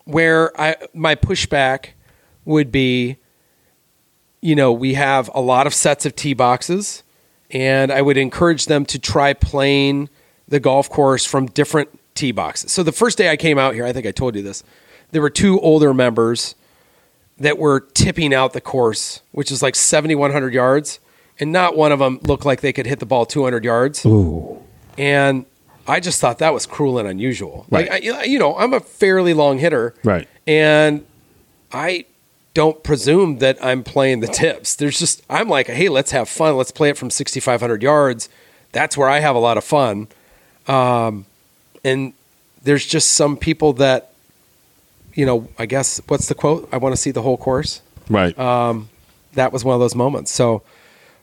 where 0.05 0.59
I 0.59 0.75
my 0.93 1.15
pushback 1.15 1.89
would 2.45 2.71
be, 2.71 3.17
you 4.41 4.55
know, 4.55 4.71
we 4.71 4.95
have 4.95 5.29
a 5.33 5.41
lot 5.41 5.67
of 5.67 5.73
sets 5.73 6.05
of 6.05 6.15
tee 6.15 6.33
boxes, 6.33 7.03
and 7.51 7.91
I 7.91 8.01
would 8.01 8.17
encourage 8.17 8.65
them 8.65 8.85
to 8.87 8.99
try 8.99 9.33
playing 9.33 10.09
the 10.47 10.59
golf 10.59 10.89
course 10.89 11.25
from 11.25 11.45
different 11.47 11.98
tee 12.19 12.31
boxes. 12.31 12.71
So 12.71 12.83
the 12.83 12.91
first 12.91 13.17
day 13.17 13.29
I 13.31 13.37
came 13.37 13.57
out 13.57 13.73
here, 13.73 13.85
I 13.85 13.93
think 13.93 14.05
I 14.05 14.11
told 14.11 14.35
you 14.35 14.41
this, 14.41 14.63
there 15.11 15.21
were 15.21 15.29
two 15.29 15.59
older 15.61 15.93
members 15.93 16.55
that 17.37 17.57
were 17.57 17.79
tipping 17.79 18.33
out 18.33 18.53
the 18.53 18.61
course, 18.61 19.21
which 19.31 19.51
is 19.51 19.61
like 19.63 19.75
7,100 19.75 20.53
yards, 20.53 20.99
and 21.39 21.51
not 21.51 21.75
one 21.77 21.91
of 21.91 21.99
them 21.99 22.19
looked 22.23 22.45
like 22.45 22.61
they 22.61 22.73
could 22.73 22.85
hit 22.85 22.99
the 22.99 23.05
ball 23.05 23.25
200 23.25 23.63
yards. 23.63 24.05
Ooh. 24.05 24.61
And 24.97 25.45
I 25.87 25.99
just 26.01 26.19
thought 26.19 26.39
that 26.39 26.53
was 26.53 26.65
cruel 26.65 26.99
and 26.99 27.07
unusual. 27.07 27.65
Right. 27.69 27.89
Like, 27.89 28.03
I, 28.03 28.23
you 28.25 28.37
know, 28.37 28.55
I'm 28.57 28.73
a 28.73 28.79
fairly 28.81 29.33
long 29.33 29.57
hitter, 29.57 29.95
Right. 30.03 30.27
and 30.45 31.05
I 31.71 32.05
don't 32.53 32.83
presume 32.83 33.37
that 33.39 33.57
I'm 33.63 33.83
playing 33.83 34.19
the 34.19 34.27
tips. 34.27 34.75
There's 34.75 34.99
just 34.99 35.23
I'm 35.29 35.47
like, 35.47 35.67
hey, 35.67 35.87
let's 35.87 36.11
have 36.11 36.27
fun. 36.27 36.57
Let's 36.57 36.71
play 36.71 36.89
it 36.89 36.97
from 36.97 37.09
6,500 37.09 37.81
yards. 37.81 38.27
That's 38.73 38.97
where 38.97 39.07
I 39.09 39.19
have 39.19 39.35
a 39.35 39.39
lot 39.39 39.57
of 39.57 39.63
fun. 39.63 40.09
Um, 40.67 41.25
and 41.83 42.13
there's 42.63 42.85
just 42.85 43.11
some 43.11 43.37
people 43.37 43.73
that, 43.73 44.11
you 45.13 45.25
know, 45.25 45.47
I 45.57 45.65
guess 45.65 46.01
what's 46.07 46.27
the 46.27 46.35
quote? 46.35 46.67
I 46.71 46.77
want 46.77 46.93
to 46.95 47.01
see 47.01 47.11
the 47.11 47.21
whole 47.21 47.37
course. 47.37 47.81
Right. 48.09 48.37
Um, 48.37 48.89
that 49.33 49.53
was 49.53 49.63
one 49.63 49.73
of 49.75 49.79
those 49.79 49.95
moments. 49.95 50.31
So, 50.31 50.63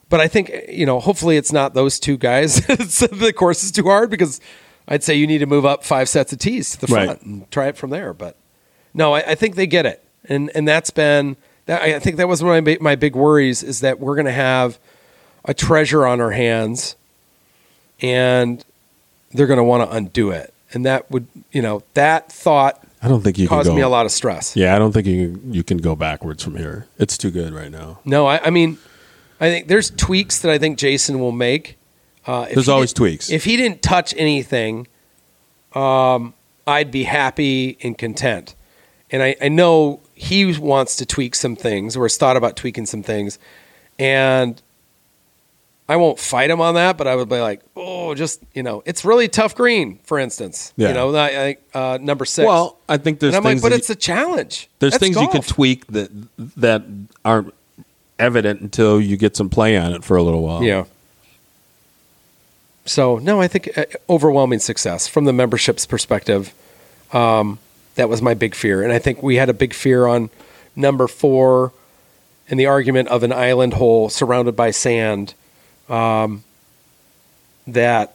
but 0.08 0.20
I 0.20 0.28
think 0.28 0.50
you 0.68 0.86
know, 0.86 1.00
hopefully 1.00 1.36
it's 1.36 1.52
not 1.52 1.74
those 1.74 1.98
two 1.98 2.16
guys. 2.16 2.60
The 2.66 3.32
course 3.36 3.64
is 3.64 3.72
too 3.72 3.84
hard 3.84 4.10
because 4.10 4.40
I'd 4.88 5.02
say 5.02 5.14
you 5.16 5.26
need 5.26 5.38
to 5.38 5.46
move 5.46 5.64
up 5.66 5.84
five 5.84 6.08
sets 6.08 6.32
of 6.32 6.38
tees 6.38 6.70
to 6.76 6.86
the 6.86 6.92
Right. 6.94 7.06
front 7.06 7.22
and 7.22 7.50
try 7.50 7.66
it 7.66 7.76
from 7.76 7.90
there. 7.90 8.12
But 8.14 8.36
no, 8.94 9.14
I, 9.14 9.32
I 9.32 9.34
think 9.34 9.56
they 9.56 9.66
get 9.66 9.84
it, 9.86 10.02
and 10.28 10.50
and 10.54 10.66
that's 10.66 10.90
been 10.90 11.36
that. 11.66 11.82
I 11.82 11.98
think 11.98 12.16
that 12.18 12.28
was 12.28 12.42
one 12.42 12.56
of 12.56 12.64
my, 12.64 12.78
my 12.80 12.94
big 12.94 13.16
worries 13.16 13.62
is 13.64 13.80
that 13.80 13.98
we're 13.98 14.14
going 14.14 14.26
to 14.26 14.32
have 14.32 14.78
a 15.44 15.52
treasure 15.52 16.06
on 16.06 16.20
our 16.20 16.30
hands, 16.30 16.94
and 18.00 18.64
they're 19.36 19.46
going 19.46 19.58
to 19.58 19.64
want 19.64 19.88
to 19.88 19.96
undo 19.96 20.30
it, 20.30 20.52
and 20.72 20.84
that 20.84 21.10
would 21.10 21.26
you 21.52 21.62
know 21.62 21.82
that 21.94 22.32
thought 22.32 22.82
I 23.02 23.08
don't 23.08 23.22
think 23.22 23.38
you 23.38 23.46
caused 23.46 23.72
me 23.72 23.82
a 23.82 23.88
lot 23.88 24.06
of 24.06 24.12
stress. 24.12 24.56
Yeah, 24.56 24.74
I 24.74 24.78
don't 24.78 24.92
think 24.92 25.06
you 25.06 25.40
you 25.50 25.62
can 25.62 25.78
go 25.78 25.94
backwards 25.94 26.42
from 26.42 26.56
here. 26.56 26.86
It's 26.98 27.16
too 27.16 27.30
good 27.30 27.52
right 27.52 27.70
now. 27.70 28.00
No, 28.04 28.26
I, 28.26 28.46
I 28.46 28.50
mean, 28.50 28.78
I 29.40 29.50
think 29.50 29.68
there's 29.68 29.90
tweaks 29.90 30.40
that 30.40 30.50
I 30.50 30.58
think 30.58 30.78
Jason 30.78 31.20
will 31.20 31.32
make. 31.32 31.78
Uh, 32.26 32.46
There's 32.52 32.68
always 32.68 32.92
tweaks. 32.92 33.30
If 33.30 33.44
he 33.44 33.56
didn't 33.56 33.82
touch 33.82 34.12
anything, 34.16 34.88
um, 35.74 36.34
I'd 36.66 36.90
be 36.90 37.04
happy 37.04 37.78
and 37.82 37.96
content. 37.96 38.56
And 39.12 39.22
I, 39.22 39.36
I 39.40 39.48
know 39.48 40.00
he 40.14 40.58
wants 40.58 40.96
to 40.96 41.06
tweak 41.06 41.36
some 41.36 41.54
things 41.54 41.96
or 41.96 42.02
has 42.02 42.16
thought 42.16 42.36
about 42.36 42.56
tweaking 42.56 42.86
some 42.86 43.04
things. 43.04 43.38
And 43.96 44.60
I 45.88 45.96
won't 45.96 46.18
fight 46.18 46.50
him 46.50 46.60
on 46.60 46.74
that, 46.74 46.96
but 46.96 47.06
I 47.06 47.14
would 47.14 47.28
be 47.28 47.38
like, 47.38 47.62
oh, 47.76 48.14
just, 48.14 48.42
you 48.54 48.62
know, 48.62 48.82
it's 48.86 49.04
really 49.04 49.28
tough 49.28 49.54
green, 49.54 49.98
for 50.02 50.18
instance. 50.18 50.72
Yeah. 50.76 50.88
You 50.88 50.94
know, 50.94 51.16
I, 51.16 51.56
uh, 51.74 51.98
number 52.00 52.24
six. 52.24 52.44
Well, 52.44 52.76
I 52.88 52.96
think 52.96 53.20
there's 53.20 53.34
and 53.34 53.46
I'm 53.46 53.54
like, 53.54 53.62
but 53.62 53.72
it's 53.72 53.88
a 53.88 53.94
challenge. 53.94 54.68
there's 54.80 54.94
That's 54.94 55.00
things 55.00 55.16
you 55.16 55.28
can 55.28 55.42
tweak 55.42 55.86
that 55.88 56.10
that 56.56 56.82
aren't 57.24 57.54
evident 58.18 58.60
until 58.62 59.00
you 59.00 59.16
get 59.16 59.36
some 59.36 59.48
play 59.48 59.76
on 59.76 59.92
it 59.92 60.02
for 60.02 60.16
a 60.16 60.22
little 60.22 60.42
while. 60.42 60.62
Yeah. 60.62 60.84
So 62.84 63.18
no, 63.18 63.40
I 63.40 63.48
think 63.48 63.76
uh, 63.76 63.84
overwhelming 64.08 64.60
success 64.60 65.06
from 65.06 65.24
the 65.24 65.32
membership's 65.32 65.86
perspective. 65.86 66.52
Um, 67.12 67.58
that 67.94 68.08
was 68.08 68.20
my 68.20 68.34
big 68.34 68.54
fear, 68.54 68.82
and 68.82 68.92
I 68.92 68.98
think 68.98 69.22
we 69.22 69.36
had 69.36 69.48
a 69.48 69.54
big 69.54 69.72
fear 69.72 70.06
on 70.06 70.30
number 70.74 71.06
four, 71.06 71.72
in 72.48 72.58
the 72.58 72.66
argument 72.66 73.08
of 73.08 73.22
an 73.22 73.32
island 73.32 73.74
hole 73.74 74.08
surrounded 74.08 74.56
by 74.56 74.70
sand. 74.70 75.34
Um, 75.88 76.42
that 77.66 78.14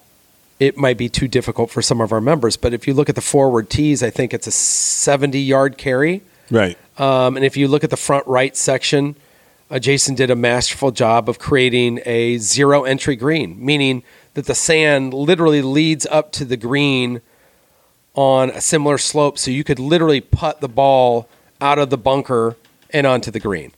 it 0.60 0.78
might 0.78 0.98
be 0.98 1.10
too 1.10 1.28
difficult 1.28 1.72
for 1.72 1.82
some 1.82 2.02
of 2.02 2.12
our 2.12 2.22
members, 2.22 2.58
but 2.58 2.74
if 2.74 2.88
you 2.88 2.94
look 2.94 3.10
at 3.10 3.16
the 3.16 3.22
forward 3.22 3.70
tees, 3.70 4.04
I 4.04 4.10
think 4.10 4.34
it's 4.34 4.48
a 4.48 4.52
seventy-yard 4.52 5.78
carry. 5.78 6.22
Right. 6.50 6.78
Um, 6.98 7.36
and 7.36 7.46
if 7.46 7.58
you 7.58 7.68
look 7.68 7.84
at 7.84 7.90
the 7.90 7.98
front 7.98 8.28
right 8.28 8.56
section, 8.56 9.16
uh, 9.70 9.80
Jason 9.80 10.16
did 10.16 10.30
a 10.30 10.36
masterful 10.36 10.92
job 10.92 11.30
of 11.30 11.40
creating 11.40 12.02
a 12.06 12.38
zero 12.38 12.84
entry 12.84 13.16
green, 13.16 13.64
meaning 13.66 14.04
that 14.34 14.46
the 14.46 14.56
sand 14.56 15.14
literally 15.14 15.62
leads 15.62 16.06
up 16.06 16.32
to 16.34 16.46
the 16.46 16.58
green 16.58 17.22
on 18.14 18.50
a 18.50 18.62
similar 18.62 18.98
slope. 18.98 19.38
So 19.38 19.50
you 19.50 19.64
could 19.64 19.80
literally 19.80 20.22
putt 20.22 20.60
the 20.60 20.68
ball 20.68 21.28
out 21.60 21.80
of 21.80 21.90
the 21.90 21.98
bunker 21.98 22.58
and 22.90 23.08
onto 23.08 23.32
the 23.32 23.40
green. 23.40 23.72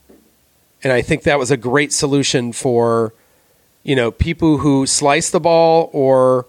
And 0.82 0.92
I 0.92 1.00
think 1.00 1.22
that 1.22 1.38
was 1.38 1.50
a 1.50 1.56
great 1.56 1.92
solution 1.92 2.52
for, 2.52 3.14
you 3.84 3.94
know, 3.94 4.10
people 4.10 4.58
who 4.58 4.86
slice 4.86 5.30
the 5.30 5.40
ball 5.40 5.90
or 5.92 6.46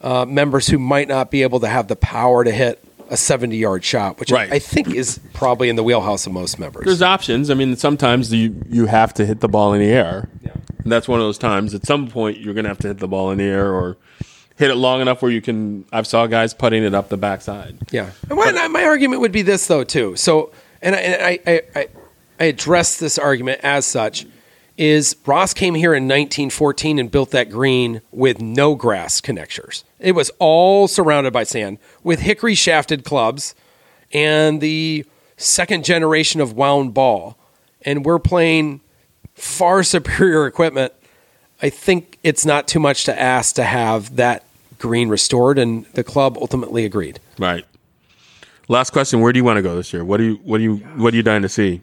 uh, 0.00 0.24
members 0.24 0.68
who 0.68 0.78
might 0.78 1.08
not 1.08 1.30
be 1.30 1.42
able 1.42 1.60
to 1.60 1.68
have 1.68 1.88
the 1.88 1.96
power 1.96 2.44
to 2.44 2.50
hit 2.50 2.82
a 3.10 3.16
70 3.16 3.56
yard 3.56 3.84
shot, 3.84 4.18
which 4.18 4.32
Right. 4.32 4.50
I 4.50 4.58
think 4.58 4.88
is 4.94 5.20
probably 5.32 5.68
in 5.68 5.76
the 5.76 5.82
wheelhouse 5.84 6.26
of 6.26 6.32
most 6.32 6.58
members. 6.58 6.84
There's 6.86 7.02
options. 7.02 7.50
I 7.50 7.54
mean, 7.54 7.76
sometimes 7.76 8.32
you 8.32 8.54
you 8.68 8.86
have 8.86 9.12
to 9.14 9.26
hit 9.26 9.40
the 9.40 9.48
ball 9.48 9.72
in 9.74 9.80
the 9.80 9.86
air. 9.92 10.28
Yeah. 10.42 10.52
And 10.82 10.90
that's 10.92 11.06
one 11.08 11.20
of 11.20 11.26
those 11.26 11.38
times. 11.38 11.74
At 11.74 11.84
some 11.86 12.08
point, 12.08 12.38
you're 12.38 12.54
going 12.54 12.64
to 12.64 12.68
have 12.70 12.78
to 12.78 12.88
hit 12.88 12.98
the 12.98 13.08
ball 13.08 13.30
in 13.30 13.38
the 13.38 13.44
air 13.44 13.72
or 13.72 13.96
hit 14.56 14.70
it 14.70 14.76
long 14.76 15.00
enough 15.00 15.22
where 15.22 15.30
you 15.30 15.40
can. 15.40 15.84
I've 15.92 16.06
saw 16.06 16.26
guys 16.26 16.52
putting 16.54 16.82
it 16.84 16.94
up 16.94 17.08
the 17.08 17.16
backside. 17.16 17.78
Yeah. 17.92 18.10
And 18.28 18.38
my, 18.38 18.68
my 18.68 18.84
argument 18.84 19.20
would 19.20 19.32
be 19.32 19.42
this 19.42 19.66
though 19.66 19.84
too. 19.84 20.16
So, 20.16 20.52
and 20.82 20.94
I, 20.94 20.98
and 20.98 21.22
I, 21.22 21.38
I, 21.52 21.62
I, 21.80 21.88
I 22.40 22.44
address 22.46 22.98
this 22.98 23.18
argument 23.18 23.60
as 23.62 23.86
such 23.86 24.26
is 24.76 25.16
Ross 25.24 25.54
came 25.54 25.74
here 25.74 25.94
in 25.94 26.04
1914 26.04 26.98
and 26.98 27.10
built 27.10 27.30
that 27.30 27.50
green 27.50 28.02
with 28.10 28.40
no 28.40 28.74
grass 28.74 29.20
connectors. 29.20 29.84
It 29.98 30.12
was 30.12 30.30
all 30.38 30.88
surrounded 30.88 31.32
by 31.32 31.44
sand 31.44 31.78
with 32.02 32.20
hickory 32.20 32.54
shafted 32.54 33.04
clubs 33.04 33.54
and 34.12 34.60
the 34.60 35.04
second 35.36 35.84
generation 35.84 36.40
of 36.40 36.52
wound 36.52 36.94
ball. 36.94 37.36
And 37.82 38.04
we're 38.04 38.18
playing 38.18 38.80
far 39.34 39.82
superior 39.82 40.46
equipment. 40.46 40.92
I 41.62 41.70
think 41.70 42.18
it's 42.22 42.44
not 42.44 42.68
too 42.68 42.80
much 42.80 43.04
to 43.04 43.18
ask 43.18 43.54
to 43.56 43.64
have 43.64 44.16
that 44.16 44.44
green 44.78 45.08
restored, 45.08 45.58
and 45.58 45.86
the 45.94 46.04
club 46.04 46.36
ultimately 46.38 46.84
agreed. 46.84 47.18
Right. 47.38 47.64
Last 48.68 48.90
question: 48.90 49.20
Where 49.20 49.32
do 49.32 49.38
you 49.38 49.44
want 49.44 49.56
to 49.56 49.62
go 49.62 49.74
this 49.74 49.92
year? 49.92 50.04
What 50.04 50.18
do 50.18 50.24
you 50.24 50.34
what 50.44 50.58
do 50.58 50.64
you 50.64 50.76
what 50.96 51.14
are 51.14 51.16
you 51.16 51.22
dying 51.22 51.42
to 51.42 51.48
see? 51.48 51.80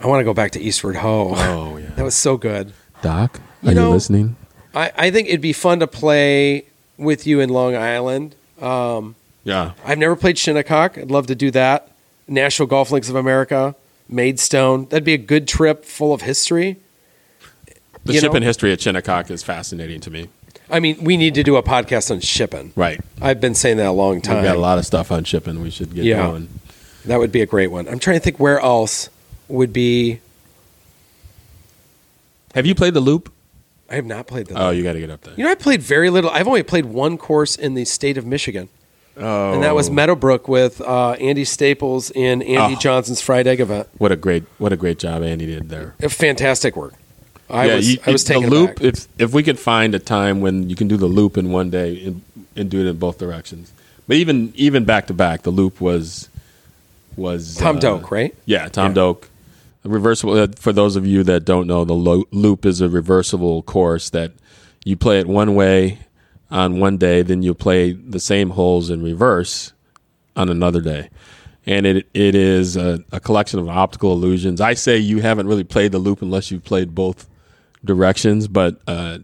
I 0.00 0.06
want 0.06 0.20
to 0.20 0.24
go 0.24 0.34
back 0.34 0.52
to 0.52 0.60
Eastward 0.60 0.96
Ho. 0.96 1.32
Oh 1.34 1.76
yeah. 1.80 1.88
That 1.96 2.04
was 2.04 2.14
so 2.14 2.36
good. 2.36 2.72
Doc, 3.02 3.40
You 3.62 3.70
are 3.70 3.74
know- 3.74 3.88
you 3.88 3.94
listening? 3.94 4.36
I, 4.74 4.92
I 4.96 5.10
think 5.10 5.28
it'd 5.28 5.40
be 5.40 5.52
fun 5.54 5.80
to 5.80 5.86
play 5.86 6.64
with 6.98 7.26
you 7.26 7.40
in 7.40 7.48
Long 7.48 7.74
Island. 7.74 8.34
Um, 8.60 9.14
Yeah. 9.44 9.72
I've 9.84 9.98
never 9.98 10.14
played 10.14 10.36
Shinnecock. 10.38 10.98
I'd 10.98 11.10
love 11.10 11.26
to 11.28 11.34
do 11.34 11.50
that. 11.52 11.90
National 12.28 12.66
Golf 12.68 12.90
Links 12.90 13.08
of 13.08 13.14
America, 13.16 13.74
Maidstone. 14.08 14.84
That'd 14.86 15.04
be 15.04 15.14
a 15.14 15.18
good 15.18 15.48
trip 15.48 15.84
full 15.84 16.12
of 16.12 16.20
history. 16.22 16.76
The 18.04 18.12
You 18.14 18.20
shipping 18.20 18.40
know? 18.40 18.46
history 18.46 18.72
at 18.72 18.80
Shinnecock 18.80 19.30
is 19.30 19.42
fascinating 19.42 20.00
to 20.02 20.10
me. 20.10 20.28
I 20.70 20.80
mean, 20.80 21.02
we 21.02 21.16
need 21.16 21.34
to 21.36 21.42
do 21.42 21.56
a 21.56 21.62
podcast 21.62 22.10
on 22.10 22.20
shipping. 22.20 22.72
Right. 22.76 23.00
I've 23.22 23.40
been 23.40 23.54
saying 23.54 23.78
that 23.78 23.86
a 23.86 23.92
long 23.92 24.20
time. 24.20 24.36
We've 24.36 24.44
got 24.44 24.56
a 24.56 24.60
lot 24.60 24.76
of 24.78 24.84
stuff 24.84 25.10
on 25.10 25.24
shipping. 25.24 25.62
We 25.62 25.70
should 25.70 25.94
get 25.94 26.04
Yeah. 26.04 26.26
going. 26.26 26.48
That 27.06 27.18
would 27.18 27.32
be 27.32 27.40
a 27.40 27.46
great 27.46 27.68
one. 27.70 27.88
I'm 27.88 27.98
trying 27.98 28.16
to 28.18 28.20
think 28.22 28.38
where 28.38 28.60
else 28.60 29.08
would 29.48 29.72
be. 29.72 30.20
Have 32.54 32.66
you 32.66 32.74
played 32.74 32.94
the 32.94 33.00
loop? 33.00 33.32
I 33.90 33.94
have 33.94 34.06
not 34.06 34.26
played 34.26 34.46
that. 34.48 34.56
Oh, 34.60 34.70
you 34.70 34.82
got 34.82 34.92
to 34.94 35.00
get 35.00 35.10
up 35.10 35.22
there. 35.22 35.34
You 35.36 35.44
know, 35.44 35.50
I 35.50 35.54
played 35.54 35.82
very 35.82 36.10
little. 36.10 36.30
I've 36.30 36.46
only 36.48 36.62
played 36.62 36.84
one 36.86 37.16
course 37.16 37.56
in 37.56 37.74
the 37.74 37.84
state 37.84 38.18
of 38.18 38.26
Michigan. 38.26 38.68
Oh, 39.16 39.54
and 39.54 39.62
that 39.64 39.74
was 39.74 39.90
Meadowbrook 39.90 40.46
with 40.46 40.80
uh, 40.80 41.12
Andy 41.12 41.44
Staples 41.44 42.10
in 42.12 42.40
Andy 42.42 42.76
Oh. 42.76 42.78
Johnson's 42.78 43.20
fried 43.20 43.46
egg 43.48 43.60
event. 43.60 43.88
What 43.98 44.12
a 44.12 44.16
great 44.16 44.44
what 44.58 44.72
a 44.72 44.76
great 44.76 44.98
job 45.00 45.22
Andy 45.24 45.46
did 45.46 45.70
there. 45.70 45.94
Fantastic 46.08 46.76
work. 46.76 46.94
I 47.50 47.66
was 47.74 47.94
you- 47.94 47.98
I 48.06 48.12
was 48.12 48.22
taking 48.22 48.44
the 48.44 48.50
loop. 48.50 48.80
If 48.80 49.08
if 49.18 49.32
we 49.32 49.42
could 49.42 49.58
find 49.58 49.94
a 49.94 49.98
time 49.98 50.40
when 50.40 50.70
you 50.70 50.76
can 50.76 50.86
do 50.86 50.96
the 50.96 51.06
loop 51.06 51.36
in 51.36 51.50
one 51.50 51.68
day 51.70 52.04
and, 52.04 52.22
and 52.54 52.70
do 52.70 52.80
it 52.80 52.86
in 52.88 52.96
both 52.98 53.18
directions, 53.18 53.72
but 54.06 54.16
even 54.18 54.52
even 54.54 54.84
back 54.84 55.08
to 55.08 55.14
back, 55.14 55.42
the 55.42 55.50
loop 55.50 55.80
was 55.80 56.28
was 57.16 57.56
Tom 57.56 57.78
uh, 57.78 57.80
Doak, 57.80 58.10
right? 58.12 58.36
Yeah, 58.44 58.68
Tom 58.68 58.90
Yeah. 58.90 58.94
Doak. 58.94 59.28
Reversible. 59.88 60.34
Uh, 60.34 60.48
for 60.56 60.72
those 60.72 60.96
of 60.96 61.06
you 61.06 61.22
that 61.24 61.44
don't 61.44 61.66
know, 61.66 61.84
the 61.84 61.94
lo- 61.94 62.24
loop 62.30 62.66
is 62.66 62.80
a 62.80 62.88
reversible 62.88 63.62
course 63.62 64.10
that 64.10 64.32
you 64.84 64.96
play 64.96 65.20
it 65.20 65.26
one 65.26 65.54
way 65.54 65.98
on 66.50 66.80
one 66.80 66.96
day, 66.96 67.22
then 67.22 67.42
you 67.42 67.54
play 67.54 67.92
the 67.92 68.20
same 68.20 68.50
holes 68.50 68.90
in 68.90 69.02
reverse 69.02 69.72
on 70.36 70.48
another 70.48 70.80
day, 70.80 71.10
and 71.66 71.86
it 71.86 72.08
it 72.14 72.34
is 72.34 72.76
a, 72.76 73.04
a 73.12 73.20
collection 73.20 73.58
of 73.58 73.68
optical 73.68 74.12
illusions. 74.12 74.60
I 74.60 74.74
say 74.74 74.96
you 74.96 75.20
haven't 75.20 75.46
really 75.46 75.64
played 75.64 75.92
the 75.92 75.98
loop 75.98 76.22
unless 76.22 76.50
you've 76.50 76.64
played 76.64 76.94
both 76.94 77.28
directions, 77.84 78.48
but 78.48 78.80
uh, 78.86 79.18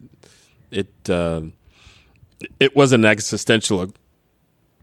it 0.71 0.93
uh, 1.09 1.43
it 2.61 2.77
was 2.77 2.93
an 2.93 3.05
existential 3.05 3.93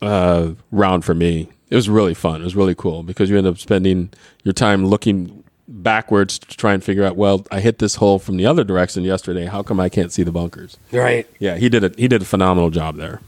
uh, 0.01 0.51
round 0.71 1.05
for 1.05 1.13
me. 1.13 1.49
It 1.69 1.75
was 1.75 1.89
really 1.89 2.13
fun. 2.13 2.41
It 2.41 2.43
was 2.43 2.55
really 2.55 2.75
cool 2.75 3.03
because 3.03 3.29
you 3.29 3.37
end 3.37 3.47
up 3.47 3.57
spending 3.57 4.11
your 4.43 4.53
time 4.53 4.85
looking 4.85 5.43
backwards 5.71 6.37
to 6.39 6.57
try 6.57 6.73
and 6.73 6.83
figure 6.83 7.03
out. 7.03 7.15
Well, 7.15 7.45
I 7.51 7.59
hit 7.59 7.79
this 7.79 7.95
hole 7.95 8.19
from 8.19 8.37
the 8.37 8.45
other 8.45 8.63
direction 8.63 9.03
yesterday. 9.03 9.45
How 9.45 9.63
come 9.63 9.79
I 9.79 9.89
can't 9.89 10.11
see 10.11 10.23
the 10.23 10.31
bunkers? 10.31 10.77
Right. 10.91 11.27
Yeah, 11.39 11.57
he 11.57 11.69
did 11.69 11.83
a 11.83 11.91
he 11.97 12.07
did 12.07 12.21
a 12.21 12.25
phenomenal 12.25 12.69
job 12.69 12.97
there. 12.97 13.21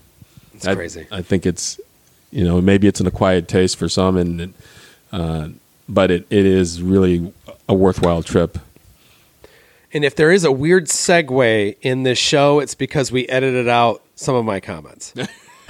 It's 0.53 0.67
I, 0.67 0.75
crazy. 0.75 1.07
I 1.11 1.21
think 1.21 1.45
it's 1.45 1.79
you 2.31 2.43
know 2.43 2.61
maybe 2.61 2.87
it's 2.87 2.99
an 2.99 3.07
acquired 3.07 3.47
taste 3.47 3.77
for 3.77 3.89
some, 3.89 4.17
and 4.17 4.41
it, 4.41 4.49
uh, 5.11 5.49
but 5.87 6.11
it, 6.11 6.25
it 6.29 6.45
is 6.45 6.81
really 6.81 7.33
a 7.67 7.73
worthwhile 7.73 8.23
trip. 8.23 8.57
And 9.93 10.03
if 10.03 10.15
there 10.15 10.31
is 10.31 10.43
a 10.43 10.51
weird 10.51 10.87
segue 10.87 11.77
in 11.81 12.03
this 12.03 12.17
show, 12.17 12.59
it's 12.59 12.73
because 12.73 13.11
we 13.11 13.27
edited 13.27 13.67
out 13.67 14.01
some 14.15 14.33
of 14.33 14.43
my 14.43 14.59
comments. 14.59 15.13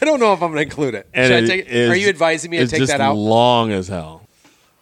I 0.00 0.04
don't 0.04 0.20
know 0.20 0.32
if 0.32 0.42
I'm 0.42 0.52
going 0.52 0.56
to 0.56 0.62
include 0.62 0.94
it. 0.94 1.08
And 1.12 1.26
Should 1.28 1.34
I 1.34 1.38
it 1.38 1.46
take, 1.46 1.66
is- 1.68 1.90
are 1.90 1.96
you 1.96 2.08
advising 2.08 2.50
me 2.50 2.58
to 2.58 2.66
take 2.66 2.86
that 2.86 3.00
out? 3.00 3.16
Long 3.16 3.72
as 3.72 3.88
hell. 3.88 4.21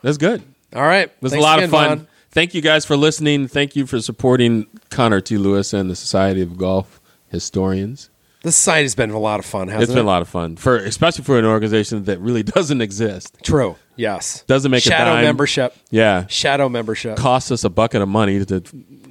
That's 0.02 0.18
good. 0.18 0.42
All 0.74 0.82
right. 0.82 1.08
It 1.08 1.16
was 1.20 1.32
a 1.32 1.40
lot 1.40 1.58
again, 1.58 1.64
of 1.64 1.70
fun. 1.70 1.98
Vaughn. 1.98 2.06
Thank 2.30 2.54
you 2.54 2.60
guys 2.62 2.84
for 2.84 2.96
listening. 2.96 3.48
Thank 3.48 3.74
you 3.74 3.86
for 3.86 4.00
supporting 4.00 4.66
Connor 4.90 5.20
T. 5.20 5.36
Lewis 5.36 5.72
and 5.72 5.90
the 5.90 5.96
Society 5.96 6.42
of 6.42 6.56
Golf 6.56 7.00
Historians. 7.28 8.10
This 8.42 8.56
site 8.56 8.82
has 8.84 8.94
been 8.94 9.10
a 9.10 9.18
lot 9.18 9.38
of 9.38 9.44
fun, 9.44 9.68
hasn't 9.68 9.82
It's 9.82 9.92
it? 9.92 9.94
been 9.96 10.04
a 10.04 10.08
lot 10.08 10.22
of 10.22 10.28
fun 10.28 10.56
for, 10.56 10.76
especially 10.76 11.24
for 11.24 11.38
an 11.38 11.44
organization 11.44 12.04
that 12.04 12.18
really 12.20 12.42
doesn't 12.56 12.80
exist. 12.80 13.36
True. 13.42 13.76
Yes. 13.96 14.42
Doesn't 14.46 14.70
make 14.70 14.86
a 14.86 14.88
Shadow 14.88 15.10
dime. 15.12 15.24
membership. 15.24 15.74
Yeah, 15.90 16.26
Shadow 16.28 16.68
membership. 16.70 17.16
costs 17.18 17.50
us 17.50 17.64
a 17.64 17.68
bucket 17.68 18.00
of 18.00 18.08
money 18.08 18.42
to. 18.44 18.62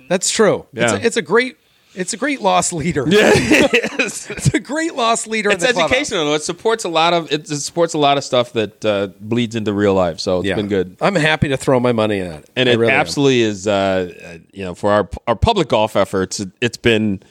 That's 0.07 0.31
true. 0.31 0.65
It's, 0.73 0.93
Yeah. 0.93 0.97
a, 0.97 1.05
it's 1.05 1.17
a 1.17 1.21
great. 1.21 1.57
It's 1.95 2.13
a 2.13 2.17
great 2.17 2.39
loss 2.41 2.71
leader. 2.71 3.03
Yeah, 3.07 3.31
it 3.33 3.99
is. 3.99 4.29
It's 4.29 4.53
a 4.53 4.59
great 4.59 4.93
loss 4.95 5.25
leader. 5.27 5.49
It's 5.49 5.63
in 5.63 5.69
the 5.69 5.73
clubhouse. 5.73 5.91
educational. 5.97 6.25
though. 6.25 6.35
It 6.35 6.43
supports 6.43 6.83
a 6.83 6.89
lot 6.89 7.13
of 7.13 7.31
it, 7.31 7.47
supports 7.47 7.93
a 7.93 7.97
lot 7.97 8.17
of 8.17 8.23
stuff 8.23 8.53
that 8.53 8.85
uh, 8.85 9.07
bleeds 9.19 9.55
into 9.55 9.73
real 9.73 9.93
life. 9.95 10.19
So 10.19 10.39
it's 10.39 10.47
Yeah. 10.47 10.55
been 10.55 10.67
good. 10.67 10.97
I'm 11.01 11.15
happy 11.15 11.47
to 11.49 11.57
throw 11.57 11.79
my 11.79 11.91
money 11.91 12.19
at 12.21 12.41
it. 12.43 12.49
and 12.55 12.69
I 12.69 12.73
it 12.73 12.77
really 12.77 12.93
am. 12.93 12.99
absolutely 13.01 13.41
is 13.41 13.67
uh, 13.67 14.39
you 14.53 14.63
know 14.63 14.75
for 14.75 14.91
our 14.91 15.09
our 15.27 15.35
public 15.35 15.67
golf 15.69 15.95
efforts 15.95 16.39
it, 16.39 16.49
it's 16.61 16.77
been 16.77 17.21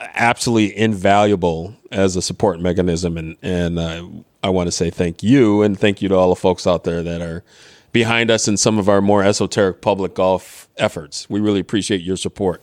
absolutely 0.00 0.76
invaluable 0.76 1.74
as 1.90 2.16
a 2.16 2.22
support 2.22 2.60
mechanism 2.60 3.16
and 3.16 3.36
and 3.42 3.78
uh, 3.78 4.06
I 4.42 4.50
want 4.50 4.66
to 4.66 4.72
say 4.72 4.90
thank 4.90 5.22
you 5.22 5.62
and 5.62 5.78
thank 5.78 6.02
you 6.02 6.08
to 6.10 6.14
all 6.14 6.28
the 6.28 6.36
folks 6.36 6.66
out 6.66 6.84
there 6.84 7.02
that 7.02 7.22
are 7.22 7.42
behind 7.92 8.30
us 8.30 8.46
in 8.46 8.58
some 8.58 8.78
of 8.78 8.90
our 8.90 9.00
more 9.00 9.22
esoteric 9.24 9.80
public 9.80 10.14
golf 10.14 10.68
efforts 10.76 11.30
we 11.30 11.40
really 11.40 11.60
appreciate 11.60 12.02
your 12.02 12.16
support 12.18 12.62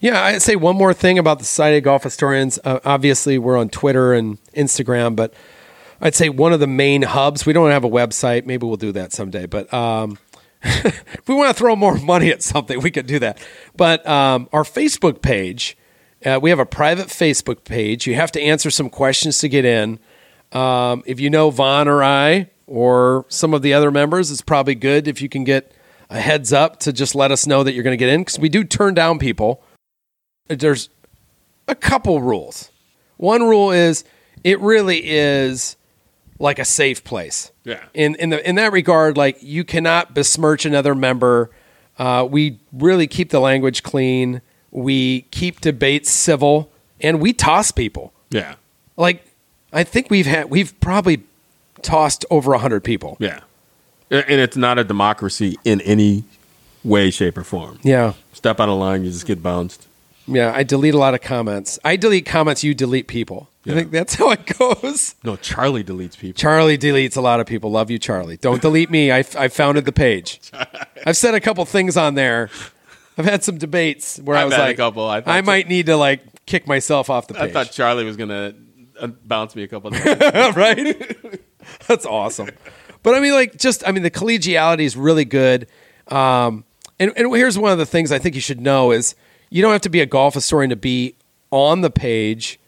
Yeah, 0.00 0.22
I'd 0.22 0.42
say 0.42 0.56
one 0.56 0.76
more 0.76 0.92
thing 0.92 1.18
about 1.18 1.38
the 1.38 1.44
Society 1.44 1.78
of 1.78 1.84
Golf 1.84 2.02
Historians. 2.02 2.58
Uh, 2.62 2.80
obviously, 2.84 3.38
we're 3.38 3.56
on 3.56 3.70
Twitter 3.70 4.12
and 4.12 4.38
Instagram, 4.52 5.16
but 5.16 5.32
I'd 6.00 6.14
say 6.14 6.28
one 6.28 6.52
of 6.52 6.60
the 6.60 6.66
main 6.66 7.02
hubs. 7.02 7.46
We 7.46 7.52
don't 7.52 7.70
have 7.70 7.84
a 7.84 7.88
website. 7.88 8.44
Maybe 8.44 8.66
we'll 8.66 8.76
do 8.76 8.92
that 8.92 9.12
someday. 9.12 9.46
But 9.46 9.72
um, 9.72 10.18
if 10.62 11.26
we 11.26 11.34
want 11.34 11.48
to 11.48 11.58
throw 11.58 11.74
more 11.76 11.96
money 11.98 12.30
at 12.30 12.42
something, 12.42 12.80
we 12.82 12.90
could 12.90 13.06
do 13.06 13.18
that. 13.20 13.40
But 13.74 14.06
um, 14.06 14.48
our 14.52 14.64
Facebook 14.64 15.22
page, 15.22 15.78
uh, 16.24 16.38
we 16.42 16.50
have 16.50 16.58
a 16.58 16.66
private 16.66 17.08
Facebook 17.08 17.64
page. 17.64 18.06
You 18.06 18.16
have 18.16 18.32
to 18.32 18.40
answer 18.40 18.70
some 18.70 18.90
questions 18.90 19.38
to 19.38 19.48
get 19.48 19.64
in. 19.64 19.98
Um, 20.52 21.02
if 21.06 21.20
you 21.20 21.30
know 21.30 21.50
Vaughn 21.50 21.88
or 21.88 22.04
I 22.04 22.50
or 22.66 23.24
some 23.28 23.54
of 23.54 23.62
the 23.62 23.72
other 23.72 23.90
members, 23.90 24.30
it's 24.30 24.42
probably 24.42 24.74
good 24.74 25.08
if 25.08 25.22
you 25.22 25.28
can 25.28 25.44
get 25.44 25.72
a 26.10 26.20
heads 26.20 26.52
up 26.52 26.78
to 26.80 26.92
just 26.92 27.14
let 27.14 27.32
us 27.32 27.46
know 27.46 27.62
that 27.62 27.72
you're 27.72 27.82
going 27.82 27.96
to 27.96 28.02
get 28.02 28.10
in 28.10 28.20
because 28.20 28.38
we 28.38 28.48
do 28.48 28.62
turn 28.62 28.94
down 28.94 29.18
people 29.18 29.64
there's 30.48 30.88
a 31.68 31.74
couple 31.74 32.20
rules. 32.22 32.70
One 33.16 33.42
rule 33.42 33.70
is 33.72 34.04
it 34.44 34.60
really 34.60 35.00
is 35.08 35.76
like 36.38 36.58
a 36.58 36.64
safe 36.64 37.02
place. 37.04 37.50
Yeah. 37.64 37.82
In 37.94 38.14
in 38.16 38.30
the 38.30 38.48
in 38.48 38.54
that 38.56 38.72
regard, 38.72 39.16
like 39.16 39.38
you 39.42 39.64
cannot 39.64 40.14
besmirch 40.14 40.64
another 40.66 40.94
member. 40.94 41.50
Uh, 41.98 42.26
we 42.30 42.58
really 42.72 43.06
keep 43.06 43.30
the 43.30 43.40
language 43.40 43.82
clean. 43.82 44.42
We 44.70 45.22
keep 45.30 45.60
debates 45.62 46.10
civil, 46.10 46.70
and 47.00 47.20
we 47.20 47.32
toss 47.32 47.70
people. 47.70 48.12
yeah 48.30 48.56
Like 48.96 49.24
I 49.72 49.82
think 49.84 50.10
we've 50.10 50.26
had 50.26 50.50
we've 50.50 50.78
probably 50.80 51.22
tossed 51.82 52.24
over 52.30 52.52
a 52.52 52.58
hundred 52.58 52.84
people. 52.84 53.16
yeah 53.20 53.40
and 54.10 54.40
it's 54.40 54.56
not 54.56 54.78
a 54.78 54.84
democracy 54.84 55.56
in 55.64 55.80
any 55.80 56.22
way 56.84 57.10
shape 57.10 57.36
or 57.38 57.42
form 57.44 57.78
Yeah. 57.82 58.12
step 58.32 58.60
out 58.60 58.68
of 58.68 58.78
line 58.78 59.04
you 59.04 59.10
just 59.10 59.26
get 59.26 59.42
bounced 59.42 59.86
Yeah, 60.26 60.52
I 60.54 60.62
delete 60.62 60.94
a 60.94 60.98
lot 60.98 61.14
of 61.14 61.20
comments. 61.20 61.78
I 61.84 61.96
delete 61.96 62.26
comments, 62.26 62.64
you 62.64 62.74
delete 62.74 63.06
people. 63.06 63.48
I 63.68 63.74
think 63.74 63.90
that's 63.90 64.14
how 64.14 64.30
it 64.30 64.46
goes. 64.58 65.16
no 65.24 65.34
Charlie 65.36 65.82
deletes 65.82 66.16
people 66.16 66.38
Charlie 66.38 66.78
deletes 66.78 67.16
a 67.16 67.20
lot 67.20 67.40
of 67.40 67.46
people. 67.46 67.70
Love 67.70 67.90
you, 67.90 67.98
Charlie. 67.98 68.36
Don't 68.36 68.62
delete 68.62 68.90
me. 68.90 69.10
I, 69.10 69.18
I 69.36 69.48
founded 69.48 69.84
the 69.84 69.92
page. 69.92 70.40
I've 71.06 71.16
said 71.16 71.34
a 71.34 71.40
couple 71.40 71.64
things 71.64 71.96
on 71.96 72.14
there. 72.14 72.48
I've 73.18 73.24
had 73.24 73.42
some 73.42 73.58
debates 73.58 74.18
where 74.18 74.36
i 74.36 74.42
I've 74.42 74.50
was 74.50 74.58
like, 74.58 74.76
couple. 74.76 75.08
I 75.08 75.22
I, 75.26 75.40
might 75.40 75.68
need 75.68 75.86
to 75.86 75.96
like 75.96 76.44
kick 76.46 76.66
myself 76.66 77.10
off 77.10 77.26
the 77.26 77.34
page. 77.34 77.50
I 77.50 77.52
thought 77.52 77.72
Charlie 77.72 78.04
was 78.04 78.16
gonna 78.16 78.54
uh, 79.00 79.06
bounce 79.06 79.56
me 79.56 79.62
a 79.62 79.68
couple 79.68 79.90
times 79.92 80.56
right? 80.56 81.40
That's 81.88 82.06
awesome. 82.06 82.50
But 83.02 83.14
I 83.14 83.20
mean, 83.20 83.32
like, 83.32 83.56
just 83.56 83.86
I 83.86 83.92
mean, 83.92 84.02
the 84.02 84.10
collegiality 84.10 84.80
is 84.80 84.96
really 84.96 85.24
good. 85.24 85.66
Um, 86.08 86.64
and, 86.98 87.12
and 87.16 87.34
here's 87.34 87.58
one 87.58 87.72
of 87.72 87.78
the 87.78 87.86
things 87.86 88.12
I 88.12 88.18
think 88.18 88.34
you 88.34 88.40
should 88.40 88.60
know 88.60 88.92
is 88.92 89.14
you 89.50 89.62
don't 89.62 89.72
have 89.72 89.82
to 89.82 89.88
be 89.88 90.00
a 90.00 90.06
golf 90.06 90.34
historian 90.34 90.70
to 90.70 90.76
be 90.76 91.14
on 91.50 91.80
the 91.80 91.90
page, 91.90 92.58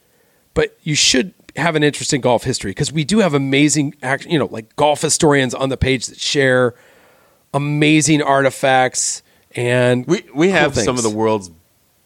but 0.55 0.77
you 0.83 0.95
should 0.95 1.35
have 1.57 1.75
an 1.77 1.83
interest 1.83 2.13
in 2.13 2.21
golf 2.21 2.45
history 2.45 2.71
because 2.71 2.93
we 2.93 3.05
do 3.05 3.19
have 3.19 3.35
amazing, 3.35 3.95
you 4.27 4.39
know, 4.39 4.47
like 4.47 4.75
golf 4.77 5.03
historians 5.03 5.55
on 5.55 5.69
the 5.69 5.77
page 5.77 6.07
that 6.07 6.19
share 6.19 6.75
amazing 7.55 8.23
artifacts 8.23 9.23
and 9.57 10.07
We 10.07 10.23
we 10.35 10.49
cool 10.49 10.57
have 10.57 10.77
some 10.77 10.97
of 10.97 11.03
the 11.03 11.11
world's 11.11 11.51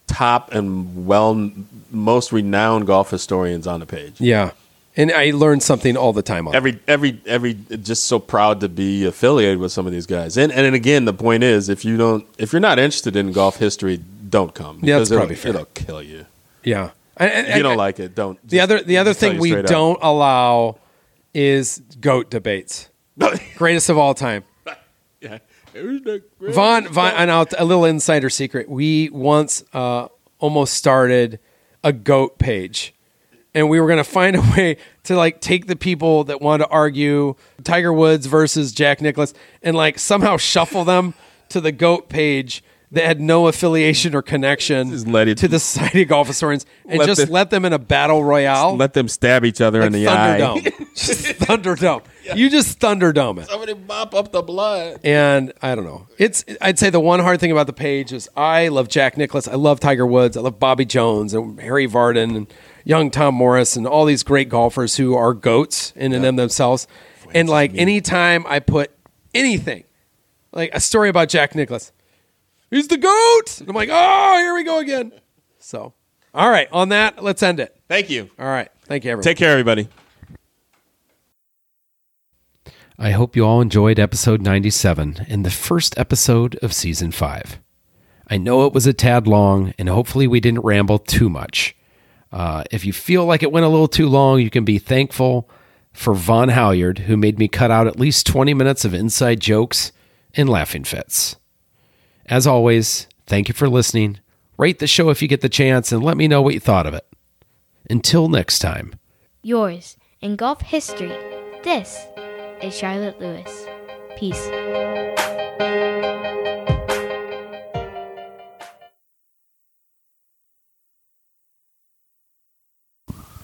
top 0.07 0.53
and 0.53 1.05
well 1.05 1.51
most 1.91 2.31
renowned 2.31 2.87
golf 2.87 3.11
historians 3.11 3.67
on 3.67 3.79
the 3.79 3.85
page. 3.85 4.19
yeah. 4.19 4.51
And 4.95 5.11
I 5.11 5.31
learn 5.31 5.59
something 5.59 5.97
all 5.97 6.13
the 6.13 6.21
time 6.21 6.47
on. 6.47 6.53
Every 6.53 6.79
every 6.87 7.19
every 7.25 7.55
just 7.81 8.03
so 8.03 8.19
proud 8.19 8.59
to 8.59 8.69
be 8.69 9.05
affiliated 9.05 9.57
with 9.57 9.71
some 9.71 9.87
of 9.87 9.91
these 9.91 10.05
guys. 10.05 10.37
And 10.37 10.51
and 10.51 10.75
again 10.75 11.05
the 11.05 11.13
point 11.13 11.43
is 11.43 11.67
if 11.67 11.83
you 11.83 11.97
don't 11.97 12.27
if 12.37 12.53
you're 12.53 12.59
not 12.59 12.77
interested 12.77 13.15
in 13.15 13.31
golf 13.31 13.57
history, 13.57 13.99
don't 14.33 14.53
come. 14.53 14.79
Yeah, 14.81 14.97
that's 14.97 15.09
probably 15.09 15.35
it'll, 15.35 15.41
fair. 15.41 15.49
it'll 15.51 15.65
kill 15.73 16.01
you. 16.01 16.25
Yeah. 16.63 16.89
And- 17.17 17.31
and- 17.31 17.47
If 17.47 17.57
you 17.57 17.63
don't 17.63 17.77
like 17.77 17.99
it, 17.99 18.15
don't. 18.15 18.37
The 18.41 18.57
just- 18.57 18.63
other 18.63 18.81
the 18.83 18.97
other 18.97 19.13
thing 19.13 19.39
we 19.39 19.61
don't 19.61 19.99
allow 20.01 20.77
is 21.33 21.81
goat 22.01 22.29
debates. 22.29 22.89
Greatest 23.55 23.89
of 23.89 23.97
all 23.97 24.13
time. 24.13 24.43
yeah. 25.21 25.37
Vaughn 26.39 26.87
Vaughn 26.87 27.13
and 27.15 27.31
I'll, 27.31 27.47
a 27.57 27.65
little 27.65 27.85
insider 27.85 28.29
secret. 28.29 28.69
We 28.69 29.09
once 29.09 29.63
uh, 29.73 30.07
almost 30.39 30.73
started 30.73 31.39
a 31.83 31.93
goat 31.93 32.37
page. 32.39 32.93
And 33.55 33.69
we 33.69 33.79
were 33.79 33.85
going 33.85 33.97
to 33.97 34.03
find 34.03 34.35
a 34.35 34.41
way 34.57 34.77
to 35.03 35.15
like 35.15 35.39
take 35.41 35.67
the 35.67 35.75
people 35.75 36.23
that 36.25 36.41
want 36.41 36.61
to 36.63 36.67
argue 36.69 37.35
Tiger 37.63 37.93
Woods 37.93 38.25
versus 38.25 38.71
Jack 38.71 38.99
Nicklaus 39.01 39.33
and 39.61 39.75
like 39.75 39.99
somehow 39.99 40.37
shuffle 40.37 40.83
them 40.83 41.13
to 41.49 41.61
the 41.61 41.71
goat 41.71 42.09
page 42.09 42.63
that 42.93 43.03
had 43.05 43.19
no 43.19 43.47
affiliation 43.47 44.15
or 44.15 44.21
connection 44.21 45.11
let 45.11 45.27
it- 45.27 45.37
to 45.39 45.47
the 45.47 45.59
Society 45.59 46.03
of 46.03 46.07
Golf 46.07 46.27
Historians 46.27 46.65
and 46.87 46.99
Let 46.99 47.05
just 47.07 47.25
the- 47.27 47.31
let 47.31 47.49
them 47.49 47.65
in 47.65 47.73
a 47.73 47.79
battle 47.79 48.23
royale. 48.23 48.75
let 48.77 48.93
them 48.93 49.07
stab 49.07 49.43
each 49.45 49.59
other 49.61 49.81
in 49.81 49.91
the 49.91 50.07
eye. 50.07 50.39
Thunderdome. 50.39 50.93
just 50.95 51.25
Thunderdome. 51.39 52.03
You 52.35 52.49
just 52.49 52.79
Thunderdome 52.79 53.39
it. 53.41 53.47
Somebody 53.49 53.73
mop 53.73 54.13
up 54.15 54.31
the 54.31 54.41
blood. 54.41 54.99
And 55.03 55.51
I 55.61 55.75
don't 55.75 55.83
know. 55.85 56.07
It's 56.17 56.45
I'd 56.61 56.79
say 56.79 56.89
the 56.89 56.99
one 56.99 57.19
hard 57.19 57.39
thing 57.39 57.51
about 57.51 57.67
the 57.67 57.73
page 57.73 58.13
is 58.13 58.29
I 58.37 58.69
love 58.69 58.87
Jack 58.87 59.17
Nicklaus, 59.17 59.47
I 59.47 59.55
love 59.55 59.79
Tiger 59.79 60.05
Woods, 60.07 60.37
I 60.37 60.41
love 60.41 60.59
Bobby 60.59 60.85
Jones 60.85 61.33
and 61.33 61.59
Harry 61.59 61.87
Vardon 61.87 62.35
and 62.35 62.53
young 62.85 63.09
Tom 63.11 63.35
Morris 63.35 63.75
and 63.75 63.87
all 63.87 64.05
these 64.05 64.23
great 64.23 64.49
golfers 64.49 64.97
who 64.97 65.15
are 65.15 65.33
goats 65.33 65.93
in 65.95 66.13
and 66.13 66.23
them 66.23 66.35
themselves. 66.35 66.87
and 67.33 67.49
like 67.49 67.73
anytime 67.75 68.45
I 68.47 68.59
put 68.59 68.91
anything, 69.33 69.83
like 70.51 70.69
a 70.75 70.79
story 70.79 71.09
about 71.09 71.29
Jack 71.29 71.55
Nicklaus, 71.55 71.91
he's 72.73 72.87
the 72.87 72.97
goat. 72.97 73.59
And 73.59 73.69
I'm 73.69 73.75
like, 73.75 73.89
oh, 73.91 74.37
here 74.37 74.53
we 74.53 74.63
go 74.63 74.79
again. 74.79 75.11
So, 75.59 75.93
all 76.33 76.49
right, 76.49 76.67
on 76.71 76.89
that, 76.89 77.23
let's 77.23 77.43
end 77.43 77.59
it. 77.59 77.79
Thank 77.87 78.09
you. 78.09 78.29
All 78.37 78.47
right, 78.47 78.69
thank 78.85 79.05
you, 79.05 79.11
everyone. 79.11 79.23
Take 79.23 79.37
care, 79.37 79.51
everybody. 79.51 79.87
I 82.97 83.11
hope 83.11 83.35
you 83.35 83.45
all 83.45 83.61
enjoyed 83.61 83.99
episode 83.99 84.41
97 84.41 85.25
and 85.27 85.45
the 85.45 85.51
first 85.51 85.97
episode 85.97 86.55
of 86.61 86.73
season 86.73 87.11
5. 87.11 87.59
I 88.27 88.37
know 88.37 88.65
it 88.65 88.73
was 88.73 88.87
a 88.87 88.93
tad 88.93 89.27
long, 89.27 89.73
and 89.77 89.89
hopefully 89.89 90.27
we 90.27 90.39
didn't 90.39 90.61
ramble 90.63 90.99
too 90.99 91.29
much. 91.29 91.75
Uh, 92.31 92.63
if 92.71 92.85
you 92.85 92.93
feel 92.93 93.25
like 93.25 93.43
it 93.43 93.51
went 93.51 93.65
a 93.65 93.69
little 93.69 93.87
too 93.87 94.07
long, 94.07 94.39
you 94.39 94.49
can 94.49 94.63
be 94.63 94.79
thankful 94.79 95.49
for 95.91 96.13
Vaughn 96.13 96.49
Halyard, 96.49 96.99
who 96.99 97.17
made 97.17 97.37
me 97.37 97.47
cut 97.47 97.71
out 97.71 97.87
at 97.87 97.99
least 97.99 98.25
20 98.25 98.53
minutes 98.53 98.85
of 98.85 98.93
inside 98.93 99.39
jokes 99.39 99.91
and 100.35 100.49
laughing 100.49 100.83
fits. 100.83 101.35
As 102.27 102.47
always, 102.47 103.07
thank 103.27 103.47
you 103.49 103.53
for 103.53 103.67
listening. 103.67 104.19
Rate 104.57 104.79
the 104.79 104.87
show 104.87 105.09
if 105.09 105.21
you 105.21 105.27
get 105.27 105.41
the 105.41 105.49
chance 105.49 105.91
and 105.91 106.03
let 106.03 106.15
me 106.17 106.27
know 106.27 106.41
what 106.41 106.53
you 106.53 106.59
thought 106.59 106.85
of 106.87 106.93
it. 106.93 107.05
Until 107.89 108.29
next 108.29 108.59
time. 108.59 108.95
Yours 109.41 109.97
in 110.21 110.37
golf 110.37 110.61
history, 110.61 111.11
this 111.63 112.05
is 112.61 112.75
Charlotte 112.77 113.19
Lewis. 113.19 113.65
Peace. 114.17 114.47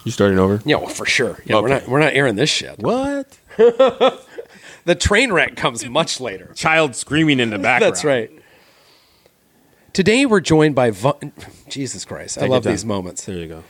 You 0.06 0.12
starting 0.14 0.40
over? 0.40 0.62
Yeah, 0.66 0.78
well, 0.78 0.88
for 0.88 1.06
sure. 1.06 1.40
Yeah, 1.46 1.60
we're 1.60 1.68
not 1.68 1.88
we're 1.88 2.00
not 2.00 2.14
airing 2.14 2.36
this 2.36 2.50
shit. 2.50 2.80
What? 2.80 3.38
The 4.86 4.96
train 4.96 5.32
wreck 5.32 5.56
comes 5.56 5.86
much 5.86 6.20
later. 6.20 6.52
Child 6.56 6.96
screaming 6.96 7.40
in 7.40 7.52
the 7.52 7.60
background. 7.60 7.94
That's 7.94 8.04
right. 8.04 8.32
Today 9.94 10.26
we're 10.26 10.40
joined 10.40 10.76
by 10.76 10.92
Vaughn- 10.92 11.34
Jesus 11.68 12.06
Christ. 12.06 12.38
I 12.38 12.42
Take 12.42 12.50
love 12.52 12.64
these 12.64 12.86
moments. 12.86 13.26
There 13.26 13.36
you 13.36 13.48
go. 13.48 13.64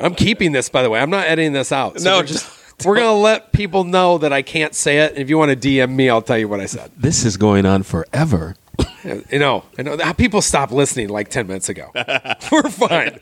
I'm 0.00 0.14
keeping 0.14 0.52
this, 0.52 0.68
by 0.68 0.82
the 0.82 0.90
way. 0.90 1.00
I'm 1.00 1.10
not 1.10 1.26
editing 1.26 1.52
this 1.52 1.70
out. 1.70 2.00
No, 2.00 2.18
we're 2.18 2.24
just 2.24 2.48
we're 2.84 2.96
gonna 2.96 3.14
let 3.14 3.52
people 3.52 3.84
know 3.84 4.18
that 4.18 4.32
I 4.32 4.42
can't 4.42 4.74
say 4.74 4.98
it. 4.98 5.16
If 5.16 5.30
you 5.30 5.38
want 5.38 5.50
to 5.60 5.68
DM 5.68 5.94
me, 5.94 6.08
I'll 6.08 6.22
tell 6.22 6.38
you 6.38 6.48
what 6.48 6.60
I 6.60 6.66
said. 6.66 6.90
This 6.96 7.24
is 7.24 7.36
going 7.36 7.66
on 7.66 7.82
forever. 7.82 8.56
You 9.04 9.38
know, 9.38 9.64
I 9.78 9.82
know 9.82 9.96
that 9.96 10.16
people 10.16 10.40
stopped 10.42 10.72
listening 10.72 11.10
like 11.10 11.28
ten 11.28 11.46
minutes 11.46 11.68
ago. 11.68 11.90
we're 12.52 12.70
fine. 12.70 13.18